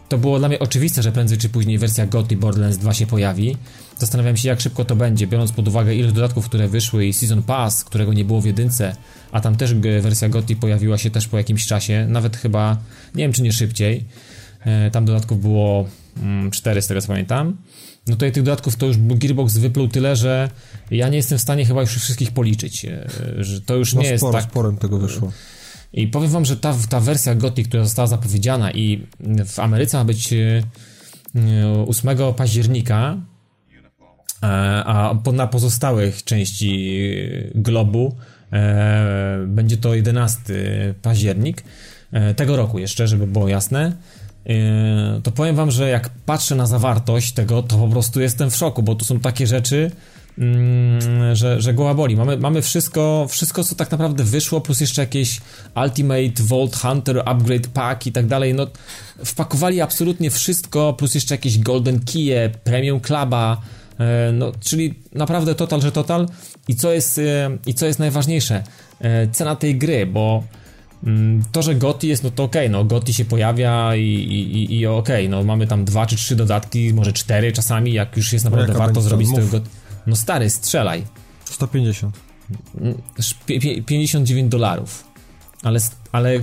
to 0.10 0.18
było 0.18 0.40
dla 0.40 0.48
mnie 0.48 0.60
oczywiste, 0.60 1.04
że 1.04 1.12
prędzej 1.12 1.38
czy 1.38 1.50
później 1.50 1.78
wersja 1.78 2.06
GOTY 2.08 2.36
Borderlands 2.38 2.78
2 2.78 2.94
się 2.94 3.08
pojawi. 3.08 3.58
Zastanawiam 3.98 4.38
się, 4.38 4.48
jak 4.50 4.62
szybko 4.62 4.86
to 4.86 4.96
będzie, 4.96 5.28
biorąc 5.28 5.52
pod 5.52 5.68
uwagę 5.68 5.96
ilość 5.96 6.14
dodatków, 6.16 6.46
które 6.46 6.68
wyszły 6.68 7.06
i 7.06 7.14
Season 7.14 7.44
Pass, 7.44 7.84
którego 7.84 8.14
nie 8.14 8.26
było 8.26 8.42
w 8.42 8.46
jedynce, 8.46 8.96
a 9.32 9.42
tam 9.42 9.56
też 9.56 9.74
wersja 9.74 10.30
GOTY 10.30 10.56
pojawiła 10.56 10.98
się 10.98 11.10
też 11.10 11.28
po 11.28 11.38
jakimś 11.38 11.66
czasie, 11.66 12.06
nawet 12.10 12.38
chyba, 12.38 12.78
nie 13.16 13.24
wiem 13.24 13.34
czy 13.34 13.42
nie 13.42 13.52
szybciej. 13.54 14.06
E, 14.66 14.92
Tam 14.92 15.06
dodatków 15.06 15.42
było 15.42 15.86
mm, 16.18 16.52
4 16.52 16.82
z 16.82 16.88
tego 16.88 17.02
co 17.02 17.08
pamiętam. 17.08 17.58
No 18.08 18.14
tutaj 18.16 18.32
tych 18.32 18.44
dodatków 18.44 18.76
to 18.76 18.86
już 18.86 18.98
Gearbox 18.98 19.58
wypluł 19.58 19.88
tyle, 19.88 20.16
że 20.16 20.50
ja 20.92 21.10
nie 21.10 21.18
jestem 21.18 21.38
w 21.38 21.42
stanie 21.42 21.66
chyba 21.66 21.82
już 21.82 21.90
wszystkich 21.90 22.32
policzyć. 22.32 22.86
e, 22.86 23.08
Że 23.40 23.62
to 23.62 23.76
już 23.76 23.94
No 23.94 24.02
nie 24.02 24.08
jest 24.10 24.22
sporo, 24.22 24.40
tak. 24.40 24.50
sporem 24.52 24.78
tego 24.78 24.98
wyszło. 24.98 25.32
I 25.94 26.08
powiem 26.08 26.32
wam, 26.32 26.46
że 26.46 26.58
ta, 26.58 26.76
ta 26.90 27.00
wersja 27.00 27.36
GOTY, 27.36 27.64
która 27.64 27.84
została 27.84 28.08
zapowiedziana 28.08 28.72
i 28.72 29.08
w 29.46 29.60
Ameryce 29.60 29.98
ma 29.98 30.06
być 30.06 30.34
e, 30.34 30.64
e, 31.36 31.86
8 31.88 32.18
października, 32.38 33.18
e, 34.44 34.48
a 34.86 35.16
na 35.34 35.48
pozostałych 35.48 36.24
części 36.24 37.00
globu 37.56 38.16
e, 38.54 39.46
będzie 39.48 39.78
to 39.78 39.96
11 39.96 40.44
październik 41.02 41.64
tego 42.36 42.58
roku 42.58 42.80
jeszcze, 42.80 43.08
żeby 43.08 43.28
było 43.28 43.48
jasne. 43.48 43.96
To 45.24 45.32
powiem 45.32 45.56
wam, 45.56 45.72
że 45.72 45.90
jak 45.90 46.10
patrzę 46.10 46.56
na 46.56 46.66
zawartość 46.66 47.32
tego, 47.32 47.64
to 47.64 47.78
po 47.78 47.88
prostu 47.88 48.22
jestem 48.22 48.52
w 48.52 48.56
szoku, 48.56 48.84
bo 48.84 48.96
tu 48.96 49.06
są 49.06 49.20
takie 49.20 49.48
rzeczy, 49.48 49.92
że, 51.34 51.62
że 51.62 51.74
głowa 51.74 51.94
boli. 51.94 52.16
Mamy, 52.16 52.38
mamy 52.38 52.62
wszystko, 52.62 53.26
wszystko, 53.30 53.64
co 53.64 53.76
tak 53.76 53.92
naprawdę 53.92 54.24
wyszło, 54.24 54.62
plus 54.62 54.82
jeszcze 54.82 55.02
jakieś 55.02 55.42
Ultimate 55.84 56.44
Vault 56.44 56.76
Hunter 56.76 57.22
Upgrade 57.26 57.68
Pack 57.68 58.08
i 58.08 58.12
tak 58.12 58.28
dalej. 58.28 58.54
No, 58.54 58.68
wpakowali 59.26 59.82
absolutnie 59.82 60.32
wszystko, 60.32 60.94
plus 60.94 61.16
jeszcze 61.16 61.34
jakieś 61.34 61.60
Golden 61.60 62.00
Keye, 62.00 62.50
Premium 62.64 63.00
Cluba, 63.00 63.62
e, 64.00 64.32
no, 64.34 64.52
czyli 64.60 64.94
naprawdę 65.14 65.56
total, 65.56 65.82
że 65.82 65.92
total. 65.92 66.28
I 66.68 66.76
co 66.76 66.92
jest, 66.94 67.18
e, 67.20 67.58
i 67.66 67.74
co 67.74 67.86
jest 67.86 68.00
najważniejsze? 68.00 68.64
E, 69.02 69.28
Cena 69.28 69.56
tej 69.56 69.78
gry, 69.78 70.06
bo 70.06 70.44
mm, 71.04 71.44
to, 71.52 71.62
że 71.62 71.76
GOTY 71.76 72.08
jest, 72.08 72.24
no 72.24 72.32
to 72.32 72.44
okej, 72.44 72.70
no 72.70 72.84
GOTY 72.84 73.14
się 73.14 73.26
pojawia 73.26 73.96
i, 73.96 74.04
i, 74.04 74.80
i- 74.80 74.86
okej, 74.88 75.30
no 75.30 75.44
mamy 75.44 75.68
tam 75.68 75.86
dwa 75.86 76.06
czy 76.06 76.16
trzy 76.16 76.36
dodatki, 76.36 76.94
może 76.94 77.14
cztery 77.14 77.52
czasami, 77.52 77.94
jak 77.94 78.18
już 78.18 78.34
jest 78.34 78.46
naprawdę 78.46 78.68
jaka 78.74 78.80
warto 78.86 79.02
zrobić 79.02 79.28
z 79.28 79.32
tego. 79.52 79.66
No 80.10 80.16
stary, 80.16 80.50
strzelaj. 80.50 81.04
150. 81.46 82.16
Mm, 82.82 83.02
sz- 83.18 83.38
pie- 83.46 83.60
pie- 83.60 83.82
59 83.86 84.50
dolarów. 84.50 85.04
Ale, 85.64 85.80
ale 86.12 86.40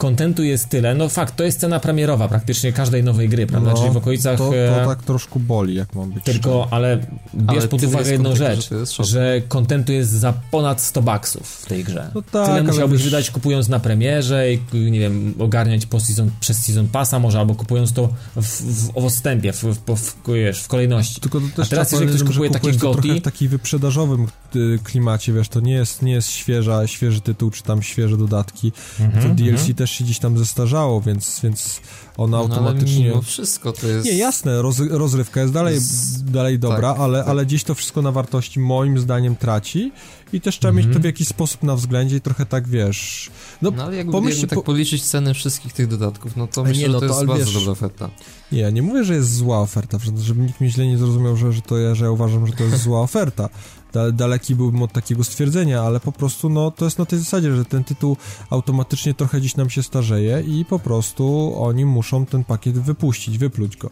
kontentu 0.00 0.42
jest 0.42 0.68
tyle. 0.68 0.94
No 0.94 1.08
fakt, 1.08 1.36
to 1.36 1.44
jest 1.44 1.60
cena 1.60 1.80
premierowa 1.80 2.28
praktycznie 2.28 2.72
każdej 2.72 3.04
nowej 3.04 3.28
gry, 3.28 3.46
prawda? 3.46 3.70
No, 3.70 3.76
Czyli 3.76 3.90
w 3.90 3.96
okolicach... 3.96 4.38
To, 4.38 4.56
e, 4.56 4.80
to 4.80 4.88
tak 4.88 5.02
troszkę 5.02 5.40
boli, 5.40 5.74
jak 5.74 5.94
mam 5.94 6.10
być 6.10 6.24
Tylko, 6.24 6.68
ale 6.70 6.96
bierz 7.34 7.58
Ale 7.58 7.68
pod 7.68 7.82
uwagę 7.82 8.10
jedną 8.10 8.36
rzecz, 8.36 8.70
że 8.98 9.40
kontentu 9.48 9.92
jest 9.92 10.10
za 10.10 10.32
ponad 10.50 10.80
100 10.80 11.02
baksów 11.02 11.48
w 11.48 11.66
tej 11.66 11.84
grze. 11.84 12.10
No 12.14 12.22
tak, 12.22 12.46
Tyle 12.46 12.62
musiałbyś 12.62 13.02
wydać 13.02 13.30
kupując 13.30 13.68
na 13.68 13.80
premierze 13.80 14.52
i 14.52 14.60
nie 14.90 15.00
wiem, 15.00 15.34
ogarniać 15.38 15.86
po 15.86 16.00
season, 16.00 16.30
przez 16.40 16.58
season 16.58 16.88
passa 16.88 17.18
może, 17.18 17.38
albo 17.38 17.54
kupując 17.54 17.92
to 17.92 18.08
w, 18.36 18.42
w, 18.42 18.92
w 18.92 18.96
odstępie, 18.96 19.52
w, 19.52 19.62
w, 19.62 19.96
w, 19.96 20.16
wiesz, 20.34 20.62
w 20.62 20.68
kolejności. 20.68 21.20
Tylko 21.20 21.40
to 21.40 21.46
też 21.56 21.66
A 21.66 21.70
teraz 21.70 21.92
jeżeli 21.92 22.10
ktoś 22.10 22.28
kupuje 22.28 22.50
to 22.50 22.58
GOTY- 22.58 23.20
w 23.20 23.22
takim 23.22 23.48
wyprzedażowym 23.48 24.26
y, 24.56 24.78
klimacie, 24.84 25.32
wiesz, 25.32 25.48
to 25.48 25.60
nie 25.60 25.72
jest, 25.72 26.02
nie 26.02 26.12
jest 26.12 26.30
świeża, 26.30 26.86
świeży 26.86 27.20
tytuł, 27.20 27.50
czy 27.50 27.62
tam 27.62 27.82
świeże 27.82 28.16
dodatki. 28.16 28.72
Mhm, 29.00 29.28
to 29.28 29.34
DLC 29.34 29.58
mhm. 29.58 29.74
też 29.74 29.89
się 29.90 30.04
gdzieś 30.04 30.18
tam 30.18 30.38
zestarzało, 30.38 31.00
więc, 31.00 31.40
więc 31.42 31.80
ona 32.16 32.30
No, 32.38 32.44
ale 32.44 32.54
automatycznie... 32.54 33.04
mimo 33.08 33.22
wszystko 33.22 33.72
to 33.72 33.86
jest... 33.86 34.06
Nie, 34.06 34.12
jasne, 34.14 34.62
roz, 34.62 34.78
rozrywka 34.90 35.40
jest 35.40 35.52
dalej, 35.52 35.78
dalej 36.24 36.58
dobra, 36.58 36.92
tak, 36.92 37.00
ale, 37.00 37.18
tak. 37.18 37.28
ale 37.28 37.46
gdzieś 37.46 37.64
to 37.64 37.74
wszystko 37.74 38.02
na 38.02 38.12
wartości 38.12 38.60
moim 38.60 38.98
zdaniem 38.98 39.36
traci 39.36 39.92
i 40.32 40.40
też 40.40 40.58
trzeba 40.58 40.72
mieć 40.72 40.86
Mhm. 40.86 40.94
to 40.94 41.00
w 41.02 41.04
jakiś 41.04 41.28
sposób 41.28 41.62
na 41.62 41.76
względzie 41.76 42.16
i 42.16 42.20
trochę 42.20 42.46
tak, 42.46 42.68
wiesz... 42.68 43.30
No, 43.62 43.70
No 43.76 43.84
ale 43.84 43.96
jakby, 43.96 44.12
pomyślcie, 44.12 44.40
jakby 44.40 44.50
tak 44.50 44.58
po- 44.58 44.62
policzyć 44.64 45.02
ceny 45.02 45.34
wszystkich 45.34 45.72
tych 45.72 45.86
dodatków, 45.88 46.36
no 46.36 46.46
to 46.46 46.64
myślę, 46.64 46.82
nie, 46.82 46.88
no 46.88 47.00
że 47.00 47.06
to 47.08 47.12
to, 47.14 47.18
jest 47.20 47.26
bardzo 47.26 47.44
wiesz- 47.44 47.54
dobra 47.54 47.72
oferta. 47.72 48.10
Nie, 48.52 48.72
nie 48.72 48.82
mówię, 48.82 49.04
że 49.04 49.14
jest 49.14 49.34
zła 49.34 49.60
oferta, 49.60 49.98
żeby 50.18 50.40
nikt 50.40 50.60
mnie 50.60 50.70
źle 50.70 50.86
nie 50.86 50.98
zrozumiał, 50.98 51.36
że, 51.36 51.52
że 51.52 51.62
to 51.62 51.78
ja, 51.78 51.94
że 51.94 52.04
ja 52.04 52.10
uważam, 52.10 52.46
że 52.46 52.52
to 52.52 52.64
jest 52.64 52.82
zła 52.82 53.00
oferta. 53.00 53.48
Da, 53.92 54.12
daleki 54.12 54.54
byłbym 54.54 54.82
od 54.82 54.92
takiego 54.92 55.24
stwierdzenia, 55.24 55.82
ale 55.82 56.00
po 56.00 56.12
prostu 56.12 56.48
no, 56.48 56.70
to 56.70 56.84
jest 56.84 56.98
na 56.98 57.04
tej 57.04 57.18
zasadzie, 57.18 57.56
że 57.56 57.64
ten 57.64 57.84
tytuł 57.84 58.16
automatycznie 58.50 59.14
trochę 59.14 59.40
dziś 59.40 59.56
nam 59.56 59.70
się 59.70 59.82
starzeje 59.82 60.42
i 60.46 60.64
po 60.64 60.78
prostu 60.78 61.54
oni 61.56 61.84
muszą 61.84 62.26
ten 62.26 62.44
pakiet 62.44 62.78
wypuścić, 62.78 63.38
wypluć 63.38 63.76
go. 63.76 63.90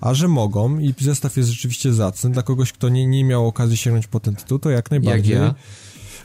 A 0.00 0.14
że 0.14 0.28
mogą 0.28 0.78
i 0.78 0.94
zestaw 1.00 1.36
jest 1.36 1.48
rzeczywiście 1.50 1.92
zacny, 1.92 2.30
dla 2.30 2.42
kogoś, 2.42 2.72
kto 2.72 2.88
nie, 2.88 3.06
nie 3.06 3.24
miał 3.24 3.46
okazji 3.46 3.76
sięgnąć 3.76 4.06
po 4.06 4.20
ten 4.20 4.36
tytuł, 4.36 4.58
to 4.58 4.70
jak 4.70 4.90
najbardziej. 4.90 5.36
ja. 5.36 5.54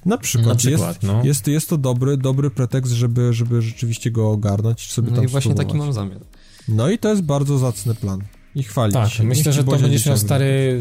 Na 0.05 0.17
przykład, 0.17 0.47
Na 0.47 0.55
przykład, 0.55 1.03
jest, 1.03 1.03
no. 1.03 1.23
jest, 1.23 1.47
jest 1.47 1.69
to 1.69 1.77
dobry, 1.77 2.17
dobry 2.17 2.49
pretekst, 2.49 2.93
żeby, 2.93 3.33
żeby 3.33 3.61
rzeczywiście 3.61 4.11
go 4.11 4.31
ogarnąć, 4.31 4.91
sobie 4.91 5.09
No 5.09 5.15
tam 5.15 5.25
i 5.25 5.27
właśnie 5.27 5.55
taki 5.55 5.77
mam 5.77 5.93
zamiar. 5.93 6.19
No 6.67 6.89
i 6.89 6.97
to 6.97 7.09
jest 7.09 7.21
bardzo 7.21 7.57
zacny 7.57 7.95
plan. 7.95 8.21
I 8.55 8.63
chwalić 8.63 8.93
Tak, 8.93 9.09
myślę, 9.23 9.53
że 9.53 9.63
to 9.63 9.77
będziesz 9.77 10.05
miał 10.05 10.17
stary, 10.17 10.79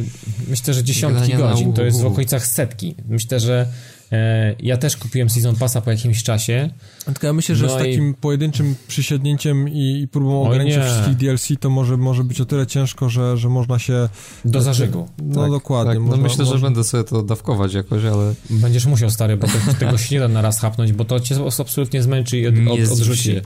myślę, 0.49 0.75
że 0.75 0.85
dziesiątki 0.85 1.29
Grania 1.33 1.51
godzin, 1.51 1.72
to 1.72 1.85
jest 1.85 2.01
w 2.01 2.07
okolicach 2.07 2.47
setki. 2.47 2.95
Myślę, 3.09 3.41
że 3.41 3.66
e, 4.12 4.55
ja 4.61 4.77
też 4.77 4.97
kupiłem 4.97 5.31
Season 5.31 5.57
Passa 5.57 5.81
po 5.81 5.91
jakimś 5.91 6.22
czasie. 6.22 6.70
Tylko 7.05 7.27
ja 7.27 7.33
myślę, 7.33 7.57
że 7.57 7.66
No 7.66 7.72
z 7.72 7.75
i- 7.75 7.79
takim 7.79 8.14
pojedynczym 8.14 8.75
przysiadnięciem 8.89 9.68
i, 9.68 10.01
i 10.03 10.09
próbą 10.09 10.55
nie. 10.64 10.83
wszystkich 10.83 11.16
DLC 11.16 11.49
to 11.61 11.70
może, 11.70 11.97
może 11.97 12.25
być 12.25 12.41
o 12.41 12.45
tyle 12.45 12.66
ciężko, 12.66 13.09
że, 13.09 13.37
że 13.37 13.49
można 13.49 13.79
się... 13.79 14.09
Do 14.45 14.62
zażygu. 14.62 15.09
No 15.22 15.43
tak, 15.43 15.51
dokładnie. 15.51 15.93
Tak, 15.93 16.01
no 16.03 16.07
można, 16.07 16.22
myślę, 16.22 16.45
że 16.45 16.51
można... 16.51 16.66
będę 16.66 16.85
sobie 16.85 17.05
to 17.05 17.22
dawkować 17.22 17.75
jakoś, 17.75 18.05
ale 18.05 18.35
Będziesz 18.51 18.87
musiał, 18.87 19.11
stary, 19.11 19.37
bo 19.37 19.47
to, 19.47 19.53
tego 19.79 19.99
się 19.99 20.14
nie 20.14 20.20
da 20.20 20.29
na 20.29 20.43
raz 20.43 20.61
chapnąć, 20.61 20.93
bo 20.93 21.05
to 21.05 21.20
cię 21.20 21.37
absolutnie 21.61 22.03
zmęczy 22.03 22.39
i 22.39 22.47
od, 22.47 22.55
od, 22.55 22.93
odrzuci. 22.93 23.41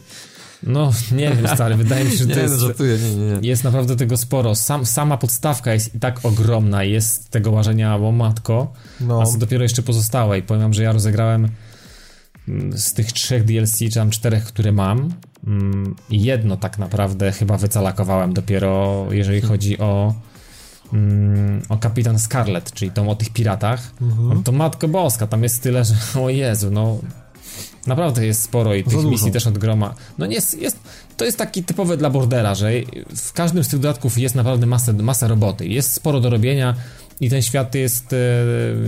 No, 0.63 0.93
nie 1.13 1.31
wiem, 1.31 1.49
stary, 1.49 1.77
wydaje 1.77 2.05
mi 2.05 2.11
się, 2.11 2.17
że 2.17 2.27
nie, 2.27 2.35
to 2.35 2.41
no, 2.41 2.47
jest... 2.47 2.61
żartuję, 2.61 2.99
nie, 2.99 3.17
nie, 3.17 3.33
nie. 3.33 3.49
Jest 3.49 3.65
naprawdę 3.65 3.97
tego 3.97 4.17
sporo. 4.17 4.55
Sam, 4.55 4.87
sama 4.87 5.17
podstawka 5.17 5.73
jest 5.73 5.95
i 5.95 6.01
tak 6.01 6.25
ogromna, 6.25 6.85
jest 6.85 7.31
tego 7.31 7.53
ważenia, 7.53 7.99
bo 7.99 8.13
matko, 8.13 8.73
No, 9.01 9.23
a 9.23 9.27
co 9.27 9.39
dopiero 9.39 9.63
jeszcze 9.63 9.83
pozostałe. 9.83 10.39
I 10.39 10.43
powiem 10.43 10.63
wam, 10.63 10.75
że 10.75 10.83
ja 10.83 10.93
rozegrałem 10.93 11.49
mm, 12.49 12.79
z 12.79 12.93
tych 12.93 13.13
trzech 13.13 13.45
DLC, 13.45 13.79
czy 13.79 13.91
tam 13.91 14.11
czterech, 14.11 14.45
które 14.45 14.73
mam, 14.73 15.13
mm, 15.47 15.95
jedno 16.11 16.57
tak 16.57 16.79
naprawdę 16.79 17.33
chyba 17.33 17.57
wycalakowałem 17.57 18.35
dopiero, 18.35 19.07
jeżeli 19.11 19.41
chodzi 19.41 19.79
o 19.79 20.15
mm, 20.93 21.63
o 21.69 21.77
Kapitan 21.77 22.19
Scarlet, 22.19 22.73
czyli 22.73 22.91
tą 22.91 23.11
o 23.11 23.15
tych 23.15 23.31
piratach. 23.31 23.93
mhm. 24.01 24.43
To 24.43 24.53
matko 24.53 24.89
boska, 24.89 25.27
tam 25.27 25.43
jest 25.43 25.63
tyle, 25.63 25.85
że 25.85 25.95
o 26.21 26.29
Jezu, 26.29 26.71
no 26.71 26.99
naprawdę 27.89 28.27
jest 28.27 28.43
sporo 28.43 28.75
i 28.75 28.83
Za 28.83 28.85
tych 28.85 28.99
dużo. 28.99 29.11
misji 29.11 29.33
też 29.33 29.47
od 29.47 29.59
groma. 29.59 29.95
No 30.19 30.27
nie 30.27 30.35
jest, 30.35 30.61
jest, 30.61 30.79
to 31.17 31.25
jest 31.25 31.39
taki 31.39 31.65
typowy 31.65 31.97
dla 31.97 32.11
Bordera, 32.11 32.55
że 32.55 32.71
w 33.17 33.33
każdym 33.33 33.65
z 33.65 33.69
tych 33.69 33.81
dodatków 33.81 34.19
jest 34.19 34.35
naprawdę 34.35 34.67
masa, 34.67 34.93
masa 34.93 35.29
roboty, 35.29 35.67
jest 35.67 35.93
sporo 35.93 36.21
do 36.21 36.31
robienia 36.31 36.75
i 37.21 37.31
ten 37.31 37.43
świat 37.43 37.75
jest, 37.75 38.13
e, 38.13 38.17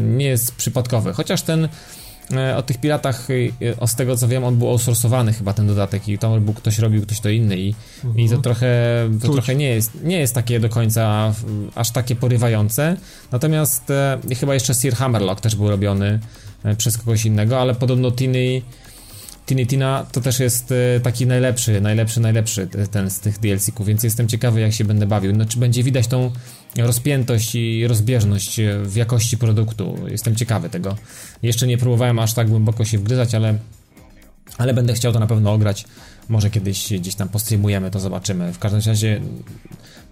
nie 0.02 0.26
jest 0.26 0.54
przypadkowy, 0.54 1.12
chociaż 1.12 1.42
ten 1.42 1.68
e, 2.32 2.56
o 2.56 2.62
tych 2.62 2.78
piratach, 2.80 3.28
e, 3.30 3.80
o 3.80 3.86
z 3.86 3.94
tego 3.94 4.16
co 4.16 4.28
wiem, 4.28 4.44
on 4.44 4.56
był 4.56 4.68
outsourcowany 4.68 5.32
chyba 5.32 5.52
ten 5.52 5.66
dodatek 5.66 6.08
i 6.08 6.18
tam 6.18 6.44
był 6.44 6.54
ktoś 6.54 6.78
robił, 6.78 7.02
ktoś 7.02 7.20
to 7.20 7.28
inny 7.28 7.58
i, 7.58 7.74
mhm. 8.04 8.26
i 8.26 8.28
to 8.28 8.38
trochę, 8.38 9.08
to 9.22 9.32
trochę 9.32 9.54
nie, 9.54 9.68
jest, 9.68 9.90
nie 10.04 10.18
jest 10.18 10.34
takie 10.34 10.60
do 10.60 10.68
końca 10.68 11.34
aż 11.74 11.90
takie 11.90 12.16
porywające. 12.16 12.96
Natomiast 13.32 13.90
e, 13.90 14.18
chyba 14.40 14.54
jeszcze 14.54 14.74
Sir 14.74 14.94
Hammerlock 14.94 15.40
też 15.40 15.56
był 15.56 15.70
robiony 15.70 16.20
e, 16.64 16.76
przez 16.76 16.98
kogoś 16.98 17.24
innego, 17.24 17.60
ale 17.60 17.74
podobno 17.74 18.10
Tiny 18.10 18.62
Tiny 19.50 19.66
Tina 19.66 20.06
to 20.12 20.20
też 20.20 20.40
jest 20.40 20.72
e, 20.72 21.00
taki 21.00 21.26
najlepszy, 21.26 21.80
najlepszy, 21.80 22.20
najlepszy 22.20 22.68
ten 22.90 23.10
z 23.10 23.20
tych 23.20 23.38
DLC-ków, 23.38 23.86
więc 23.86 24.02
jestem 24.02 24.28
ciekawy 24.28 24.60
jak 24.60 24.72
się 24.72 24.84
będę 24.84 25.06
bawił. 25.06 25.36
No, 25.36 25.44
czy 25.44 25.58
będzie 25.58 25.82
widać 25.82 26.06
tą 26.06 26.30
rozpiętość 26.76 27.54
i 27.54 27.86
rozbieżność 27.86 28.60
w 28.82 28.96
jakości 28.96 29.38
produktu. 29.38 29.96
Jestem 30.08 30.36
ciekawy 30.36 30.70
tego. 30.70 30.96
Jeszcze 31.42 31.66
nie 31.66 31.78
próbowałem 31.78 32.18
aż 32.18 32.34
tak 32.34 32.48
głęboko 32.48 32.84
się 32.84 32.98
wgryzać, 32.98 33.34
ale, 33.34 33.58
ale 34.58 34.74
będę 34.74 34.94
chciał 34.94 35.12
to 35.12 35.18
na 35.18 35.26
pewno 35.26 35.52
ograć. 35.52 35.84
Może 36.28 36.50
kiedyś 36.50 36.92
gdzieś 36.92 37.14
tam 37.14 37.28
postreamujemy, 37.28 37.90
to 37.90 38.00
zobaczymy. 38.00 38.52
W 38.52 38.58
każdym 38.58 38.80
razie 38.86 39.20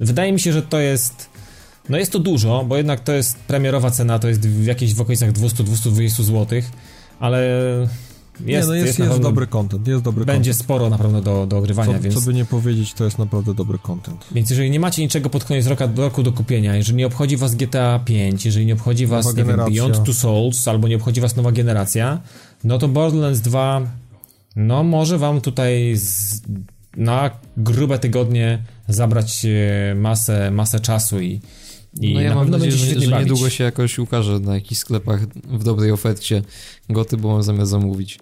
wydaje 0.00 0.32
mi 0.32 0.40
się, 0.40 0.52
że 0.52 0.62
to 0.62 0.80
jest 0.80 1.28
no 1.88 1.98
jest 1.98 2.12
to 2.12 2.18
dużo, 2.18 2.64
bo 2.64 2.76
jednak 2.76 3.00
to 3.00 3.12
jest 3.12 3.38
premierowa 3.38 3.90
cena, 3.90 4.18
to 4.18 4.28
jest 4.28 4.48
w 4.48 4.66
jakichś 4.66 4.94
w 4.94 5.00
okolicach 5.00 5.32
200-220 5.32 6.22
zł, 6.22 6.62
ale 7.20 7.40
jest, 8.40 8.68
nie, 8.68 8.68
no 8.68 8.74
jest, 8.74 8.86
jest, 8.86 9.10
jest 9.10 9.20
dobry 9.20 9.46
content, 9.46 9.88
jest 9.88 10.02
dobry 10.02 10.24
Będzie 10.24 10.50
content. 10.50 10.64
sporo 10.64 10.90
naprawdę 10.90 11.22
do, 11.22 11.46
do 11.46 11.58
ogrywania, 11.58 11.94
co, 11.94 12.00
więc... 12.00 12.14
Co 12.14 12.20
by 12.20 12.34
nie 12.34 12.44
powiedzieć, 12.44 12.92
to 12.92 13.04
jest 13.04 13.18
naprawdę 13.18 13.54
dobry 13.54 13.78
content. 13.78 14.26
Więc 14.32 14.50
jeżeli 14.50 14.70
nie 14.70 14.80
macie 14.80 15.02
niczego 15.02 15.30
pod 15.30 15.44
koniec 15.44 15.66
roku, 15.66 15.84
roku 15.96 16.22
do 16.22 16.32
kupienia, 16.32 16.76
jeżeli 16.76 16.98
nie 16.98 17.06
obchodzi 17.06 17.36
was 17.36 17.54
GTA 17.54 17.98
5, 17.98 18.46
jeżeli 18.46 18.66
nie 18.66 18.74
obchodzi 18.74 19.06
was, 19.06 19.26
nowa 19.26 19.38
nie 19.38 19.44
wiem, 19.44 19.74
Beyond 19.74 20.04
Two 20.04 20.14
Souls, 20.14 20.68
albo 20.68 20.88
nie 20.88 20.96
obchodzi 20.96 21.20
was 21.20 21.36
nowa 21.36 21.52
generacja, 21.52 22.20
no 22.64 22.78
to 22.78 22.88
Borderlands 22.88 23.40
2 23.40 23.82
no 24.56 24.82
może 24.82 25.18
wam 25.18 25.40
tutaj 25.40 25.96
z, 25.96 26.42
na 26.96 27.30
grube 27.56 27.98
tygodnie 27.98 28.62
zabrać 28.88 29.44
e, 29.44 29.94
masę, 29.94 30.50
masę 30.50 30.80
czasu 30.80 31.20
i 31.20 31.40
i 32.00 32.14
no 32.14 32.20
ja 32.20 32.34
mam 32.34 32.50
nadzieję, 32.50 32.72
że, 32.72 33.00
że 33.00 33.18
niedługo 33.18 33.50
się 33.50 33.64
jakoś 33.64 33.98
ukaże 33.98 34.40
na 34.40 34.54
jakichś 34.54 34.80
sklepach 34.80 35.26
w 35.36 35.64
dobrej 35.64 35.92
ofercie 35.92 36.42
goty, 36.90 37.16
bo 37.16 37.32
mam 37.32 37.42
zamiar 37.42 37.66
zamówić. 37.66 38.18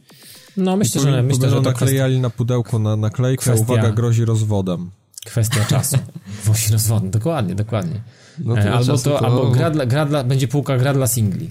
No 0.57 0.77
myślę, 0.77 1.01
że 1.01 1.23
myślę, 1.23 1.51
że 1.51 1.57
to 1.57 1.63
naklejali 1.63 2.15
kwestia... 2.15 2.23
na 2.23 2.31
pudełko 2.31 2.79
na 2.79 2.97
naklejkę, 2.97 3.43
kwestia... 3.43 3.63
uwaga, 3.63 3.91
grozi 3.91 4.25
rozwodem. 4.25 4.91
Kwestia 5.27 5.65
czasu. 5.65 5.97
Grozi 6.45 6.73
rozwodem, 6.73 7.11
dokładnie, 7.11 7.55
dokładnie. 7.55 8.01
No 8.39 8.55
to 8.55 8.73
albo 8.73 8.85
to, 8.85 8.99
to, 8.99 9.27
albo 9.27 9.51
gra 9.51 9.71
dla, 9.71 9.87
gra 9.87 10.07
dla, 10.07 10.25
będzie 10.25 10.49
półka 10.49 10.79
gra 10.79 10.95
dla 10.95 11.07
singli. 11.07 11.49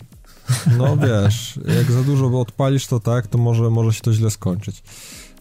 No 0.78 0.98
wiesz, 1.08 1.60
jak 1.78 1.92
za 1.92 2.04
dużo 2.04 2.42
odpalisz 2.42 2.88
to 2.88 3.00
tak, 3.00 3.28
to 3.28 3.38
może, 3.38 3.70
może 3.70 3.94
się 3.94 4.02
to 4.02 4.14
źle 4.14 4.32
skończyć. 4.32 4.84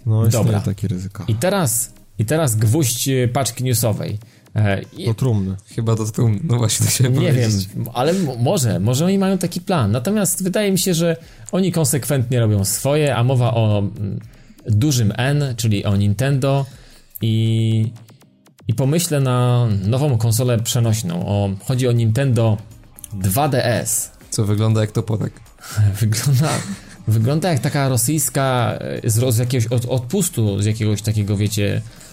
No 0.06 0.28
Dobra. 0.28 0.60
takie 0.60 0.88
ryzyko. 0.88 1.24
I 1.28 1.34
teraz, 1.34 1.92
I 2.18 2.24
teraz 2.24 2.56
gwóźdź 2.56 3.08
paczki 3.32 3.64
newsowej. 3.64 4.18
E, 4.56 4.82
I... 4.96 5.06
Do 5.06 5.14
trumny. 5.14 5.56
Chyba 5.74 5.94
do 5.94 6.04
trumny, 6.04 6.40
no 6.44 6.56
właśnie 6.56 6.86
to 6.86 6.92
się 6.92 7.10
Nie 7.10 7.32
wiem, 7.32 7.50
ale 7.94 8.12
może, 8.38 8.80
może 8.80 9.04
oni 9.06 9.18
mają 9.18 9.38
taki 9.38 9.60
plan. 9.60 9.90
Natomiast 9.90 10.42
wydaje 10.42 10.72
mi 10.72 10.78
się, 10.78 10.94
że 10.94 11.16
oni 11.52 11.72
konsekwentnie 11.72 12.40
robią 12.40 12.64
swoje, 12.64 13.16
a 13.16 13.24
mowa 13.24 13.54
o 13.54 13.82
dużym 14.66 15.12
N, 15.16 15.54
czyli 15.56 15.84
o 15.84 15.96
Nintendo 15.96 16.66
i, 17.22 17.92
i 18.68 18.74
pomyślę 18.74 19.20
na 19.20 19.68
nową 19.84 20.18
konsolę 20.18 20.58
przenośną. 20.58 21.26
O, 21.26 21.50
chodzi 21.64 21.88
o 21.88 21.92
Nintendo 21.92 22.56
2DS. 23.18 24.08
Co 24.30 24.44
wygląda 24.44 24.80
jak 24.80 24.92
toporek. 24.92 25.32
Wygląda, 26.00 26.48
wygląda 27.08 27.50
jak 27.50 27.60
taka 27.60 27.88
rosyjska 27.88 28.78
e, 28.80 29.10
z, 29.10 29.34
z 29.34 29.38
jakiegoś 29.38 29.66
od, 29.66 29.84
odpustu, 29.84 30.62
z 30.62 30.66
jakiegoś 30.66 31.02
takiego, 31.02 31.36
wiecie, 31.36 31.76
e, 31.76 32.03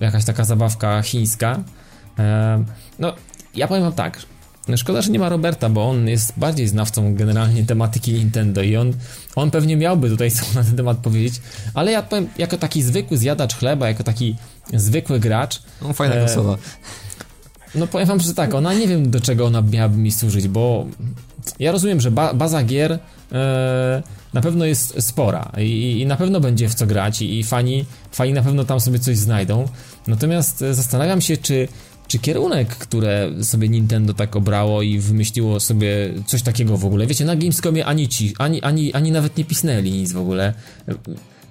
jakaś 0.00 0.24
taka 0.24 0.44
zabawka 0.44 1.02
chińska. 1.02 1.62
E, 2.18 2.64
no, 2.98 3.14
ja 3.54 3.68
powiem 3.68 3.82
wam 3.82 3.92
tak, 3.92 4.20
Szkoda, 4.76 5.02
że 5.02 5.10
nie 5.10 5.18
ma 5.18 5.28
Roberta, 5.28 5.68
bo 5.68 5.90
on 5.90 6.08
jest 6.08 6.32
bardziej 6.36 6.68
znawcą 6.68 7.14
generalnie 7.14 7.64
tematyki 7.64 8.12
Nintendo 8.12 8.62
i 8.62 8.76
on, 8.76 8.92
on 9.36 9.50
pewnie 9.50 9.76
miałby 9.76 10.08
tutaj 10.08 10.30
co 10.36 10.42
na 10.54 10.64
ten 10.64 10.76
temat 10.76 10.98
powiedzieć, 10.98 11.40
ale 11.74 11.92
ja 11.92 12.02
powiem, 12.02 12.28
jako 12.38 12.58
taki 12.58 12.82
zwykły 12.82 13.16
zjadacz 13.16 13.54
chleba, 13.54 13.88
jako 13.88 14.04
taki 14.04 14.36
zwykły 14.74 15.20
gracz... 15.20 15.62
No, 15.82 15.92
fajna 15.92 16.14
e, 16.14 16.18
konsola. 16.18 16.56
No 17.74 17.86
powiem 17.86 18.08
wam, 18.08 18.20
że 18.20 18.34
tak, 18.34 18.54
ona 18.54 18.74
nie 18.74 18.88
wiem 18.88 19.10
do 19.10 19.20
czego 19.20 19.46
ona 19.46 19.62
miałaby 19.62 19.96
mi 19.96 20.12
służyć, 20.12 20.48
bo 20.48 20.86
ja 21.58 21.72
rozumiem, 21.72 22.00
że 22.00 22.10
ba 22.10 22.34
baza 22.34 22.62
gier 22.62 22.98
e, 23.32 24.02
na 24.34 24.40
pewno 24.40 24.64
jest 24.64 25.02
spora 25.02 25.52
i, 25.58 26.00
i, 26.00 26.06
na 26.06 26.16
pewno 26.16 26.40
będzie 26.40 26.68
w 26.68 26.74
co 26.74 26.86
grać 26.86 27.22
i, 27.22 27.38
i 27.38 27.44
fani, 27.44 27.84
fani 28.12 28.32
na 28.32 28.42
pewno 28.42 28.64
tam 28.64 28.80
sobie 28.80 28.98
coś 28.98 29.18
znajdą. 29.18 29.68
Natomiast 30.06 30.62
e, 30.62 30.74
zastanawiam 30.74 31.20
się, 31.20 31.36
czy 31.36 31.68
czy 32.10 32.18
kierunek, 32.18 32.68
które 32.68 33.30
sobie 33.42 33.68
Nintendo 33.68 34.14
tak 34.14 34.36
obrało 34.36 34.82
i 34.82 34.98
wymyśliło 34.98 35.60
sobie 35.60 36.14
coś 36.26 36.42
takiego 36.42 36.76
w 36.76 36.84
ogóle. 36.84 37.06
Wiecie, 37.06 37.24
na 37.24 37.36
Gamescomie 37.36 37.86
ani 37.86 38.08
ci, 38.08 38.34
ani, 38.38 38.62
ani, 38.62 38.92
ani 38.92 39.12
nawet 39.12 39.36
nie 39.36 39.44
pisnęli 39.44 39.90
nic 39.90 40.12
w 40.12 40.18
ogóle. 40.18 40.54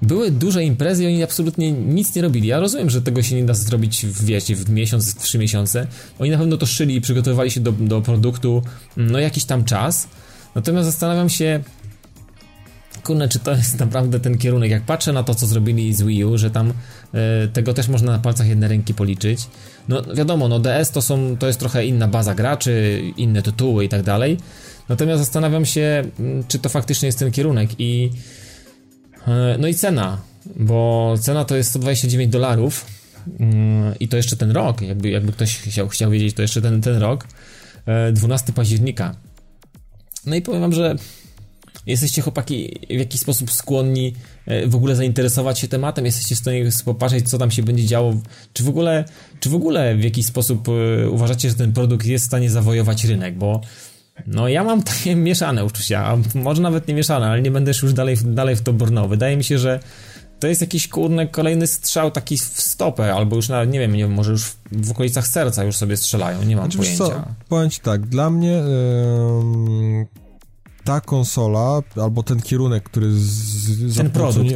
Były 0.02 0.32
duże 0.32 0.64
imprezy 0.64 1.04
i 1.04 1.08
oni 1.08 1.24
absolutnie 1.24 1.72
nic 1.72 2.16
nie 2.16 2.22
robili. 2.22 2.48
Ja 2.48 2.60
rozumiem, 2.60 2.90
że 2.90 3.02
tego 3.02 3.24
się 3.24 3.36
nie 3.36 3.44
da 3.44 3.54
zrobić 3.54 4.06
w, 4.06 4.26
wiecie, 4.26 4.56
w 4.56 4.70
miesiąc, 4.70 5.14
w 5.14 5.22
trzy 5.22 5.38
miesiące. 5.38 5.88
Oni 6.20 6.32
na 6.32 6.38
pewno 6.38 6.58
to 6.58 6.66
szyli 6.66 6.96
i 6.96 7.02
przygotowywali 7.02 7.52
się 7.52 7.60
do, 7.60 7.72
do 7.72 8.02
produktu 8.02 8.64
no 8.98 9.20
jakiś 9.20 9.46
tam 9.46 9.66
czas. 9.66 10.08
Natomiast 10.56 10.86
zastanawiam 10.86 11.30
się, 11.30 11.64
kurczę, 13.04 13.28
czy 13.28 13.40
to 13.40 13.52
jest 13.52 13.80
naprawdę 13.80 14.20
ten 14.20 14.38
kierunek. 14.38 14.72
Jak 14.72 14.84
patrzę 14.84 15.14
na 15.14 15.24
to, 15.24 15.36
co 15.36 15.48
zrobili 15.48 15.94
z 15.94 16.02
Wii 16.02 16.26
U, 16.26 16.38
że 16.38 16.52
tam 16.52 16.74
e, 17.14 17.48
tego 17.48 17.74
też 17.74 17.88
można 17.88 18.12
na 18.12 18.20
palcach 18.20 18.48
jednej 18.48 18.70
ręki 18.70 18.94
policzyć. 18.94 19.48
No 19.88 20.02
wiadomo, 20.16 20.48
no 20.48 20.60
DS 20.60 20.92
to, 20.92 21.02
są, 21.02 21.38
to 21.38 21.48
jest 21.48 21.60
trochę 21.60 21.86
inna 21.86 22.08
baza 22.08 22.36
graczy, 22.36 23.02
inne 23.18 23.42
tytuły 23.42 23.86
i 23.86 23.90
tak 23.90 24.04
dalej. 24.04 24.38
Natomiast 24.90 25.20
zastanawiam 25.20 25.66
się, 25.66 26.04
mm, 26.20 26.44
czy 26.48 26.60
to 26.60 26.70
faktycznie 26.70 27.06
jest 27.06 27.20
ten 27.20 27.32
kierunek 27.32 27.70
i 27.80 28.12
no 29.60 29.68
i 29.68 29.74
cena, 29.74 30.22
bo 30.56 31.16
cena 31.22 31.46
to 31.46 31.56
jest 31.56 31.70
129 31.70 32.32
dolarów 32.32 32.86
mm, 33.40 34.00
i 34.00 34.08
to 34.08 34.18
jeszcze 34.18 34.38
ten 34.38 34.52
rok, 34.52 34.82
jakby, 34.82 35.10
jakby 35.10 35.32
ktoś 35.32 35.58
chciał, 35.58 35.88
chciał 35.88 36.12
wiedzieć, 36.12 36.36
to 36.36 36.42
jeszcze 36.42 36.62
ten, 36.62 36.82
ten 36.82 36.98
rok, 36.98 37.28
12 38.14 38.50
e, 38.50 38.54
października. 38.54 39.16
No 40.26 40.36
i 40.36 40.42
powiem 40.42 40.62
wam, 40.62 40.74
że 40.74 40.96
Jesteście 41.90 42.22
chłopaki 42.22 42.80
w 42.90 43.00
jakiś 43.00 43.22
sposób 43.22 43.52
skłonni 43.52 44.14
e, 44.46 44.68
w 44.68 44.76
ogóle 44.76 44.96
zainteresować 44.96 45.60
się 45.60 45.68
tematem? 45.68 46.06
Jesteście 46.06 46.36
w 46.36 46.38
stanie 46.38 46.70
popatrzeć, 46.86 47.30
co 47.30 47.38
tam 47.38 47.52
się 47.52 47.64
będzie 47.64 47.86
działo? 47.86 48.14
Czy 48.54 48.64
w 48.64 48.70
ogóle, 48.70 49.06
czy 49.40 49.50
w, 49.50 49.56
ogóle 49.56 49.96
w 49.96 50.04
jakiś 50.04 50.26
sposób 50.26 50.68
e, 50.70 51.10
uważacie, 51.10 51.50
że 51.50 51.56
ten 51.56 51.74
produkt 51.74 52.06
jest 52.06 52.26
w 52.26 52.28
stanie 52.28 52.50
zawojować 52.50 53.04
rynek? 53.04 53.38
Bo 53.38 53.62
no 54.28 54.48
ja 54.48 54.64
mam 54.64 54.84
takie 54.84 55.16
mieszane 55.30 55.66
uczucia, 55.66 56.06
a 56.06 56.18
może 56.38 56.62
nawet 56.62 56.88
nie 56.88 56.94
mieszane, 56.94 57.28
ale 57.28 57.42
nie 57.42 57.52
będę 57.52 57.72
już 57.82 57.94
dalej, 57.94 58.18
dalej 58.24 58.56
w 58.56 58.62
to 58.62 58.74
brnął. 58.74 59.08
Wydaje 59.08 59.38
mi 59.38 59.44
się, 59.44 59.60
że 59.60 59.80
to 60.40 60.48
jest 60.48 60.62
jakiś 60.62 60.88
kurny 60.88 61.28
kolejny 61.28 61.68
strzał 61.68 62.12
taki 62.12 62.38
w 62.38 62.62
stopę, 62.62 63.14
albo 63.14 63.36
już 63.36 63.50
nawet, 63.50 63.72
nie 63.72 63.80
wiem, 63.80 63.96
nie 63.96 64.08
może 64.08 64.32
już 64.32 64.52
w 64.72 64.92
okolicach 64.92 65.28
serca 65.28 65.64
już 65.64 65.76
sobie 65.76 65.98
strzelają, 65.98 66.44
nie 66.44 66.56
mam 66.56 66.72
znaczy, 66.72 66.78
pojęcia. 66.78 67.06
Co, 67.06 67.34
powiem 67.50 67.70
ci 67.70 67.80
tak, 67.80 68.06
dla 68.06 68.30
mnie 68.30 68.52
yy, 68.52 70.08
ta 70.84 71.02
konsola, 71.02 71.82
albo 72.02 72.24
ten 72.24 72.42
kierunek, 72.42 72.84
który 72.84 73.12
z, 73.12 73.98
ten 73.98 74.10
produkt. 74.10 74.52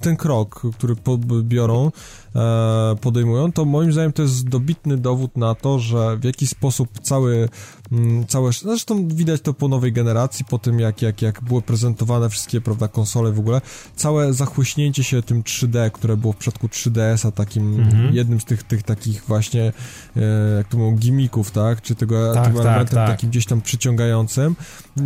Ten 0.00 0.16
krok, 0.16 0.62
który 0.78 0.94
biorą, 1.42 1.92
e, 2.34 2.96
podejmują, 3.00 3.52
to 3.52 3.64
moim 3.64 3.92
zdaniem 3.92 4.12
to 4.12 4.22
jest 4.22 4.48
dobitny 4.48 4.96
dowód 4.96 5.36
na 5.36 5.54
to, 5.54 5.78
że 5.78 6.16
w 6.16 6.24
jakiś 6.24 6.50
sposób 6.50 6.88
cały 7.02 7.48
Mm, 7.92 8.26
całe, 8.26 8.52
zresztą 8.52 9.08
widać 9.08 9.40
to 9.40 9.54
po 9.54 9.68
nowej 9.68 9.92
generacji, 9.92 10.44
po 10.44 10.58
tym 10.58 10.80
jak, 10.80 11.02
jak, 11.02 11.22
jak 11.22 11.42
były 11.42 11.62
prezentowane 11.62 12.28
wszystkie, 12.28 12.60
prawda, 12.60 12.88
konsole 12.88 13.32
w 13.32 13.38
ogóle, 13.38 13.60
całe 13.96 14.32
zachłyśnięcie 14.32 15.04
się 15.04 15.22
tym 15.22 15.42
3D, 15.42 15.90
które 15.90 16.16
było 16.16 16.32
w 16.32 16.36
przypadku 16.36 16.66
3DS-a 16.66 17.30
takim, 17.30 17.80
mhm. 17.80 18.14
jednym 18.14 18.40
z 18.40 18.44
tych, 18.44 18.62
tych 18.62 18.82
takich 18.82 19.24
właśnie, 19.28 19.72
e, 20.16 20.56
jak 20.56 20.68
to 20.68 20.78
mówią, 20.78 20.96
gimmików, 20.96 21.50
tak, 21.50 21.82
czy 21.82 21.94
tego, 21.94 22.34
tak, 22.34 22.44
tym 22.44 22.54
tak, 22.54 22.62
elementem 22.66 22.94
tak. 22.94 23.08
takim 23.08 23.30
gdzieś 23.30 23.46
tam 23.46 23.60
przyciągającym, 23.60 24.56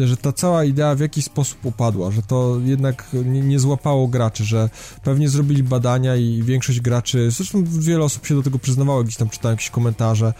że 0.01 0.16
ta 0.16 0.33
cała 0.33 0.64
idea 0.64 0.95
w 0.95 1.01
jakiś 1.01 1.25
sposób 1.25 1.64
upadła, 1.64 2.11
że 2.11 2.22
to 2.22 2.59
jednak 2.64 3.07
nie, 3.25 3.41
nie 3.41 3.59
złapało 3.59 4.09
graczy, 4.09 4.45
że 4.45 4.64
pewnie 5.03 5.29
zrobili 5.29 5.62
badania 5.62 6.17
i 6.17 6.43
większość 6.43 6.81
graczy, 6.81 7.31
zresztą 7.31 7.65
wiele 7.65 8.05
osób 8.05 8.27
się 8.27 8.35
do 8.35 8.43
tego 8.43 8.59
przyznawało, 8.59 9.05
gdzieś 9.05 9.17
tam 9.17 9.29
czytałem 9.29 9.55
jakieś 9.55 9.71
komentarze, 9.71 10.33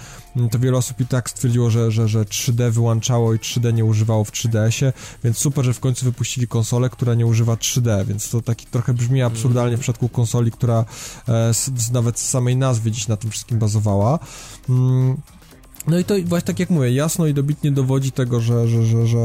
to 0.51 0.59
wiele 0.59 0.77
osób 0.77 1.01
i 1.01 1.07
tak 1.07 1.31
stwierdziło, 1.31 1.71
że, 1.71 1.91
że, 1.91 2.09
że 2.09 2.25
3D 2.25 2.71
wyłączało 2.71 3.35
i 3.35 3.39
3D 3.39 3.75
nie 3.75 3.85
używało 3.85 4.25
w 4.25 4.31
3DS-ie, 4.33 4.93
więc 5.25 5.39
super, 5.39 5.65
że 5.65 5.75
w 5.75 5.81
końcu 5.81 6.05
wypuścili 6.05 6.49
konsolę, 6.49 6.91
która 6.91 7.15
nie 7.15 7.27
używa 7.27 7.55
3D, 7.55 8.07
więc 8.07 8.31
to 8.31 8.43
taki 8.43 8.67
trochę 8.67 8.95
brzmi 8.95 9.23
absurdalnie 9.23 9.77
w 9.77 9.81
przypadku 9.81 10.09
konsoli, 10.09 10.51
która 10.51 10.85
e, 11.29 11.55
z, 11.55 11.91
nawet 11.93 12.19
z 12.19 12.29
samej 12.29 12.57
nazwy 12.57 12.91
dziś 12.91 13.09
na 13.09 13.17
tym 13.17 13.31
wszystkim 13.31 13.59
bazowała. 13.59 14.19
Mm, 14.69 15.17
No 15.87 15.99
i 15.99 16.05
to 16.05 16.15
właśnie 16.25 16.47
tak 16.47 16.61
jak 16.61 16.71
mówię, 16.71 16.93
jasno 16.93 17.27
i 17.27 17.35
dobitnie 17.35 17.73
dowodzi 17.73 18.13
tego, 18.13 18.41
że, 18.41 18.69
że, 18.69 18.85
że, 18.85 19.07
że 19.07 19.19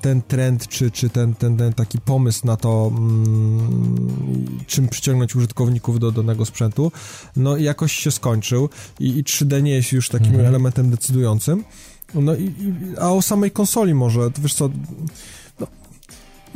ten 0.00 0.22
trend, 0.22 0.68
czy, 0.68 0.90
czy 0.90 1.10
ten, 1.10 1.34
ten, 1.34 1.56
ten 1.56 1.72
taki 1.72 2.00
pomysł 2.00 2.46
na 2.46 2.56
to, 2.56 2.92
mm, 2.96 4.58
czym 4.66 4.88
przyciągnąć 4.88 5.36
użytkowników 5.36 6.00
do 6.00 6.12
danego 6.12 6.44
sprzętu, 6.44 6.92
no 7.36 7.56
jakoś 7.56 7.92
się 7.92 8.10
skończył 8.10 8.68
i, 9.00 9.18
i 9.18 9.24
3D 9.24 9.62
nie 9.62 9.72
jest 9.72 9.92
już 9.92 10.08
takim 10.08 10.28
mhm. 10.28 10.46
elementem 10.46 10.90
decydującym. 10.90 11.64
No 12.14 12.34
i, 12.34 12.54
a 13.00 13.12
o 13.12 13.22
samej 13.22 13.50
konsoli 13.50 13.94
może, 13.94 14.30
to 14.30 14.42
wiesz 14.42 14.54
co, 14.54 14.70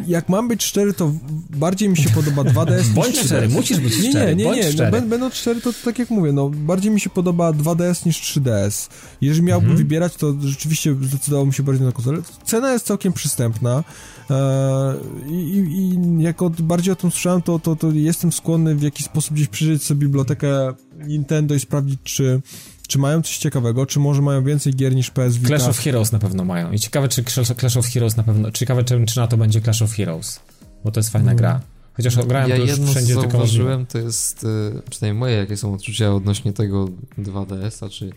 jak 0.07 0.29
mam 0.29 0.49
być 0.49 0.65
szczery, 0.65 0.93
to 0.93 1.13
bardziej 1.51 1.89
mi 1.89 1.97
się 1.97 2.11
podoba 2.11 2.43
2DS 2.43 2.83
Bądź 2.83 3.19
szczery, 3.19 3.49
musisz 3.49 3.81
być 3.81 3.95
szczery, 3.95 4.37
Nie, 4.37 4.45
nie, 4.45 4.51
nie, 4.51 4.57
nie. 4.57 4.73
Szczery. 4.73 5.01
No, 5.01 5.07
będąc 5.07 5.35
szczery, 5.35 5.61
to, 5.61 5.73
tak 5.85 5.99
jak 5.99 6.11
mówię, 6.11 6.33
no 6.33 6.49
bardziej 6.51 6.93
mi 6.93 7.01
się 7.01 7.11
podoba 7.11 7.51
2DS 7.51 8.07
niż 8.07 8.23
3DS. 8.23 8.89
Jeżeli 9.21 9.43
miałbym 9.43 9.71
mhm. 9.71 9.87
wybierać, 9.87 10.15
to 10.15 10.35
rzeczywiście 10.41 10.95
zdecydowało 11.03 11.47
mi 11.47 11.55
się 11.55 11.63
bardziej 11.63 11.87
na 11.87 11.93
konsolę. 11.93 12.19
Cena 12.45 12.73
jest 12.73 12.87
całkiem 12.87 13.13
przystępna 13.13 13.85
e, 14.31 14.95
i, 15.29 15.65
i 15.69 16.23
jak 16.23 16.43
od, 16.43 16.63
bardziej 16.63 16.93
o 16.93 16.97
tym 16.97 17.11
słyszałem, 17.11 17.43
to, 17.43 17.59
to, 17.59 17.77
to 17.77 17.91
jestem 17.91 18.33
skłonny 18.33 18.75
w 18.75 18.83
jakiś 18.83 19.07
sposób 19.07 19.35
gdzieś 19.35 19.49
przyjrzeć 19.49 19.83
sobie 19.83 20.01
bibliotekę 20.01 20.75
Nintendo 21.07 21.55
i 21.55 21.61
sprawdzić, 21.61 21.99
czy 22.05 22.41
czy 22.87 22.99
mają 22.99 23.23
coś 23.23 23.39
ciekawego, 23.39 23.87
czy 23.87 24.01
może 24.01 24.23
mają 24.23 24.45
więcej 24.45 24.75
gier 24.75 24.95
niż 24.95 25.11
PS 25.11 25.37
Vita? 25.37 25.49
Clash 25.49 25.69
of 25.69 25.79
Heroes 25.79 26.13
na 26.13 26.19
pewno 26.19 26.45
mają. 26.45 26.73
I 26.73 26.79
ciekawe, 26.79 27.09
czy 27.09 27.25
Clash 27.55 27.77
of 27.77 27.87
Heroes 27.87 28.17
na 28.17 28.23
pewno, 28.23 28.51
ciekawe, 28.51 28.85
czy, 28.85 29.05
czy 29.05 29.17
na 29.19 29.27
to 29.27 29.37
będzie 29.37 29.61
Clash 29.61 29.83
of 29.83 29.93
Heroes, 29.93 30.41
bo 30.85 30.91
to 30.91 31.01
jest 31.01 31.11
fajna 31.11 31.31
mm. 31.31 31.37
gra. 31.37 31.61
Chociaż 31.97 32.17
grałem 32.17 32.51
ja 32.51 32.57
to 32.57 32.63
już 32.63 32.91
wszędzie 32.91 33.15
co 33.15 33.21
tylko 33.21 33.33
zauważyłem, 33.33 33.87
to 33.87 33.99
jest, 33.99 34.45
y, 34.45 34.83
przynajmniej 34.91 35.21
moje 35.21 35.37
jakie 35.37 35.57
są 35.57 35.75
odczucia 35.75 36.15
odnośnie 36.15 36.53
tego 36.53 36.89
2DS-a, 37.19 37.89
czy... 37.89 38.07
Y, 38.07 38.13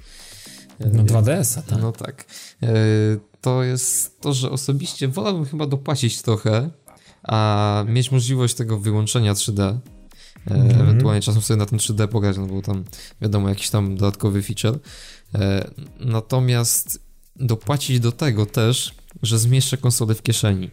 no 0.93 1.03
2DS-a, 1.03 1.61
tak. 1.61 1.81
No 1.81 1.91
tak. 1.91 2.25
Y, 2.63 2.67
to 3.41 3.63
jest 3.63 4.21
to, 4.21 4.33
że 4.33 4.51
osobiście 4.51 5.07
wolałbym 5.07 5.45
chyba 5.45 5.67
dopłacić 5.67 6.21
trochę, 6.21 6.69
a 7.23 7.83
mieć 7.87 8.11
możliwość 8.11 8.55
tego 8.55 8.79
wyłączenia 8.79 9.33
3D, 9.33 9.77
Mm 10.55 10.67
-hmm. 10.67 10.81
Ewentualnie 10.81 11.21
czasem 11.21 11.41
sobie 11.41 11.57
na 11.57 11.65
tym 11.65 11.77
3D 11.77 12.07
pograć, 12.07 12.37
no 12.37 12.45
bo 12.45 12.61
tam 12.61 12.83
wiadomo, 13.21 13.49
jakiś 13.49 13.69
tam 13.69 13.95
dodatkowy 13.97 14.41
feature. 14.43 14.79
E, 15.35 15.69
natomiast 15.99 16.99
dopłacić 17.35 17.99
do 17.99 18.11
tego 18.11 18.45
też, 18.45 18.95
że 19.23 19.39
zmieszczę 19.39 19.77
konsolę 19.77 20.15
w 20.15 20.23
kieszeni. 20.23 20.69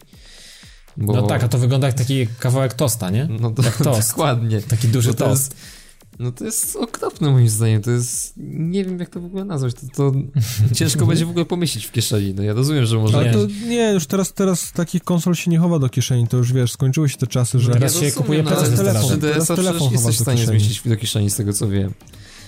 Bo... 0.97 1.13
No 1.13 1.23
tak, 1.23 1.45
a 1.45 1.49
to 1.49 1.59
wygląda 1.59 1.87
jak 1.87 1.97
taki 1.97 2.27
kawałek 2.27 2.75
tosta, 2.75 3.11
nie? 3.11 3.29
No 3.41 3.51
to, 3.51 3.63
jak 3.63 3.77
tost. 3.85 4.11
dokładnie. 4.11 4.63
Taki 4.63 4.89
duży 4.89 5.15
to 5.15 5.25
tost. 5.25 5.53
Jest, 5.53 5.76
no 6.19 6.33
to 6.33 6.45
jest 6.45 6.77
okropne 6.77 7.31
moim 7.31 7.49
zdaniem, 7.49 7.83
to 7.83 7.91
jest, 7.91 8.33
nie 8.37 8.85
wiem 8.85 8.99
jak 8.99 9.11
to 9.11 9.21
w 9.21 9.25
ogóle 9.25 9.45
nazwać, 9.45 9.75
to, 9.75 9.81
to 9.95 10.13
ciężko 10.75 11.07
będzie 11.07 11.27
w 11.27 11.31
ogóle 11.31 11.45
pomyśleć 11.45 11.87
w 11.87 11.93
kieszeni, 11.93 12.35
no 12.35 12.43
ja 12.43 12.53
rozumiem, 12.53 12.85
że 12.85 12.99
może... 12.99 13.19
Ale 13.19 13.33
to 13.33 13.39
nie, 13.67 13.93
już 13.93 14.07
teraz, 14.07 14.33
teraz 14.33 14.73
takich 14.73 15.05
konsol 15.05 15.35
się 15.35 15.51
nie 15.51 15.59
chowa 15.59 15.79
do 15.79 15.89
kieszeni, 15.89 16.29
to 16.29 16.37
już 16.37 16.53
wiesz, 16.53 16.73
skończyły 16.73 17.09
się 17.09 17.17
te 17.17 17.27
czasy, 17.27 17.59
że... 17.59 17.73
Teraz 17.73 18.01
się 18.01 18.13
kupuje 18.13 18.43
no, 18.43 18.51
teraz 18.51 18.71
telefon, 18.71 19.21
teraz 19.21 19.47
telefon 19.49 19.93
jesteś 19.93 20.17
w 20.17 20.21
stanie 20.21 20.47
zmieścić 20.47 20.89
do 20.89 20.97
kieszeni, 20.97 21.31
z 21.31 21.37
tego 21.37 21.53
co 21.53 21.69
wiem. 21.69 21.93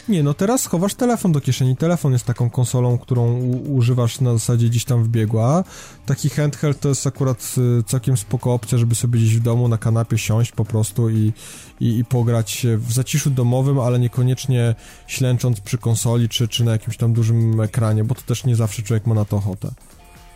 Nie, 0.09 0.23
no 0.23 0.35
teraz 0.35 0.67
chowasz 0.67 0.95
telefon 0.95 1.33
do 1.33 1.41
kieszeni. 1.41 1.77
Telefon 1.77 2.13
jest 2.13 2.25
taką 2.25 2.51
konsolą, 2.51 2.99
którą 2.99 3.39
używasz 3.69 4.21
na 4.21 4.33
zasadzie 4.33 4.69
gdzieś 4.69 4.85
tam 4.85 5.05
w 5.05 5.09
biegła. 5.09 5.65
Taki 6.07 6.31
handheld 6.31 6.81
to 6.81 6.89
jest 6.89 7.07
akurat 7.07 7.55
y, 7.81 7.83
całkiem 7.83 8.17
spoko 8.17 8.55
opcja, 8.55 8.79
żeby 8.79 8.95
sobie 8.95 9.19
gdzieś 9.19 9.37
w 9.37 9.43
domu 9.43 9.69
na 9.69 9.79
kanapie 9.79 10.19
siąść 10.19 10.53
po 10.53 10.65
prostu 10.65 11.11
i, 11.11 11.33
i, 11.81 11.99
i 11.99 12.05
pograć 12.05 12.67
w 12.77 12.93
zaciszu 12.93 13.31
domowym, 13.31 13.81
ale 13.81 13.99
niekoniecznie 13.99 14.75
ślęcząc 15.07 15.61
przy 15.61 15.79
konsoli 15.79 16.29
czy, 16.29 16.49
czy 16.49 16.65
na 16.65 16.73
jakimś 16.73 16.97
tam 16.97 17.13
dużym 17.13 17.61
ekranie, 17.61 18.05
bo 18.05 18.15
to 18.15 18.23
też 18.23 18.45
nie 18.45 18.57
zawsze 18.57 18.83
człowiek 18.83 19.07
ma 19.07 19.15
na 19.15 19.25
to 19.25 19.37
ochotę. 19.37 19.71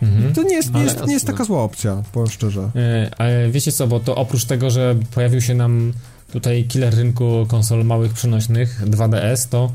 Mhm. 0.03 0.35
To 0.35 0.43
nie 0.43 0.55
jest, 0.55 0.75
nie, 0.75 0.83
jest, 0.83 1.07
nie 1.07 1.15
jest 1.15 1.27
taka 1.27 1.45
zła 1.45 1.63
opcja, 1.63 2.03
powiem 2.13 2.31
szczerze. 2.31 2.71
Yy, 2.75 3.11
ale 3.19 3.51
wiecie 3.51 3.73
co, 3.73 3.87
bo 3.87 4.01
to 4.01 4.17
oprócz 4.17 4.45
tego, 4.45 4.71
że 4.71 4.97
pojawił 5.15 5.41
się 5.41 5.55
nam 5.55 5.93
tutaj 6.33 6.65
killer 6.65 6.95
rynku 6.95 7.47
konsol 7.49 7.85
małych 7.85 8.13
przenośnych 8.13 8.83
2DS, 8.87 9.49
to, 9.49 9.73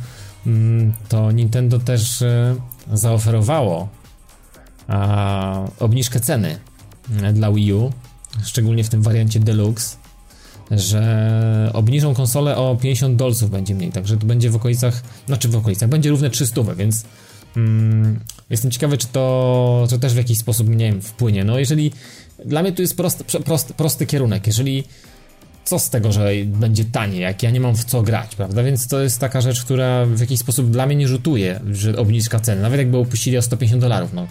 mm, 0.48 0.94
to 1.10 1.32
Nintendo 1.32 1.80
też 1.80 2.22
e, 2.22 2.56
zaoferowało 2.94 3.88
a, 4.88 5.68
obniżkę 5.80 6.20
ceny 6.20 6.60
e, 7.22 7.34
dla 7.34 7.52
Wii 7.52 7.74
U, 7.74 7.92
szczególnie 8.46 8.84
w 8.84 8.90
tym 8.90 9.02
wariancie 9.02 9.40
Deluxe, 9.40 9.98
że 10.72 11.72
obniżą 11.74 12.14
konsolę 12.14 12.58
o 12.58 12.76
50 12.76 13.16
dolców 13.16 13.50
będzie 13.50 13.76
mniej, 13.76 13.92
także 13.92 14.18
to 14.18 14.26
będzie 14.26 14.50
w 14.50 14.56
okolicach, 14.56 15.04
znaczy 15.28 15.50
w 15.50 15.56
okolicach, 15.56 15.90
będzie 15.90 16.10
równe 16.10 16.30
300, 16.30 16.64
więc 16.64 17.06
mm, 17.58 18.20
jestem 18.50 18.72
ciekawy, 18.72 18.98
czy 18.98 19.08
to, 19.08 19.88
to 19.90 19.98
też 19.98 20.14
w 20.14 20.18
jakiś 20.18 20.38
sposób, 20.38 20.70
nie 20.70 20.92
wiem, 20.92 21.02
wpłynie. 21.02 21.44
No 21.44 21.60
jeżeli, 21.60 21.92
dla 22.46 22.62
mnie 22.62 22.72
tu 22.72 22.82
jest 22.82 22.98
prosty, 22.98 23.24
prosty, 23.24 23.74
prosty 23.74 24.06
kierunek, 24.06 24.48
jeżeli 24.48 24.84
co 25.68 25.80
z 25.80 25.90
tego, 25.90 26.12
że 26.12 26.30
będzie 26.46 26.86
tanie, 26.86 27.20
jak 27.20 27.44
ja 27.44 27.52
nie 27.52 27.60
mam 27.60 27.76
w 27.76 27.86
co 27.86 28.02
grać, 28.02 28.36
prawda? 28.36 28.64
Więc 28.64 28.88
to 28.88 29.00
jest 29.00 29.20
taka 29.20 29.42
rzecz, 29.42 29.64
która 29.64 30.06
w 30.06 30.20
jakiś 30.20 30.40
sposób 30.40 30.70
dla 30.70 30.86
mnie 30.86 30.96
nie 30.96 31.08
rzutuje, 31.08 31.60
że 31.72 31.98
obniżka 31.98 32.40
ceny. 32.40 32.62
Nawet 32.62 32.80
jakby 32.80 32.98
opuścili 32.98 33.38
o 33.38 33.42
150 33.42 33.82
dolarów, 33.82 34.14
no 34.14 34.28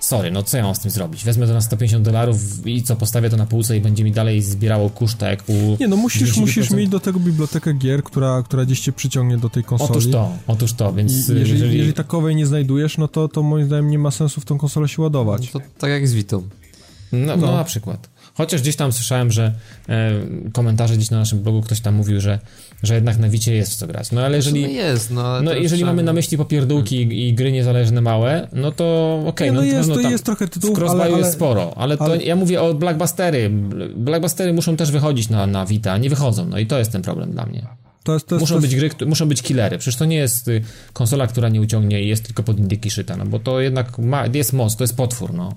sorry, 0.00 0.30
no 0.30 0.42
co 0.42 0.56
ja 0.56 0.62
mam 0.62 0.74
z 0.74 0.78
tym 0.78 0.90
zrobić? 0.90 1.24
Wezmę 1.24 1.46
to 1.46 1.52
na 1.52 1.60
150 1.60 2.04
dolarów 2.04 2.66
i 2.66 2.82
co, 2.82 2.96
postawię 2.96 3.30
to 3.30 3.36
na 3.36 3.46
półce 3.46 3.76
i 3.76 3.80
będzie 3.80 4.04
mi 4.04 4.12
dalej 4.12 4.42
zbierało 4.42 4.90
kusztek 4.90 5.42
u... 5.46 5.76
Nie, 5.80 5.88
no 5.88 5.96
musisz, 5.96 6.36
musisz 6.36 6.70
mieć 6.70 6.88
do 6.88 7.00
tego 7.00 7.20
bibliotekę 7.20 7.72
gier, 7.72 8.02
która, 8.02 8.42
która 8.42 8.64
gdzieś 8.64 8.80
cię 8.80 8.92
przyciągnie 8.92 9.38
do 9.38 9.50
tej 9.50 9.64
konsoli. 9.64 9.90
Otóż 9.90 10.10
to, 10.10 10.32
otóż 10.46 10.72
to, 10.72 10.92
więc 10.92 11.12
jeżeli, 11.12 11.40
jeżeli... 11.40 11.76
jeżeli 11.76 11.92
takowej 11.92 12.36
nie 12.36 12.46
znajdujesz, 12.46 12.98
no 12.98 13.08
to, 13.08 13.28
to 13.28 13.42
moim 13.42 13.66
zdaniem 13.66 13.90
nie 13.90 13.98
ma 13.98 14.10
sensu 14.10 14.40
w 14.40 14.44
tą 14.44 14.58
konsolę 14.58 14.88
się 14.88 15.02
ładować. 15.02 15.52
No 15.54 15.60
to 15.60 15.66
tak 15.78 15.90
jak 15.90 16.08
z 16.08 16.14
Vitą. 16.14 16.42
No, 17.12 17.36
no. 17.36 17.46
no 17.46 17.52
na 17.52 17.64
przykład. 17.64 18.08
Chociaż 18.36 18.62
gdzieś 18.62 18.76
tam 18.76 18.92
słyszałem, 18.92 19.32
że 19.32 19.52
e, 19.88 20.10
komentarze 20.52 20.96
gdzieś 20.96 21.10
na 21.10 21.18
naszym 21.18 21.42
blogu 21.42 21.62
ktoś 21.62 21.80
tam 21.80 21.94
mówił, 21.94 22.20
że, 22.20 22.38
że 22.82 22.94
jednak 22.94 23.18
na 23.18 23.28
Wicie 23.28 23.54
jest 23.54 23.72
w 23.72 23.76
co 23.76 23.86
grać. 23.86 24.12
No 24.12 24.20
ale 24.20 24.36
jeżeli, 24.36 24.62
no 24.62 24.68
jest, 24.68 25.10
no, 25.10 25.42
no 25.42 25.52
jeżeli 25.52 25.84
mamy 25.84 26.02
na 26.02 26.12
myśli 26.12 26.38
popierdółki 26.38 26.96
hmm. 26.96 27.12
i 27.12 27.34
gry 27.34 27.52
niezależne 27.52 28.00
małe, 28.00 28.48
no 28.52 28.72
to 28.72 29.14
okej, 29.26 29.50
okay, 29.50 29.52
no, 29.52 29.60
no 29.60 29.78
jest, 29.78 29.92
to 29.92 30.00
jest 30.00 30.24
trochę 30.24 30.48
tytułów, 30.48 30.78
ale, 30.78 31.04
ale, 31.04 31.18
jest 31.18 31.32
sporo, 31.32 31.72
ale, 31.76 31.96
ale, 31.98 32.18
to 32.18 32.24
ja 32.24 32.36
mówię 32.36 32.62
o 32.62 32.74
Blackbustery. 32.74 33.50
Blackbustery 33.96 34.52
muszą 34.52 34.76
też 34.76 34.90
wychodzić 34.90 35.28
na, 35.28 35.46
na 35.46 35.66
Vita, 35.66 35.98
nie 35.98 36.10
wychodzą, 36.10 36.46
no 36.48 36.58
i 36.58 36.66
to 36.66 36.78
jest 36.78 36.92
ten 36.92 37.02
problem 37.02 37.32
dla 37.32 37.46
mnie. 37.46 37.66
To 38.04 38.14
jest, 38.14 38.26
to 38.26 38.34
jest, 38.34 38.40
muszą, 38.40 38.60
być 38.60 38.76
gry, 38.76 38.90
muszą 39.06 39.28
być 39.28 39.42
killery. 39.42 39.78
Przecież 39.78 39.96
to 39.96 40.04
nie 40.04 40.16
jest 40.16 40.48
y, 40.48 40.62
konsola, 40.92 41.26
która 41.26 41.48
nie 41.48 41.60
uciągnie 41.60 42.02
i 42.02 42.08
jest 42.08 42.24
tylko 42.24 42.42
pod 42.42 42.58
indyki 42.58 42.90
szyta, 42.90 43.16
no 43.16 43.26
bo 43.26 43.38
to 43.38 43.60
jednak 43.60 43.98
ma, 43.98 44.26
jest 44.26 44.52
moc, 44.52 44.76
to 44.76 44.84
jest 44.84 44.96
potwór, 44.96 45.34
no. 45.34 45.52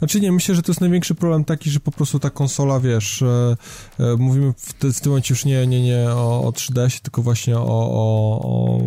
Znaczy 0.00 0.20
nie, 0.20 0.32
myślę, 0.32 0.54
że 0.54 0.62
to 0.62 0.72
jest 0.72 0.80
największy 0.80 1.14
problem 1.14 1.44
taki, 1.44 1.70
że 1.70 1.80
po 1.80 1.90
prostu 1.90 2.18
ta 2.18 2.30
konsola, 2.30 2.80
wiesz, 2.80 3.22
e, 3.22 3.56
e, 3.98 4.16
mówimy 4.16 4.52
w, 4.56 4.72
te, 4.72 4.92
w 4.92 5.00
tym 5.00 5.10
momencie 5.12 5.34
już 5.34 5.44
nie, 5.44 5.66
nie, 5.66 5.82
nie 5.82 6.10
o, 6.10 6.44
o 6.44 6.50
3DS, 6.50 7.00
tylko 7.00 7.22
właśnie 7.22 7.58
o, 7.58 7.64
o, 7.66 8.40
o 8.42 8.80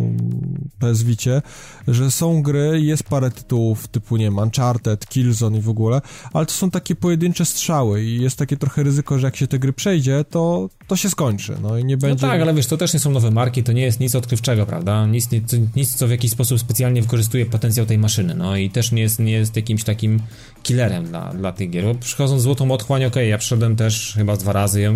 PS 0.78 1.02
Vicie, 1.02 1.42
że 1.88 2.10
są 2.10 2.42
gry, 2.42 2.80
jest 2.82 3.02
parę 3.02 3.30
tytułów 3.30 3.88
typu, 3.88 4.16
nie 4.16 4.24
wiem, 4.24 4.38
Uncharted, 4.38 5.06
Killzone 5.06 5.58
i 5.58 5.60
w 5.60 5.68
ogóle, 5.68 6.00
ale 6.32 6.46
to 6.46 6.52
są 6.52 6.70
takie 6.70 6.94
pojedyncze 6.94 7.44
strzały 7.44 8.04
i 8.04 8.22
jest 8.22 8.36
takie 8.36 8.56
trochę 8.56 8.82
ryzyko, 8.82 9.18
że 9.18 9.26
jak 9.26 9.36
się 9.36 9.46
te 9.46 9.58
gry 9.58 9.72
przejdzie, 9.72 10.24
to, 10.30 10.68
to 10.86 10.96
się 10.96 11.10
skończy, 11.10 11.56
no 11.62 11.78
i 11.78 11.84
nie 11.84 11.94
no 11.94 12.00
będzie... 12.00 12.26
No 12.26 12.32
tak, 12.32 12.40
ale 12.40 12.54
wiesz, 12.54 12.66
to 12.66 12.76
też 12.76 12.94
nie 12.94 13.00
są 13.00 13.10
nowe 13.10 13.30
marki, 13.30 13.62
to 13.62 13.72
nie 13.72 13.82
jest 13.82 14.00
nic 14.00 14.14
odkrywczego, 14.14 14.66
prawda? 14.66 15.06
Nic, 15.06 15.30
nic, 15.30 15.42
nic 15.76 15.94
co 15.94 16.06
w 16.06 16.10
jakiś 16.10 16.30
sposób 16.30 16.60
specjalnie 16.60 17.02
wykorzystuje 17.02 17.46
potencjał 17.46 17.86
tej 17.86 17.98
maszyny, 17.98 18.34
no 18.34 18.56
i 18.56 18.70
też 18.70 18.92
nie 18.92 19.02
jest, 19.02 19.18
nie 19.18 19.32
jest 19.32 19.56
jakimś 19.56 19.84
takim 19.84 20.20
killerem 20.64 21.04
dla, 21.04 21.32
dla 21.32 21.52
tych 21.52 21.70
gier, 21.70 21.84
bo 21.84 21.94
przychodząc 21.94 22.42
złotą 22.42 22.70
otchłań, 22.70 23.04
okay, 23.04 23.26
ja 23.26 23.38
przyszedłem 23.38 23.76
też 23.76 24.14
chyba 24.16 24.36
dwa 24.36 24.52
razy 24.52 24.80
ją, 24.80 24.94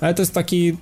ale 0.00 0.14
to 0.14 0.22
jest 0.22 0.34
taki, 0.34 0.76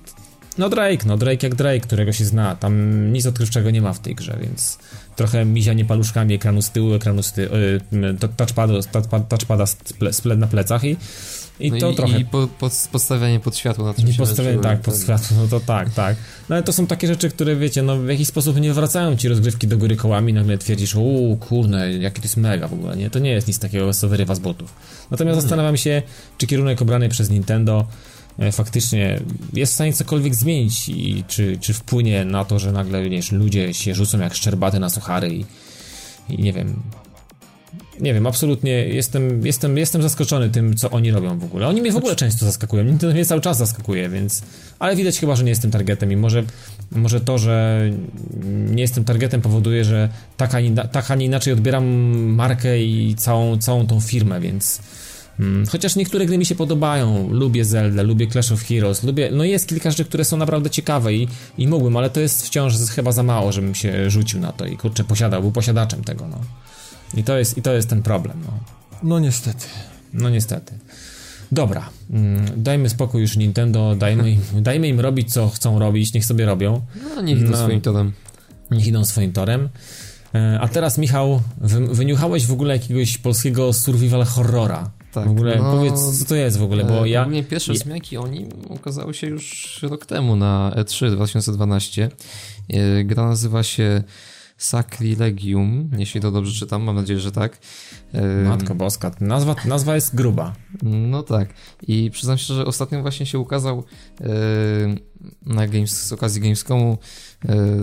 no 0.57 0.69
Drake, 0.69 1.05
no 1.05 1.17
Drake 1.17 1.47
jak 1.47 1.55
Drake, 1.55 1.79
którego 1.79 2.13
się 2.13 2.25
zna, 2.25 2.55
tam 2.55 2.73
nic 3.13 3.25
odkrywczego 3.25 3.71
nie 3.71 3.81
ma 3.81 3.93
w 3.93 3.99
tej 3.99 4.15
grze, 4.15 4.37
więc 4.41 4.77
trochę 5.15 5.45
mizianie 5.45 5.85
paluszkami 5.85 6.33
ekranu 6.33 6.61
z 6.61 6.71
tyłu, 6.71 6.93
ekranu 6.93 7.23
z 7.23 7.31
tyłu, 7.31 7.55
yy, 7.91 8.17
touchpada, 8.37 8.73
touchpada 9.29 9.65
spled 10.11 10.39
na 10.39 10.47
plecach 10.47 10.83
i 10.83 10.97
i 11.59 11.71
no 11.71 11.77
to 11.79 11.91
i, 11.91 11.95
trochę. 11.95 12.19
I 12.19 12.25
po, 12.25 12.47
pod, 12.47 12.89
podstawianie 12.91 13.39
pod 13.39 13.57
światło 13.57 13.85
na 13.85 13.93
czymś. 13.93 14.15
I 14.15 14.17
podstawianie, 14.17 14.59
tak, 14.59 14.81
pod 14.81 15.01
światło, 15.01 15.37
no 15.41 15.47
to 15.47 15.59
tak, 15.59 15.93
tak. 15.93 16.15
No 16.49 16.55
ale 16.55 16.63
to 16.63 16.73
są 16.73 16.87
takie 16.87 17.07
rzeczy, 17.07 17.29
które 17.29 17.55
wiecie, 17.55 17.81
no 17.81 17.97
w 17.97 18.07
jakiś 18.07 18.27
sposób 18.27 18.61
nie 18.61 18.73
wracają 18.73 19.17
ci 19.17 19.27
rozgrywki 19.27 19.67
do 19.67 19.77
góry 19.77 19.95
kołami, 19.95 20.33
nagle 20.33 20.57
twierdzisz, 20.57 20.95
uuu, 20.95 21.37
kurde, 21.37 21.93
jaki 21.93 22.21
to 22.21 22.25
jest 22.25 22.37
mega 22.37 22.67
w 22.67 22.73
ogóle, 22.73 22.97
nie? 22.97 23.09
To 23.09 23.19
nie 23.19 23.31
jest 23.31 23.47
nic 23.47 23.59
takiego, 23.59 23.93
co 23.93 24.09
wyrywa 24.09 24.35
z 24.35 24.39
botów. 24.39 24.73
Natomiast 25.11 25.35
no 25.35 25.41
zastanawiam 25.41 25.77
się, 25.77 26.01
czy 26.37 26.47
kierunek 26.47 26.81
obrany 26.81 27.09
przez 27.09 27.29
Nintendo 27.29 27.87
e, 28.39 28.51
faktycznie 28.51 29.19
jest 29.53 29.71
w 29.71 29.75
stanie 29.75 29.93
cokolwiek 29.93 30.35
zmienić 30.35 30.89
i 30.89 31.23
czy, 31.27 31.57
czy 31.61 31.73
wpłynie 31.73 32.25
na 32.25 32.45
to, 32.45 32.59
że 32.59 32.71
nagle, 32.71 33.09
wiesz, 33.09 33.31
ludzie 33.31 33.73
się 33.73 33.95
rzucą 33.95 34.19
jak 34.19 34.33
szczerbaty 34.33 34.79
na 34.79 34.89
suchary 34.89 35.33
i, 35.33 35.45
i 36.29 36.37
nie 36.37 36.53
wiem, 36.53 36.81
nie 37.99 38.13
wiem, 38.13 38.27
absolutnie 38.27 38.71
jestem, 38.71 39.45
jestem, 39.45 39.77
jestem 39.77 40.01
zaskoczony 40.01 40.49
tym, 40.49 40.75
co 40.75 40.89
oni 40.89 41.11
robią 41.11 41.39
w 41.39 41.43
ogóle. 41.43 41.67
Oni 41.67 41.81
mnie 41.81 41.91
w 41.91 41.97
ogóle 41.97 42.15
często 42.15 42.45
zaskakują, 42.45 42.83
Nintendo 42.83 43.15
mnie 43.15 43.25
cały 43.25 43.41
czas 43.41 43.57
zaskakuje, 43.57 44.09
więc... 44.09 44.41
Ale 44.79 44.95
widać 44.95 45.19
chyba, 45.19 45.35
że 45.35 45.43
nie 45.43 45.49
jestem 45.49 45.71
targetem 45.71 46.11
i 46.11 46.15
może, 46.15 46.43
może 46.91 47.21
to, 47.21 47.37
że 47.37 47.81
nie 48.45 48.81
jestem 48.81 49.03
targetem 49.03 49.41
powoduje, 49.41 49.85
że 49.85 50.09
tak, 50.37 50.55
ani, 50.55 50.75
tak, 50.91 51.11
a 51.11 51.15
nie 51.15 51.25
inaczej 51.25 51.53
odbieram 51.53 51.85
markę 52.15 52.83
i 52.83 53.15
całą, 53.15 53.57
całą 53.57 53.87
tą 53.87 53.99
firmę, 53.99 54.39
więc... 54.39 54.81
Hmm, 55.37 55.65
chociaż 55.67 55.95
niektóre 55.95 56.25
gry 56.25 56.37
mi 56.37 56.45
się 56.45 56.55
podobają, 56.55 57.29
lubię 57.31 57.65
Zelda, 57.65 58.03
lubię 58.03 58.27
Clash 58.27 58.51
of 58.51 58.63
Heroes, 58.63 59.03
lubię, 59.03 59.29
no 59.31 59.43
jest 59.43 59.67
kilka 59.67 59.91
rzeczy, 59.91 60.05
które 60.05 60.25
są 60.25 60.37
naprawdę 60.37 60.69
ciekawe 60.69 61.13
i, 61.13 61.27
i 61.57 61.67
mógłbym, 61.67 61.97
ale 61.97 62.09
to 62.09 62.19
jest 62.19 62.45
wciąż 62.45 62.77
chyba 62.77 63.11
za 63.11 63.23
mało, 63.23 63.51
żebym 63.51 63.75
się 63.75 64.09
rzucił 64.09 64.39
na 64.39 64.51
to 64.51 64.65
i 64.65 64.77
kurczę 64.77 65.03
posiadał, 65.03 65.41
był 65.41 65.51
posiadaczem 65.51 66.03
tego, 66.03 66.27
no. 66.27 66.39
I 67.13 67.23
to 67.23 67.37
jest, 67.37 67.57
i 67.57 67.61
to 67.61 67.73
jest 67.73 67.89
ten 67.89 68.03
problem, 68.03 68.37
no. 68.45 68.59
No 69.03 69.19
niestety. 69.19 69.65
No 70.13 70.29
niestety. 70.29 70.73
Dobra, 71.51 71.89
mm, 72.09 72.45
dajmy 72.57 72.89
spokój 72.89 73.21
już 73.21 73.37
Nintendo, 73.37 73.95
dajmy 73.95 74.31
im, 74.31 74.41
dajmy 74.63 74.87
im 74.87 74.99
robić 74.99 75.33
co 75.33 75.49
chcą 75.49 75.79
robić, 75.79 76.13
niech 76.13 76.25
sobie 76.25 76.45
robią. 76.45 76.81
No 77.15 77.21
niech 77.21 77.39
idą 77.39 77.51
no, 77.51 77.57
swoim 77.57 77.81
torem. 77.81 78.11
Niech 78.71 78.87
idą 78.87 79.05
swoim 79.05 79.33
torem. 79.33 79.69
E, 80.35 80.59
a 80.61 80.67
teraz 80.67 80.97
Michał, 80.97 81.41
wy, 81.57 81.87
wyniuchałeś 81.87 82.45
w 82.45 82.51
ogóle 82.51 82.73
jakiegoś 82.73 83.17
polskiego 83.17 83.73
survival 83.73 84.25
horrora. 84.25 84.89
Tak, 85.11 85.27
w 85.27 85.31
ogóle 85.31 85.55
no, 85.57 85.71
powiedz, 85.71 86.19
co 86.19 86.25
to 86.25 86.35
jest 86.35 86.57
w 86.57 86.63
ogóle, 86.63 86.83
bo 86.83 87.05
e, 87.05 87.09
ja... 87.09 87.21
Ogólnie 87.21 87.43
pierwsze 87.43 87.73
ja... 87.73 87.79
wzmianki 87.79 88.17
o 88.17 88.27
nim 88.27 88.49
ukazały 88.69 89.13
się 89.13 89.27
już 89.27 89.79
rok 89.83 90.05
temu 90.05 90.35
na 90.35 90.71
E3 90.75 91.11
2012. 91.11 92.09
E, 92.69 93.03
gra 93.03 93.25
nazywa 93.25 93.63
się 93.63 94.03
Sacrilegium, 94.57 95.89
jeśli 95.97 96.21
to 96.21 96.31
dobrze 96.31 96.59
czytam, 96.59 96.83
mam 96.83 96.95
nadzieję, 96.95 97.19
że 97.19 97.31
tak. 97.31 97.57
Matko 98.45 98.75
boska, 98.75 99.11
nazwa, 99.19 99.55
nazwa 99.65 99.95
jest 99.95 100.15
gruba. 100.15 100.55
No 100.83 101.23
tak. 101.23 101.53
I 101.87 102.11
przyznam 102.11 102.37
się, 102.37 102.53
że 102.53 102.65
ostatnio 102.65 103.01
właśnie 103.01 103.25
się 103.25 103.39
ukazał 103.39 103.83
na 105.45 105.67
Games, 105.67 106.07
z 106.07 106.13
okazji 106.13 106.41
Gamescomu 106.41 106.97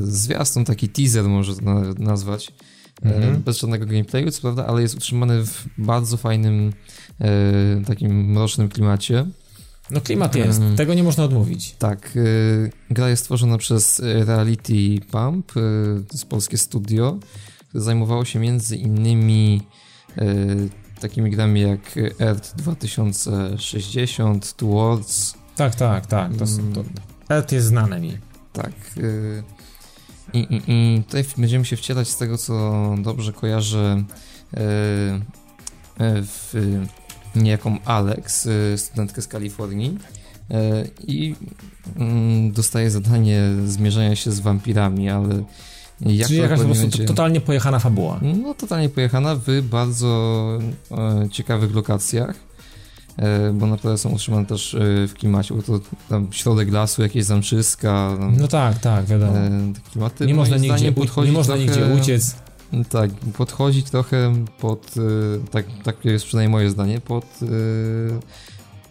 zwiastun, 0.01 0.65
taki 0.65 0.89
teaser 0.89 1.25
może 1.25 1.53
nazwać. 1.99 2.53
Mhm. 3.03 3.43
Bez 3.43 3.59
żadnego 3.59 3.87
gameplayu, 3.87 4.31
co 4.31 4.41
prawda, 4.41 4.67
ale 4.67 4.83
jest 4.83 4.95
utrzymany 4.95 5.47
w 5.47 5.67
bardzo 5.79 6.17
fajnym, 6.17 6.73
takim 7.87 8.33
mrocznym 8.33 8.69
klimacie. 8.69 9.27
No 9.91 10.01
klimat 10.01 10.35
jest, 10.35 10.59
hmm. 10.59 10.77
tego 10.77 10.95
nie 10.95 11.03
można 11.03 11.25
odmówić. 11.25 11.75
Tak, 11.79 12.17
y, 12.17 12.71
gra 12.91 13.09
jest 13.09 13.23
stworzona 13.23 13.59
przez 13.59 14.01
Reality 14.01 15.01
Pump, 15.11 15.51
y, 15.51 15.55
to 16.09 16.13
jest 16.13 16.27
polskie 16.27 16.59
studio, 16.59 17.19
które 17.69 17.85
zajmowało 17.85 18.25
się 18.25 18.39
między 18.39 18.77
innymi 18.77 19.63
y, 20.19 20.69
takimi 21.01 21.31
grami 21.31 21.61
jak 21.61 21.99
Earth 22.21 22.57
2060, 22.57 24.57
Towards. 24.57 25.35
Tak, 25.57 25.75
tak, 25.75 26.07
tak, 26.07 26.37
to, 26.37 26.45
mm. 26.45 26.73
to, 26.73 26.85
Earth 27.35 27.53
jest 27.53 27.67
znane 27.67 28.01
mi. 28.01 28.19
Tak, 28.53 28.73
y, 28.97 29.43
i, 30.33 30.39
i, 30.39 30.63
i 30.67 31.03
tutaj 31.05 31.25
będziemy 31.37 31.65
się 31.65 31.77
wcielać 31.77 32.09
z 32.09 32.17
tego, 32.17 32.39
co 32.39 32.95
dobrze 32.99 33.33
kojarzę 33.33 34.05
y, 34.55 34.59
y, 34.59 34.61
w 36.23 36.55
niejaką 37.37 37.79
Alex, 37.85 38.47
y, 38.47 38.75
studentkę 38.79 39.23
z 39.23 39.29
Kalifornii 39.29 39.99
y, 40.51 40.55
i 41.07 41.35
mm, 41.97 42.53
dostaje 42.53 42.91
zadanie 42.91 43.43
zmierzenia 43.67 44.17
się 44.17 44.33
z 44.33 44.41
wampirami, 44.41 45.11
ale 45.11 45.45
jak 46.07 46.29
Czyli 46.29 46.41
jakaś 46.41 46.59
po 46.59 46.65
prostu 46.65 46.83
będzie... 46.83 47.05
totalnie 47.05 47.41
pojechana 47.41 47.79
fabuła. 47.79 48.21
No, 48.23 48.55
totalnie 48.55 48.89
pojechana 48.89 49.37
w 49.47 49.63
bardzo 49.63 50.49
e, 50.91 51.29
ciekawych 51.31 51.75
lokacjach, 51.75 52.37
e, 53.17 53.53
bo 53.53 53.67
naprawdę 53.67 53.99
są 53.99 54.11
utrzymane 54.11 54.47
też 54.47 54.75
e, 54.75 54.79
w 55.09 55.15
klimacie, 55.15 55.55
bo 55.55 55.63
to 55.63 55.81
tam 56.09 56.29
środek 56.33 56.73
lasu, 56.73 57.03
jakieś 57.03 57.25
zamczyska. 57.25 58.19
No 58.39 58.49
tak, 58.49 58.79
tak, 58.79 59.07
wiadomo. 59.07 59.33
Klimaty, 59.93 60.27
nie 60.27 60.35
można 60.35 60.57
nigdzie, 60.57 60.93
nie 61.25 61.33
można 61.33 61.55
trochę, 61.55 61.71
nigdzie 61.71 61.95
uciec. 62.03 62.37
Tak, 62.91 63.11
podchodzi 63.37 63.83
trochę 63.83 64.33
pod, 64.61 64.97
y, 64.97 65.01
tak, 65.51 65.67
tak 65.85 66.05
jest 66.05 66.25
przynajmniej 66.25 66.53
moje 66.53 66.71
zdanie, 66.71 67.01
pod 67.01 67.25
y, 67.43 67.47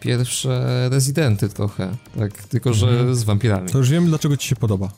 pierwsze 0.02 0.88
rezydenty 0.90 1.50
trochę, 1.50 1.92
tak, 2.20 2.44
tylko 2.44 2.74
że 2.74 2.90
mhm. 2.90 3.16
z 3.16 3.24
wampirami. 3.24 3.70
To 3.70 3.78
już 3.78 3.90
wiem, 3.90 4.06
dlaczego 4.06 4.38
ci 4.38 4.48
się 4.48 4.56
podoba. 4.56 4.90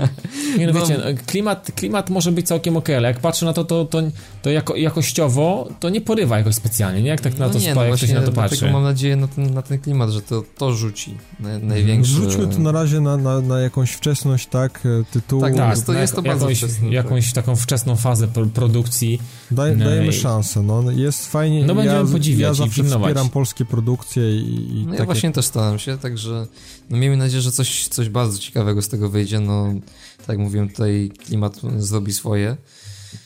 Nie 0.58 0.66
no, 0.66 0.72
no 0.72 0.80
wiecie, 0.80 1.14
klimat, 1.26 1.72
klimat 1.74 2.10
może 2.10 2.32
być 2.32 2.46
całkiem 2.46 2.76
okej, 2.76 2.96
ale 2.96 3.08
jak 3.08 3.20
patrzę 3.20 3.46
na 3.46 3.52
to, 3.52 3.64
to, 3.64 3.84
to, 3.84 4.02
to 4.42 4.50
jako, 4.50 4.76
jakościowo 4.76 5.68
to 5.80 5.88
nie 5.88 6.00
porywa 6.00 6.38
jakoś 6.38 6.54
specjalnie, 6.54 7.02
nie? 7.02 7.08
Jak 7.08 7.20
tak 7.20 7.38
na 7.38 7.46
no 7.46 7.52
to 7.52 7.58
nie, 7.58 7.74
no 7.74 7.84
jak 7.84 7.98
się 7.98 8.14
na 8.14 8.22
to 8.22 8.32
patrzy. 8.32 8.70
mam 8.70 8.82
nadzieję 8.82 9.16
na 9.16 9.28
ten, 9.28 9.54
na 9.54 9.62
ten 9.62 9.78
klimat, 9.78 10.10
że 10.10 10.22
to, 10.22 10.42
to 10.58 10.72
rzuci 10.72 11.16
na, 11.40 11.58
największy... 11.58 12.12
Rzućmy 12.12 12.46
to 12.46 12.58
na 12.58 12.72
razie 12.72 13.00
na, 13.00 13.16
na, 13.16 13.40
na 13.40 13.60
jakąś 13.60 13.90
wczesność, 13.90 14.46
tak, 14.46 14.80
e, 14.86 15.04
tytułu. 15.12 15.42
Tak, 15.42 15.54
tak 15.54 15.70
jest 15.70 15.86
to, 15.86 15.92
jest 15.92 16.14
to 16.14 16.22
bardzo 16.22 16.44
jakąś, 16.44 16.58
wczesne, 16.58 16.88
jakąś 16.88 17.32
tak. 17.32 17.44
taką 17.44 17.56
wczesną 17.56 17.96
fazę 17.96 18.28
produkcji. 18.54 19.20
Daj, 19.50 19.76
dajemy 19.76 20.12
szansę, 20.12 20.62
no, 20.62 20.90
jest 20.90 21.26
fajnie. 21.26 21.64
No 21.64 21.74
będziemy 21.74 22.06
ja, 22.06 22.12
podziwiać 22.12 22.40
Ja 22.40 22.54
zawsze 22.54 22.84
wspieram 22.84 23.28
polskie 23.28 23.64
produkcje 23.64 24.41
i, 24.42 24.78
i 24.80 24.86
No 24.86 24.94
ja 24.94 25.04
właśnie 25.04 25.32
też 25.32 25.44
staram 25.44 25.78
się, 25.78 25.98
także 25.98 26.46
no 26.90 26.96
miejmy 26.96 27.16
nadzieję, 27.16 27.42
że 27.42 27.52
coś, 27.52 27.88
coś 27.88 28.08
bardzo 28.08 28.38
ciekawego 28.38 28.82
z 28.82 28.88
tego 28.88 29.08
wyjdzie, 29.08 29.40
no 29.40 29.74
tak 30.18 30.28
jak 30.28 30.38
mówiłem, 30.38 30.68
tutaj 30.68 31.10
klimat 31.26 31.60
zrobi 31.76 32.12
swoje. 32.12 32.56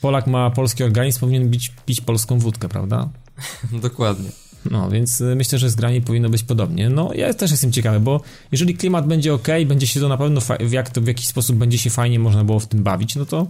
Polak 0.01 0.27
ma 0.27 0.49
polski 0.49 0.83
organizm, 0.83 1.19
powinien 1.19 1.51
pić, 1.51 1.71
pić 1.85 2.01
polską 2.01 2.39
wódkę, 2.39 2.69
prawda? 2.69 3.09
Dokładnie. 3.81 4.29
No, 4.71 4.89
więc 4.89 5.21
y, 5.21 5.35
myślę, 5.35 5.59
że 5.59 5.69
z 5.69 5.75
grami 5.75 6.01
powinno 6.01 6.29
być 6.29 6.43
podobnie. 6.43 6.89
No, 6.89 7.13
ja 7.13 7.33
też 7.33 7.51
jestem 7.51 7.71
ciekawy, 7.71 7.99
bo 7.99 8.21
jeżeli 8.51 8.75
klimat 8.75 9.07
będzie 9.07 9.33
ok, 9.33 9.47
będzie 9.65 9.87
się 9.87 9.99
to 9.99 10.07
na 10.07 10.17
pewno, 10.17 10.41
w, 10.41 10.71
jak 10.71 10.89
to, 10.89 11.01
w 11.01 11.07
jakiś 11.07 11.27
sposób 11.27 11.55
będzie 11.55 11.77
się 11.77 11.89
fajnie 11.89 12.19
można 12.19 12.43
było 12.43 12.59
w 12.59 12.67
tym 12.67 12.83
bawić, 12.83 13.15
no 13.15 13.25
to 13.25 13.47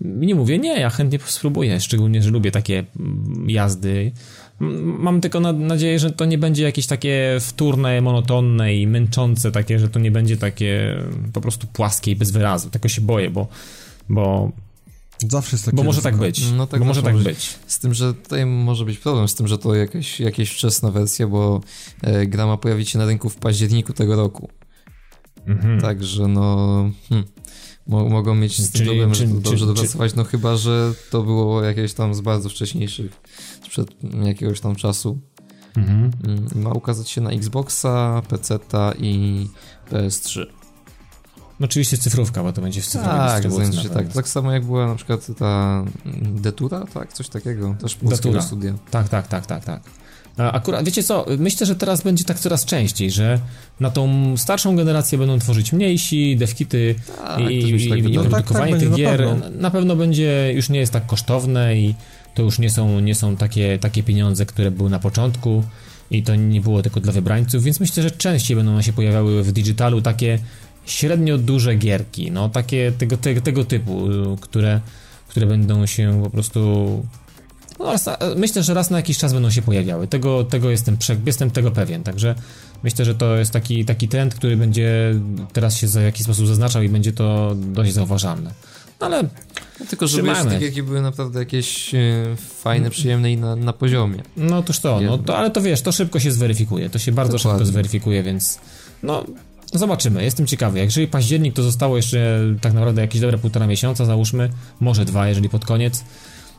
nie 0.00 0.34
mówię, 0.34 0.58
nie, 0.58 0.80
ja 0.80 0.90
chętnie 0.90 1.18
spróbuję, 1.26 1.80
szczególnie, 1.80 2.22
że 2.22 2.30
lubię 2.30 2.50
takie 2.50 2.84
mm, 3.00 3.50
jazdy. 3.50 4.12
Mam 4.60 5.20
tylko 5.20 5.40
na, 5.40 5.52
nadzieję, 5.52 5.98
że 5.98 6.10
to 6.10 6.24
nie 6.24 6.38
będzie 6.38 6.62
jakieś 6.62 6.86
takie 6.86 7.38
wtórne, 7.40 8.00
monotonne 8.00 8.74
i 8.74 8.86
męczące 8.86 9.52
takie, 9.52 9.78
że 9.78 9.88
to 9.88 9.98
nie 10.00 10.10
będzie 10.10 10.36
takie 10.36 10.96
po 11.32 11.40
prostu 11.40 11.66
płaskie 11.66 12.10
i 12.10 12.16
bez 12.16 12.30
wyrazu. 12.30 12.70
Tego 12.70 12.88
się 12.88 13.00
boję, 13.00 13.30
bo, 13.30 13.48
bo 14.08 14.52
Zawsze 15.28 15.56
jest 15.56 15.64
takie 15.64 15.76
Bo 15.76 15.82
może 15.82 16.02
tak 16.02 16.16
być. 16.16 16.52
No 16.56 16.66
tak 16.66 16.80
bo 16.80 16.86
może 16.86 17.02
tak 17.02 17.16
być. 17.16 17.58
Z 17.66 17.78
tym, 17.78 17.94
że 17.94 18.14
tutaj 18.14 18.46
może 18.46 18.84
być 18.84 18.98
problem 18.98 19.28
z 19.28 19.34
tym, 19.34 19.48
że 19.48 19.58
to 19.58 19.74
jakaś, 19.74 20.20
jakaś 20.20 20.50
wczesna 20.50 20.90
wersja, 20.90 21.26
bo 21.26 21.60
e, 22.02 22.26
gra 22.26 22.46
ma 22.46 22.56
pojawić 22.56 22.90
się 22.90 22.98
na 22.98 23.06
rynku 23.06 23.28
w 23.28 23.36
październiku 23.36 23.92
tego 23.92 24.16
roku. 24.16 24.48
Mhm. 25.46 25.80
Także 25.80 26.28
no... 26.28 26.90
Hmm 27.08 27.26
mogą 27.90 28.34
mieć 28.34 28.60
z 28.62 28.70
tym 28.70 28.86
problem, 28.86 29.14
że 29.14 29.26
to 29.26 29.34
dobrze 29.34 29.66
dopracować, 29.66 30.14
no 30.14 30.24
chyba, 30.24 30.56
że 30.56 30.92
to 31.10 31.22
było 31.22 31.62
jakieś 31.62 31.94
tam 31.94 32.14
z 32.14 32.20
bardzo 32.20 32.48
wcześniejszych, 32.48 33.20
sprzed 33.70 33.90
jakiegoś 34.24 34.60
tam 34.60 34.76
czasu. 34.76 35.18
Mhm. 35.76 36.10
Mm, 36.24 36.48
ma 36.54 36.70
ukazać 36.70 37.10
się 37.10 37.20
na 37.20 37.30
Xboxa, 37.30 38.22
PC-ta 38.28 38.92
i 38.98 39.46
PS3. 39.90 40.46
No 41.60 41.64
oczywiście 41.64 41.98
cyfrówka, 41.98 42.42
bo 42.42 42.52
to 42.52 42.62
będzie 42.62 42.80
w 42.80 42.86
cyfrowej 42.86 43.18
tak, 43.18 43.42
dystrybucji. 43.42 43.90
Tak, 43.90 44.12
tak 44.12 44.28
samo 44.28 44.52
jak 44.52 44.64
była 44.64 44.86
na 44.86 44.94
przykład 44.94 45.26
ta 45.38 45.84
Detura, 46.22 46.86
tak? 46.94 47.12
Coś 47.12 47.28
takiego, 47.28 47.76
też 47.80 47.94
polskiego 47.94 48.42
studia. 48.42 48.74
Tak, 48.90 49.08
tak, 49.08 49.28
tak, 49.28 49.46
tak, 49.46 49.64
tak. 49.64 49.82
Akurat, 50.38 50.84
wiecie 50.84 51.02
co, 51.02 51.26
myślę, 51.38 51.66
że 51.66 51.76
teraz 51.76 52.02
będzie 52.02 52.24
tak 52.24 52.38
coraz 52.38 52.64
częściej, 52.64 53.10
że 53.10 53.40
na 53.80 53.90
tą 53.90 54.36
starszą 54.36 54.76
generację 54.76 55.18
będą 55.18 55.38
tworzyć 55.38 55.72
mniejsi, 55.72 56.36
devkity 56.36 56.94
tak, 57.16 57.40
i, 57.50 57.84
i, 57.84 57.88
tak 57.88 57.98
i 57.98 58.02
produkowanie 58.02 58.72
tak, 58.72 58.80
tak, 58.80 58.88
tych 58.88 58.94
gier. 58.94 59.20
Na 59.20 59.34
pewno. 59.34 59.60
na 59.60 59.70
pewno 59.70 59.96
będzie, 59.96 60.52
już 60.54 60.68
nie 60.68 60.80
jest 60.80 60.92
tak 60.92 61.06
kosztowne 61.06 61.76
i 61.76 61.94
to 62.40 62.44
już 62.44 62.58
nie 62.58 62.70
są, 62.70 63.00
nie 63.00 63.14
są 63.14 63.36
takie, 63.36 63.78
takie 63.78 64.02
pieniądze, 64.02 64.46
które 64.46 64.70
były 64.70 64.90
na 64.90 64.98
początku 64.98 65.64
i 66.10 66.22
to 66.22 66.34
nie 66.34 66.60
było 66.60 66.82
tylko 66.82 67.00
dla 67.00 67.12
wybrańców, 67.12 67.64
więc 67.64 67.80
myślę, 67.80 68.02
że 68.02 68.10
częściej 68.10 68.56
będą 68.56 68.82
się 68.82 68.92
pojawiały 68.92 69.42
w 69.42 69.52
digitalu 69.52 70.02
takie 70.02 70.38
średnio 70.86 71.38
duże 71.38 71.74
gierki, 71.74 72.30
no 72.30 72.48
takie 72.48 72.92
tego, 72.98 73.16
tego, 73.16 73.40
tego 73.40 73.64
typu, 73.64 74.08
które, 74.40 74.80
które 75.28 75.46
będą 75.46 75.86
się 75.86 76.20
po 76.22 76.30
prostu 76.30 76.60
no, 77.78 77.94
myślę, 78.36 78.62
że 78.62 78.74
raz 78.74 78.90
na 78.90 78.96
jakiś 78.96 79.18
czas 79.18 79.32
będą 79.32 79.50
się 79.50 79.62
pojawiały. 79.62 80.06
Tego, 80.06 80.44
tego 80.44 80.70
jestem, 80.70 80.96
jestem 81.26 81.50
tego 81.50 81.70
pewien, 81.70 82.02
także 82.02 82.34
myślę, 82.82 83.04
że 83.04 83.14
to 83.14 83.36
jest 83.36 83.52
taki, 83.52 83.84
taki 83.84 84.08
trend, 84.08 84.34
który 84.34 84.56
będzie 84.56 85.14
teraz 85.52 85.76
się 85.76 85.86
w 85.86 85.94
jakiś 85.94 86.24
sposób 86.24 86.46
zaznaczał 86.46 86.82
i 86.82 86.88
będzie 86.88 87.12
to 87.12 87.54
dość 87.54 87.92
zauważalne. 87.92 88.54
No, 89.00 89.06
ale 89.06 89.22
no, 89.80 89.86
tylko, 89.86 90.06
żeby 90.06 90.28
jeszcze 90.28 90.44
takie 90.44 90.64
jakie 90.64 90.82
były 90.82 91.02
naprawdę 91.02 91.38
jakieś 91.38 91.94
e, 91.94 91.98
fajne, 92.36 92.90
przyjemne 92.90 93.32
i 93.32 93.36
na, 93.36 93.56
na 93.56 93.72
poziomie. 93.72 94.22
No 94.36 94.62
toż 94.62 94.80
to, 94.80 95.00
no, 95.00 95.18
to, 95.18 95.38
ale 95.38 95.50
to 95.50 95.60
wiesz, 95.60 95.82
to 95.82 95.92
szybko 95.92 96.20
się 96.20 96.32
zweryfikuje, 96.32 96.90
to 96.90 96.98
się 96.98 97.12
bardzo 97.12 97.36
Dokładnie. 97.36 97.58
szybko 97.58 97.72
zweryfikuje, 97.72 98.22
więc 98.22 98.58
no 99.02 99.24
zobaczymy, 99.72 100.24
jestem 100.24 100.46
ciekawy. 100.46 100.78
Jeżeli 100.78 101.08
październik, 101.08 101.54
to 101.54 101.62
zostało 101.62 101.96
jeszcze 101.96 102.40
tak 102.60 102.72
naprawdę 102.72 103.02
jakieś 103.02 103.20
dobre 103.20 103.38
półtora 103.38 103.66
miesiąca, 103.66 104.04
załóżmy, 104.04 104.50
może 104.80 105.04
dwa, 105.04 105.28
jeżeli 105.28 105.48
pod 105.48 105.64
koniec 105.64 106.04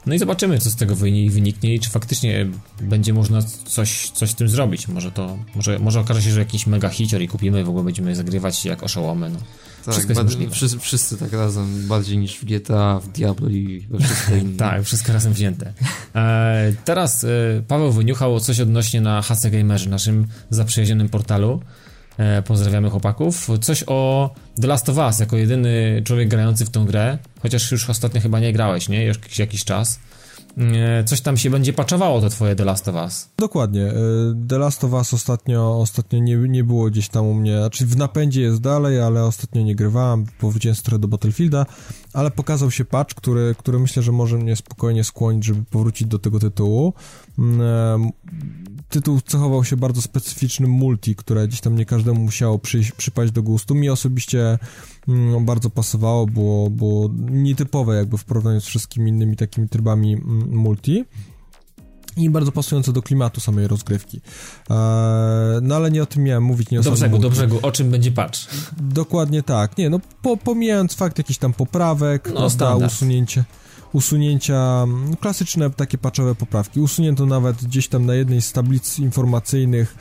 No 0.06 0.14
i 0.14 0.20
zobaczymy, 0.20 0.60
co 0.60 0.70
z 0.70 0.76
tego 0.76 0.96
wyniknie 0.96 1.76
i 1.76 1.80
czy 1.80 1.90
faktycznie 1.90 2.48
będzie 2.82 3.14
można 3.14 3.42
coś, 3.66 4.10
coś 4.10 4.30
z 4.30 4.36
tym 4.36 4.50
zrobić. 4.50 4.88
Może 4.88 5.12
to, 5.12 5.38
może, 5.56 5.80
może 5.80 6.00
okaże 6.00 6.22
się, 6.22 6.32
że 6.32 6.40
jakiś 6.40 6.68
mega 6.68 6.90
hicior 6.90 7.22
i 7.22 7.28
kupimy, 7.28 7.64
w 7.64 7.70
ogóle 7.70 7.84
będziemy 7.84 8.16
zagrywać 8.16 8.66
jak 8.66 8.84
oszołomy, 8.84 9.30
no. 9.30 9.40
Tak, 9.86 9.94
Wszystko 9.94 10.14
jest 10.14 10.24
możliwe. 10.24 10.52
wszyscy, 10.52 10.80
wszyscy 10.80 11.18
tak 11.18 11.34
razem, 11.34 11.88
bardziej 11.88 12.18
niż 12.18 12.38
w 12.38 12.46
GTA, 12.46 13.00
w 13.00 13.08
Diablo 13.08 13.50
i 13.50 13.88
we 13.90 14.00
wszystko 14.00 14.36
inne. 14.36 14.58
tak, 14.70 14.84
wszystko 14.84 15.14
razem 15.14 15.34
wzięte. 15.34 15.74
E, 16.16 16.74
teraz 16.86 17.24
e, 17.24 17.28
Paweł 17.68 17.92
wyniuchał 17.92 18.40
coś 18.40 18.60
odnośnie 18.60 19.02
na 19.02 19.22
HC 19.22 19.50
Gamerze, 19.52 19.90
naszym 19.90 20.28
zaprzyjaźnionym 20.50 21.10
portalu. 21.10 21.62
E, 22.18 22.42
pozdrawiamy 22.42 22.90
chłopaków. 22.90 23.48
Coś 23.62 23.84
o 23.88 24.34
The 24.62 24.68
Last 24.68 24.90
of 24.90 24.98
Us, 24.98 25.20
jako 25.20 25.38
jedyny 25.38 26.02
człowiek 26.06 26.30
grający 26.30 26.66
w 26.66 26.70
tą 26.70 26.86
grę, 26.86 27.18
chociaż 27.42 27.72
już 27.72 27.90
ostatnio 27.90 28.22
chyba 28.22 28.40
nie 28.40 28.54
grałeś, 28.54 28.90
nie? 28.90 29.06
Już 29.06 29.40
jakiś 29.40 29.64
czas. 29.64 30.00
E, 30.58 31.04
coś 31.04 31.22
tam 31.22 31.38
się 31.38 31.50
będzie 31.50 31.74
paczowało 31.74 32.22
to 32.22 32.30
twoje 32.30 32.56
The 32.56 32.66
Last 32.66 32.88
of 32.88 32.96
Us. 32.96 33.30
Dokładnie. 33.38 33.86
E, 33.86 33.94
The 34.48 34.58
Last 34.58 34.84
of 34.84 34.94
Us 34.94 35.14
ostatnio, 35.14 35.80
ostatnio 35.80 36.20
nie, 36.20 36.36
nie 36.36 36.64
było 36.64 36.90
gdzieś 36.90 37.10
tam 37.10 37.26
u 37.26 37.34
mnie, 37.34 37.58
znaczy 37.58 37.86
w 37.86 37.98
napędzie 37.98 38.42
jest 38.42 38.62
dalej, 38.62 39.02
ale 39.02 39.26
ostatnio 39.26 39.62
nie 39.62 39.76
grywałem, 39.76 40.26
powiedziałem 40.40 40.76
trochę 40.76 41.00
do 41.00 41.08
Battlefielda, 41.08 41.66
ale 42.14 42.32
pokazał 42.32 42.72
się 42.72 42.86
patch, 42.86 43.16
który, 43.16 43.56
który 43.58 43.80
myślę, 43.80 44.04
że 44.04 44.12
może 44.12 44.38
mnie 44.38 44.56
spokojnie 44.56 45.04
skłonić, 45.04 45.46
żeby 45.46 45.64
powrócić 45.64 46.08
do 46.08 46.20
tego 46.20 46.40
tytułu. 46.40 46.94
Tytuł 48.92 49.22
cechował 49.22 49.64
się 49.64 49.78
bardzo 49.78 50.02
specyficznym 50.02 50.72
multi, 50.72 51.16
które 51.16 51.48
gdzieś 51.48 51.62
tam 51.62 51.76
nie 51.76 51.86
każdemu 51.86 52.22
musiało 52.22 52.60
przyjść, 52.60 52.92
przypaść 52.92 53.32
do 53.32 53.44
gustu. 53.44 53.76
Mi 53.76 53.90
osobiście 53.90 54.60
mm, 55.08 55.46
bardzo 55.46 55.70
pasowało, 55.70 56.28
było, 56.28 56.70
było 56.70 57.10
nietypowe 57.30 57.96
jakby 57.96 58.18
w 58.18 58.26
porównaniu 58.26 58.62
z 58.62 58.66
wszystkimi 58.66 59.10
innymi 59.12 59.36
takimi 59.36 59.70
trybami 59.70 60.14
mm, 60.14 60.56
multi 60.56 61.06
i 62.18 62.30
bardzo 62.30 62.52
pasujące 62.52 62.94
do 62.94 63.02
klimatu 63.02 63.42
samej 63.42 63.68
rozgrywki. 63.68 64.22
Eee, 64.70 64.76
no 65.62 65.76
ale 65.76 65.92
nie 65.92 66.04
o 66.04 66.06
tym 66.06 66.24
miałem 66.24 66.44
mówić, 66.44 66.72
nie 66.72 66.80
o 66.80 66.84
Do 66.84 66.92
brzegu, 66.92 67.18
do 67.18 67.30
brzegu, 67.30 67.60
o 67.62 67.72
czym 67.72 67.92
będzie 67.92 68.12
patch? 68.12 68.40
Dokładnie 68.82 69.44
tak. 69.44 69.78
Nie, 69.78 69.90
no 69.90 70.00
po, 70.22 70.38
pomijając 70.38 70.94
fakt 70.94 71.18
jakichś 71.18 71.40
tam 71.40 71.54
poprawek, 71.54 72.32
no, 72.34 72.50
prawda, 72.50 72.76
usunięcie 72.76 73.44
usunięcia, 73.94 74.82
mm, 74.84 75.16
klasyczne 75.16 75.70
takie 75.70 75.98
patchowe 75.98 76.36
poprawki. 76.36 76.80
Usunięto 76.80 77.26
nawet 77.26 77.64
gdzieś 77.64 77.88
tam 77.88 78.06
na 78.06 78.14
jednej 78.16 78.42
z 78.42 78.52
tablic 78.52 79.00
informacyjnych 79.00 79.96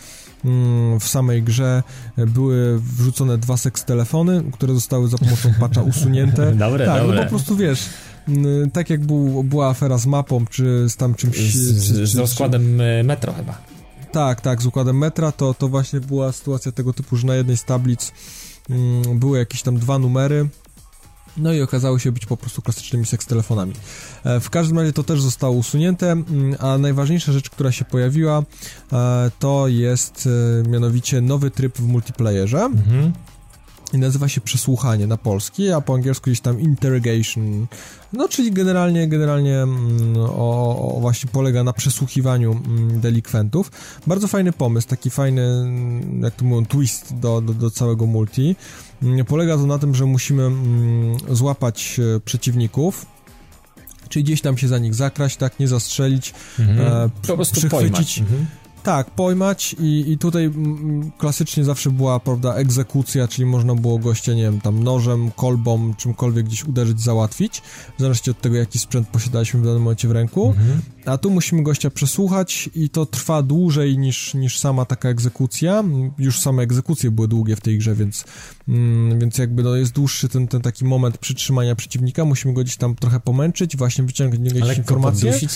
mm, 0.45 1.01
w 1.01 1.09
samej 1.09 1.43
grze 1.43 1.83
były 2.17 2.81
wrzucone 2.81 3.39
dwa 3.39 3.57
seks 3.57 3.85
telefony, 3.85 4.43
które 4.53 4.75
zostały 4.75 5.09
za 5.09 5.19
pomocą 5.19 5.55
patcha 5.61 5.83
usunięte. 5.83 6.53
dobre, 6.53 6.87
tak, 6.87 7.03
dobre. 7.03 7.17
no 7.17 7.23
po 7.23 7.29
prostu 7.29 7.57
wiesz, 7.57 7.87
mm, 8.29 8.71
tak 8.71 8.91
jak 8.91 9.07
był, 9.07 9.45
była 9.45 9.69
afera 9.69 9.99
z 9.99 10.07
mapą, 10.07 10.47
czy 10.47 10.89
z 10.89 10.97
tam 10.97 11.15
czymś... 11.15 11.37
Z, 11.37 11.89
czy, 11.89 12.07
z 12.07 12.17
rozkładem 12.17 12.81
e, 12.81 13.03
metro 13.03 13.33
chyba. 13.33 13.59
tak, 14.13 14.41
tak, 14.41 14.63
z 14.63 14.67
układem 14.67 14.99
metra, 14.99 15.33
to, 15.33 15.55
to 15.55 15.69
właśnie 15.69 16.01
była 16.01 16.33
sytuacja 16.33 16.73
tego 16.73 16.93
typu, 16.93 17.17
że 17.17 17.27
na 17.27 17.35
jednej 17.35 17.57
z 17.57 17.65
tablic 17.65 18.13
były 19.15 19.39
jakieś 19.39 19.63
tam 19.63 19.79
dwa 19.79 19.99
numery, 19.99 20.49
no 21.37 21.53
i 21.53 21.63
okazały 21.63 22.01
się 22.01 22.13
być 22.13 22.27
po 22.27 22.37
prostu 22.37 22.63
klasycznymi 22.63 23.07
seks 23.07 23.27
telefonami. 23.27 23.73
E, 24.25 24.41
w 24.41 24.51
każdym 24.51 24.79
razie 24.79 24.93
to 24.93 25.05
też 25.05 25.23
zostało 25.23 25.55
usunięte, 25.55 26.13
mm, 26.13 26.57
a 26.59 26.79
najważniejsza 26.79 27.33
rzecz, 27.33 27.51
która 27.51 27.73
się 27.73 27.85
pojawiła, 27.85 28.43
e, 28.93 29.31
to 29.39 29.69
jest 29.69 30.29
e, 30.65 30.69
mianowicie 30.69 31.21
nowy 31.21 31.51
tryb 31.51 31.79
w 31.79 31.87
multiplayerze. 31.87 32.61
Mhm. 32.61 33.13
I 33.93 33.99
nazywa 33.99 34.29
się 34.29 34.41
przesłuchanie 34.41 35.07
na 35.07 35.17
polski, 35.17 35.73
a 35.73 35.81
po 35.81 35.95
angielsku 35.95 36.31
gdzieś 36.31 36.41
tam 36.41 36.61
interrogation. 36.61 37.67
No, 38.13 38.29
czyli 38.29 38.53
generalnie, 38.53 39.09
generalnie 39.09 39.59
mm, 39.59 40.17
o, 40.17 40.97
o 40.97 41.01
właśnie 41.01 41.31
polega 41.33 41.65
na 41.65 41.73
przesłuchiwaniu 41.73 42.53
mm, 42.53 43.01
delikwentów. 43.01 43.71
Bardzo 44.07 44.29
fajny 44.29 44.53
pomysł, 44.53 44.89
taki 44.89 45.11
fajny, 45.11 45.73
jak 46.21 46.35
to 46.35 46.45
mówią, 46.45 46.67
twist 46.67 47.19
do, 47.19 47.41
do, 47.41 47.55
do 47.55 47.71
całego 47.71 48.07
multi. 48.07 48.57
Mm, 49.03 49.25
Polega 49.25 49.57
to 49.57 49.67
na 49.67 49.79
tym, 49.79 49.95
że 49.95 50.07
musimy 50.07 50.43
mm, 50.43 51.17
złapać 51.31 52.01
e, 52.17 52.21
przeciwników, 52.21 53.07
czyli 54.09 54.25
gdzieś 54.25 54.41
tam 54.41 54.59
się 54.59 54.69
za 54.69 54.79
nich 54.79 54.95
zakraść, 54.95 55.37
tak, 55.37 55.59
nie 55.61 55.69
zastrzelić, 55.69 56.35
Mhm. 56.59 56.81
e, 56.81 57.09
po 57.29 57.35
prostu 57.37 57.55
przychwycić. 57.61 57.91
pojmać. 57.91 58.19
Mhm. 58.19 58.47
Tak, 58.83 59.11
pojmać 59.11 59.77
i, 59.81 60.13
i 60.13 60.19
tutaj 60.19 60.45
mm, 60.45 61.11
klasycznie 61.19 61.65
zawsze 61.65 61.91
była, 61.91 62.21
prawda, 62.21 62.55
egzekucja, 62.55 63.29
czyli 63.29 63.47
można 63.47 63.75
było 63.75 63.99
gościa, 63.99 64.35
nie 64.35 64.43
wiem, 64.43 64.61
tam 64.61 64.83
nożem, 64.85 65.31
kolbą, 65.37 65.95
czymkolwiek 65.95 66.47
gdzieś 66.47 66.65
uderzyć, 66.65 67.01
załatwić, 67.01 67.63
w 67.97 68.01
zależności 68.01 68.31
od 68.31 68.41
tego, 68.41 68.57
jaki 68.57 68.79
sprzęt 68.79 69.09
posiadaliśmy 69.09 69.61
w 69.61 69.65
danym 69.65 69.83
momencie 69.83 70.09
w 70.09 70.11
ręku, 70.11 70.55
Mhm. 70.59 70.81
a 71.05 71.19
tu 71.19 71.31
musimy 71.31 71.63
gościa 71.63 71.91
przesłuchać 71.91 72.71
i 72.75 72.89
to 72.89 73.07
trwa 73.07 73.43
dłużej 73.43 73.99
niż, 73.99 74.35
niż 74.35 74.59
sama 74.59 74.85
taka 74.85 75.09
egzekucja, 75.09 75.85
już 76.19 76.41
same 76.41 76.63
egzekucje 76.63 77.11
były 77.11 77.29
długie 77.29 77.57
w 77.57 77.61
tej 77.61 77.79
grze, 77.79 77.95
więc, 77.95 78.25
mm, 78.69 79.19
więc 79.19 79.39
jakby 79.39 79.63
no 79.63 79.77
jest 79.77 79.93
dłuższy 79.93 80.29
ten, 80.29 80.49
ten 80.49 80.61
taki 80.61 80.85
moment 80.85 81.19
przytrzymania 81.19 81.75
przeciwnika, 81.77 82.25
musimy 82.25 82.55
go 82.55 82.61
gdzieś 82.61 82.77
tam 82.77 82.95
trochę 82.95 83.21
pomęczyć, 83.21 83.77
właśnie 83.77 84.05
wyciągnąć 84.05 84.55
jakieś 84.55 84.79
informacje. 84.79 85.33
poddusić. 85.33 85.51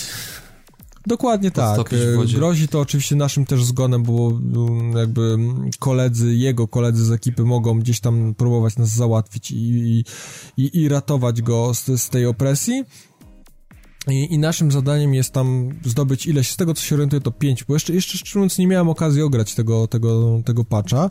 Dokładnie 1.06 1.50
tak. 1.50 1.76
Grozi 2.34 2.68
to 2.68 2.80
oczywiście 2.80 3.16
naszym 3.16 3.46
też 3.46 3.64
zgonem, 3.64 4.02
bo 4.02 4.28
mm, 4.28 4.96
jakby 4.96 5.38
koledzy, 5.78 6.34
jego 6.34 6.68
koledzy 6.68 7.04
z 7.04 7.10
ekipy 7.12 7.44
mogą 7.44 7.78
gdzieś 7.78 8.00
tam 8.00 8.34
próbować 8.34 8.76
nas 8.76 8.88
załatwić 8.88 9.50
i, 9.50 10.04
i, 10.56 10.82
i, 10.82 10.88
ratować 10.88 11.42
go 11.42 11.74
z, 11.74 12.02
z 12.02 12.08
tej 12.08 12.26
opresji. 12.26 12.84
I, 14.08 14.34
I 14.34 14.38
naszym 14.38 14.72
zadaniem 14.72 15.14
jest 15.14 15.32
tam 15.32 15.70
zdobyć 15.84 16.26
ileś, 16.26 16.50
z 16.50 16.56
tego 16.56 16.74
co 16.74 16.82
się 16.82 16.94
orientuję 16.94 17.20
to 17.20 17.30
5, 17.30 17.64
bo 17.64 17.74
jeszcze, 17.74 17.94
jeszcze 17.94 18.18
szczerze 18.18 18.38
mówiąc 18.38 18.58
nie 18.58 18.66
miałem 18.66 18.88
okazji 18.88 19.22
ograć 19.22 19.54
tego, 19.54 19.86
tego, 19.86 20.40
tego 20.44 20.64
patcha, 20.64 21.10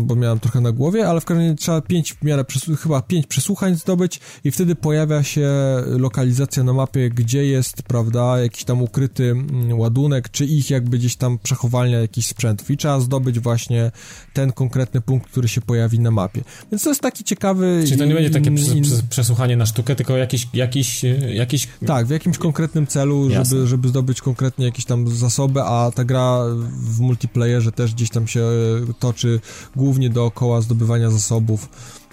bo 0.00 0.16
miałem 0.16 0.40
trochę 0.40 0.60
na 0.60 0.72
głowie, 0.72 1.08
ale 1.08 1.20
w 1.20 1.24
każdym 1.24 1.44
razie 1.46 1.56
trzeba 1.56 1.80
5 1.80 2.12
w 2.12 2.22
miarę, 2.24 2.44
chyba 2.82 3.02
5 3.02 3.26
przesłuchań 3.26 3.74
zdobyć 3.76 4.20
i 4.44 4.50
wtedy 4.50 4.74
pojawia 4.74 5.22
się 5.22 5.50
lokalizacja 5.86 6.62
na 6.62 6.72
mapie, 6.72 7.10
gdzie 7.10 7.46
jest, 7.46 7.82
prawda, 7.82 8.38
jakiś 8.40 8.64
tam 8.64 8.82
ukryty 8.82 9.30
mm, 9.30 9.78
ładunek, 9.78 10.28
czy 10.28 10.44
ich 10.44 10.70
jakby 10.70 10.98
gdzieś 10.98 11.16
tam 11.16 11.38
przechowalnia 11.38 11.98
jakichś 12.00 12.26
sprzętów 12.26 12.70
i 12.70 12.76
trzeba 12.76 13.00
zdobyć 13.00 13.40
właśnie 13.40 13.90
ten 14.32 14.52
konkretny 14.52 15.00
punkt, 15.00 15.30
który 15.30 15.48
się 15.48 15.60
pojawi 15.60 15.98
na 15.98 16.10
mapie. 16.10 16.42
Więc 16.72 16.82
to 16.82 16.88
jest 16.90 17.00
taki 17.00 17.24
ciekawy... 17.24 17.82
Czyli 17.86 17.98
to 17.98 18.04
nie 18.04 18.14
będzie 18.14 18.30
takie 18.30 18.50
i- 18.50 18.54
przes- 18.54 18.76
i- 18.76 18.82
przes- 18.82 19.02
przesłuchanie 19.10 19.56
na 19.56 19.66
sztukę, 19.66 19.96
tylko 19.96 20.16
jakiś, 20.16 20.48
jakiś, 20.54 21.04
e, 21.04 21.34
jakiś 21.34 21.68
tak, 21.86 22.06
w 22.06 22.10
jakimś 22.10 22.38
konkretnym 22.38 22.86
celu, 22.86 23.30
Jasne. 23.30 23.44
żeby, 23.56 23.66
żeby 23.66 23.88
zdobyć 23.88 24.20
konkretnie 24.20 24.64
jakieś 24.66 24.84
tam 24.84 25.08
zasoby, 25.08 25.62
a 25.62 25.90
ta 25.94 26.04
gra 26.04 26.38
w 26.72 27.00
multiplayerze 27.00 27.72
też 27.72 27.94
gdzieś 27.94 28.10
tam 28.10 28.26
się 28.26 28.40
e, 28.40 28.93
toczy 28.94 29.40
głównie 29.76 30.10
dookoła 30.10 30.60
zdobywania 30.60 31.10
zasobów. 31.10 31.68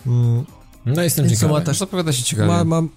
Mm, 0.07 0.45
No 0.85 1.01
jestem 1.03 1.25
Więc 1.27 1.39
ciekawy. 1.39 1.61
Też 1.65 1.77
zapowiada 1.77 2.11
się 2.13 2.23
ciekawie. 2.23 2.47
Ma, 2.47 2.63
mam... 2.63 2.89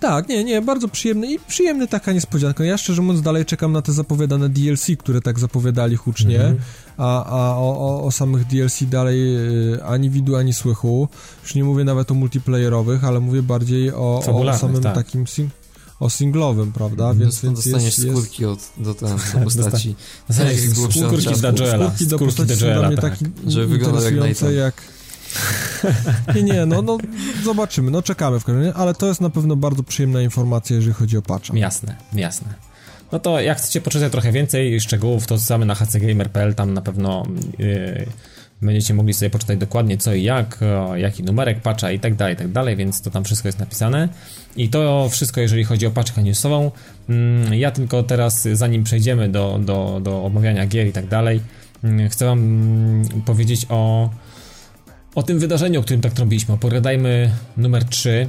Tak, 0.00 0.28
nie, 0.28 0.44
nie, 0.44 0.62
bardzo 0.62 0.88
przyjemny 0.88 1.32
i 1.32 1.38
przyjemny 1.38 1.88
taka 1.88 2.12
niespodzianka. 2.12 2.64
Ja 2.64 2.78
szczerze 2.78 3.02
mówiąc 3.02 3.22
dalej 3.22 3.44
czekam 3.44 3.72
na 3.72 3.82
te 3.82 3.92
zapowiadane 3.92 4.48
DLC, 4.48 4.86
które 4.98 5.20
tak 5.20 5.38
zapowiadali 5.38 5.96
hucznie, 5.96 6.36
Mhm. 6.40 6.58
a, 6.96 7.24
a 7.24 7.56
o, 7.56 7.76
o, 7.78 8.04
o 8.04 8.10
samych 8.12 8.44
DLC 8.46 8.82
dalej 8.84 9.36
y, 9.74 9.84
ani 9.84 10.10
widu, 10.10 10.36
ani 10.36 10.52
słychu. 10.54 11.08
Już 11.42 11.54
nie 11.54 11.64
mówię 11.64 11.84
nawet 11.84 12.10
o 12.10 12.14
multiplayerowych, 12.14 13.04
ale 13.04 13.20
mówię 13.20 13.42
bardziej 13.42 13.92
o, 13.92 14.22
o 14.34 14.58
samym 14.58 14.82
tak. 14.82 14.94
takim 14.94 15.24
sing- 15.24 15.48
o 16.00 16.10
singlowym, 16.10 16.72
prawda? 16.72 17.14
Więc, 17.14 17.20
Więc, 17.20 17.42
więc 17.42 17.56
dostaniesz 17.56 17.98
jest, 17.98 18.10
skórki 18.10 18.44
od, 18.44 18.58
do, 18.76 18.94
ten, 18.94 19.08
do 19.08 19.38
postaci. 19.44 19.94
Dostaniesz 20.28 20.60
skórki 20.60 21.00
Uncharted. 21.04 21.40
dla 21.40 21.66
Joela. 21.66 21.86
Skórki 21.86 22.06
do 22.06 22.16
Skórki 22.16 22.36
postaci 22.36 22.48
do 22.48 22.54
są 22.54 22.66
dla 22.66 22.74
Joela, 22.74 22.88
mnie 22.88 22.96
tak. 22.96 23.18
takie 23.18 23.30
Żeby 23.46 23.66
wyglądał 23.66 24.02
jak 24.02 24.12
interesujące 24.12 24.54
jak... 24.54 24.82
Nie, 26.34 26.42
nie, 26.42 26.66
no, 26.66 26.82
no 26.82 26.98
zobaczymy, 27.44 27.90
no 27.90 28.02
czekamy 28.02 28.40
w 28.40 28.44
każdym 28.44 28.64
razie, 28.64 28.74
ale 28.74 28.94
to 28.94 29.06
jest 29.06 29.20
na 29.20 29.30
pewno 29.30 29.56
bardzo 29.56 29.82
przyjemna 29.82 30.22
informacja, 30.22 30.76
jeżeli 30.76 30.94
chodzi 30.94 31.16
o 31.16 31.22
patcha. 31.22 31.56
Jasne, 31.56 31.96
jasne. 32.12 32.54
No 33.12 33.18
to 33.18 33.40
jak 33.40 33.58
chcecie 33.58 33.80
poczytać 33.80 34.12
trochę 34.12 34.32
więcej 34.32 34.80
szczegółów, 34.80 35.26
to 35.26 35.38
same 35.38 35.66
na 35.66 35.74
hcgamer.pl, 35.74 36.54
tam 36.54 36.74
na 36.74 36.82
pewno 36.82 37.26
yy, 37.58 38.06
będziecie 38.62 38.94
mogli 38.94 39.14
sobie 39.14 39.30
poczytać 39.30 39.58
dokładnie 39.58 39.98
co 39.98 40.14
i 40.14 40.22
jak, 40.22 40.58
o, 40.62 40.96
jaki 40.96 41.22
numerek 41.24 41.60
patcha 41.60 41.90
i 41.90 41.98
tak 42.00 42.14
dalej, 42.14 42.34
i 42.34 42.36
tak 42.36 42.48
dalej, 42.48 42.76
więc 42.76 43.02
to 43.02 43.10
tam 43.10 43.24
wszystko 43.24 43.48
jest 43.48 43.58
napisane. 43.58 44.08
I 44.56 44.68
to 44.68 45.08
wszystko, 45.10 45.40
jeżeli 45.40 45.64
chodzi 45.64 45.86
o 45.86 45.90
paczkę 45.90 46.22
newsową. 46.22 46.70
Mm, 47.08 47.54
Ja 47.54 47.70
tylko 47.70 48.02
teraz, 48.02 48.48
zanim 48.52 48.84
przejdziemy 48.84 49.28
do, 49.28 49.58
do, 49.62 50.00
do 50.02 50.24
omawiania 50.24 50.66
gier 50.66 50.86
i 50.86 50.92
tak 50.92 51.06
dalej, 51.08 51.40
mm, 51.84 52.08
chcę 52.08 52.26
wam 52.26 52.38
mm, 52.38 53.22
powiedzieć 53.22 53.66
o, 53.68 54.10
o 55.14 55.22
tym 55.22 55.38
wydarzeniu, 55.38 55.80
o 55.80 55.82
którym 55.82 56.00
tak 56.00 56.18
robiliśmy. 56.18 56.54
Opowiadajmy 56.54 57.30
numer 57.56 57.84
3. 57.84 58.26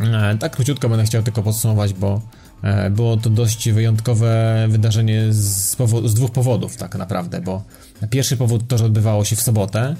E, 0.00 0.36
Tak 0.38 0.56
króciutko 0.56 0.88
będę 0.88 1.04
chciał 1.04 1.22
tylko 1.22 1.42
podsumować, 1.42 1.92
bo 1.94 2.20
e, 2.62 2.90
było 2.90 3.16
to 3.16 3.30
dość 3.30 3.70
wyjątkowe 3.70 4.66
wydarzenie 4.68 5.32
z, 5.32 5.76
z 6.04 6.14
dwóch 6.14 6.30
powodów 6.30 6.76
tak 6.76 6.94
naprawdę, 6.94 7.40
bo 7.40 7.62
pierwszy 8.10 8.36
powód 8.36 8.68
to, 8.68 8.78
że 8.78 8.84
odbywało 8.84 9.24
się 9.24 9.36
w 9.36 9.40
sobotę 9.40 9.96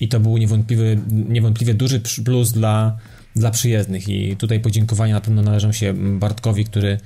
i 0.00 0.08
to 0.08 0.20
był 0.20 0.38
niewątpliwy, 0.38 0.98
niewątpliwie 1.08 1.74
duży 1.74 2.00
plus 2.24 2.52
dla 2.52 2.98
dla 3.36 3.50
przyjezdnych 3.50 4.08
i 4.08 4.36
tutaj 4.36 4.60
podziękowania 4.60 5.14
na 5.14 5.20
pewno 5.20 5.42
należą 5.42 5.72
się 5.72 5.94
Bartkowi, 6.18 6.64
który 6.64 6.98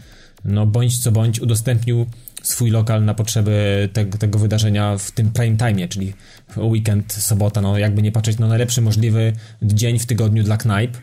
no 0.44 0.66
bądź 0.66 0.98
co 0.98 1.12
bądź 1.12 1.40
udostępnił 1.40 2.06
swój 2.42 2.70
lokal 2.70 3.04
na 3.04 3.14
potrzeby 3.14 3.88
te, 3.92 4.04
tego 4.04 4.38
wydarzenia 4.38 4.98
w 4.98 5.10
tym 5.10 5.30
prime 5.30 5.56
time, 5.56 5.88
czyli 5.88 6.12
weekend, 6.56 7.12
sobota, 7.12 7.60
no 7.60 7.78
jakby 7.78 8.02
nie 8.02 8.12
patrzeć, 8.12 8.38
no 8.38 8.48
najlepszy 8.48 8.82
możliwy 8.82 9.32
dzień 9.62 9.98
w 9.98 10.06
tygodniu 10.06 10.42
dla 10.42 10.56
knajp. 10.56 10.96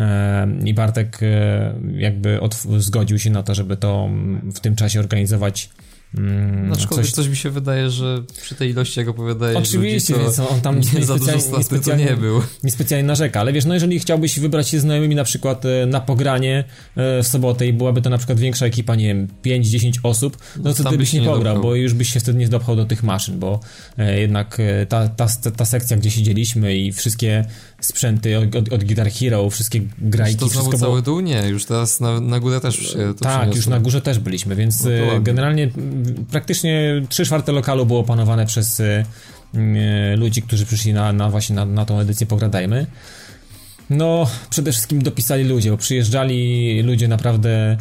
E, 0.00 0.48
I 0.64 0.74
Bartek 0.74 1.18
e, 1.22 1.74
jakby 1.96 2.40
zgodził 2.78 3.18
się 3.18 3.30
na 3.30 3.42
to, 3.42 3.54
żeby 3.54 3.76
to 3.76 4.08
w 4.54 4.60
tym 4.60 4.76
czasie 4.76 5.00
organizować 5.00 5.70
Mm, 6.18 6.72
Aczkolwiek 6.72 7.06
coś... 7.06 7.14
coś 7.14 7.28
mi 7.28 7.36
się 7.36 7.50
wydaje, 7.50 7.90
że 7.90 8.22
przy 8.42 8.54
tej 8.54 8.70
ilości, 8.70 9.00
jak 9.00 9.08
opowiadałeś 9.08 9.56
Oczywiście, 9.56 10.12
ludzi, 10.12 10.24
więc 10.24 10.38
on 10.38 10.60
tam 10.60 10.80
nie, 10.80 10.88
nie 10.98 11.04
za 11.04 11.18
dużo 11.18 11.32
niespecjalnie, 11.58 12.04
nie 12.04 12.16
był. 12.16 12.42
Niespecjalnie 12.64 13.06
narzeka, 13.06 13.40
ale 13.40 13.52
wiesz, 13.52 13.64
no 13.64 13.74
jeżeli 13.74 14.00
chciałbyś 14.00 14.40
wybrać 14.40 14.68
się 14.68 14.78
z 14.78 14.82
znajomymi 14.82 15.14
na 15.14 15.24
przykład 15.24 15.64
e, 15.64 15.86
na 15.86 16.00
pogranie 16.00 16.64
e, 16.96 17.22
w 17.22 17.26
sobotę 17.26 17.66
i 17.66 17.72
byłaby 17.72 18.02
to 18.02 18.10
na 18.10 18.18
przykład 18.18 18.40
większa 18.40 18.66
ekipa, 18.66 18.94
nie 18.94 19.06
wiem, 19.06 19.28
5-10 19.44 19.92
osób, 20.02 20.36
no 20.56 20.74
to 20.74 20.90
ty 20.90 20.98
byś 20.98 21.12
nie 21.12 21.22
pograł, 21.22 21.62
bo 21.62 21.74
już 21.74 21.94
byś 21.94 22.12
się 22.12 22.20
wtedy 22.20 22.38
nie 22.38 22.48
dopchał 22.48 22.76
do 22.76 22.84
tych 22.84 23.02
maszyn, 23.02 23.38
bo 23.38 23.60
e, 23.98 24.20
jednak 24.20 24.58
ta, 24.88 25.08
ta, 25.08 25.26
ta 25.56 25.64
sekcja, 25.64 25.96
gdzie 25.96 26.10
siedzieliśmy 26.10 26.76
i 26.76 26.92
wszystkie 26.92 27.44
sprzęty 27.80 28.38
od, 28.38 28.56
od, 28.56 28.72
od 28.72 28.84
Guitar 28.84 29.10
Hero, 29.10 29.50
wszystkie 29.50 29.80
grajki, 29.98 30.38
to 30.38 30.48
wszystko 30.48 30.78
cały 30.78 31.02
było... 31.02 31.02
dół? 31.02 31.20
Nie, 31.20 31.48
już 31.48 31.64
teraz 31.64 32.00
na, 32.00 32.20
na 32.20 32.40
górę 32.40 32.60
też 32.60 32.76
się 32.76 32.98
to 32.98 33.14
Tak, 33.14 33.32
przyniosło. 33.32 33.56
już 33.56 33.66
na 33.66 33.80
górze 33.80 34.00
też 34.00 34.18
byliśmy, 34.18 34.56
więc 34.56 34.84
no 34.84 35.20
generalnie 35.20 35.70
praktycznie 36.30 37.02
3 37.08 37.24
czwarte 37.24 37.52
lokalu 37.52 37.86
było 37.86 38.00
opanowane 38.00 38.46
przez 38.46 38.80
y, 38.80 39.04
y, 39.54 40.16
ludzi, 40.16 40.42
którzy 40.42 40.66
przyszli 40.66 40.92
na, 40.92 41.12
na 41.12 41.30
właśnie 41.30 41.56
na, 41.56 41.64
na 41.64 41.84
tą 41.84 42.00
edycję 42.00 42.26
Pogradajmy. 42.26 42.86
No, 43.90 44.26
przede 44.50 44.72
wszystkim 44.72 45.02
dopisali 45.02 45.44
ludzie, 45.44 45.70
bo 45.70 45.76
przyjeżdżali 45.76 46.82
ludzie 46.82 47.08
naprawdę 47.08 47.50
e, 47.50 47.76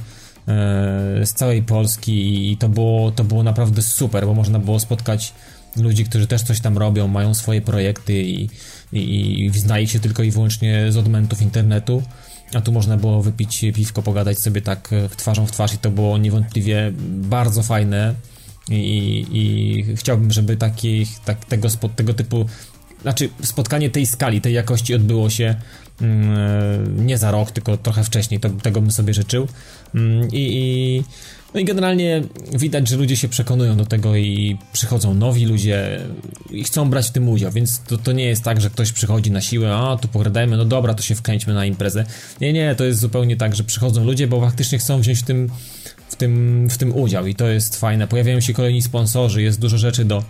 z 1.26 1.34
całej 1.34 1.64
Polski 1.64 2.52
i 2.52 2.58
to 2.58 2.70
było, 2.70 3.12
to 3.12 3.24
było 3.24 3.44
naprawdę 3.44 3.82
super, 3.82 4.26
bo 4.26 4.34
można 4.34 4.60
było 4.60 4.80
spotkać 4.80 5.34
ludzi, 5.78 6.06
którzy 6.06 6.28
też 6.28 6.42
coś 6.42 6.62
tam 6.62 6.78
robią, 6.78 7.08
mają 7.08 7.34
swoje 7.34 7.62
projekty 7.62 8.24
i, 8.24 8.50
i, 8.94 9.52
i 9.80 9.88
się 9.88 10.00
tylko 10.00 10.24
i 10.24 10.32
wyłącznie 10.32 10.92
z 10.92 10.98
odmentów 10.98 11.42
internetu. 11.42 12.04
A 12.54 12.62
tu 12.62 12.72
można 12.72 12.98
było 12.98 13.22
wypić 13.22 13.66
piwko, 13.76 14.02
pogadać 14.02 14.40
sobie 14.40 14.62
tak 14.62 14.90
w 15.10 15.16
twarzą 15.16 15.46
w 15.46 15.52
twarz 15.52 15.74
i 15.74 15.78
to 15.78 15.92
było 15.92 16.18
niewątpliwie 16.18 16.92
bardzo 17.08 17.64
fajne 17.64 18.16
i, 18.70 19.26
i 19.32 19.96
chciałbym, 19.96 20.32
żeby 20.32 20.58
takich, 20.58 21.20
tak, 21.20 21.46
tego, 21.46 21.70
tego 21.96 22.14
typu, 22.14 22.46
znaczy 23.02 23.30
spotkanie 23.44 23.90
tej 23.90 24.06
skali, 24.06 24.42
tej 24.42 24.54
jakości 24.54 24.96
odbyło 24.96 25.30
się 25.30 25.56
mm, 26.02 27.06
nie 27.06 27.18
za 27.18 27.32
rok, 27.32 27.52
tylko 27.52 27.78
trochę 27.78 28.04
wcześniej, 28.04 28.40
to, 28.40 28.50
tego 28.50 28.82
bym 28.82 28.92
sobie 28.92 29.14
życzył. 29.14 29.48
Mm, 29.96 30.28
i, 30.32 31.04
no 31.54 31.60
i 31.60 31.66
generalnie 31.66 32.24
widać, 32.54 32.90
że 32.90 32.98
ludzie 32.98 33.18
się 33.18 33.30
przekonują 33.30 33.78
do 33.78 33.86
tego 33.86 34.16
i 34.16 34.58
przychodzą 34.74 35.14
nowi 35.14 35.46
ludzie 35.46 36.00
i 36.50 36.64
chcą 36.64 36.90
brać 36.90 37.08
w 37.08 37.12
tym 37.12 37.30
udział, 37.30 37.52
więc 37.52 37.80
to, 37.80 37.98
to 37.98 38.12
nie 38.12 38.26
jest 38.26 38.44
tak, 38.44 38.62
że 38.62 38.70
ktoś 38.70 38.92
przychodzi 38.92 39.32
na 39.32 39.42
siłę, 39.42 39.76
a 39.76 39.98
tu 39.98 40.08
pogradajmy, 40.08 40.58
no 40.58 40.66
dobra, 40.66 40.94
to 40.94 41.04
się 41.04 41.16
wkręćmy 41.16 41.54
na 41.54 41.66
imprezę. 41.66 42.06
Nie, 42.42 42.54
nie, 42.54 42.76
to 42.76 42.84
jest 42.84 43.00
zupełnie 43.00 43.38
tak, 43.38 43.56
że 43.56 43.64
przychodzą 43.64 44.04
ludzie, 44.04 44.28
bo 44.28 44.42
faktycznie 44.42 44.78
chcą 44.78 45.02
wziąć 45.02 45.20
w 45.20 45.24
tym 45.24 45.50
w 46.10 46.16
tym, 46.16 46.68
w 46.70 46.78
tym 46.78 46.96
udział 46.96 47.28
i 47.28 47.36
to 47.36 47.48
jest 47.48 47.80
fajne. 47.80 48.08
Pojawiają 48.08 48.40
się 48.40 48.54
kolejni 48.54 48.82
sponsorzy, 48.82 49.42
jest 49.42 49.60
dużo 49.60 49.78
rzeczy 49.78 50.06
do, 50.06 50.24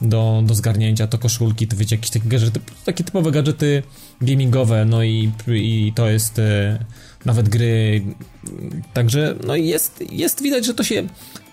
do, 0.00 0.42
do 0.46 0.54
zgarnięcia, 0.54 1.06
to 1.06 1.18
koszulki, 1.18 1.68
to 1.68 1.76
wiecie, 1.76 1.96
jakieś 1.96 2.10
takie 2.10 2.28
gadżety, 2.28 2.60
takie 2.84 3.04
typowe 3.04 3.30
gadżety 3.30 3.82
gamingowe, 4.20 4.84
no 4.84 5.02
i, 5.02 5.32
i 5.48 5.92
to 5.94 6.08
jest 6.08 6.38
e, 6.38 6.78
nawet 7.24 7.48
gry, 7.48 8.02
także 8.92 9.34
no 9.46 9.56
jest, 9.56 10.04
jest 10.12 10.42
widać, 10.42 10.66
że 10.66 10.74
to 10.74 10.84
się 10.84 11.02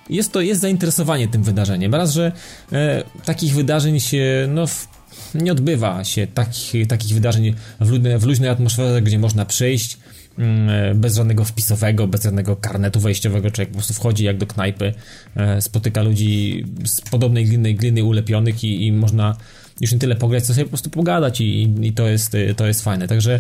jest 0.10 0.32
to, 0.32 0.42
jest 0.42 0.62
zainteresowanie 0.62 1.28
tym 1.28 1.44
wydarzeniem. 1.44 1.96
Raz, 1.96 2.14
że 2.14 2.32
e, 2.72 3.04
takich 3.26 3.54
wydarzeń 3.54 4.00
się, 4.00 4.48
no 4.50 4.68
w, 4.68 4.88
nie 5.36 5.52
odbywa 5.52 6.04
się 6.04 6.28
takich, 6.28 6.88
takich 6.88 7.14
wydarzeń 7.14 7.56
w, 7.80 7.90
ludne, 7.90 8.20
w 8.20 8.26
luźnej 8.26 8.50
atmosferze, 8.50 9.02
gdzie 9.02 9.20
można 9.20 9.46
przyjść, 9.46 9.98
Mm, 10.38 10.70
e, 10.70 10.96
bez 10.96 11.16
żadnego 11.16 11.46
wpisowego, 11.46 12.08
bez 12.08 12.24
żadnego 12.24 12.56
karnetu 12.56 13.00
wejściowego, 13.00 13.52
człowiek 13.52 13.70
po 13.70 13.76
prostu 13.76 13.94
wchodzi 13.94 14.24
jak 14.24 14.38
do 14.38 14.48
knajpy, 14.48 14.94
e, 15.36 15.62
spotyka 15.62 16.02
ludzi 16.02 16.66
z 16.86 17.02
podobnej 17.02 17.46
gliny, 17.46 17.74
gliny 17.74 18.04
ulepionych 18.04 18.64
i, 18.64 18.86
i 18.86 18.92
można 18.92 19.38
już 19.82 19.92
nie 19.92 20.00
tyle 20.00 20.16
pograć, 20.16 20.46
co 20.46 20.54
sobie 20.54 20.66
po 20.66 20.70
prostu 20.70 20.90
pogadać 20.90 21.42
i, 21.42 21.74
i 21.82 21.94
to, 21.94 22.08
jest, 22.08 22.38
to 22.56 22.68
jest 22.68 22.84
fajne, 22.84 23.08
także 23.08 23.40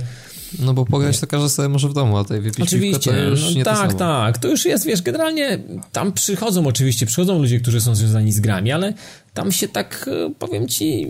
no 0.59 0.73
bo 0.73 0.85
pograć 0.85 1.19
to 1.19 1.27
każdy 1.27 1.49
sobie 1.49 1.69
może 1.69 1.89
w 1.89 1.93
domu, 1.93 2.18
a 2.18 2.23
tutaj 2.23 2.41
wypić 2.41 2.61
Oczywiście, 2.61 3.11
to 3.11 3.18
już 3.18 3.43
no, 3.43 3.51
nie 3.51 3.63
tak, 3.63 3.93
to 3.93 3.99
tak, 3.99 4.38
to 4.38 4.47
już 4.47 4.65
jest, 4.65 4.85
wiesz, 4.85 5.01
generalnie 5.01 5.59
tam 5.91 6.13
przychodzą 6.13 6.68
oczywiście, 6.68 7.05
przychodzą 7.05 7.39
ludzie, 7.39 7.59
którzy 7.59 7.81
są 7.81 7.95
związani 7.95 8.31
z 8.31 8.39
grami, 8.39 8.72
ale 8.72 8.93
tam 9.34 9.51
się 9.51 9.68
tak, 9.68 10.09
e, 10.11 10.31
powiem 10.39 10.68
ci, 10.68 11.07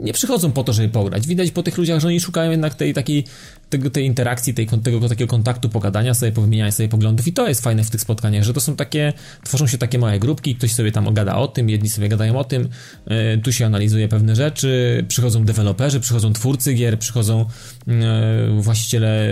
nie 0.00 0.12
przychodzą 0.12 0.52
po 0.52 0.64
to, 0.64 0.72
żeby 0.72 0.88
pograć. 0.88 1.26
Widać 1.26 1.50
po 1.50 1.62
tych 1.62 1.78
ludziach, 1.78 2.00
że 2.00 2.08
oni 2.08 2.20
szukają 2.20 2.50
jednak 2.50 2.74
tej 2.74 2.94
takiej 2.94 3.24
tego, 3.70 3.90
tej 3.90 4.04
interakcji, 4.04 4.54
tej, 4.54 4.66
tego 4.66 5.08
takiego 5.08 5.30
kontaktu, 5.30 5.68
pogadania 5.68 6.14
sobie, 6.14 6.32
powymieniania 6.32 6.72
sobie 6.72 6.88
poglądów 6.88 7.28
i 7.28 7.32
to 7.32 7.48
jest 7.48 7.64
fajne 7.64 7.84
w 7.84 7.90
tych 7.90 8.00
spotkaniach, 8.00 8.44
że 8.44 8.52
to 8.52 8.60
są 8.60 8.76
takie, 8.76 9.12
tworzą 9.44 9.66
się 9.66 9.78
takie 9.78 9.98
małe 9.98 10.18
grupki, 10.18 10.54
ktoś 10.54 10.72
sobie 10.72 10.92
tam 10.92 11.14
gada 11.14 11.36
o 11.36 11.48
tym, 11.48 11.70
jedni 11.70 11.88
sobie 11.88 12.08
gadają 12.08 12.38
o 12.38 12.44
tym, 12.44 12.68
yy, 13.06 13.38
tu 13.42 13.52
się 13.52 13.66
analizuje 13.66 14.08
pewne 14.08 14.36
rzeczy, 14.36 15.04
przychodzą 15.08 15.44
deweloperzy, 15.44 16.00
przychodzą 16.00 16.32
twórcy 16.32 16.74
gier, 16.74 16.98
przychodzą 16.98 17.46
yy, 17.86 18.62
właściciele 18.62 19.26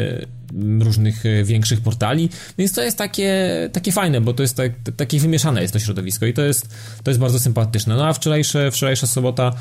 różnych 0.80 1.26
e, 1.26 1.44
większych 1.44 1.80
portali, 1.80 2.28
więc 2.58 2.72
to 2.72 2.82
jest 2.82 2.98
takie, 2.98 3.50
takie 3.72 3.92
fajne, 3.92 4.20
bo 4.20 4.32
to 4.32 4.42
jest 4.42 4.56
tak, 4.56 4.72
takie 4.96 5.20
wymieszane 5.20 5.62
jest 5.62 5.72
to 5.72 5.78
środowisko 5.78 6.26
i 6.26 6.32
to 6.32 6.42
jest, 6.42 6.74
to 7.02 7.10
jest 7.10 7.20
bardzo 7.20 7.38
sympatyczne. 7.40 7.96
No 7.96 8.06
a 8.06 8.12
wczorajsze, 8.12 8.70
wczorajsza 8.70 9.06
sobota 9.06 9.52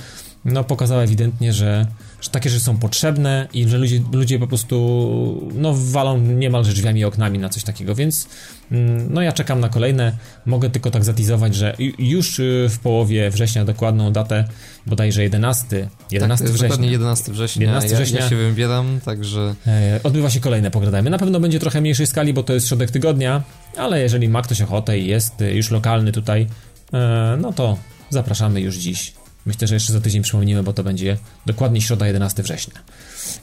no, 0.46 0.64
pokazała 0.64 1.04
ewidentnie, 1.04 1.54
że, 1.54 1.88
że 2.24 2.30
takie 2.30 2.50
rzeczy 2.50 2.64
są 2.64 2.78
potrzebne 2.78 3.48
i 3.54 3.68
że 3.70 3.78
ludzie, 3.78 4.02
ludzie 4.12 4.40
po 4.40 4.48
prostu 4.48 5.52
no, 5.56 5.74
walą 5.76 6.18
niemalże 6.18 6.74
drzwiami 6.74 7.00
i 7.00 7.06
oknami 7.06 7.40
na 7.40 7.50
coś 7.50 7.64
takiego, 7.64 7.96
więc 7.96 8.28
mm, 8.72 9.14
no 9.14 9.22
ja 9.22 9.32
czekam 9.32 9.60
na 9.60 9.70
kolejne. 9.70 10.18
Mogę 10.46 10.70
tylko 10.70 10.92
tak 10.92 11.04
zatizować, 11.04 11.56
że 11.56 11.76
już 12.00 12.40
y, 12.40 12.68
w 12.70 12.80
połowie 12.80 13.30
września 13.30 13.66
dokładną 13.66 14.12
datę, 14.12 14.46
bodajże 14.86 15.24
11, 15.24 15.90
11 16.12 16.46
tak, 16.46 16.54
września. 16.54 16.70
Dokładnie 16.70 16.92
11 16.92 17.32
września. 17.32 17.62
11 17.62 17.96
września. 17.96 18.18
Ja, 18.18 18.24
ja 18.24 18.30
się 18.30 18.36
wybieram, 18.36 19.00
także... 19.06 19.56
E, 19.68 20.00
odbywa 20.04 20.30
się 20.30 20.40
kolejne 20.40 20.72
pogradajmy. 20.72 21.10
Na 21.10 21.18
pewno 21.18 21.40
będzie 21.40 21.60
trochę 21.60 21.82
mniejszej 21.82 22.08
skali, 22.08 22.34
bo 22.34 22.44
to 22.44 22.54
jest 22.54 22.68
środek 22.68 22.92
tygodnia, 22.92 23.44
ale 23.78 24.02
jeżeli 24.02 24.30
ma 24.30 24.42
ktoś 24.42 24.62
ochotę 24.62 25.00
i 25.00 25.08
jest 25.08 25.42
y, 25.42 25.54
już 25.54 25.72
lokalny 25.72 26.12
tutaj, 26.12 26.48
e, 26.94 27.38
no 27.42 27.54
to 27.54 27.78
zapraszamy 28.10 28.62
już 28.62 28.76
dziś 28.76 29.23
Myślę, 29.46 29.68
że 29.68 29.74
jeszcze 29.74 29.94
za 29.94 30.02
tydzień 30.02 30.22
przypomnimy, 30.22 30.64
bo 30.64 30.74
to 30.74 30.84
będzie 30.84 31.18
dokładnie 31.46 31.82
środa 31.82 32.08
11 32.08 32.44
września. 32.44 32.74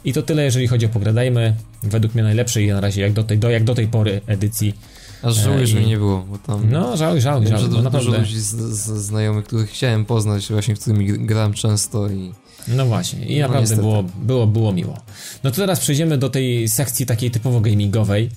I 0.05 0.13
to 0.13 0.21
tyle, 0.21 0.43
jeżeli 0.43 0.67
chodzi 0.67 0.85
o 0.85 0.89
Pogradajmy. 0.89 1.55
Według 1.83 2.13
mnie 2.13 2.23
najlepszej 2.23 2.67
na 2.67 2.81
razie 2.81 3.01
jak 3.01 3.13
do 3.13 3.23
tej, 3.23 3.37
do, 3.37 3.49
jak 3.49 3.63
do 3.63 3.75
tej 3.75 3.87
pory 3.87 4.21
edycji. 4.27 4.73
Aż 5.23 5.35
żałuję, 5.35 5.63
e, 5.63 5.67
że 5.67 5.81
nie 5.81 5.97
było, 5.97 6.25
bo 6.29 6.37
tam... 6.37 6.69
No, 6.71 6.97
żałuję, 6.97 7.21
żałuję, 7.21 7.49
żałuję. 7.49 7.69
Dużo, 7.69 7.89
dużo 7.89 8.11
ludzi 8.11 8.39
z, 8.39 8.55
z, 8.55 8.87
znajomych, 8.87 9.45
których 9.45 9.69
chciałem 9.69 10.05
poznać, 10.05 10.47
właśnie, 10.49 10.75
którymi 10.75 11.25
grałem 11.25 11.53
często 11.53 12.09
i... 12.09 12.31
No 12.67 12.85
właśnie, 12.85 13.25
i 13.25 13.39
no, 13.39 13.47
naprawdę 13.47 13.75
było, 13.75 14.03
było, 14.03 14.47
było 14.47 14.73
miło. 14.73 14.97
No 15.43 15.51
to 15.51 15.57
teraz 15.57 15.79
przejdziemy 15.79 16.17
do 16.17 16.29
tej 16.29 16.69
sekcji 16.69 17.05
takiej 17.05 17.31
typowo 17.31 17.61
gamingowej. 17.61 18.29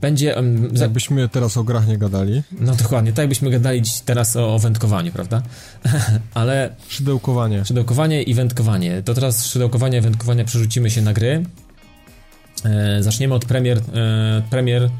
Będzie. 0.00 0.34
Jakbyśmy 0.72 1.28
teraz 1.28 1.56
o 1.56 1.64
grach 1.64 1.88
nie 1.88 1.98
gadali. 1.98 2.42
No 2.60 2.74
dokładnie, 2.74 3.12
tak 3.12 3.18
jakbyśmy 3.18 3.50
gadali 3.50 3.82
teraz 4.04 4.36
o, 4.36 4.54
o 4.54 4.58
wędkowaniu, 4.58 5.12
prawda? 5.12 5.42
Ale. 6.34 6.74
Szydełkowanie. 6.88 7.64
Szydełkowanie 7.64 8.22
i 8.22 8.34
wędkowanie. 8.34 9.02
To 9.02 9.14
teraz 9.14 9.46
szydełkowanie 9.46 9.98
i 9.98 10.00
wędkowanie 10.00 10.44
przerzucimy 10.44 10.90
się 10.90 11.02
na 11.02 11.12
gry. 11.12 11.42
E, 12.64 13.02
zaczniemy 13.02 13.34
od 13.34 13.44
premier. 13.44 13.78
E, 13.78 14.42
premier. 14.50 14.90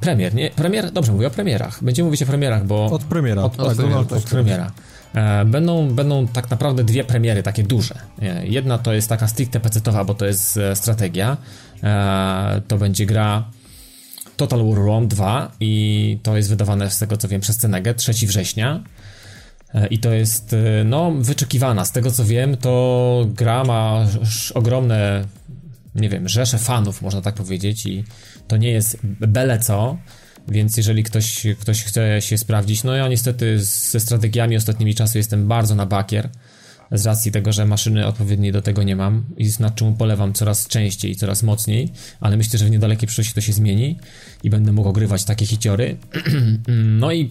Premier, 0.00 0.34
nie? 0.34 0.50
Premier? 0.50 0.92
Dobrze 0.92 1.12
mówię 1.12 1.26
o 1.26 1.30
premierach. 1.30 1.84
Będziemy 1.84 2.06
mówić 2.06 2.22
o 2.22 2.26
premierach, 2.26 2.66
bo. 2.66 2.86
Od 2.86 3.04
premiera. 3.04 3.42
Od, 3.42 3.60
od, 3.60 3.66
tak, 3.66 3.76
premiera, 3.76 4.00
od, 4.00 4.12
od 4.12 4.24
premiera. 4.24 4.70
Będą, 5.46 5.88
będą 5.88 6.26
tak 6.26 6.50
naprawdę 6.50 6.84
dwie 6.84 7.04
premiery, 7.04 7.42
takie 7.42 7.62
duże. 7.62 7.94
E, 8.22 8.46
jedna 8.46 8.78
to 8.78 8.92
jest 8.92 9.08
taka 9.08 9.28
stricte 9.28 9.60
pecetowa, 9.60 10.04
bo 10.04 10.14
to 10.14 10.26
jest 10.26 10.58
strategia. 10.74 11.36
To 12.68 12.78
będzie 12.78 13.06
gra 13.06 13.50
Total 14.36 14.68
War 14.68 14.78
Rome 14.78 15.06
2 15.06 15.52
i 15.60 16.18
to 16.22 16.36
jest 16.36 16.48
wydawane 16.48 16.90
z 16.90 16.98
tego 16.98 17.16
co 17.16 17.28
wiem 17.28 17.40
przez 17.40 17.56
Cenegę 17.56 17.94
3 17.94 18.12
września. 18.12 18.84
I 19.90 19.98
to 19.98 20.12
jest, 20.12 20.56
no, 20.84 21.10
wyczekiwana. 21.10 21.84
Z 21.84 21.92
tego 21.92 22.10
co 22.10 22.24
wiem, 22.24 22.56
to 22.56 23.26
gra 23.28 23.64
ma 23.64 24.06
ogromne, 24.54 25.24
nie 25.94 26.08
wiem, 26.08 26.28
rzesze 26.28 26.58
fanów, 26.58 27.02
można 27.02 27.20
tak 27.20 27.34
powiedzieć, 27.34 27.86
i 27.86 28.04
to 28.48 28.56
nie 28.56 28.70
jest 28.70 28.98
byle 29.02 29.58
co. 29.58 29.98
Więc 30.48 30.76
jeżeli 30.76 31.02
ktoś, 31.02 31.46
ktoś 31.60 31.84
chce 31.84 32.22
się 32.22 32.38
sprawdzić, 32.38 32.84
no 32.84 32.94
ja 32.94 33.08
niestety 33.08 33.64
ze 33.64 34.00
strategiami 34.00 34.56
ostatnimi 34.56 34.94
czasy 34.94 35.18
jestem 35.18 35.48
bardzo 35.48 35.74
na 35.74 35.86
bakier. 35.86 36.28
Z 36.92 37.06
racji 37.06 37.32
tego, 37.32 37.52
że 37.52 37.66
maszyny 37.66 38.06
odpowiedniej 38.06 38.52
do 38.52 38.62
tego 38.62 38.82
nie 38.82 38.96
mam 38.96 39.24
i 39.36 39.50
nad 39.60 39.74
czym 39.74 39.94
polewam 39.94 40.32
coraz 40.32 40.68
częściej 40.68 41.10
i 41.10 41.16
coraz 41.16 41.42
mocniej, 41.42 41.92
ale 42.20 42.36
myślę, 42.36 42.58
że 42.58 42.64
w 42.64 42.70
niedalekiej 42.70 43.06
przyszłości 43.06 43.34
to 43.34 43.40
się 43.40 43.52
zmieni 43.52 43.98
i 44.42 44.50
będę 44.50 44.72
mógł 44.72 44.88
ogrywać 44.88 45.24
takie 45.24 45.46
hiciory. 45.46 45.96
no 47.00 47.12
i 47.12 47.30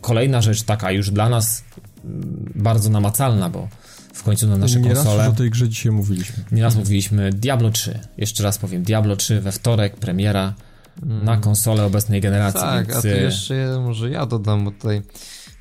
kolejna 0.00 0.42
rzecz 0.42 0.62
taka 0.62 0.92
już 0.92 1.10
dla 1.10 1.28
nas 1.28 1.64
mm, 2.04 2.52
bardzo 2.54 2.90
namacalna, 2.90 3.50
bo 3.50 3.68
w 4.14 4.22
końcu 4.22 4.46
na 4.46 4.56
nasze 4.56 4.80
nie 4.80 4.94
konsole... 4.94 5.18
Raz 5.18 5.28
o 5.28 5.36
tej 5.36 5.50
grze 5.50 5.68
dzisiaj 5.68 5.92
mówiliśmy. 5.92 6.44
Nieraz 6.52 6.76
mówiliśmy 6.76 7.30
Diablo 7.32 7.70
3. 7.70 7.98
Jeszcze 8.18 8.42
raz 8.42 8.58
powiem, 8.58 8.82
Diablo 8.82 9.16
3 9.16 9.40
we 9.40 9.52
wtorek, 9.52 9.96
premiera 9.96 10.54
mm. 11.02 11.24
na 11.24 11.36
konsolę 11.36 11.84
obecnej 11.84 12.20
generacji. 12.20 12.60
Tak, 12.60 12.86
więc... 12.86 12.98
a 12.98 13.02
tu 13.02 13.08
jeszcze 13.08 13.80
może 13.84 14.10
ja 14.10 14.26
dodam, 14.26 14.64
bo 14.64 14.70
tutaj 14.70 15.02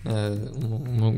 e, 0.05 0.37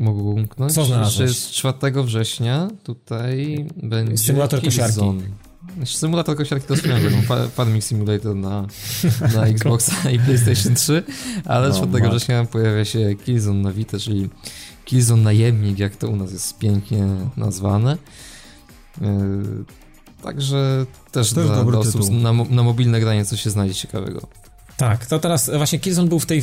mogę 0.00 0.22
umknąć. 0.22 0.72
Co 0.72 0.84
znalazłeś? 0.84 1.18
Jeszcze 1.18 1.22
jest 1.24 1.50
4 1.50 2.02
września 2.02 2.68
tutaj 2.82 3.66
będzie 3.82 4.18
Symulator 4.18 4.62
kosiarki. 4.62 5.00
Symulator 5.84 6.36
kosiarki 6.36 6.66
to 6.66 6.76
swoją 6.76 7.00
drogą, 7.00 7.16
Farming 7.54 7.84
Simulator 7.84 8.36
na, 8.36 8.66
na 9.34 9.46
Xboxa 9.54 10.10
i 10.10 10.18
PlayStation 10.18 10.74
3, 10.74 11.02
ale 11.44 11.68
no, 11.68 11.74
4 11.74 12.08
września 12.08 12.44
pojawia 12.44 12.84
się 12.84 13.14
Killzone 13.24 13.62
na 13.62 13.72
Vita, 13.72 13.98
czyli 13.98 14.28
Killzone 14.84 15.22
Najemnik, 15.22 15.78
jak 15.78 15.96
to 15.96 16.08
u 16.08 16.16
nas 16.16 16.32
jest 16.32 16.58
pięknie 16.58 17.06
nazwane. 17.36 17.98
Yy, 19.00 19.06
także 20.22 20.86
też, 21.12 21.32
też 21.32 21.46
dla, 21.46 21.64
dla 21.64 21.78
osób 21.78 22.10
na, 22.10 22.32
na 22.32 22.62
mobilne 22.62 23.00
granie 23.00 23.24
coś 23.24 23.42
się 23.42 23.50
znajdzie 23.50 23.74
ciekawego. 23.74 24.28
Tak, 24.76 25.06
to 25.06 25.18
teraz 25.18 25.50
właśnie 25.56 25.78
Killzone 25.78 26.08
był 26.08 26.20
w 26.20 26.26
tej 26.26 26.42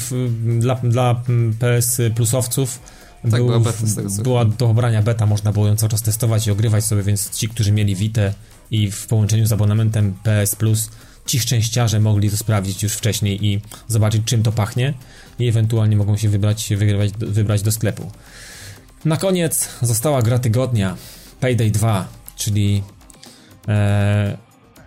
dla, 0.60 0.76
dla 0.76 1.22
PS 1.60 2.02
Plusowców. 2.16 2.80
Tak, 3.22 3.32
był, 3.32 3.46
była 3.48 3.60
beta 3.60 3.84
Była 4.24 4.46
do 4.46 4.70
obrania 4.70 5.02
beta, 5.02 5.26
można 5.26 5.52
było 5.52 5.68
ją 5.68 5.76
cały 5.76 5.90
czas 5.90 6.02
testować 6.02 6.48
i 6.48 6.52
ogrywać 6.52 6.86
sobie, 6.86 7.04
więc 7.04 7.30
ci, 7.30 7.50
którzy 7.50 7.72
mieli 7.72 7.96
Vita 7.96 8.22
i 8.72 8.92
w 8.92 9.08
połączeniu 9.08 9.46
z 9.46 9.52
abonamentem 9.52 10.14
PS 10.24 10.56
Plus, 10.56 10.90
ci 11.26 11.40
szczęściarze 11.40 12.00
mogli 12.00 12.30
to 12.30 12.38
sprawdzić 12.38 12.84
już 12.84 12.94
wcześniej 12.94 13.46
i 13.46 13.62
zobaczyć 13.88 14.24
czym 14.26 14.44
to 14.44 14.52
pachnie 14.52 14.94
i 15.40 15.48
ewentualnie 15.48 15.96
mogą 15.96 16.18
się 16.18 16.30
wybrać, 16.30 16.74
wybrać, 16.78 17.12
wybrać 17.18 17.62
do 17.62 17.72
sklepu. 17.72 18.12
Na 19.06 19.18
koniec 19.18 19.70
została 19.82 20.22
gra 20.22 20.40
tygodnia 20.40 20.98
Payday 21.40 21.72
2, 21.72 22.08
czyli 22.36 22.84
e, 23.68 24.38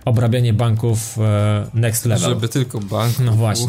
obrabianie 0.04 0.52
banków 0.52 1.18
e, 1.18 1.66
next 1.74 2.04
level. 2.04 2.28
Żeby 2.30 2.48
tylko 2.48 2.80
bank. 2.80 3.18
No 3.18 3.32
właśnie. 3.32 3.68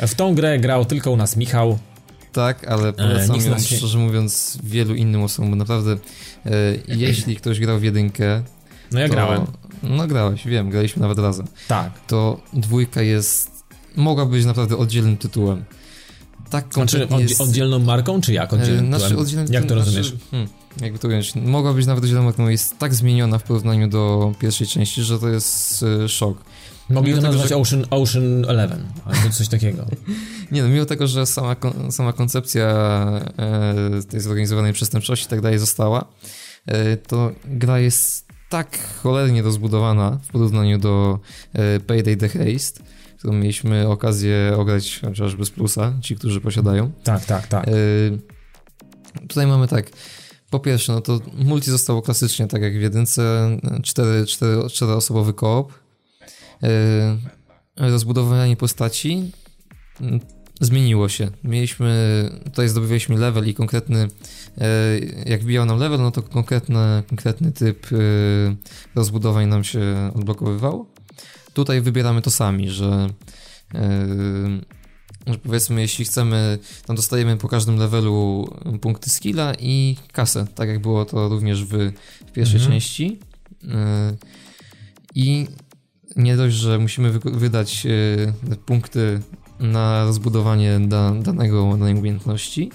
W 0.00 0.14
tą 0.14 0.34
grę 0.34 0.58
grał 0.58 0.84
tylko 0.84 1.10
u 1.10 1.16
nas 1.16 1.36
Michał. 1.36 1.78
Tak, 2.32 2.68
ale 2.68 2.92
polecam 2.92 3.40
e, 3.40 3.44
ją, 3.44 3.58
się... 3.58 3.76
szczerze 3.76 3.98
mówiąc, 3.98 4.58
wielu 4.62 4.94
innym 4.94 5.22
osobom, 5.22 5.50
bo 5.50 5.56
naprawdę 5.56 5.92
e, 5.92 6.50
jeśli 6.88 7.36
ktoś 7.36 7.60
grał 7.60 7.78
w 7.78 7.82
jedynkę... 7.82 8.42
No 8.92 9.00
ja 9.00 9.08
to, 9.08 9.14
grałem. 9.14 9.46
No 9.82 10.06
grałeś, 10.06 10.46
wiem, 10.46 10.70
graliśmy 10.70 11.02
nawet 11.02 11.18
razem. 11.18 11.46
Tak. 11.68 11.92
To 12.06 12.40
dwójka 12.52 13.02
jest... 13.02 13.50
mogła 13.96 14.26
być 14.26 14.44
naprawdę 14.44 14.76
oddzielnym 14.76 15.16
tytułem 15.16 15.64
tak 16.54 16.74
Znaczy 16.74 17.08
jest... 17.18 17.40
oddzielną 17.40 17.78
marką, 17.78 18.20
czy 18.20 18.32
jak 18.32 18.52
oddzielnym 18.52 18.86
znaczy, 18.86 19.16
oddzielnym 19.16 19.52
Jak 19.52 19.66
to 19.66 19.74
rozumiesz? 19.74 20.08
Znaczy, 20.08 20.24
hmm, 20.30 20.48
jakby 20.80 20.98
to 20.98 21.08
ująć, 21.08 21.34
mogła 21.34 21.72
być 21.72 21.86
nawet 21.86 22.04
oddzielną 22.04 22.24
marką, 22.24 22.48
jest 22.48 22.78
tak 22.78 22.94
zmieniona 22.94 23.38
w 23.38 23.42
porównaniu 23.42 23.88
do 23.88 24.32
pierwszej 24.40 24.66
części, 24.66 25.02
że 25.02 25.18
to 25.18 25.28
jest 25.28 25.82
y, 26.04 26.08
szok. 26.08 26.44
Mogli 26.88 27.14
to 27.14 27.20
nazwać 27.20 27.48
że... 27.48 27.56
Ocean, 27.56 27.84
Ocean 27.90 28.44
Eleven, 28.48 28.84
albo 29.04 29.34
coś 29.34 29.48
takiego. 29.48 29.86
Nie 30.52 30.62
no, 30.62 30.68
mimo 30.68 30.84
tego, 30.84 31.06
że 31.06 31.26
sama, 31.26 31.56
sama 31.90 32.12
koncepcja 32.12 32.66
e, 33.38 34.02
tej 34.10 34.20
zorganizowanej 34.20 34.72
przestępczości 34.72 35.26
i 35.26 35.28
tak 35.28 35.40
dalej 35.40 35.58
została, 35.58 36.04
e, 36.66 36.96
to 36.96 37.32
gra 37.44 37.78
jest 37.78 38.23
tak 38.48 38.78
cholernie 39.02 39.42
rozbudowana 39.42 40.18
w 40.22 40.28
porównaniu 40.28 40.78
do 40.78 41.18
e, 41.52 41.80
Payday 41.80 42.16
The 42.16 42.28
Haste, 42.28 42.84
którą 43.18 43.32
mieliśmy 43.32 43.88
okazję 43.88 44.54
ograć 44.56 45.00
chociażby 45.00 45.44
z 45.44 45.50
plusa, 45.50 45.92
ci, 46.02 46.16
którzy 46.16 46.40
posiadają. 46.40 46.92
Tak, 47.04 47.24
tak, 47.24 47.46
tak. 47.46 47.68
Y 47.68 48.18
tutaj 49.28 49.46
mamy 49.46 49.68
tak. 49.68 49.90
Po 50.50 50.60
pierwsze, 50.60 50.92
no 50.92 51.00
to 51.00 51.20
multi 51.44 51.70
zostało 51.70 52.02
klasycznie, 52.02 52.46
tak 52.46 52.62
jak 52.62 52.78
w 52.78 52.80
jedynce, 52.80 53.56
cztery, 53.82 54.26
cztery, 54.26 54.70
czteroosobowy 54.70 55.32
koop. 55.32 55.72
Yy, 56.62 56.68
rozbudowanie 57.76 58.56
postaci 58.56 59.32
zmieniło 60.60 61.08
się. 61.08 61.30
Mieliśmy, 61.44 62.30
tutaj 62.44 62.68
zdobywaliśmy 62.68 63.18
level 63.18 63.48
i 63.48 63.54
konkretny, 63.54 64.08
yy, 64.56 64.64
jak 65.26 65.42
wbijał 65.42 65.66
nam 65.66 65.78
level, 65.78 66.00
no 66.00 66.10
to 66.10 66.22
konkretny, 66.22 67.02
konkretny 67.08 67.52
typ 67.52 67.90
yy, 67.90 68.56
rozbudowań 68.94 69.48
nam 69.48 69.64
się 69.64 70.12
odblokowywał. 70.14 70.86
Tutaj 71.54 71.80
wybieramy 71.80 72.22
to 72.22 72.30
sami, 72.30 72.70
że, 72.70 73.08
yy, 73.74 73.80
że 75.26 75.38
powiedzmy, 75.38 75.80
jeśli 75.80 76.04
chcemy, 76.04 76.58
tam 76.86 76.96
dostajemy 76.96 77.36
po 77.36 77.48
każdym 77.48 77.76
levelu 77.76 78.48
punkty 78.80 79.10
skilla 79.10 79.52
i 79.58 79.96
kasę, 80.12 80.46
tak 80.54 80.68
jak 80.68 80.78
było 80.78 81.04
to 81.04 81.28
również 81.28 81.64
w, 81.64 81.92
w 82.26 82.32
pierwszej 82.32 82.60
mhm. 82.60 82.72
części. 82.72 83.18
I 85.14 85.46
nie 86.16 86.36
dość, 86.36 86.56
że 86.56 86.78
musimy 86.78 87.10
wy 87.10 87.30
wydać 87.30 87.86
punkty 88.66 89.20
na 89.60 90.04
rozbudowanie 90.04 90.80
da 90.80 91.10
danego, 91.10 91.70
danej 91.70 91.94
umiejętności, 91.94 92.70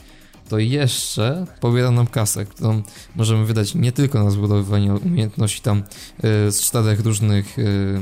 to 0.50 0.60
jeszcze 0.60 1.46
pobiera 1.60 1.92
nam 1.92 2.08
kasę, 2.08 2.46
którą 2.46 2.82
możemy 3.16 3.46
wydać 3.46 3.76
nie 3.76 3.92
tylko 3.92 4.24
na 4.24 4.32
zbudowywanie 4.32 4.94
umiejętności 4.94 5.62
tam 5.62 5.78
yy, 6.24 6.52
z 6.52 6.62
czterech 6.62 7.00
różnych 7.00 7.58
yy, 7.58 8.02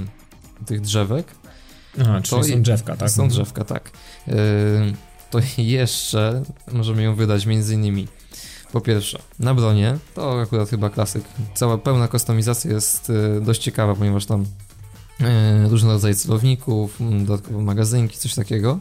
tych 0.65 0.81
drzewek. 0.81 1.27
Aha, 2.01 2.21
czyli 2.21 2.41
to 2.41 2.47
są 2.47 2.61
drzewka, 2.61 2.95
tak? 2.95 3.09
Są 3.09 3.27
drzewka, 3.27 3.63
tak. 3.63 3.91
Yy, 4.27 4.33
to 5.29 5.39
jeszcze 5.57 6.43
możemy 6.71 7.03
ją 7.03 7.15
wydać 7.15 7.45
między 7.45 7.73
innymi 7.73 8.07
po 8.71 8.81
pierwsze 8.81 9.19
na 9.39 9.53
bronie, 9.53 9.97
to 10.15 10.41
akurat 10.41 10.69
chyba 10.69 10.89
klasyk. 10.89 11.23
Cała 11.53 11.77
pełna 11.77 12.07
kustomizacja 12.07 12.71
jest 12.71 13.09
yy, 13.09 13.41
dość 13.41 13.61
ciekawa, 13.61 13.95
ponieważ 13.95 14.25
tam 14.25 14.45
różne 15.69 15.89
rodzaje 15.89 16.15
celowników, 16.15 16.99
dodatkowe 16.99 17.61
magazynki, 17.61 18.17
coś 18.17 18.35
takiego. 18.35 18.79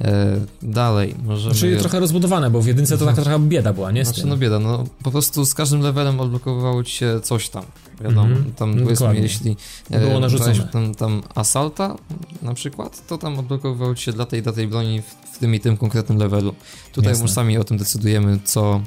E, 0.00 0.40
dalej, 0.62 1.14
możemy... 1.24 1.54
Czyli 1.54 1.76
trochę 1.76 2.00
rozbudowane, 2.00 2.50
bo 2.50 2.62
w 2.62 2.66
jedynce 2.66 2.98
to 2.98 3.06
taka 3.06 3.22
trochę 3.22 3.38
bieda 3.38 3.72
była, 3.72 3.90
nie? 3.90 4.04
Znaczy, 4.04 4.26
no 4.26 4.36
bieda, 4.36 4.58
no 4.58 4.84
po 5.02 5.10
prostu 5.10 5.44
z 5.44 5.54
każdym 5.54 5.80
levelem 5.80 6.20
odblokowywało 6.20 6.84
ci 6.84 6.92
się 6.92 7.20
coś 7.22 7.48
tam, 7.48 7.64
wiadomo, 8.00 8.26
mm 8.26 8.44
-hmm. 8.44 8.54
tam 8.54 8.80
powiedzmy, 8.82 9.20
jeśli 9.20 9.56
było 9.90 10.16
e, 10.16 10.20
narzucone. 10.20 10.68
Tam, 10.72 10.94
tam 10.94 11.22
Assalta 11.34 11.96
na 12.42 12.54
przykład, 12.54 13.06
to 13.06 13.18
tam 13.18 13.38
odblokowywało 13.38 13.94
ci 13.94 14.04
się 14.04 14.12
dla 14.12 14.26
tej, 14.26 14.42
dla 14.42 14.52
tej 14.52 14.68
broni 14.68 15.02
w, 15.02 15.36
w 15.36 15.38
tym 15.38 15.54
i 15.54 15.60
tym 15.60 15.76
konkretnym 15.76 16.18
levelu. 16.18 16.54
Tutaj 16.92 17.20
już 17.20 17.30
sami 17.30 17.58
o 17.58 17.64
tym 17.64 17.76
decydujemy, 17.78 18.38
co 18.44 18.80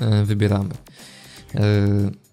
e, 0.00 0.24
wybieramy. 0.24 0.74
E, 1.54 1.60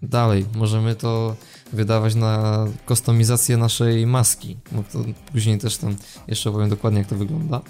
dalej, 0.02 0.46
możemy 0.56 0.96
to 0.96 1.36
wydawać 1.74 2.16
na 2.16 2.66
kustomizację 2.86 3.58
naszej 3.58 4.08
maski, 4.08 4.58
bo 4.72 4.84
to 4.84 5.00
później 5.32 5.58
też 5.58 5.78
tam 5.78 5.96
jeszcze 6.28 6.50
opowiem 6.50 6.70
dokładnie 6.70 7.00
jak 7.00 7.08
to 7.08 7.16
wygląda. 7.16 7.62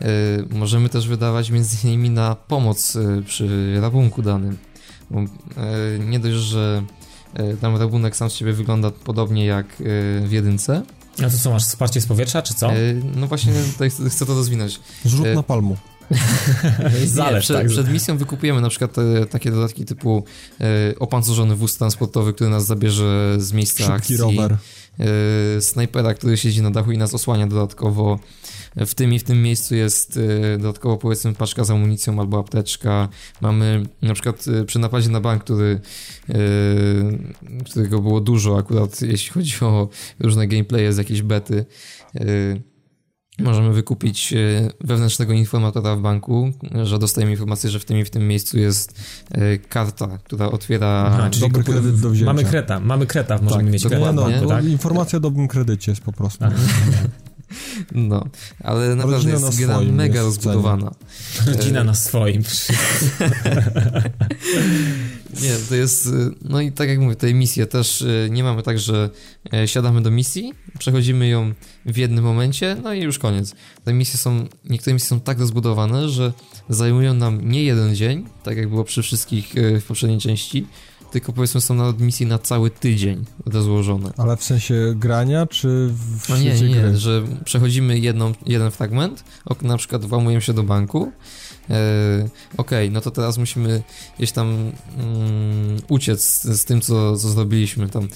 Yy, 0.00 0.06
możemy 0.50 0.88
też 0.88 1.08
wydawać 1.08 1.50
między 1.50 1.76
innymi 1.88 2.10
na 2.10 2.34
pomoc 2.34 2.94
yy, 2.94 3.22
przy 3.26 3.76
rabunku 3.80 4.22
danym. 4.22 4.58
Bo, 5.10 5.20
yy, 5.20 5.28
nie 6.06 6.20
dość, 6.20 6.36
że 6.36 6.82
tam 7.60 7.76
rabunek 7.76 8.16
sam 8.16 8.30
z 8.30 8.32
siebie 8.32 8.52
wygląda 8.52 8.90
podobnie 8.90 9.46
jak 9.46 9.66
w 10.24 10.28
jedynce. 10.30 10.82
A 11.18 11.30
to 11.30 11.38
co, 11.38 11.50
masz 11.50 11.64
wsparcie 11.64 12.00
z 12.00 12.06
powietrza, 12.06 12.42
czy 12.42 12.54
co? 12.54 12.70
No 13.16 13.26
właśnie 13.26 13.52
tutaj 13.72 13.90
chcę 13.90 14.26
to 14.26 14.34
rozwinąć. 14.34 14.80
Zrzut 15.04 15.26
na 15.34 15.42
palmu. 15.42 15.76
Zalew, 17.06 17.42
przed, 17.42 17.56
tak. 17.56 17.66
przed, 17.66 17.92
misją 17.92 18.18
wykupujemy 18.18 18.60
na 18.60 18.68
przykład 18.68 18.98
e, 18.98 19.26
takie 19.26 19.50
dodatki 19.50 19.84
typu 19.84 20.24
e, 20.60 20.64
opancerzony 20.98 21.56
wóz 21.56 21.78
transportowy, 21.78 22.32
który 22.32 22.50
nas 22.50 22.66
zabierze 22.66 23.34
z 23.38 23.52
miejsca 23.52 23.78
Szybki 23.78 23.96
akcji. 23.96 24.16
rower. 24.16 24.56
E, 25.00 25.60
snajpera, 25.60 26.14
który 26.14 26.36
siedzi 26.36 26.62
na 26.62 26.70
dachu 26.70 26.92
i 26.92 26.98
nas 26.98 27.14
osłania 27.14 27.46
dodatkowo. 27.46 28.18
W 28.76 28.94
tym 28.94 29.14
i 29.14 29.18
w 29.18 29.24
tym 29.24 29.42
miejscu 29.42 29.74
jest 29.74 30.16
e, 30.16 30.58
dodatkowo 30.58 30.96
powiedzmy 30.96 31.34
paczka 31.34 31.64
z 31.64 31.70
amunicją 31.70 32.20
albo 32.20 32.38
apteczka. 32.38 33.08
Mamy 33.40 33.82
na 34.02 34.14
przykład 34.14 34.44
przy 34.66 34.78
napadzie 34.78 35.08
na 35.08 35.20
bank, 35.20 35.44
który, 35.44 35.80
którego 37.70 38.00
było 38.00 38.20
dużo 38.20 38.58
akurat 38.58 39.02
jeśli 39.02 39.32
chodzi 39.32 39.56
o 39.60 39.88
różne 40.20 40.46
gameplaye 40.46 40.92
z 40.92 40.96
jakiejś 40.96 41.22
bety. 41.22 41.64
Możemy 43.38 43.72
wykupić 43.72 44.32
e, 44.32 44.36
wewnętrznego 44.80 45.32
informatora 45.32 45.96
w 45.96 46.00
banku, 46.00 46.52
że 46.82 46.98
dostajemy 46.98 47.32
informację, 47.32 47.70
że 47.70 47.78
w 47.78 47.84
tym 47.84 47.98
i 47.98 48.04
w 48.04 48.10
tym 48.10 48.28
miejscu 48.28 48.58
jest 48.58 49.00
e, 49.30 49.58
karta, 49.58 50.18
która 50.24 50.50
otwiera... 50.50 51.04
Aha, 51.08 51.30
czyli 51.30 51.42
dobry 51.42 51.64
kredyt 51.64 52.00
do 52.00 52.10
wzięcia. 52.10 52.26
Mamy 52.26 52.44
kreta, 52.44 52.80
mamy 52.80 53.06
kreta, 53.06 53.38
możemy 53.42 53.62
tak, 53.62 53.72
mieć 53.72 53.86
kreta. 53.86 54.12
No, 54.12 54.48
tak? 54.48 54.64
Informacja 54.64 55.16
o 55.16 55.20
dobrym 55.20 55.48
kredycie 55.48 55.92
jest 55.92 56.02
po 56.02 56.12
prostu. 56.12 56.44
No, 57.92 58.24
ale 58.60 58.94
naprawdę 58.94 59.16
Rodzina 59.16 59.32
jest 59.32 59.60
na 59.60 59.66
gra 59.66 59.74
swoim 59.74 59.94
mega 59.94 60.22
jest 60.22 60.26
rozbudowana. 60.26 60.94
Rodzina 61.46 61.84
na 61.84 61.94
swoim. 61.94 62.42
Nie, 65.42 65.56
to 65.68 65.74
jest, 65.74 66.06
y, 66.06 66.10
no 66.42 66.60
i 66.60 66.72
tak 66.72 66.88
jak 66.88 66.98
mówię, 66.98 67.16
tej 67.16 67.34
misje 67.34 67.66
też 67.66 68.02
y, 68.02 68.28
nie 68.30 68.44
mamy 68.44 68.62
tak, 68.62 68.78
że 68.78 69.10
e, 69.54 69.68
siadamy 69.68 70.02
do 70.02 70.10
misji, 70.10 70.54
przechodzimy 70.78 71.28
ją 71.28 71.52
w 71.86 71.96
jednym 71.96 72.24
momencie, 72.24 72.76
no 72.82 72.94
i 72.94 73.00
już 73.00 73.18
koniec. 73.18 73.54
Te 73.84 73.92
misje 73.92 74.18
są, 74.18 74.46
niektóre 74.64 74.94
misje 74.94 75.08
są 75.08 75.20
tak 75.20 75.38
rozbudowane, 75.38 76.08
że 76.08 76.32
zajmują 76.68 77.14
nam 77.14 77.50
nie 77.50 77.64
jeden 77.64 77.94
dzień, 77.94 78.26
tak 78.42 78.56
jak 78.56 78.68
było 78.68 78.84
przy 78.84 79.02
wszystkich 79.02 79.56
e, 79.56 79.80
w 79.80 79.84
poprzedniej 79.84 80.20
części, 80.20 80.66
tylko 81.14 81.32
powiedzmy 81.32 81.60
są 81.60 81.74
nawet 81.74 82.00
misje 82.00 82.26
na 82.26 82.38
cały 82.38 82.70
tydzień 82.70 83.24
rozłożone. 83.46 84.12
Ale 84.16 84.36
w 84.36 84.44
sensie 84.44 84.94
grania, 84.96 85.46
czy 85.46 85.90
w 85.92 86.28
No 86.28 86.36
nie, 86.36 86.54
nie, 86.54 86.68
nie, 86.68 86.96
że 86.96 87.22
przechodzimy 87.44 87.98
jedną, 87.98 88.32
jeden 88.46 88.70
fragment, 88.70 89.24
ok, 89.44 89.62
na 89.62 89.76
przykład 89.76 90.04
włamujemy 90.04 90.42
się 90.42 90.52
do 90.52 90.62
banku, 90.62 91.12
e, 91.70 92.28
okej, 92.56 92.90
no 92.90 93.00
to 93.00 93.10
teraz 93.10 93.38
musimy 93.38 93.82
gdzieś 94.18 94.32
tam 94.32 94.48
mm, 94.48 94.72
uciec 95.88 96.24
z, 96.24 96.44
z 96.44 96.64
tym, 96.64 96.80
co, 96.80 97.16
co 97.16 97.28
zrobiliśmy 97.28 97.88
tam. 97.88 98.08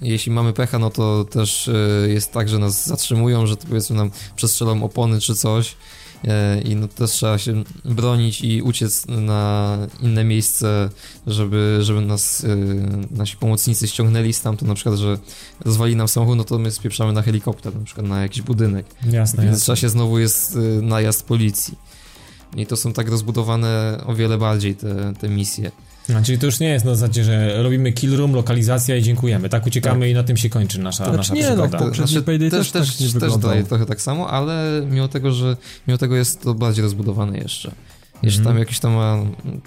Jeśli 0.00 0.32
mamy 0.32 0.52
pecha, 0.52 0.78
no 0.78 0.90
to 0.90 1.24
też 1.24 1.68
e, 1.68 2.08
jest 2.08 2.32
tak, 2.32 2.48
że 2.48 2.58
nas 2.58 2.86
zatrzymują, 2.86 3.46
że 3.46 3.56
to 3.56 3.66
powiedzmy 3.66 3.96
nam 3.96 4.10
przestrzelą 4.36 4.82
opony 4.82 5.20
czy 5.20 5.34
coś 5.34 5.76
i 6.64 6.76
no 6.76 6.88
też 6.88 7.10
trzeba 7.10 7.38
się 7.38 7.64
bronić 7.84 8.40
i 8.40 8.62
uciec 8.62 9.06
na 9.06 9.78
inne 10.00 10.24
miejsce, 10.24 10.90
żeby, 11.26 11.78
żeby 11.80 12.00
nas 12.00 12.44
e, 12.44 12.56
nasi 13.10 13.36
pomocnicy 13.36 13.88
ściągnęli 13.88 14.32
stamtąd, 14.32 14.68
na 14.68 14.74
przykład, 14.74 14.94
że 14.94 15.18
rozwali 15.64 15.96
nam 15.96 16.08
samochód, 16.08 16.36
no 16.36 16.44
to 16.44 16.58
my 16.58 16.70
spieprzamy 16.70 17.12
na 17.12 17.22
helikopter, 17.22 17.76
na 17.76 17.84
przykład 17.84 18.06
na 18.06 18.22
jakiś 18.22 18.42
budynek. 18.42 18.86
Jasne, 19.10 19.42
W 19.42 19.46
międzyczasie 19.46 19.88
znowu 19.88 20.18
jest 20.18 20.56
y, 20.56 20.82
najazd 20.82 21.26
policji. 21.26 21.74
I 22.56 22.66
to 22.66 22.76
są 22.76 22.92
tak 22.92 23.08
rozbudowane 23.08 24.00
o 24.06 24.14
wiele 24.14 24.38
bardziej 24.38 24.74
te, 24.74 25.12
te 25.20 25.28
misje. 25.28 25.70
A, 26.16 26.22
czyli 26.22 26.38
to 26.38 26.46
już 26.46 26.60
nie 26.60 26.68
jest 26.68 26.84
na 26.84 26.94
zasadzie, 26.94 27.24
że 27.24 27.62
robimy 27.62 27.92
kill 27.92 28.16
room, 28.16 28.32
lokalizacja 28.34 28.96
i 28.96 29.02
dziękujemy. 29.02 29.48
Tak 29.48 29.66
uciekamy 29.66 30.10
i 30.10 30.14
na 30.14 30.22
tym 30.22 30.36
się 30.36 30.50
kończy 30.50 30.80
nasza, 30.80 31.04
Znaczy 31.04 31.16
nasza 31.16 31.34
nie, 31.34 31.42
no, 31.42 31.48
przygoda. 31.48 31.78
po- 31.78 31.84
Poprzedni 31.84 32.22
Payday 32.22 32.50
też 32.50 32.70
tak 32.70 32.82
nie 32.82 32.88
też 33.06 33.12
wyglądał. 33.12 33.50
daje 33.50 33.64
trochę 33.64 33.86
tak 33.86 34.00
samo, 34.00 34.30
ale 34.30 34.82
mimo 34.90 35.08
tego, 35.08 35.32
że 35.32 35.56
mimo 35.88 35.98
tego 35.98 36.16
jest 36.16 36.42
to 36.42 36.54
bardziej 36.54 36.82
rozbudowane 36.82 37.38
jeszcze. 37.38 37.70
Jeszcze 38.22 38.38
Mhm. 38.40 38.54
tam 38.56 38.58
jakieś 38.60 38.80
tam 38.80 38.92
ma 38.92 39.18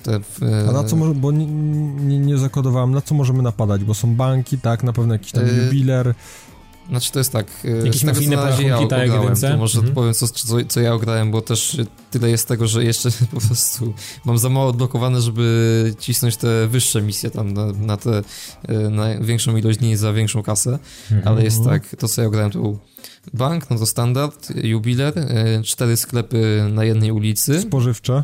te... 0.03 0.19
w- 0.19 0.39
A 0.69 0.71
na 0.71 0.83
co 0.83 0.95
może, 0.95 1.13
bo 1.13 1.31
nie, 1.31 1.45
nie, 1.45 2.19
nie 2.19 2.37
zakodowałem, 2.37 2.91
na 2.91 3.01
co 3.01 3.15
możemy 3.15 3.43
napadać, 3.43 3.83
bo 3.83 3.93
są 3.93 4.15
banki, 4.15 4.57
tak, 4.57 4.83
na 4.83 4.93
pewno 4.93 5.13
jakiś 5.13 5.31
tam 5.31 5.47
Yy, 5.47 5.63
jubiler. 5.65 6.13
Znaczy 6.89 7.11
to 7.11 7.19
jest 7.19 7.31
tak, 7.31 7.47
y, 7.65 7.81
Jakieś 7.85 8.01
tego 8.01 8.21
na 8.35 8.45
razie 8.45 8.63
ja 8.67 8.77
tak 8.87 9.09
ograłem, 9.09 9.35
to 9.35 9.57
może 9.57 9.77
Mhm. 9.79 9.95
powiem 9.95 10.13
co, 10.13 10.27
co, 10.27 10.55
co 10.67 10.81
ja 10.81 10.93
ograłem, 10.93 11.31
bo 11.31 11.41
też 11.41 11.77
tyle 12.11 12.29
jest 12.29 12.47
tego, 12.47 12.67
że 12.67 12.83
jeszcze 12.83 13.09
po 13.33 13.39
prostu 13.41 13.93
mam 14.25 14.37
za 14.37 14.49
mało 14.49 14.67
odblokowane, 14.67 15.21
żeby 15.21 15.93
cisnąć 15.99 16.37
te 16.37 16.67
wyższe 16.67 17.01
misje 17.01 17.31
tam 17.31 17.53
na, 17.53 17.65
na 17.71 17.97
te, 17.97 18.19
y, 18.69 18.89
na 18.89 19.19
większą 19.19 19.55
ilość 19.57 19.79
dni 19.79 19.95
za 19.95 20.13
większą 20.13 20.43
kasę, 20.43 20.79
Mhm. 21.11 21.27
ale 21.27 21.43
jest 21.43 21.63
tak, 21.63 21.95
to 21.99 22.07
co 22.07 22.21
ja 22.21 22.27
ograłem 22.27 22.51
to 22.51 22.59
był 22.59 22.79
bank, 23.33 23.69
no 23.69 23.77
to 23.79 23.85
standard, 23.85 24.47
jubiler, 24.63 25.17
y, 25.17 25.63
cztery 25.63 25.97
sklepy 25.97 26.67
na 26.73 26.83
jednej 26.83 27.11
ulicy, 27.11 27.61
Spożywcze. 27.61 28.23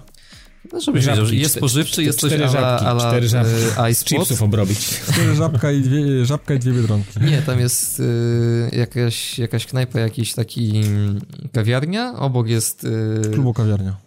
No 0.73 0.81
żebyś 0.81 1.03
Żabki, 1.03 1.19
wiedział, 1.19 1.25
że 1.25 1.35
jest 1.35 1.55
spożywczy, 1.55 2.03
jest 2.03 2.19
coś 2.19 2.29
cztery 2.29 2.43
ala, 2.43 2.51
żabki, 2.51 2.85
ala 2.85 3.09
cztery 3.09 3.27
żabki. 3.27 3.51
y, 3.53 3.91
ice 3.91 4.05
chipsów 4.05 4.41
obrobić. 4.41 4.79
Cztery 5.11 5.35
żabka 5.35 5.71
i 5.71 5.81
dwie, 5.81 6.25
żabka 6.25 6.53
i 6.53 6.59
dwie 6.59 6.73
biedronki. 6.73 7.19
Nie, 7.21 7.41
tam 7.41 7.59
jest 7.59 7.99
y, 7.99 8.69
jakaś, 8.73 9.39
jakaś 9.39 9.65
knajpa, 9.65 9.99
jakiś 9.99 10.34
taki 10.34 10.77
mm, 10.77 11.19
kawiarnia, 11.51 12.13
obok 12.15 12.47
jest 12.47 12.84
y, 12.84 13.21
Klubu 13.34 13.53
kawiarnia. 13.53 14.06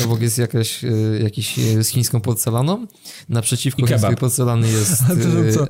Y, 0.00 0.04
obok 0.04 0.20
jest 0.20 0.38
jakaś, 0.38 0.84
y, 0.84 1.20
jakiś 1.22 1.58
y, 1.58 1.84
z 1.84 1.88
chińską 1.88 2.20
porcelaną, 2.20 2.86
naprzeciwko 3.28 3.86
chińskiej 3.86 4.16
porcelany 4.16 4.68
jest... 4.68 5.02
A 5.04 5.08
to, 5.08 5.14
że 5.14 5.52
co, 5.52 5.66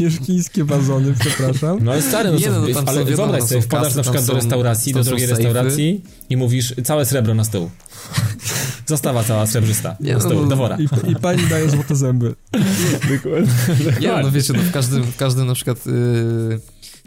jest- 0.00 0.26
chińskie 0.26 0.64
wazony, 0.64 1.14
przepraszam. 1.20 1.78
No 1.82 1.92
ale 1.92 2.02
stary, 2.02 2.30
no 2.32 2.38
Nie, 2.38 2.50
no, 2.50 2.66
tam 2.74 2.84
są 2.84 2.90
ale 2.90 3.04
wyobraź 3.04 3.42
sobie, 3.42 3.62
wpadasz 3.62 3.94
na 3.94 4.02
przykład 4.02 4.24
do 4.24 4.32
restauracji, 4.34 4.92
do 4.92 5.04
sejfy. 5.04 5.26
restauracji 5.26 6.02
i 6.30 6.36
mówisz 6.36 6.74
całe 6.84 7.06
srebro 7.06 7.34
na 7.34 7.44
stół. 7.44 7.70
Zostawa 8.86 9.24
cała 9.24 9.46
srebrzysta 9.46 9.96
Nie, 10.00 10.12
na 10.12 10.18
no, 10.18 10.24
stół, 10.24 10.40
no, 10.42 10.46
do 10.48 10.56
wora. 10.56 10.76
I, 10.76 11.10
I 11.10 11.16
pani 11.16 11.42
daje 11.46 11.70
złote 11.70 11.96
zęby. 11.96 12.34
Nie, 14.00 14.22
no 14.22 14.30
wiecie, 14.30 14.52
no 14.52 14.62
w 14.62 14.70
każdym, 14.72 15.02
w 15.02 15.16
każdym 15.16 15.46
na 15.46 15.54
przykład... 15.54 15.78
y, 15.86 15.90
ten- 15.90 16.60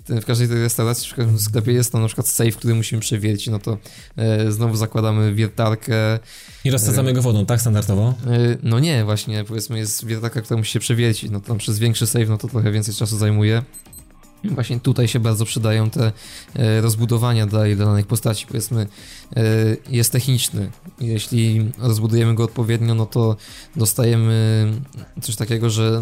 w 0.09 0.25
każdej 0.25 0.47
tej 0.47 0.61
restauracji, 0.61 1.11
w 1.11 1.15
każdym 1.15 1.39
sklepie 1.39 1.71
jest 1.71 1.91
tam 1.91 2.01
na 2.01 2.07
przykład 2.07 2.27
safe, 2.27 2.51
który 2.51 2.75
musimy 2.75 3.01
przewiercić, 3.01 3.47
no 3.47 3.59
to 3.59 3.77
e, 4.17 4.51
znowu 4.51 4.75
zakładamy 4.75 5.33
wiertarkę, 5.33 6.19
I 6.63 6.71
rozsadzamy 6.71 7.13
go 7.13 7.21
wodą, 7.21 7.45
tak 7.45 7.61
standardowo? 7.61 8.13
E, 8.27 8.57
No 8.63 8.79
nie, 8.79 9.05
właśnie, 9.05 9.43
powiedzmy 9.43 9.77
jest 9.77 10.05
wiertarka, 10.05 10.41
która 10.41 10.57
musi 10.57 10.71
się 10.71 10.79
przewiercić, 10.79 11.31
no 11.31 11.39
tam 11.39 11.57
przez 11.57 11.79
większy 11.79 12.07
save, 12.07 12.29
no 12.29 12.37
to 12.37 12.47
trochę 12.47 12.71
więcej 12.71 12.93
czasu 12.95 13.17
zajmuje. 13.17 13.63
Właśnie 14.43 14.79
tutaj 14.79 15.07
się 15.07 15.19
bardzo 15.19 15.45
przydają 15.45 15.89
te 15.89 16.11
e, 16.55 16.81
rozbudowania 16.81 17.47
dla 17.47 17.75
danych 17.75 18.07
postaci, 18.07 18.47
powiedzmy 18.47 18.87
e, 19.35 19.43
jest 19.89 20.11
techniczny. 20.11 20.71
Jeśli 20.99 21.71
rozbudujemy 21.77 22.35
go 22.35 22.43
odpowiednio, 22.43 22.95
no 22.95 23.05
to 23.05 23.35
dostajemy 23.75 24.67
coś 25.21 25.35
takiego, 25.35 25.69
że 25.69 26.01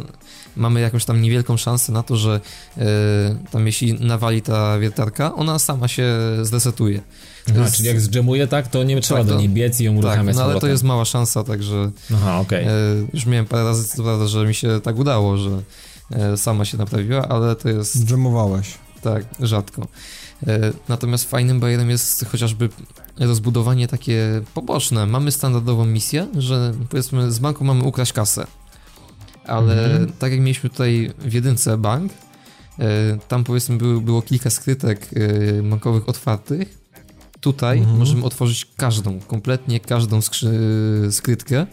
mamy 0.55 0.81
jakąś 0.81 1.05
tam 1.05 1.21
niewielką 1.21 1.57
szansę 1.57 1.91
na 1.91 2.03
to, 2.03 2.17
że 2.17 2.41
e, 2.77 2.81
tam 3.51 3.65
jeśli 3.65 3.93
nawali 3.93 4.41
ta 4.41 4.79
wiertarka, 4.79 5.35
ona 5.35 5.59
sama 5.59 5.87
się 5.87 6.13
zresetuje. 6.41 6.99
To 7.45 7.51
Aha, 7.51 7.61
jest- 7.63 7.75
czyli 7.75 7.87
jak 7.87 8.01
zdżemuje 8.01 8.47
tak, 8.47 8.67
to 8.67 8.83
nie 8.83 9.01
trzeba 9.01 9.19
Tak, 9.19 9.29
do 9.29 9.35
niej 9.39 9.49
biec 9.49 9.81
i 9.81 9.83
ją 9.83 9.91
Tak, 9.91 9.99
uruchamiać 9.99 10.35
no 10.35 10.41
z 10.41 10.45
ale 10.45 10.59
to 10.59 10.67
jest 10.67 10.83
mała 10.83 11.05
szansa, 11.05 11.43
także 11.43 11.91
Aha, 12.15 12.39
okej. 12.39 12.65
E, 12.65 12.69
już 13.13 13.25
miałem 13.25 13.45
parę 13.45 13.63
razy, 13.63 13.87
co 13.87 14.03
prawda, 14.03 14.27
że 14.27 14.45
mi 14.47 14.55
się 14.55 14.81
tak 14.83 14.97
udało, 14.97 15.37
że 15.37 15.49
e, 16.11 16.37
sama 16.37 16.65
się 16.65 16.77
naprawiła, 16.77 17.27
ale 17.27 17.55
to 17.55 17.69
jest 17.69 18.05
Dżemowałeś. 18.05 18.67
tak 19.01 19.25
rzadko. 19.39 19.87
Natomiast 20.89 21.29
fajnym 21.29 21.59
bajerem 21.59 21.89
jest 21.89 22.25
chociażby 22.31 22.69
rozbudowanie 23.19 23.87
takie 23.87 24.41
poboczne. 24.53 25.05
Mamy 25.05 25.31
standardową 25.31 25.85
misję, 25.85 26.27
że 26.37 26.73
powiedzmy 26.89 27.31
z 27.31 27.39
banku 27.39 27.63
mamy 27.63 27.83
ukraść 27.83 28.13
kasę, 28.13 28.47
ale 29.49 29.85
Mhm. 29.85 30.11
tak 30.19 30.31
jak 30.31 30.41
mieliśmy 30.41 30.69
tutaj 30.69 31.11
w 31.19 31.33
jedynce 31.33 31.77
bank, 31.77 32.11
e, 32.79 33.17
tam 33.27 33.43
powiedzmy 33.43 33.77
było, 33.77 34.01
było 34.01 34.21
kilka 34.21 34.49
skrytek 34.49 35.07
e, 35.59 35.63
bankowych 35.63 36.09
otwartych. 36.09 36.79
Tutaj 37.41 37.77
Mhm. 37.77 37.97
możemy 37.97 38.25
otworzyć 38.25 38.67
każdą, 38.77 39.19
kompletnie 39.19 39.79
każdą 39.79 40.19
skrzy- 40.19 41.11
skrytkę 41.11 41.67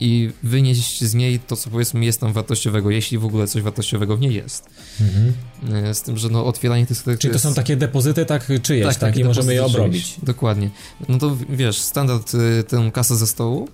i 0.00 0.30
wynieść 0.42 1.04
z 1.04 1.14
niej 1.14 1.38
to, 1.38 1.56
co 1.56 1.70
powiedzmy 1.70 2.04
jest 2.04 2.20
tam 2.20 2.32
wartościowego, 2.32 2.90
jeśli 2.90 3.18
w 3.18 3.24
ogóle 3.24 3.46
coś 3.46 3.62
wartościowego 3.62 4.16
w 4.16 4.20
niej 4.20 4.34
jest. 4.34 4.66
Mhm. 5.00 5.32
E, 5.86 5.94
Z 5.94 6.02
tym, 6.02 6.16
że 6.16 6.28
no 6.28 6.46
otwieranie 6.46 6.86
tych 6.86 6.96
skrytek 6.98 7.20
Czyli 7.20 7.30
to 7.30 7.34
jest... 7.34 7.44
są 7.44 7.54
takie 7.54 7.76
depozyty, 7.76 8.26
tak 8.26 8.46
czyjeś, 8.62 8.86
tak, 8.86 8.96
takie 8.96 9.20
i 9.20 9.24
możemy 9.24 9.54
je 9.54 9.64
obrobić. 9.64 10.14
Dokładnie. 10.22 10.70
No 11.08 11.18
to 11.18 11.36
wiesz, 11.50 11.78
standard 11.78 12.32
tę 12.68 12.90
kasę 12.92 13.16
ze 13.16 13.26
stołu 13.26 13.68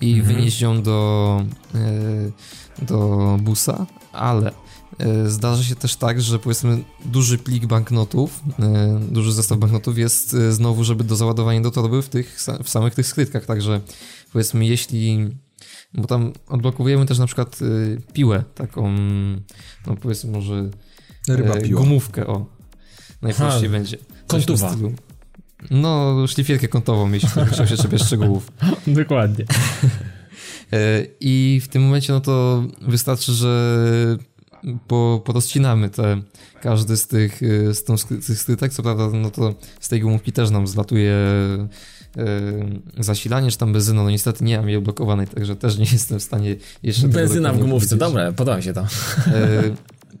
i 0.00 0.12
Mhm. 0.14 0.36
wynieść 0.36 0.60
ją 0.60 0.82
do, 0.82 1.42
y, 1.74 2.32
do 2.82 3.36
busa, 3.42 3.86
ale 4.12 4.50
y, 5.24 5.30
zdarza 5.30 5.62
się 5.62 5.74
też 5.74 5.96
tak, 5.96 6.22
że 6.22 6.38
powiedzmy 6.38 6.78
duży 7.04 7.38
plik 7.38 7.66
banknotów, 7.66 8.42
y, 9.08 9.12
duży 9.12 9.32
zestaw 9.32 9.58
banknotów 9.58 9.98
jest 9.98 10.34
y, 10.34 10.52
znowu, 10.52 10.84
żeby 10.84 11.04
do 11.04 11.16
załadowania 11.16 11.60
do 11.60 11.70
torby 11.70 12.02
w, 12.02 12.08
tych, 12.08 12.38
w 12.64 12.68
samych 12.68 12.94
tych 12.94 13.06
skrytkach, 13.06 13.44
także 13.44 13.80
powiedzmy 14.32 14.66
jeśli 14.66 15.30
bo 15.94 16.06
tam 16.06 16.32
odblokowujemy 16.48 17.06
też 17.06 17.18
na 17.18 17.26
przykład 17.26 17.58
piłę, 18.12 18.44
taką, 18.54 18.92
no 19.86 19.96
powiedzmy 20.00 20.30
może 20.30 20.70
Ryba 21.28 21.54
e, 21.54 21.60
piła. 21.60 21.80
Gumówkę, 21.80 22.26
o. 22.26 22.46
Najprościej 23.22 23.68
będzie. 23.68 23.98
Stylu. 24.56 24.92
No, 25.70 26.14
szlifierkę 26.26 26.68
kątową, 26.68 27.12
jeśli 27.12 27.28
ktoś 27.28 27.48
chciał 27.48 27.66
się 27.66 27.76
czepiać 27.76 28.02
szczegółów. 28.02 28.52
Dokładnie. 28.86 29.44
E, 30.74 31.06
I 31.20 31.60
w 31.64 31.68
tym 31.68 31.82
momencie, 31.82 32.12
no 32.12 32.20
to 32.20 32.64
wystarczy, 32.82 33.32
że 33.32 34.18
po, 34.86 35.22
porozcinamy 35.24 35.90
te, 35.90 36.22
każdy 36.62 36.96
z 36.96 37.06
tych, 37.06 37.42
e, 37.42 37.74
z 37.74 37.84
tą, 37.84 37.94
skry- 37.94 38.26
tych 38.26 38.38
skrytek, 38.38 38.72
co 38.72 38.82
prawda, 38.82 39.08
no 39.12 39.30
to 39.30 39.54
z 39.80 39.88
tej 39.88 40.00
gumówki 40.00 40.32
też 40.32 40.50
nam 40.50 40.66
zlatuje 40.66 41.12
e, 41.12 41.54
zasilanie, 42.98 43.50
czy 43.50 43.58
tam 43.58 43.72
benzyna, 43.72 44.02
no 44.02 44.10
niestety 44.10 44.44
nie 44.44 44.56
mam 44.56 44.68
jej 44.68 44.76
odblokowanej, 44.76 45.26
także 45.26 45.56
też 45.56 45.78
nie 45.78 45.86
jestem 45.92 46.18
w 46.18 46.22
stanie 46.22 46.56
jeszcze... 46.82 47.08
Benzyna 47.08 47.52
w 47.52 47.58
gumówce, 47.58 47.96
dobre, 47.96 48.32
podoba 48.32 48.56
mi 48.56 48.62
się 48.62 48.72
to. 48.72 48.86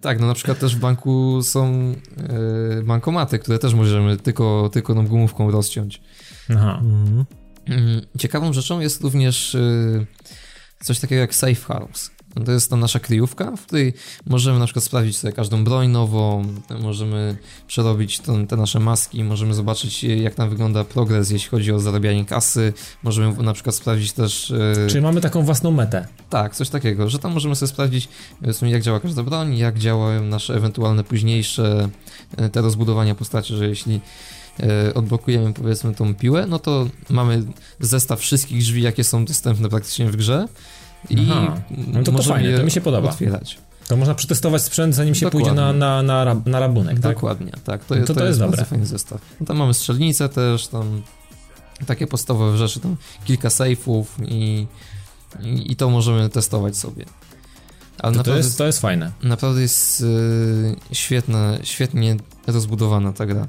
Tak, 0.00 0.20
no 0.20 0.26
na 0.26 0.34
przykład 0.34 0.58
też 0.58 0.76
w 0.76 0.78
banku 0.78 1.42
są 1.42 1.94
bankomaty, 2.84 3.38
które 3.38 3.58
też 3.58 3.74
możemy 3.74 4.16
tylko, 4.16 4.70
tylko 4.72 4.94
tą 4.94 5.06
gumówką 5.06 5.50
rozciąć. 5.50 6.00
Aha. 6.50 6.82
Mm, 7.66 8.00
Ciekawą 8.18 8.52
rzeczą 8.52 8.80
jest 8.80 9.02
również 9.02 9.56
coś 10.84 11.00
takiego 11.00 11.20
jak 11.20 11.34
Safe 11.34 11.54
House. 11.54 12.10
To 12.44 12.52
jest 12.52 12.70
ta 12.70 12.76
nasza 12.76 13.00
kryjówka, 13.00 13.56
w 13.56 13.66
której 13.66 13.92
możemy 14.26 14.58
na 14.58 14.64
przykład 14.64 14.84
sprawdzić 14.84 15.16
sobie 15.16 15.32
każdą 15.32 15.64
broń 15.64 15.88
nową, 15.88 16.44
możemy 16.80 17.36
przerobić 17.66 18.18
ten, 18.18 18.46
te 18.46 18.56
nasze 18.56 18.80
maski, 18.80 19.24
możemy 19.24 19.54
zobaczyć 19.54 20.04
jak 20.04 20.34
tam 20.34 20.50
wygląda 20.50 20.84
progres, 20.84 21.30
jeśli 21.30 21.50
chodzi 21.50 21.72
o 21.72 21.80
zarabianie 21.80 22.24
kasy, 22.24 22.72
możemy 23.02 23.42
na 23.42 23.52
przykład 23.52 23.74
sprawdzić 23.74 24.12
też... 24.12 24.50
e, 24.50 24.86
Czyli 24.88 25.02
mamy 25.02 25.20
taką 25.20 25.42
własną 25.42 25.70
metę. 25.70 26.06
Tak, 26.30 26.56
coś 26.56 26.68
takiego, 26.68 27.08
że 27.08 27.18
tam 27.18 27.32
możemy 27.32 27.56
sobie 27.56 27.68
sprawdzić, 27.68 28.08
powiedzmy, 28.40 28.70
jak 28.70 28.82
działa 28.82 29.00
każda 29.00 29.22
broń, 29.22 29.56
jak 29.56 29.78
działają 29.78 30.22
nasze 30.24 30.54
ewentualne 30.54 31.04
późniejsze 31.04 31.88
e, 32.36 32.48
te 32.50 32.60
rozbudowania 32.60 33.14
postaci, 33.14 33.54
że 33.56 33.68
jeśli 33.68 34.00
e, 34.60 34.94
odblokujemy 34.94 35.52
powiedzmy 35.52 35.94
tą 35.94 36.14
piłę, 36.14 36.46
no 36.48 36.58
to 36.58 36.88
mamy 37.10 37.42
zestaw 37.80 38.20
wszystkich 38.20 38.58
drzwi, 38.58 38.82
jakie 38.82 39.04
są 39.04 39.24
dostępne 39.24 39.68
praktycznie 39.68 40.06
w 40.10 40.16
grze 40.16 40.48
i 41.10 41.16
Aha, 41.30 41.56
no 41.86 42.02
to 42.02 42.12
to 42.12 42.38
je 42.38 42.58
to 42.58 42.64
mi 42.64 42.70
się 42.70 42.80
podoba. 42.80 43.10
otwierać. 43.10 43.58
To 43.88 43.96
można 43.96 44.14
przetestować 44.14 44.62
sprzęt, 44.62 44.94
zanim 44.94 45.14
się 45.14 45.26
Dokładnie. 45.26 45.48
pójdzie 45.50 45.60
na, 45.62 45.72
na, 45.72 46.02
na, 46.02 46.24
rab- 46.34 46.46
na 46.46 46.60
rabunek, 46.60 47.00
tak? 47.00 47.14
Dokładnie, 47.14 47.52
tak. 47.64 47.84
To, 47.84 47.94
No 47.94 48.00
to, 48.00 48.06
to 48.06 48.14
to, 48.14 48.20
to 48.20 48.26
jest 48.26 48.28
jest, 48.30 48.40
dobre. 48.40 48.56
bardzo 48.56 48.70
fajny 48.70 48.86
zestaw. 48.86 49.20
No 49.40 49.46
tam 49.46 49.56
mamy 49.56 49.74
strzelnicę 49.74 50.28
też, 50.28 50.66
tam 50.66 51.02
takie 51.86 52.06
podstawowe 52.06 52.58
rzeczy, 52.58 52.80
tam 52.80 52.96
kilka 53.24 53.50
sejfów 53.50 54.16
i, 54.26 54.66
i, 55.42 55.72
i 55.72 55.76
to 55.76 55.90
możemy 55.90 56.28
testować 56.28 56.76
sobie. 56.76 57.04
Ale 57.98 58.12
To, 58.12 58.12
to, 58.12 58.16
naprawdę 58.18 58.36
jest, 58.46 58.58
to 58.58 58.66
jest 58.66 58.80
fajne. 58.80 59.12
Naprawdę 59.22 59.60
jest 59.62 60.00
y, 60.00 60.76
świetna, 60.92 61.52
świetnie 61.62 62.16
rozbudowana 62.46 63.12
ta 63.12 63.26
gra. 63.26 63.48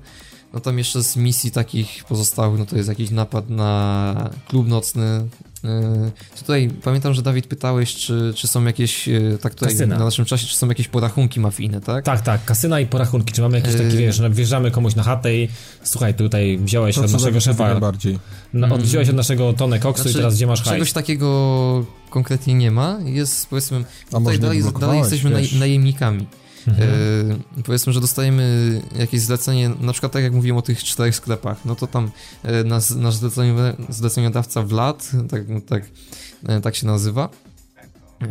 No 0.54 0.60
tam 0.60 0.78
jeszcze 0.78 1.04
z 1.04 1.16
misji 1.16 1.52
takich 1.52 2.04
pozostałych, 2.04 2.60
no 2.60 2.66
to 2.66 2.76
jest 2.78 2.90
jakiś 2.90 3.10
napad 3.10 3.50
na 3.50 4.30
klub 4.48 4.68
nocny. 4.68 5.28
Y, 5.66 6.40
tutaj 6.40 6.70
pamiętam, 6.84 7.14
że 7.14 7.22
Dawid 7.22 7.48
pytałeś, 7.48 7.96
czy, 7.96 8.34
czy 8.36 8.48
są 8.48 8.64
jakieś, 8.66 9.10
y, 9.10 9.38
tak 9.42 9.54
tutaj 9.56 9.70
Kasyna. 9.74 9.98
na 9.98 10.06
naszym 10.06 10.26
czasie, 10.26 10.48
czy 10.48 10.56
są 10.56 10.68
jakieś 10.68 10.88
porachunki 10.88 11.40
mafijne, 11.40 11.82
tak? 11.82 12.06
Tak, 12.06 12.22
tak, 12.22 12.46
kasyna 12.46 12.80
i 12.80 12.86
porachunki. 12.86 13.34
Czy 13.34 13.42
mamy 13.42 13.58
jakieś 13.60 13.74
takie, 13.74 13.84
Yy. 13.86 13.98
wiesz, 13.98 14.16
że 14.16 14.30
wjeżdżamy 14.30 14.72
komuś 14.72 14.96
na 14.96 15.04
chatę 15.04 15.36
i 15.36 15.50
słuchaj, 15.84 16.14
tutaj 16.14 16.58
wziąłeś 16.58 16.96
To, 16.96 17.02
od 17.02 17.12
naszego 17.12 17.40
szefa, 17.40 17.68
najbardziej. 17.68 18.20
no, 18.54 18.68
od, 18.68 18.74
Mm. 18.74 18.86
wziąłeś 18.86 19.10
od 19.10 19.16
naszego 19.16 19.54
tonę 19.54 19.80
koksu 19.80 20.04
Znaczy, 20.04 20.18
i 20.18 20.22
teraz 20.22 20.36
gdzie 20.36 20.48
masz 20.48 20.60
hajs? 20.62 20.74
Czegoś 20.74 20.94
takiego 20.94 21.86
konkretnie 22.10 22.54
nie 22.54 22.72
ma. 22.72 22.98
Jest 23.06 23.48
powiedzmy, 23.50 23.84
tutaj 24.12 24.40
dalej, 24.40 24.64
dalej 24.80 25.00
jesteśmy 25.00 25.30
naj, 25.30 25.50
najemnikami. 25.60 26.28
Mhm. 26.68 26.90
E, 27.58 27.64
powiedzmy, 27.64 27.94
że 27.94 28.02
dostajemy 28.02 28.82
jakieś 29.00 29.22
zlecenie, 29.22 29.70
na 29.70 29.92
przykład 29.92 30.12
tak 30.12 30.24
jak 30.24 30.34
mówiłem 30.34 30.58
o 30.58 30.62
tych 30.62 30.84
czterech 30.84 31.16
sklepach, 31.16 31.66
no 31.66 31.76
to 31.76 31.88
tam 31.88 32.12
e, 32.44 32.64
nasz, 32.64 32.90
nasz 32.90 33.16
zleceniodawca 33.90 34.62
Vlad, 34.62 35.12
tak, 35.30 35.42
tak, 35.68 35.84
e, 36.48 36.62
tak 36.62 36.76
się 36.76 36.88
nazywa, 36.88 37.30
e, 38.22 38.28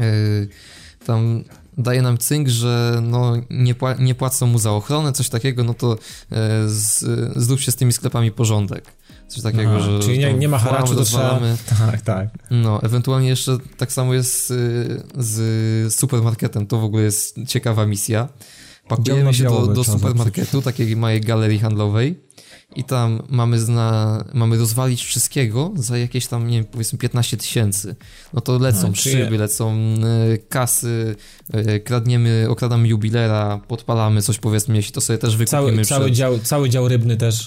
tam 1.07 1.45
daje 1.79 2.03
nam 2.03 2.19
cynk, 2.19 2.49
że 2.49 2.99
no 3.03 3.33
nie, 3.51 3.75
pła- 3.75 4.01
nie 4.01 4.15
płacą 4.15 4.47
mu 4.47 4.59
za 4.59 4.73
ochronę, 4.73 5.13
coś 5.13 5.29
takiego, 5.29 5.65
no 5.65 5.75
to 5.75 5.93
e, 5.93 5.99
z, 6.69 7.05
zrób 7.37 7.61
się 7.61 7.73
z 7.73 7.77
tymi 7.77 7.93
sklepami 7.93 8.31
porządek. 8.31 8.85
Coś 9.35 9.43
takiego, 9.43 9.71
Aha, 9.77 9.81
że 9.81 9.99
czyli 9.99 10.19
nie- 10.19 10.35
nie 10.35 10.49
ma 10.49 10.59
haraczu, 10.59 10.95
to 10.95 11.05
trzeba-. 11.05 11.41
Tak, 11.79 12.01
tak. 12.01 12.29
No, 12.51 12.83
ewentualnie 12.83 13.29
jeszcze 13.29 13.59
tak 13.77 13.93
samo 13.93 14.15
jest 14.15 14.51
y, 14.51 14.55
z 15.17 15.95
supermarketem. 15.95 16.67
To 16.67 16.79
w 16.79 16.85
ogóle 16.85 17.03
jest 17.03 17.37
ciekawa 17.49 17.87
misja. 17.87 18.29
Pakujemy 18.89 19.35
się 19.35 19.45
do, 19.45 19.67
do 19.67 19.85
supermarketu, 19.85 20.63
takiej 20.63 20.97
małej 20.97 21.21
galerii 21.21 21.59
handlowej 21.59 22.21
i 22.77 22.85
tam 22.85 23.23
mamy, 23.29 23.61
zna, 23.61 24.25
mamy 24.35 24.59
rozwalić 24.59 25.05
wszystkiego 25.05 25.73
za 25.77 25.99
jakieś 25.99 26.27
tam, 26.27 26.49
nie 26.49 26.57
wiem, 26.57 26.65
powiedzmy 26.73 26.99
15 26.99 27.37
tysięcy. 27.37 27.97
No 28.33 28.41
to 28.41 28.59
lecą 28.59 28.89
A, 28.89 28.93
czyli- 28.93 29.15
szyby, 29.25 29.39
lecą 29.39 29.75
y, 30.33 30.39
kasy, 30.49 31.17
y, 31.55 31.81
kradniemy, 31.81 32.47
okradamy 32.51 32.89
jubilera, 32.89 33.61
podpalamy 33.69 34.23
coś 34.23 34.39
powiedzmy, 34.39 34.77
jeśli 34.77 34.93
to 34.93 35.01
sobie 35.01 35.19
też 35.19 35.37
wykupimy 35.37 35.51
Cały, 35.63 35.73
przed... 35.73 35.89
cały, 35.89 36.13
dział, 36.13 36.39
cały 36.39 36.71
dział 36.71 36.89
rybny 36.89 37.17
też. 37.17 37.47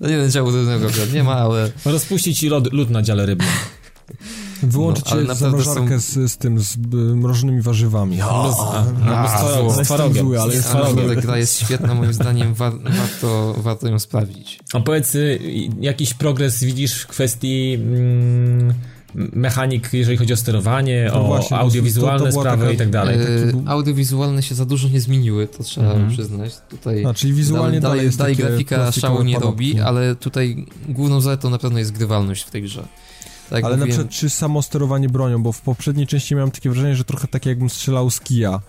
No 0.00 0.08
nie 0.08 0.16
wiem, 0.16 0.30
działu 0.30 0.50
rybnego 0.50 0.86
akurat 0.86 1.12
nie 1.12 1.24
ma, 1.24 1.34
ale... 1.34 1.70
Rozpuścić 1.84 2.38
ci 2.38 2.48
lód, 2.48 2.72
lód 2.72 2.90
na 2.90 3.02
dziale 3.02 3.26
rybnym. 3.26 3.48
Wyłączyć 4.62 5.04
No, 5.10 5.16
no, 5.28 5.34
zamrażarkę 5.34 5.98
z, 5.98 6.32
z 6.32 6.36
tym, 6.36 6.60
z 6.60 6.76
y, 6.76 6.96
mrożonymi 6.96 7.62
warzywami. 7.62 8.20
A, 8.20 8.26
albo 8.26 9.72
z, 9.72 9.78
twarogiem. 9.86 10.26
Zły, 10.26 10.40
ale 10.40 10.54
jest 10.54 10.70
Ale 10.74 10.84
twarogiem. 10.84 11.14
ta 11.14 11.20
gra 11.20 11.38
jest 11.38 11.60
świetna, 11.60 11.94
moim 11.94 12.12
zdaniem 12.12 12.54
wa 12.54 12.70
warto, 12.70 13.54
warto 13.58 13.88
ją 13.88 13.98
sprawdzić. 13.98 14.60
A 14.72 14.80
powiedz, 14.80 15.14
y, 15.14 15.38
jakiś 15.80 16.14
progres 16.14 16.64
widzisz 16.64 17.02
w 17.02 17.06
kwestii 17.06 17.74
mm, 17.74 18.74
mechanik, 19.14 19.88
jeżeli 19.92 20.16
chodzi 20.16 20.32
o 20.32 20.36
sterowanie, 20.36 21.10
No 21.14 21.20
o 21.20 21.26
właśnie, 21.26 21.56
audiowizualne 21.56 22.18
to- 22.18 22.32
to 22.32 22.40
sprawy 22.40 22.62
taka- 22.62 22.72
i 22.72 22.76
tak 22.76 22.90
dalej. 22.90 23.18
E, 23.22 23.52
był- 23.52 23.62
audiowizualne 23.66 24.42
się 24.42 24.54
za 24.54 24.64
dużo 24.64 24.88
nie 24.88 25.00
zmieniły, 25.00 25.46
to 25.46 25.62
trzeba 25.62 25.92
Mhm. 25.92 26.10
przyznać. 26.10 26.52
Tutaj 26.70 27.04
A, 27.04 27.14
czyli 27.14 27.32
wizualnie 27.32 27.80
dalej, 27.80 27.96
dalej, 27.96 28.06
jest 28.06 28.18
dalej 28.18 28.36
grafika 28.36 28.92
szału 28.92 29.22
nie 29.22 29.38
robi, 29.38 29.80
ale 29.80 30.16
tutaj 30.16 30.66
główną 30.88 31.20
zaletą 31.20 31.50
na 31.50 31.58
pewno 31.58 31.78
jest 31.78 31.92
grywalność 31.92 32.42
w 32.42 32.50
tej 32.50 32.62
grze. 32.62 32.84
Tak 33.50 33.64
Ale 33.64 33.76
na 33.76 33.84
mówiłem, 33.84 33.88
przykład 34.08 34.20
czy 34.20 34.30
samo 34.30 34.62
sterowanie 34.62 35.08
bronią, 35.08 35.42
bo 35.42 35.52
w 35.52 35.60
poprzedniej 35.60 36.06
części 36.06 36.34
miałem 36.34 36.50
takie 36.50 36.70
wrażenie, 36.70 36.96
że 36.96 37.04
trochę 37.04 37.28
tak 37.28 37.46
jakbym 37.46 37.70
strzelał 37.70 38.10
z 38.10 38.20
kija. 38.20 38.60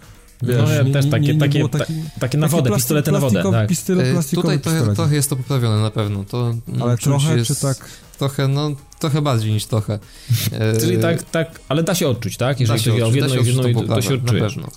Wiesz, 0.46 0.62
No 0.64 0.74
ja 0.74 0.84
nie- 0.84 0.94
też 0.94 1.06
takie- 1.10 1.26
nie- 1.28 1.34
nie 1.34 1.40
takie- 1.40 1.70
taki- 1.70 1.94
Takie 2.20 2.38
na 2.38 2.48
wodę, 2.48 2.72
pistolety 2.72 3.12
na 3.12 3.20
wodę, 3.20 3.44
tak. 3.52 3.70
Pistol, 3.70 4.00
e, 4.02 4.04
tutaj 4.36 4.60
trochę, 4.60 4.78
pistolet. 4.78 4.96
trochę 4.96 5.16
jest 5.16 5.30
to 5.30 5.36
poprawione 5.36 5.82
na 5.82 5.92
pewno. 5.92 6.24
To, 6.24 6.56
Ale 6.82 6.98
czuć 6.98 7.04
trochę, 7.04 7.38
jest 7.38 7.48
czy 7.48 7.56
tak? 7.62 7.78
Trochę, 8.18 8.48
no, 8.48 8.72
trochę 9.00 9.22
bardziej 9.22 9.52
niż 9.52 9.66
trochę. 9.66 10.00
E, 10.52 10.78
Czyli 10.80 10.98
tak, 10.98 11.24
tak, 11.24 11.60
ale 11.70 11.84
da 11.84 11.96
się 11.96 12.08
odczuć, 12.08 12.38
tak? 12.38 12.58
da 12.58 12.62
Jeżeli 12.62 12.80
się 12.80 12.92
chodzi 12.92 13.04
o 13.04 13.06
odczuć, 13.06 13.16
jedno 13.22 13.30
da 13.30 13.36
i 13.36 13.38
się 13.38 13.44
w 13.44 13.48
jedno, 13.48 13.62
odczuć 13.62 13.72
i 13.72 13.88
tą 13.88 13.88
to, 13.88 13.96
to 13.96 14.02
się 14.02 14.14
odczuje. 14.14 14.42
Na 14.42 14.48
pewno. 14.50 14.68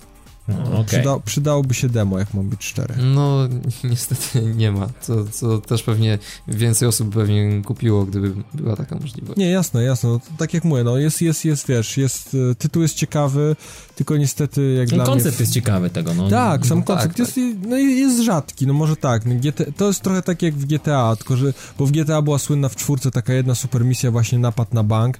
No, 0.49 0.71
okej. 0.71 0.85
Przyda, 0.85 1.19
przydałoby 1.25 1.73
się 1.73 1.89
demo, 1.89 2.19
jak 2.19 2.33
mam 2.33 2.49
być 2.49 2.65
szczery. 2.65 2.95
No, 2.97 3.37
niestety 3.83 4.41
nie 4.55 4.71
ma, 4.71 4.87
co, 5.31 5.57
też 5.57 5.83
pewnie 5.83 6.19
więcej 6.47 6.87
osób 6.87 7.13
pewnie 7.13 7.61
kupiło, 7.65 8.05
gdyby 8.05 8.33
była 8.53 8.75
taka 8.75 8.95
możliwość. 8.95 9.37
Nie, 9.37 9.49
jasne, 9.49 9.83
jasne. 9.83 10.09
No, 10.09 10.19
tak 10.37 10.53
jak 10.53 10.63
mówię, 10.63 10.83
no 10.83 10.97
jest, 10.97 11.21
jest, 11.21 11.45
jest, 11.45 11.67
wiesz, 11.67 11.97
jest, 11.97 12.37
e, 12.51 12.55
tytuł 12.55 12.81
jest 12.81 12.95
ciekawy, 12.95 13.55
tylko 13.95 14.17
niestety 14.17 14.73
jak 14.73 14.91
No, 14.91 14.95
dla 14.95 15.05
koncept 15.05 15.37
mnie... 15.37 15.43
jest 15.43 15.53
ciekawy 15.53 15.89
tego, 15.89 16.13
no. 16.13 16.29
Tak, 16.29 16.65
sam 16.65 16.79
No 16.79 16.85
tak, 16.85 16.97
koncept 16.97 17.17
tak. 17.17 17.37
jest, 17.37 17.39
no, 17.67 17.77
jest 17.77 18.19
rzadki, 18.23 18.67
no 18.67 18.73
może 18.73 18.95
tak. 18.95 19.25
No, 19.25 19.35
GT, 19.35 19.61
to 19.77 19.87
jest 19.87 20.01
trochę 20.01 20.21
tak 20.21 20.41
jak 20.41 20.53
w 20.53 20.65
GTA, 20.65 21.15
tylko 21.15 21.37
że, 21.37 21.53
bo 21.77 21.85
w 21.85 21.91
GTA 21.91 22.21
była 22.21 22.39
słynna 22.39 22.69
w 22.69 22.75
czwórce 22.75 23.11
taka 23.11 23.33
jedna 23.33 23.55
super 23.55 23.85
misja, 23.85 24.11
właśnie 24.11 24.39
napad 24.39 24.73
na 24.73 24.83
bank. 24.83 25.19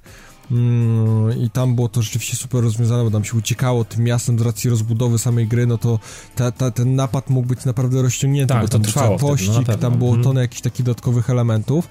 Mm, 0.51 1.41
I 1.41 1.49
tam 1.49 1.75
było 1.75 1.89
to 1.89 2.01
rzeczywiście 2.01 2.37
super 2.37 2.63
rozwiązane, 2.63 3.03
bo 3.03 3.11
tam 3.11 3.23
się 3.23 3.37
uciekało 3.37 3.85
tym 3.85 4.03
miastem 4.03 4.39
z 4.39 4.41
racji 4.41 4.69
rozbudowy 4.69 5.19
samej 5.19 5.47
gry, 5.47 5.67
no 5.67 5.77
to 5.77 5.99
ta, 6.35 6.51
ta, 6.51 6.71
ten 6.71 6.95
napad 6.95 7.29
mógł 7.29 7.47
być 7.47 7.65
naprawdę 7.65 8.01
rozciągnięty, 8.01 8.53
Tak, 8.53 8.61
bo 8.61 8.67
to 8.67 8.71
tam 8.71 8.81
był 8.81 8.91
trwało 8.91 9.19
cały 9.19 9.37
wtedy, 9.37 9.51
no 9.51 9.55
pościg, 9.55 9.81
tam 9.81 9.97
było 9.97 10.09
Mhm. 10.09 10.23
tonę 10.23 10.41
jakichś 10.41 10.61
takich 10.61 10.85
dodatkowych 10.85 11.29
elementów. 11.29 11.87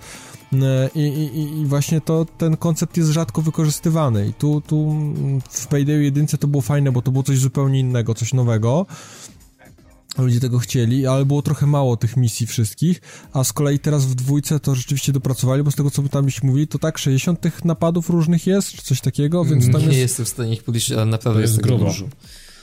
E, 0.53 0.91
I, 0.95 1.01
i, 1.01 1.61
I 1.61 1.67
właśnie 1.67 2.01
to, 2.01 2.27
ten 2.39 2.57
koncept 2.57 2.97
jest 2.97 3.11
rzadko 3.11 3.43
wykorzystywany 3.43 4.29
i 4.29 4.35
tu, 4.35 4.61
tu 4.61 4.91
mm, 4.91 5.41
w 5.51 5.67
Payday 5.67 6.03
1 6.05 6.27
to 6.27 6.49
było 6.49 6.63
fajne, 6.63 6.93
bo 6.93 7.03
to 7.03 7.11
było 7.11 7.23
coś 7.23 7.39
zupełnie 7.39 7.81
innego, 7.81 8.15
coś 8.15 8.35
nowego. 8.35 8.87
Ludzie 10.19 10.41
tego 10.41 10.59
chcieli, 10.59 11.07
ale 11.07 11.25
było 11.25 11.43
trochę 11.43 11.67
mało 11.67 11.97
tych 11.97 12.17
misji 12.17 12.47
wszystkich, 12.47 13.01
a 13.33 13.45
z 13.45 13.53
kolei 13.53 13.79
teraz 13.79 14.07
w 14.07 14.15
dwójce 14.15 14.61
to 14.61 14.75
rzeczywiście 14.75 15.13
dopracowali, 15.13 15.63
bo 15.63 15.71
z 15.71 15.75
tego 15.75 15.91
co 15.91 16.03
by 16.03 16.09
tam 16.09 16.25
byśmy 16.25 16.49
mówili, 16.49 16.69
to 16.69 16.79
tak 16.79 16.99
60 16.99 17.41
tych 17.41 17.65
napadów 17.65 18.11
różnych 18.11 18.47
jest, 18.47 18.73
czy 18.73 18.83
coś 18.83 19.01
takiego, 19.01 19.45
więc 19.45 19.73
tam 19.73 19.81
nie 19.81 19.87
jest... 19.87 19.99
jestem 19.99 20.27
w 20.27 20.29
stanie 20.29 20.53
ich 20.53 20.63
policzyć, 20.65 20.93
ale 20.93 21.07
naprawdę 21.07 21.39
To 21.39 21.41
jest 21.43 21.53
jest, 21.55 21.63
tego 21.65 21.77
grubo. 21.77 21.91
dużo. 21.93 22.09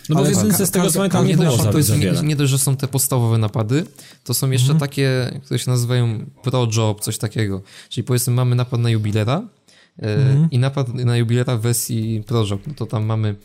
No 0.09 0.15
bo 0.15 0.21
Ale 0.21 0.29
w 0.29 0.37
jedynce 0.37 0.57
ka- 0.57 0.65
z 0.65 0.71
tego 0.71 0.91
co 0.91 0.97
pamiętam 0.97 1.27
nie 1.27 1.37
było 1.37 1.57
to 1.57 1.77
jest, 1.77 1.97
nie, 1.97 2.11
nie 2.23 2.35
dość, 2.35 2.51
że 2.51 2.57
są 2.57 2.77
te 2.77 2.87
podstawowe 2.87 3.37
napady, 3.37 3.85
to 4.23 4.33
są 4.33 4.51
jeszcze 4.51 4.71
Mhm. 4.71 4.79
takie, 4.89 5.39
które 5.45 5.59
się 5.59 5.71
nazywają 5.71 6.25
pro 6.43 6.67
job, 6.77 7.01
coś 7.01 7.17
takiego. 7.17 7.61
Czyli 7.89 8.03
powiedzmy 8.03 8.33
mamy 8.33 8.55
napad 8.55 8.79
na 8.79 8.89
jubilera 8.89 9.43
Mhm. 10.01 10.47
i 10.51 10.59
napad 10.59 10.93
na 10.93 11.17
jubilera 11.17 11.57
w 11.57 11.61
wersji 11.61 12.23
pro 12.27 12.45
job. 12.49 12.67
No 12.67 12.73
to 12.73 12.85
tam 12.85 13.05
mamy 13.05 13.35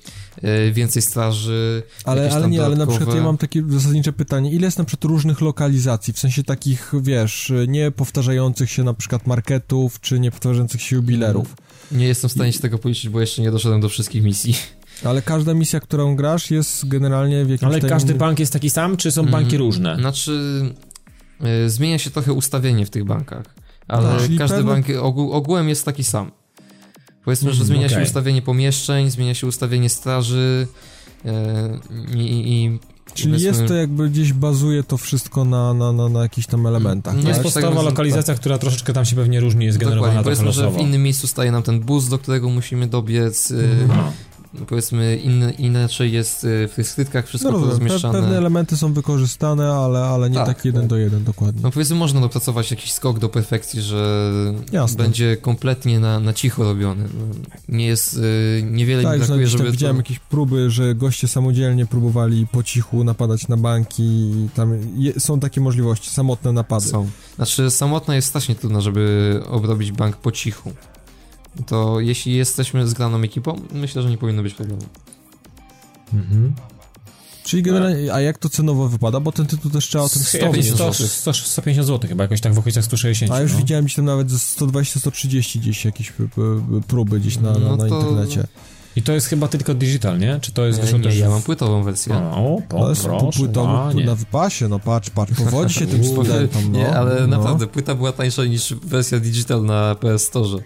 e, 0.43 0.71
więcej 0.71 1.03
straży, 1.03 1.83
Ale, 2.05 2.31
ale 2.33 2.49
nie, 2.51 2.59
ale 2.61 2.69
na 2.69 2.75
dodatkowe... 2.77 2.99
przykład 2.99 3.17
ja 3.17 3.23
mam 3.23 3.37
takie 3.37 3.63
zasadnicze 3.69 4.13
pytanie, 4.13 4.53
ile 4.53 4.65
jest 4.67 4.79
na 4.79 4.85
przykład 4.85 5.05
różnych 5.05 5.41
lokalizacji, 5.41 6.13
w 6.13 6.19
sensie 6.19 6.43
takich, 6.45 6.93
wiesz, 7.03 7.53
nie 7.69 7.91
powtarzających 7.91 8.71
się 8.71 8.85
na 8.85 8.95
przykład 8.95 9.27
marketów, 9.27 10.01
czy 10.01 10.21
nie 10.21 10.31
powtarzających 10.31 10.83
się 10.83 10.97
jubilerów, 10.97 11.55
Nie 11.93 12.07
jestem 12.07 12.31
w 12.31 12.33
stanie 12.33 12.53
się 12.53 12.59
tego 12.61 12.79
policzyć, 12.79 13.09
bo 13.09 13.21
jeszcze 13.21 13.43
nie 13.43 13.51
doszedłem 13.51 13.81
do 13.81 13.89
wszystkich 13.89 14.23
misji. 14.23 14.55
ale 15.05 15.23
każda 15.23 15.55
misja, 15.55 15.81
którą 15.81 16.17
grasz 16.17 16.51
jest 16.51 16.89
generalnie 16.89 17.45
w 17.45 17.51
jakimś 17.51 17.73
Ale 17.73 17.81
każdy 17.81 18.15
bank 18.15 18.39
jest 18.39 18.53
taki 18.53 18.71
sam, 18.71 18.97
czy 18.97 19.11
są 19.13 19.21
Mhm. 19.23 19.43
banki 19.43 19.57
różne? 19.57 19.97
Znaczy, 19.97 20.63
e, 21.41 21.71
zmienia 21.71 21.99
się 21.99 22.11
trochę 22.11 22.33
ustawienie 22.33 22.87
w 22.87 22.91
tych 22.91 23.05
bankach, 23.05 23.45
ale 23.89 24.13
No, 24.15 24.21
czyli 24.21 24.39
każdy 24.39 24.57
pewne- 24.57 24.73
bank 24.73 24.87
ogół, 25.03 25.33
ogółem 25.33 25.69
jest 25.69 25.85
taki 25.85 26.05
sam. 26.05 26.31
Powiedzmy, 27.25 27.51
że 27.51 27.61
Mhm, 27.61 27.67
zmienia 27.67 27.89
się 27.89 27.95
okej. 27.95 28.07
ustawienie 28.07 28.43
pomieszczeń, 28.43 29.11
zmienia 29.11 29.35
się 29.35 29.47
ustawienie 29.47 29.89
straży 29.89 30.67
e, 31.25 31.79
i, 32.15 32.19
i, 32.19 32.65
i 32.65 32.79
Czyli 33.15 33.29
powiedzmy- 33.33 33.49
jest 33.49 33.69
to 33.69 33.75
jakby 33.75 34.09
gdzieś 34.11 34.33
bazuje 34.33 34.83
to 34.83 34.97
wszystko 34.99 35.45
na, 35.45 35.75
na, 35.75 35.93
na, 35.93 36.09
na 36.09 36.23
jakichś 36.23 36.47
tam 36.47 36.67
elementach, 36.67 37.15
No 37.15 37.21
tak? 37.21 37.29
jest 37.29 37.43
podstawowa 37.43 37.77
tak. 37.77 37.85
lokalizacja, 37.85 38.35
która 38.35 38.59
troszeczkę 38.59 38.93
tam 38.93 39.05
się 39.05 39.17
pewnie 39.17 39.41
różni, 39.41 39.65
jest 39.67 39.79
generowana 39.79 40.13
Dokładnie, 40.23 40.25
powiedzmy, 40.25 40.53
że 40.63 40.71
w 40.71 40.79
innym 40.81 41.03
miejscu 41.03 41.27
staje 41.27 41.53
nam 41.53 41.63
ten 41.63 41.81
bus, 41.81 42.09
do 42.09 42.19
którego 42.19 42.49
musimy 42.51 42.87
dobiec. 42.87 43.51
e, 43.51 43.55
Mhm. 43.83 44.13
Powiedzmy 44.69 45.17
inny, 45.17 45.53
inaczej 45.53 46.13
jest 46.13 46.45
y, 46.45 46.69
w 46.69 46.75
tych 46.75 46.89
skrytkach 46.89 47.27
wszystko 47.27 47.51
No 47.51 47.59
rozumiem, 47.59 47.79
pe 47.79 47.85
rozmieszczane. 47.85 48.21
pewne 48.21 48.37
elementy 48.39 48.77
są 48.77 48.93
wykorzystane, 48.93 49.73
ale, 49.73 49.99
ale 50.05 50.31
nie 50.31 50.37
Tak, 50.37 50.47
tak 50.47 50.65
jeden 50.65 50.81
tak. 50.83 50.91
do 50.91 50.97
jeden 50.97 51.25
dokładnie. 51.25 51.61
No 51.63 51.71
powiedzmy 51.71 51.97
można 51.97 52.21
dopracować 52.21 52.71
jakiś 52.71 52.93
skok 52.93 53.19
do 53.19 53.29
perfekcji, 53.29 53.83
że 53.83 54.33
Jasne. 54.73 55.03
będzie 55.03 55.37
kompletnie 55.37 56.01
na, 56.01 56.21
na 56.21 56.33
cicho 56.33 56.65
robiony. 56.65 57.05
No, 57.15 57.35
Nie 57.69 57.87
jest, 57.87 58.17
y, 58.17 58.63
niewiele 58.71 59.03
tak, 59.03 59.13
mi 59.21 59.27
brakuje, 59.27 59.47
żeby 59.47 59.71
widziałem 59.71 59.97
to... 59.97 60.01
jakieś 60.01 60.19
próby, 60.19 60.71
że 60.71 60.95
goście 60.95 61.29
samodzielnie 61.29 61.87
próbowali 61.87 62.47
po 62.53 62.63
cichu 62.63 63.05
napadać 63.05 63.49
na 63.49 63.57
banki 63.57 64.03
i 64.03 64.49
tam 64.55 64.79
je, 64.97 65.21
są 65.21 65.41
takie 65.41 65.61
możliwości, 65.61 66.11
samotne 66.11 66.53
napady. 66.53 66.87
Są. 66.89 67.09
Znaczy 67.37 67.71
samotna 67.71 68.15
jest 68.15 68.29
strasznie 68.29 68.55
trudna, 68.55 68.81
żeby 68.81 69.41
obrobić 69.51 69.93
bank 69.93 70.17
po 70.17 70.33
cichu. 70.33 70.73
To 71.67 72.01
jeśli 72.01 72.35
jesteśmy 72.35 72.89
zgraną 72.89 73.21
ekipą, 73.23 73.61
myślę, 73.73 74.03
że 74.03 74.11
nie 74.11 74.19
powinno 74.19 74.43
być 74.43 74.55
problemu. 74.55 74.83
Mhm. 76.15 76.53
Czyli 77.45 77.63
generalnie, 77.63 78.15
a 78.15 78.21
jak 78.21 78.39
to 78.39 78.49
cenowo 78.49 78.89
wypada? 78.89 79.21
Bo 79.21 79.33
ten 79.33 79.47
tytuł 79.47 79.71
też 79.71 79.87
trzeba 79.89 80.05
o 80.05 80.09
tym 80.09 80.23
100, 80.23 80.39
100 80.39 80.63
100, 80.63 80.93
zł. 80.93 81.07
100, 81.09 81.33
150 81.35 81.87
zł 81.89 82.09
chyba, 82.09 82.25
jakoś 82.25 82.41
tak 82.41 82.55
w 82.55 82.59
okolicach 82.59 82.85
160. 82.85 83.33
A 83.33 83.41
już 83.41 83.53
no. 83.53 83.59
widziałem 83.59 83.85
gdzieś 83.85 83.97
tam 83.97 84.05
nawet 84.05 84.31
ze 84.31 84.37
120-130 84.39 85.59
gdzieś 85.59 85.85
jakieś 85.85 86.11
p- 86.13 86.29
p- 86.29 86.81
próby 86.89 87.21
gdzieś 87.21 87.37
na, 87.37 87.53
na, 87.53 87.59
No 87.59 87.77
na 87.77 87.89
to- 87.89 88.01
internecie. 88.01 88.47
I 88.97 89.03
to 89.03 89.13
jest 89.13 89.27
chyba 89.27 89.49
tylko 89.49 89.75
digital, 89.75 90.19
nie? 90.19 90.39
Czy 90.41 90.53
to 90.53 90.67
jest 90.67 90.81
E, 90.85 90.93
nie, 90.99 91.01
też 91.05 91.17
ja 91.17 91.31
mam 91.31 91.43
płytową 91.43 91.83
wersję. 91.83 92.17
O, 92.17 92.63
po, 92.69 92.87
Ale 92.87 92.95
proszę, 92.97 93.39
płytowo 93.39 93.73
ładnie. 93.73 94.05
na 94.05 94.15
wypasie, 94.15 94.69
no 94.69 94.79
patrz, 94.79 95.11
patrz, 95.11 95.33
powodzi 95.33 95.75
się 95.75 95.87
tym 95.95 96.05
studentom, 96.05 96.73
no. 96.73 96.79
Nie, 96.79 96.97
ale 96.97 97.21
no. 97.21 97.27
naprawdę 97.39 97.67
płyta 97.67 97.95
była 97.95 98.13
tańsza 98.13 98.45
niż 98.45 98.75
wersja 98.75 99.21
digital 99.21 99.65
na 99.65 99.95
PS 99.95 100.23
Store. 100.23 100.63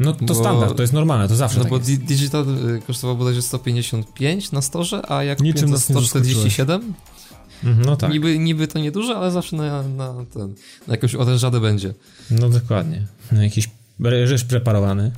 No 0.00 0.12
to 0.12 0.24
bo- 0.24 0.34
standard, 0.34 0.76
to 0.76 0.82
jest 0.82 0.92
normalne, 0.92 1.28
to 1.28 1.36
zawsze 1.36 1.58
No 1.58 1.64
tak 1.64 1.70
bo 1.70 1.76
jest. 1.76 1.88
di 1.90 1.98
digital 1.98 2.44
y, 2.76 2.82
kosztował 2.86 3.16
bodajże 3.16 3.42
155 3.42 4.52
na 4.52 4.62
storze, 4.62 5.10
a 5.10 5.24
jak 5.24 5.40
Niczym 5.40 5.70
nas 5.70 5.88
nie 5.88 5.94
147, 5.96 6.94
Mhm, 7.64 7.84
No 7.86 7.96
tak, 7.96 8.12
niby, 8.12 8.38
niby 8.38 8.68
to 8.68 8.78
nieduże, 8.78 9.16
ale 9.16 9.30
zawsze 9.30 9.56
na, 9.56 9.82
na, 9.82 10.14
ten, 10.34 10.54
na 10.88 10.94
jakąś 10.94 11.14
orężadę 11.14 11.60
będzie. 11.60 11.94
no 12.30 12.48
dokładnie. 12.48 13.06
No 13.32 13.42
jakiś 13.42 13.68
ryż 14.00 14.44
preparowany. 14.44 15.10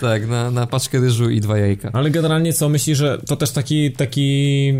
Tak, 0.00 0.28
na, 0.28 0.50
na 0.50 0.66
paczkę 0.66 1.00
ryżu 1.00 1.30
i 1.30 1.40
dwa 1.40 1.58
jajka. 1.58 1.90
Ale 1.92 2.10
generalnie 2.10 2.52
co, 2.52 2.68
myślisz, 2.68 2.98
że 2.98 3.18
to 3.26 3.36
też 3.36 3.50
taki, 3.50 3.92
taki, 3.92 4.72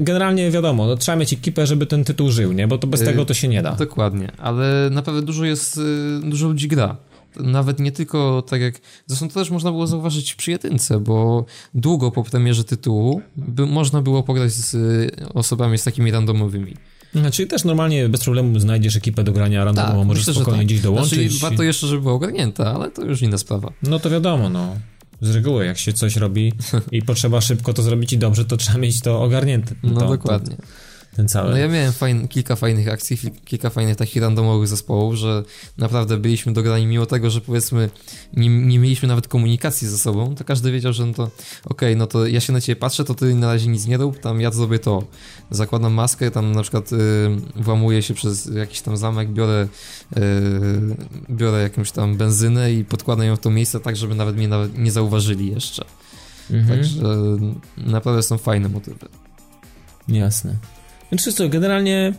generalnie 0.00 0.50
wiadomo, 0.50 0.86
no, 0.86 0.96
trzeba 0.96 1.16
mieć 1.16 1.32
ekipę, 1.32 1.66
żeby 1.66 1.86
ten 1.86 2.04
tytuł 2.04 2.30
żył, 2.30 2.52
nie? 2.52 2.68
Bo 2.68 2.78
to 2.78 2.86
bez 2.86 3.00
Yy, 3.00 3.06
tego 3.06 3.24
to 3.24 3.34
się 3.34 3.48
nie 3.48 3.62
da. 3.62 3.72
Dokładnie, 3.72 4.32
ale 4.38 4.88
naprawdę 4.90 5.22
dużo 5.22 5.44
jest, 5.44 5.76
y, 5.76 6.20
dużo 6.24 6.48
ludzi 6.48 6.68
gra. 6.68 6.96
Nawet 7.40 7.80
nie 7.80 7.92
tylko 7.92 8.42
tak 8.42 8.60
jak. 8.60 8.74
Zresztą 9.06 9.28
to 9.28 9.34
też 9.34 9.50
można 9.50 9.70
było 9.70 9.86
zauważyć 9.86 10.34
przy 10.34 10.50
jedynce, 10.50 11.00
bo 11.00 11.44
długo 11.74 12.10
po 12.10 12.24
premierze 12.24 12.64
tytułu 12.64 13.22
by, 13.36 13.66
można 13.66 14.02
było 14.02 14.22
pograć 14.22 14.52
z 14.52 14.74
y, 14.74 15.10
osobami 15.34 15.78
z 15.78 15.84
takimi 15.84 16.10
randomowymi. 16.10 16.74
Znaczy 17.14 17.46
też 17.46 17.64
normalnie 17.64 18.08
bez 18.08 18.24
problemu 18.24 18.60
znajdziesz 18.60 18.96
ekipę 18.96 19.24
do 19.24 19.32
grania 19.32 19.64
randomowo, 19.64 20.04
możesz 20.04 20.26
myślę, 20.26 20.34
spokojnie 20.34 20.60
tak. 20.60 20.66
gdzieś 20.66 20.80
dołączyć. 20.80 21.30
Znaczy, 21.30 21.42
warto 21.42 21.62
jeszcze, 21.62 21.86
żeby 21.86 22.02
była 22.02 22.14
ogarnięta, 22.14 22.74
ale 22.74 22.90
to 22.90 23.04
już 23.04 23.22
inna 23.22 23.38
sprawa. 23.38 23.72
No 23.82 23.98
to 23.98 24.10
wiadomo, 24.10 24.48
no. 24.48 24.76
Z 25.20 25.34
reguły, 25.34 25.66
jak 25.66 25.78
się 25.78 25.92
coś 25.92 26.16
robi 26.16 26.52
i 26.92 27.02
potrzeba 27.02 27.40
szybko 27.40 27.72
to 27.72 27.82
zrobić 27.82 28.12
i 28.12 28.18
dobrze, 28.18 28.44
to 28.44 28.56
trzeba 28.56 28.78
mieć 28.78 29.00
to 29.00 29.22
ogarnięte. 29.22 29.74
No 29.82 30.08
dokładnie. 30.08 30.56
To, 30.56 30.62
ten 31.16 31.28
cały. 31.28 31.50
No 31.50 31.56
ja 31.56 31.68
miałem 31.68 31.92
fajn, 31.92 32.28
kilka 32.28 32.56
fajnych 32.56 32.88
akcji, 32.88 33.18
kilka 33.44 33.70
fajnych 33.70 33.96
takich 33.96 34.22
randomowych 34.22 34.68
zespołów, 34.68 35.14
że 35.14 35.42
naprawdę 35.78 36.16
byliśmy 36.16 36.52
dograni, 36.52 36.86
mimo 36.86 37.06
tego, 37.06 37.30
że 37.30 37.40
powiedzmy 37.40 37.90
nie, 38.32 38.48
nie 38.48 38.78
mieliśmy 38.78 39.08
nawet 39.08 39.28
komunikacji 39.28 39.88
ze 39.88 39.98
sobą, 39.98 40.34
to 40.34 40.44
każdy 40.44 40.72
wiedział, 40.72 40.92
że 40.92 41.06
no 41.06 41.14
to 41.14 41.30
okej, 41.64 41.96
no 41.96 42.06
to 42.06 42.26
ja 42.26 42.40
się 42.40 42.52
na 42.52 42.60
ciebie 42.60 42.76
patrzę, 42.76 43.04
to 43.04 43.14
ty 43.14 43.34
na 43.34 43.52
razie 43.52 43.68
nic 43.68 43.86
nie 43.86 43.96
rób, 43.96 44.18
tam 44.18 44.40
ja 44.40 44.50
zrobię 44.50 44.78
to. 44.78 45.02
Zakładam 45.50 45.92
maskę, 45.92 46.30
tam 46.30 46.52
na 46.52 46.62
przykład 46.62 46.92
y, 46.92 46.96
włamuję 47.56 48.02
się 48.02 48.14
przez 48.14 48.46
jakiś 48.54 48.80
tam 48.80 48.96
zamek, 48.96 49.32
biorę, 49.32 49.68
y, 50.16 50.20
biorę 51.30 51.62
jakąś 51.62 51.90
tam 51.90 52.16
benzynę 52.16 52.72
i 52.72 52.84
podkładam 52.84 53.26
ją 53.26 53.36
w 53.36 53.40
to 53.40 53.50
miejsce 53.50 53.80
tak, 53.80 53.96
żeby 53.96 54.14
nawet 54.14 54.36
mnie 54.36 54.48
nawet 54.48 54.78
nie 54.78 54.92
zauważyli 54.92 55.50
jeszcze. 55.50 55.84
Mhm. 56.50 56.78
Także 56.78 57.16
naprawdę 57.76 58.22
są 58.22 58.38
fajne 58.38 58.68
motywy. 58.68 59.08
Jasne. 60.08 60.56
Znaczy 61.08 61.32
co, 61.32 61.48
generalnie 61.48 62.12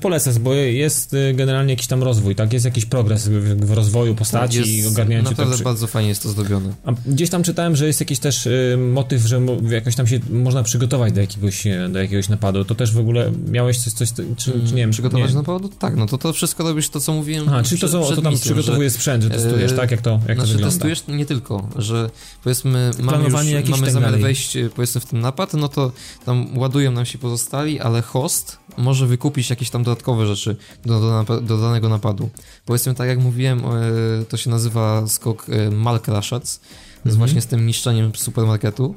polecam, 0.00 0.34
bo 0.40 0.54
jest 0.54 1.12
yy, 1.12 1.34
generalnie 1.34 1.72
jakiś 1.72 1.86
tam 1.86 2.02
rozwój, 2.02 2.34
tak? 2.34 2.52
Jest 2.52 2.64
jakiś 2.64 2.84
progres 2.84 3.28
w, 3.28 3.70
rozwoju 3.70 4.14
postaci 4.14 4.58
i 4.58 4.76
Jest 4.76 4.88
ogarnięciu 4.88 5.30
Naprawdę 5.30 5.56
tego. 5.56 5.64
bardzo 5.64 5.86
fajnie 5.86 6.08
jest 6.08 6.22
to 6.22 6.28
zrobione. 6.28 6.74
A 6.84 6.92
gdzieś 7.06 7.30
tam 7.30 7.42
czytałem, 7.42 7.76
że 7.76 7.86
jest 7.86 8.00
jakiś 8.00 8.18
też 8.18 8.46
y, 8.46 8.78
motyw, 8.92 9.22
że 9.22 9.40
jakoś 9.70 9.96
tam 9.96 10.06
się 10.06 10.20
można 10.30 10.62
przygotować 10.62 11.12
do 11.12 11.20
jakiegoś, 11.20 11.66
e, 11.66 11.88
do 11.88 11.98
jakiegoś 11.98 12.28
napadu. 12.28 12.64
To 12.64 12.74
też 12.74 12.92
w 12.92 12.98
ogóle 12.98 13.32
miałeś 13.50 13.78
coś, 13.78 13.92
coś 13.92 14.12
czy, 14.12 14.24
czy 14.36 14.50
nie 14.58 14.82
wiem, 14.82 14.90
Przygotować 14.90 15.30
nie. 15.30 15.36
na 15.36 15.42
powodu? 15.42 15.68
Tak, 15.78 15.96
no 15.96 16.06
to 16.06 16.18
to 16.18 16.32
wszystko 16.32 16.64
robisz 16.64 16.88
to, 16.88 17.00
co 17.00 17.12
mówiłem 17.12 17.44
Aha, 17.48 17.62
czyli 17.62 17.80
to, 17.80 17.86
przed 17.86 18.16
to 18.16 18.22
tam 18.22 18.32
misją, 18.32 18.54
przygotowujesz 18.54 18.92
sprzęt, 18.92 19.22
że 19.22 19.30
testujesz, 19.30 19.72
e, 19.72 19.76
tak? 19.76 19.90
Jak 19.90 20.00
to, 20.00 20.10
jak 20.10 20.20
to 20.20 20.34
znaczy 20.34 20.52
wygląda? 20.52 20.72
testujesz 20.72 21.04
nie 21.08 21.26
tylko, 21.26 21.68
że 21.76 22.10
powiedzmy 22.44 22.90
mamy, 23.02 23.24
już, 23.24 23.32
mamy 23.32 23.82
tak 23.82 23.90
zamiar 23.90 24.18
wejść 24.18 24.56
powiedzmy 24.74 25.00
w 25.00 25.06
ten 25.06 25.20
napad, 25.20 25.54
no 25.54 25.68
to 25.68 25.92
tam 26.24 26.58
ładują 26.58 26.92
nam 26.92 27.06
się 27.06 27.18
pozostali, 27.18 27.80
ale 27.80 28.02
host 28.02 28.58
może 28.76 29.06
wykupić 29.14 29.50
jakieś 29.50 29.70
tam 29.70 29.82
dodatkowe 29.82 30.26
rzeczy 30.26 30.56
do, 30.84 31.24
do, 31.24 31.40
do 31.40 31.58
danego 31.58 31.88
napadu. 31.88 32.28
Powiedzmy 32.64 32.94
tak 32.94 33.08
jak 33.08 33.18
mówiłem, 33.18 33.58
e, 33.58 34.24
to 34.28 34.36
się 34.36 34.50
nazywa 34.50 35.06
skok 35.06 35.46
e, 35.48 35.70
Malkraszac, 35.70 36.60
Mhm. 37.04 37.16
właśnie 37.18 37.40
z 37.40 37.46
tym 37.46 37.66
niszczeniem 37.66 38.14
supermarketu, 38.14 38.94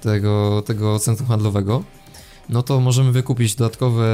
tego, 0.00 0.62
tego 0.66 0.98
centrum 0.98 1.28
handlowego. 1.28 1.84
No 2.48 2.62
to 2.62 2.80
możemy 2.80 3.12
wykupić 3.12 3.54
dodatkowe 3.54 4.04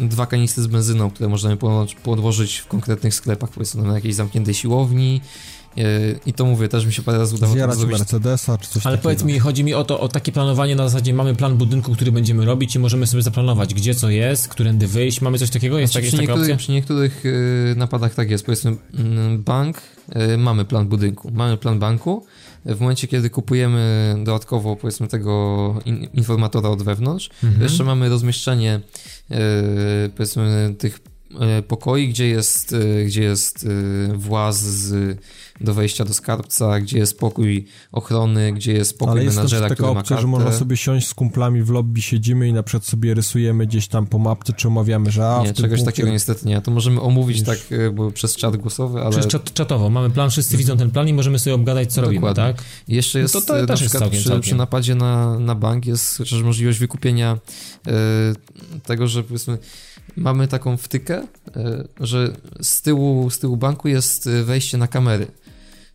dwa 0.00 0.26
kanistry 0.26 0.62
z 0.62 0.66
benzyną, 0.66 1.10
które 1.10 1.28
możemy 1.28 1.56
podłożyć 2.02 2.56
w 2.56 2.66
konkretnych 2.66 3.14
sklepach, 3.14 3.50
powiedzmy 3.50 3.82
na 3.82 3.94
jakiejś 3.94 4.14
zamkniętej 4.14 4.54
siłowni. 4.54 5.20
E, 5.78 5.82
I 6.26 6.32
to 6.32 6.44
mówię, 6.44 6.68
też 6.68 6.86
mi 6.86 6.92
się 6.92 7.02
parę 7.02 7.18
razy 7.18 7.34
udało 7.34 7.52
tak 7.52 7.56
Zjarać 7.58 7.76
zrobić. 7.76 7.98
Mercedesa 7.98 8.58
czy 8.58 8.68
coś 8.70 8.86
Ale 8.86 8.96
takiego. 8.96 9.02
powiedz 9.02 9.22
mi, 9.24 9.38
chodzi 9.38 9.64
mi 9.64 9.74
o 9.74 9.84
to, 9.84 10.00
o 10.00 10.08
takie 10.08 10.32
planowanie 10.32 10.76
na 10.76 10.88
zasadzie 10.88 11.14
mamy 11.14 11.34
plan 11.34 11.56
budynku, 11.56 11.92
który 11.94 12.12
będziemy 12.12 12.44
robić 12.44 12.74
i 12.74 12.78
możemy 12.78 13.06
sobie 13.06 13.22
zaplanować, 13.22 13.74
gdzie 13.74 13.94
co 13.94 14.10
jest, 14.10 14.48
którędy 14.48 14.86
wyjść. 14.86 15.20
Mamy 15.20 15.38
coś 15.38 15.50
takiego? 15.50 15.78
Jest, 15.78 15.92
Znaczy, 15.92 16.04
jest 16.04 16.16
przy, 16.16 16.26
taka 16.26 16.32
opcja? 16.40 16.46
niektórych, 16.48 16.58
przy 16.58 16.72
niektórych 16.72 17.24
y, 17.72 17.74
napadach 17.76 18.14
tak 18.14 18.30
jest. 18.30 18.44
Powiedzmy, 18.46 18.76
mm, 18.98 19.42
bank, 19.42 19.76
y, 20.34 20.38
mamy 20.38 20.64
plan 20.64 20.88
budynku, 20.88 21.30
mamy 21.34 21.56
plan 21.56 21.78
banku. 21.78 22.26
W 22.64 22.80
momencie, 22.80 23.08
kiedy 23.08 23.30
kupujemy 23.30 24.14
dodatkowo, 24.24 24.76
powiedzmy, 24.76 25.08
tego 25.08 25.74
in, 25.84 26.04
informatora 26.14 26.68
od 26.68 26.82
wewnątrz, 26.82 27.30
Mhm. 27.42 27.54
to 27.58 27.62
jeszcze 27.62 27.84
mamy 27.84 28.08
rozmieszczenie, 28.08 28.80
y, 29.30 29.34
powiedzmy, 30.16 30.74
tych 30.78 31.00
pokoi, 31.68 32.08
gdzie 32.08 32.28
jest, 32.28 32.72
y, 32.72 33.04
gdzie 33.06 33.22
jest 33.22 33.64
y, 33.64 34.10
właz 34.14 34.60
z, 34.60 35.18
do 35.60 35.74
wejścia 35.74 36.04
do 36.04 36.14
skarbca, 36.14 36.80
gdzie 36.80 36.98
jest 36.98 37.18
pokój 37.18 37.64
ochrony, 37.92 38.52
gdzie 38.52 38.72
jest 38.72 38.98
pokój 38.98 39.12
Ale 39.12 39.24
jest 39.24 39.36
też 39.36 39.36
menadżera, 39.36 39.62
taka 39.68 39.74
który 39.74 39.94
ma 39.94 40.00
opcja, 40.00 40.16
kartę. 40.16 40.22
że 40.22 40.28
można 40.28 40.52
sobie 40.52 40.76
siąść 40.76 41.08
z 41.08 41.14
kumplami 41.14 41.62
w 41.62 41.70
lobby, 41.70 42.02
siedzimy 42.02 42.48
i 42.48 42.52
na 42.52 42.62
przykład 42.62 42.84
sobie 42.84 43.14
rysujemy 43.14 43.66
gdzieś 43.66 43.88
tam 43.88 44.06
po 44.06 44.18
mapce, 44.18 44.52
czy 44.52 44.68
omawiamy, 44.68 45.10
że 45.10 45.28
a 45.28 45.42
Nie, 45.42 45.54
czegoś 45.54 45.70
punkcie... 45.70 45.84
takiego 45.84 46.08
niestety 46.10 46.46
nie. 46.48 46.60
To 46.60 46.70
możemy 46.70 47.00
omówić 47.00 47.38
Już. 47.38 47.46
tak 47.46 47.58
bo 47.94 48.10
przez 48.10 48.36
czat 48.36 48.56
głosowy, 48.56 49.00
ale 49.00 49.10
Przez 49.10 49.26
czat, 49.26 49.52
czatowo. 49.54 49.90
Mamy 49.90 50.10
plan, 50.10 50.30
wszyscy 50.30 50.56
widzą 50.56 50.76
ten 50.76 50.90
plan 50.90 51.08
i 51.08 51.12
możemy 51.14 51.38
sobie 51.38 51.54
obgadać, 51.54 51.92
co 51.92 52.00
robimy, 52.00 52.20
Dokładnie. 52.20 52.54
tak? 52.54 52.64
Jeszcze 52.88 53.18
No 53.18 53.22
jest 53.22 53.34
to- 53.34 53.40
to 53.40 53.58
e, 53.58 53.60
na 53.60 53.66
też 53.66 53.80
jest 53.80 53.92
przykład 53.92 54.02
całkiem, 54.02 54.20
przy, 54.20 54.28
całkiem. 54.28 54.42
przy 54.42 54.54
napadzie 54.54 54.94
na, 54.94 55.38
na 55.38 55.54
bank 55.54 55.86
jest 55.86 56.18
chociaż 56.18 56.42
możliwość 56.42 56.78
wykupienia 56.78 57.38
e, 57.86 57.90
tego, 58.86 59.08
że 59.08 59.22
powiedzmy 59.22 59.58
mamy 60.16 60.48
taką 60.48 60.76
wtykę, 60.76 61.26
e, 61.56 61.84
że 62.00 62.32
z 62.60 62.82
tyłu, 62.82 63.30
z 63.30 63.38
tyłu 63.38 63.56
banku 63.56 63.88
jest 63.88 64.26
e, 64.26 64.44
wejście 64.44 64.78
na 64.78 64.86
kamery, 64.88 65.26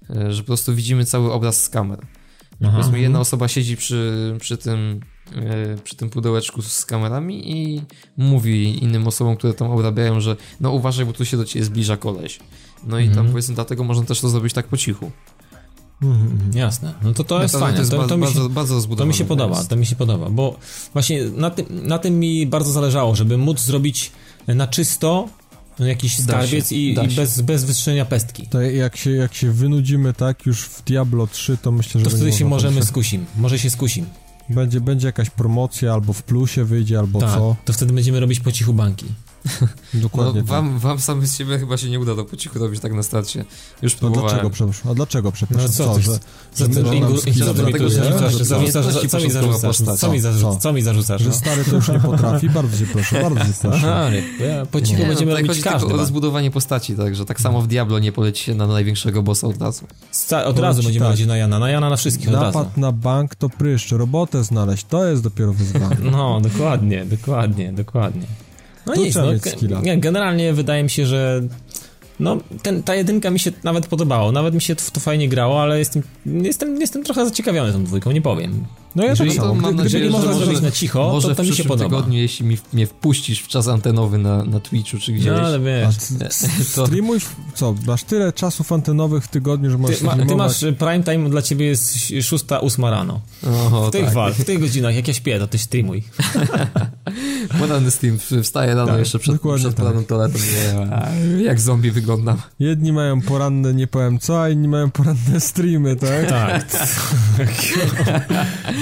e, 0.10 0.34
że 0.34 0.42
po 0.42 0.48
prostu 0.48 0.76
widzimy 0.76 1.06
cały 1.06 1.34
obraz 1.34 1.64
z 1.64 1.70
kamer. 1.70 2.00
Aha. 2.64 2.72
Powiedzmy 2.72 3.00
jedna 3.00 3.20
osoba 3.20 3.48
siedzi 3.48 3.78
przy, 3.78 4.36
przy 4.40 4.58
tym 4.58 5.00
przy 5.84 5.96
tym 5.96 6.10
pudełeczku 6.10 6.62
z 6.62 6.86
kamerami 6.86 7.52
i 7.52 7.82
mówi 8.18 8.84
innym 8.84 9.08
osobom, 9.08 9.38
które 9.38 9.54
tam 9.54 9.72
obrabiają, 9.72 10.22
że 10.22 10.36
no 10.60 10.72
uważaj, 10.72 11.06
bo 11.06 11.14
tu 11.14 11.26
się 11.26 11.38
do 11.38 11.46
ciebie 11.46 11.66
zbliża 11.66 11.98
koleś. 11.98 12.40
No 12.84 13.00
i 13.00 13.04
tam 13.04 13.12
Mhm. 13.12 13.30
powiedzmy 13.30 13.56
dlatego 13.56 13.84
można 13.84 14.06
też 14.06 14.22
to 14.22 14.30
zrobić 14.30 14.54
tak 14.54 14.68
po 14.68 14.78
cichu. 14.78 15.12
Mhm. 16.02 16.52
Jasne. 16.56 16.94
No 17.04 17.14
to 17.14 17.24
to 17.24 17.42
jest 17.42 17.56
fajne. 17.56 17.80
jest 17.80 17.92
To, 17.92 17.98
bardzo, 17.98 18.10
to, 18.10 18.18
mi 18.18 18.28
się, 18.28 18.34
bardzo, 18.34 18.50
bardzo 18.50 18.96
to 18.96 19.06
mi 19.06 19.14
się 19.14 19.26
podoba, 19.26 19.64
to 19.64 19.76
mi 19.76 19.86
się 19.86 19.96
podoba, 19.96 20.30
bo 20.30 20.58
właśnie 20.94 21.26
na 21.26 21.50
tym, 21.50 21.66
na 21.88 22.00
tym 22.00 22.20
mi 22.20 22.48
bardzo 22.48 22.72
zależało, 22.72 23.16
żeby 23.16 23.38
móc 23.38 23.60
zrobić 23.60 24.12
na 24.48 24.68
czysto 24.68 25.28
jakiś 25.80 26.22
Da 26.22 26.24
skarbiec 26.34 26.70
się, 26.70 26.76
i, 26.76 26.92
i 26.92 26.96
się. 26.96 27.16
bez, 27.16 27.42
bez 27.42 27.64
wystrzelenia 27.64 28.06
pestki. 28.06 28.48
To 28.48 28.62
jak 28.62 28.96
się, 28.98 29.12
jak 29.12 29.34
się 29.34 29.52
wynudzimy 29.52 30.14
tak 30.14 30.46
już 30.46 30.62
w 30.62 30.84
Diablo 30.84 31.28
3, 31.28 31.58
to 31.58 31.72
myślę, 31.72 32.00
że 32.02 32.06
To 32.10 32.16
wtedy 32.16 32.32
się 32.34 32.46
możemy 32.46 32.72
podejść. 32.74 32.88
skusim. 32.90 33.26
Może 33.38 33.60
się 33.60 33.70
skusim. 33.70 34.06
Będzie, 34.50 34.82
będzie 34.82 35.08
jakaś 35.08 35.30
promocja, 35.30 35.94
albo 35.94 36.14
w 36.14 36.24
plusie 36.24 36.64
wyjdzie, 36.66 37.00
albo 37.00 37.20
Tak, 37.20 37.30
co. 37.34 37.56
to 37.66 37.74
wtedy 37.74 37.94
będziemy 37.94 38.20
robić 38.20 38.40
po 38.40 38.52
cichu 38.52 38.74
banki. 38.74 39.06
No, 39.94 40.02
Dokładnie 40.02 40.42
tak. 40.42 40.50
wam, 40.50 40.80
wam 40.80 41.00
samym 41.00 41.28
z 41.28 41.38
siebie 41.38 41.60
chyba 41.60 41.78
się 41.78 41.90
nie 41.90 42.00
uda 42.00 42.16
to 42.16 42.26
po 42.26 42.38
cichu 42.38 42.60
robić 42.60 42.80
tak 42.80 42.94
na 42.94 43.04
starcie. 43.04 43.46
Już 43.82 43.96
A 43.96 43.98
próbowałem. 43.98 44.30
dlaczego, 44.30 44.50
przepraszam? 44.50 44.92
A 44.92 44.96
dlaczego, 44.96 45.32
przepraszam? 45.32 45.66
No 45.68 45.74
co 45.74 45.94
co, 45.96 46.00
że, 46.02 46.20
Co 46.52 46.66
że 46.66 46.70
ty, 46.70 46.84
co 49.10 49.20
mi 49.20 49.30
zarzucasz? 49.32 49.78
że- 49.78 50.58
Co 50.60 50.74
mi 50.74 50.82
zarzucasz? 50.82 51.22
Że 51.22 51.30
no? 51.30 51.36
stary 51.36 51.66
to 51.66 51.76
już 51.76 51.90
nie 51.90 52.00
potrafi? 52.00 52.50
Bardzo 52.50 52.78
cię 52.78 52.86
proszę, 52.94 53.22
bardzo 53.22 53.40
cię 53.40 53.54
proszę. 53.62 54.12
Po 54.72 54.82
cichu 54.82 55.02
no, 55.02 55.08
będziemy 55.08 55.32
robić 55.32 55.48
chodzi 55.48 55.62
każdy. 55.62 55.88
o 55.88 55.90
ma. 55.90 55.96
rozbudowanie 55.96 56.52
postaci, 56.52 56.96
także 56.96 57.26
tak 57.26 57.42
samo 57.42 57.62
w 57.62 57.68
Diablo 57.68 58.00
nie 58.00 58.12
poleci 58.12 58.44
się 58.44 58.56
na 58.56 58.68
największego 58.68 59.24
bossa 59.24 59.48
od 59.48 59.62
razu. 59.62 59.86
Od 60.46 60.60
razu 60.60 60.84
będziemy 60.84 61.06
tak. 61.06 61.12
lecieć 61.12 61.28
na 61.28 61.38
Jana. 61.38 61.60
Na 61.60 61.70
Jana 61.70 61.90
na 61.90 61.96
wszystkich 61.96 62.28
od 62.30 62.36
razu. 62.36 62.58
Napad 62.58 62.78
na 62.78 62.92
bank 62.92 63.36
to 63.36 63.50
pryszcz, 63.50 63.92
robotę 63.92 64.44
znaleźć, 64.44 64.86
to 64.90 65.06
jest 65.06 65.24
dopiero 65.24 65.54
wyzwanie. 65.54 65.98
No, 66.12 66.42
dokładnie, 66.42 67.06
dokładnie, 67.06 67.74
dokładnie. 67.74 68.26
No 68.86 68.94
Tu 68.94 69.02
nic, 69.02 69.16
no, 69.16 69.32
generalnie 69.98 70.54
wydaje 70.54 70.84
mi 70.84 70.90
się, 70.90 71.06
że 71.06 71.42
no, 72.20 72.38
ten, 72.64 72.84
ta 72.84 72.96
jedynka 72.96 73.30
mi 73.30 73.40
się 73.40 73.52
nawet 73.64 73.88
podobało, 73.88 74.32
nawet 74.32 74.54
mi 74.54 74.62
się 74.62 74.76
w 74.76 74.92
to 74.92 75.00
fajnie 75.00 75.30
grało, 75.30 75.62
ale 75.62 75.80
jestem, 75.80 76.04
jestem, 76.26 76.82
jestem 76.82 77.04
trochę 77.04 77.26
zaciekawiony 77.26 77.74
tą 77.74 77.84
dwójką, 77.84 78.12
nie 78.12 78.22
powiem. 78.22 78.66
No 78.96 79.04
ja 79.04 79.10
Jeżeli- 79.10 79.30
tak 79.30 79.38
to 79.40 79.44
samo. 79.44 79.62
mam 79.62 79.74
Gdy- 79.74 79.84
nadzieję, 79.84 80.04
Gdyby 80.04 80.12
że 80.12 80.18
można 80.18 80.34
może- 80.34 80.46
zrobić 80.46 80.62
na 80.64 80.72
cicho, 80.72 81.10
Może 81.14 81.28
to, 81.28 81.36
to 81.36 81.44
mi 81.44 81.56
się 81.56 81.64
podoba. 81.64 81.90
tygodniu, 81.90 82.18
jeśli 82.20 82.46
mi, 82.46 82.58
mnie 82.74 82.88
wpuścisz 82.88 83.40
w 83.42 83.48
czas 83.48 83.68
antenowy 83.68 84.18
na, 84.18 84.44
na 84.44 84.60
Twitchu 84.60 84.98
czy 85.00 85.12
gdzieś. 85.12 85.26
No, 85.26 85.34
ale 85.36 85.60
wiesz, 85.60 85.96
to- 86.76 86.86
streamuj, 86.86 87.20
co, 87.56 87.76
masz 87.88 88.04
tyle 88.04 88.34
czasów 88.34 88.72
antenowych 88.72 89.24
w 89.24 89.28
tygodniu, 89.28 89.72
że 89.72 89.78
możesz 89.78 90.00
ty, 90.00 90.06
ma, 90.06 90.16
ty 90.26 90.36
masz 90.36 90.66
prime 90.80 91.04
time 91.04 91.30
dla 91.30 91.42
ciebie 91.42 91.66
jest 91.66 91.96
6-8 91.96 92.90
rano. 92.90 93.22
Oho, 93.48 93.88
W 93.88 93.92
tych, 93.92 94.06
tak. 94.06 94.14
wal, 94.14 94.34
w 94.34 94.46
tych 94.46 94.60
godzinach, 94.66 94.96
jak 94.96 95.08
ja 95.08 95.14
śpię, 95.14 95.40
to 95.40 95.48
ty 95.48 95.58
streamuj. 95.58 96.04
Poranny 97.60 97.92
Steam, 97.92 98.18
wstaję 98.44 98.76
rano 98.76 98.88
Tak, 98.88 99.00
jeszcze 99.00 99.20
przed, 99.20 99.42
przed 99.42 99.64
tak. 99.64 99.74
planem 99.76 100.06
toaletą. 100.06 100.40
Nie, 101.38 101.44
jak 101.44 101.60
zombie 101.62 101.92
wyglądam. 101.92 102.38
Jedni 102.60 102.94
mają 102.94 103.22
poranne, 103.22 103.74
nie 103.74 103.88
powiem 103.88 104.20
co, 104.20 104.42
a 104.44 104.50
inni 104.50 104.68
mają 104.68 104.92
poranne 104.92 105.40
streamy, 105.40 105.96
tak? 105.96 106.30
Tak. 106.30 106.66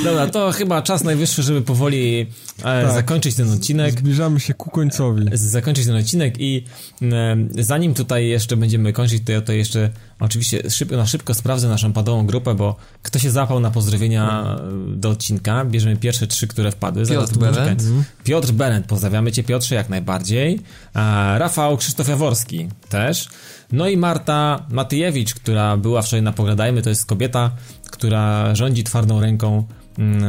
Dobra, 0.04 0.28
to 0.28 0.52
chyba 0.52 0.82
czas 0.82 1.04
najwyższy, 1.04 1.44
żeby 1.44 1.62
powoli 1.62 2.28
e, 2.60 2.64
Tak. 2.64 2.92
zakończyć 2.94 3.36
ten 3.36 3.52
odcinek. 3.52 4.00
Zbliżamy 4.00 4.40
się 4.40 4.54
ku 4.54 4.70
końcowi. 4.70 5.26
zakończyć 5.34 5.86
ten 5.86 5.96
odcinek 5.96 6.36
i 6.40 6.64
e, 7.02 7.38
zanim 7.64 7.94
tutaj 7.94 8.28
jeszcze 8.28 8.58
będziemy 8.58 8.94
kończyć, 8.94 9.24
to 9.26 9.32
ja 9.32 9.42
to 9.42 9.54
jeszcze 9.54 9.90
oczywiście 10.20 10.70
szybko, 10.70 10.98
na 10.98 11.06
szybko 11.06 11.34
sprawdzę 11.34 11.68
naszą 11.68 11.94
padową 11.94 12.26
grupę, 12.26 12.56
bo 12.56 12.76
kto 13.04 13.20
się 13.20 13.32
zapał 13.32 13.60
na 13.60 13.72
pozdrowienia 13.72 14.56
e, 14.60 14.96
do 14.96 15.10
odcinka, 15.10 15.66
bierzemy 15.66 15.98
pierwsze 15.98 16.28
trzy, 16.28 16.48
które 16.48 16.72
wpadły. 16.72 17.06
Zaraz 17.06 17.30
Piotr 17.30 17.40
Berend. 17.40 17.82
koniec. 17.84 18.06
Piotr 18.24 18.52
Berend, 18.52 18.86
pozdrawiamy 18.86 19.32
cię 19.32 19.44
Piotrze 19.44 19.76
jak 19.76 19.90
najbardziej. 19.90 20.60
Rafał 21.38 21.78
Krzysztof 21.78 22.08
Jaworski 22.08 22.68
też. 22.90 23.28
No 23.72 23.88
i 23.88 23.98
Marta 23.98 24.66
Matyjewicz, 24.70 25.34
która 25.34 25.78
była 25.78 26.02
wczoraj 26.02 26.24
na 26.24 26.34
Pogadajmy, 26.34 26.82
to 26.82 26.90
jest 26.90 27.06
kobieta, 27.06 27.52
która 27.92 28.56
rządzi 28.56 28.84
twardą 28.84 29.22
ręką 29.22 29.64
mm, 29.98 30.24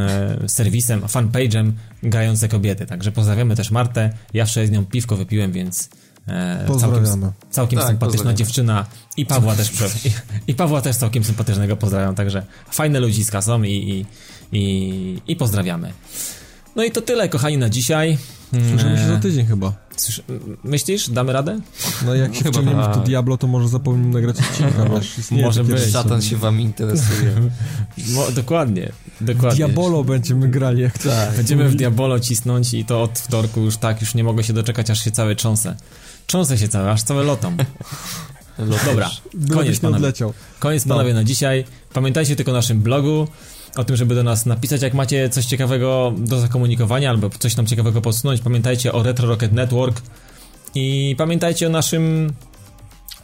e, 0.44 0.48
serwisem, 0.48 1.01
fanpage'em 1.01 1.73
Grające 2.02 2.48
Kobiety. 2.48 2.86
Także 2.86 3.12
pozdrawiamy 3.12 3.56
też 3.56 3.70
Martę. 3.70 4.11
Ja 4.35 4.47
wczoraj 4.47 4.66
z 4.66 4.70
nią 4.70 4.86
piwko 4.86 5.16
wypiłem, 5.16 5.52
więc 5.52 5.89
e, 6.28 6.66
całkiem, 6.81 7.32
całkiem 7.51 7.78
Tak, 7.78 7.89
sympatyczna 7.89 8.35
dziewczyna 8.35 8.86
i 9.16 9.27
Pawła 9.27 9.55
też 9.55 9.73
i, 10.06 10.11
i 10.51 10.55
Pawła 10.55 10.81
też 10.81 10.97
całkiem 10.97 11.24
sympatycznego 11.24 11.77
pozdrawiam, 11.77 12.15
także 12.15 12.47
fajne 12.70 13.01
ludziska 13.01 13.43
są 13.43 13.62
i, 13.62 13.70
i, 13.73 14.06
i, 14.59 15.20
i 15.28 15.36
pozdrawiamy. 15.36 15.93
No 16.77 16.85
i 16.85 16.90
to 16.90 17.01
tyle, 17.01 17.28
kochani, 17.28 17.59
na 17.59 17.69
dzisiaj. 17.69 18.19
Słyszymy 18.51 18.97
się 18.97 19.05
E, 19.05 19.09
za 19.09 19.16
tydzień 19.16 19.47
chyba. 19.47 19.73
Słysz- 19.97 20.23
Myślisz, 20.65 21.11
damy 21.11 21.33
radę? 21.33 21.61
No 22.07 22.15
jak 22.15 22.35
się 22.35 22.39
Chyba 22.39 22.51
wciągniemy 22.51 22.83
w 22.83 22.87
to 22.87 22.95
tak. 22.95 23.03
Diablo, 23.05 23.37
to 23.37 23.47
może 23.47 23.69
zapomnimy 23.69 24.15
nagrać 24.15 24.37
odcinka, 24.41 24.85
wiesz? 24.95 25.19
istnieje 25.19 25.45
Może 25.45 25.65
być. 25.65 25.93
Szatan 25.93 26.23
się 26.23 26.37
wam 26.37 26.61
interesuje. 26.61 27.51
Mo, 28.09 28.31
dokładnie, 28.33 28.93
dokładnie. 29.21 29.57
Diabolo 29.57 30.05
będziemy 30.05 30.49
grali, 30.49 30.83
jak 30.83 30.99
to 30.99 31.09
Tak. 31.09 31.37
Będziemy 31.37 31.69
w 31.69 31.75
Diabolo 31.75 32.21
cisnąć 32.21 32.75
i 32.75 32.85
to 32.85 33.03
od 33.03 33.19
wtorku 33.19 33.61
już 33.61 33.77
tak, 33.77 34.01
już 34.01 34.15
nie 34.15 34.25
mogę 34.25 34.45
się 34.45 34.53
doczekać, 34.53 34.91
aż 34.91 35.05
się 35.05 35.11
całe 35.11 35.37
cząsę. 35.37 35.77
Cząsę 36.27 36.59
się 36.59 36.69
całe, 36.69 36.91
aż 36.91 37.03
całe 37.03 37.25
lotą. 37.25 37.57
Dobra, 38.87 39.11
koniec 39.53 39.83
nie 39.83 39.91
panowie. 39.91 40.12
Koniec 40.59 40.87
No. 40.87 40.95
panowie 40.95 41.15
na 41.15 41.25
dzisiaj. 41.25 41.65
Pamiętajcie 41.93 42.37
tylko 42.37 42.51
o 42.51 42.55
naszym 42.55 42.81
blogu, 42.81 43.29
o 43.76 43.84
tym, 43.84 43.96
żeby 43.96 44.14
do 44.14 44.22
nas 44.22 44.46
napisać, 44.46 44.82
jak 44.82 44.94
macie 44.94 45.28
coś 45.28 45.46
ciekawego 45.46 46.12
do 46.18 46.40
zakomunikowania 46.40 47.10
albo 47.10 47.30
coś 47.30 47.56
nam 47.56 47.66
ciekawego 47.66 48.01
podsunąć. 48.01 48.40
Pamiętajcie 48.40 48.92
o 48.92 49.02
Retro 49.02 49.28
Rocket 49.28 49.52
Network 49.52 50.02
i 50.74 51.14
pamiętajcie 51.18 51.66
o 51.66 51.70
naszym 51.70 52.32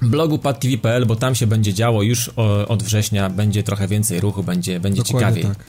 blogu 0.02 0.38
padtv.pl, 0.38 1.06
bo 1.06 1.16
tam 1.16 1.34
się 1.34 1.46
będzie 1.46 1.74
działo 1.74 2.02
już 2.02 2.30
od 2.68 2.82
września, 2.82 3.30
będzie 3.30 3.62
trochę 3.62 3.88
więcej 3.88 4.20
ruchu, 4.20 4.42
będzie, 4.42 4.80
będzie 4.80 5.02
Dokładnie 5.02 5.42
ciekawiej. 5.42 5.56
tak. 5.56 5.66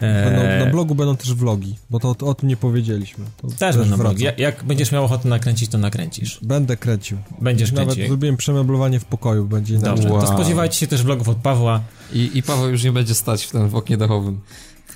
Eee, 0.00 0.24
Będą, 0.24 0.64
na 0.64 0.70
blogu 0.72 0.94
będą 0.94 1.16
też 1.16 1.34
vlogi, 1.34 1.76
bo 1.90 2.00
to 2.00 2.08
o, 2.08 2.26
o 2.26 2.34
tym 2.34 2.48
nie 2.48 2.56
powiedzieliśmy. 2.56 3.24
To 3.42 3.48
też 3.48 3.76
będą 3.76 3.96
blogi. 3.96 4.24
Jak, 4.24 4.38
jak 4.38 4.64
będziesz 4.64 4.92
miał 4.92 5.04
ochotę 5.04 5.28
nakręcić, 5.28 5.70
to 5.70 5.78
nakręcisz. 5.78 6.38
Będę 6.42 6.76
kręcił. 6.76 7.18
Będziesz 7.40 7.72
Nawet 7.72 7.86
kręcił. 7.94 8.08
zrobiłem 8.08 8.36
przemeblowanie 8.36 9.00
w 9.00 9.04
pokoju, 9.04 9.44
będzie. 9.44 9.78
Dobrze, 9.78 10.08
to 10.08 10.14
Wow. 10.14 10.26
spodziewajcie 10.26 10.78
się 10.78 10.86
też 10.86 11.02
vlogów 11.02 11.28
od 11.28 11.36
Pawła. 11.36 11.80
I, 12.12 12.30
I 12.34 12.42
Paweł 12.42 12.70
już 12.70 12.84
nie 12.84 12.92
będzie 12.92 13.14
stać 13.14 13.44
w 13.44 13.50
tym 13.50 13.68
w 13.68 13.74
oknie 13.74 13.96
dachowym. 13.96 14.40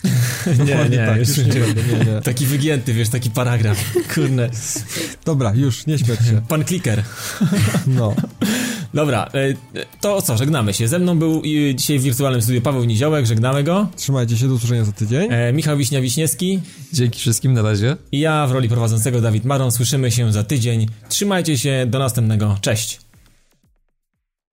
Nie, 0.47 0.65
Dokładnie 0.65 0.97
tak, 0.97 1.19
już 1.19 1.37
nie 1.37 1.45
nie. 1.45 1.61
będę, 1.61 1.83
nie, 1.83 2.12
nie. 2.15 2.20
Taki 2.23 2.47
wygięty, 2.47 2.95
wiesz, 2.95 3.09
taki 3.09 3.31
paragraf. 3.31 3.79
Kurde. 4.15 4.51
Dobra, 5.25 5.53
już, 5.55 5.87
nie 5.87 5.99
śmiać 5.99 6.19
się. 6.19 6.43
Pan 6.49 6.65
kliker. 6.65 7.03
No. 7.87 8.15
Dobra, 8.95 9.29
e, 9.35 9.55
to 10.01 10.23
co, 10.23 10.37
żegnamy 10.37 10.75
się. 10.75 10.89
Ze 10.89 10.99
mną 10.99 11.19
był 11.19 11.43
e, 11.70 11.75
dzisiaj 11.75 11.99
w 11.99 12.03
wirtualnym 12.03 12.43
studiu 12.43 12.61
Paweł 12.61 12.85
Niziołek, 12.85 13.27
żegnamy 13.27 13.65
go. 13.65 13.89
Trzymajcie 13.97 14.37
się, 14.37 14.49
do 14.49 14.55
usłyszenia 14.55 14.85
za 14.85 14.93
tydzień. 14.93 15.29
E, 15.33 15.53
Michał 15.53 15.77
Wiśnia-Wiśniewski 15.77 16.61
Dzięki 16.93 17.20
wszystkim, 17.20 17.53
na 17.53 17.62
razie. 17.62 17.97
i 18.12 18.20
ja 18.20 18.47
w 18.47 18.53
roli 18.53 18.69
prowadzącego 18.69 19.20
Dawid 19.20 19.45
Maron. 19.45 19.73
Słyszymy 19.73 20.11
się 20.11 20.33
za 20.33 20.45
tydzień. 20.45 20.87
Trzymajcie 21.09 21.59
się, 21.59 21.87
do 21.89 21.99
następnego. 21.99 22.59
Cześć. 22.61 23.08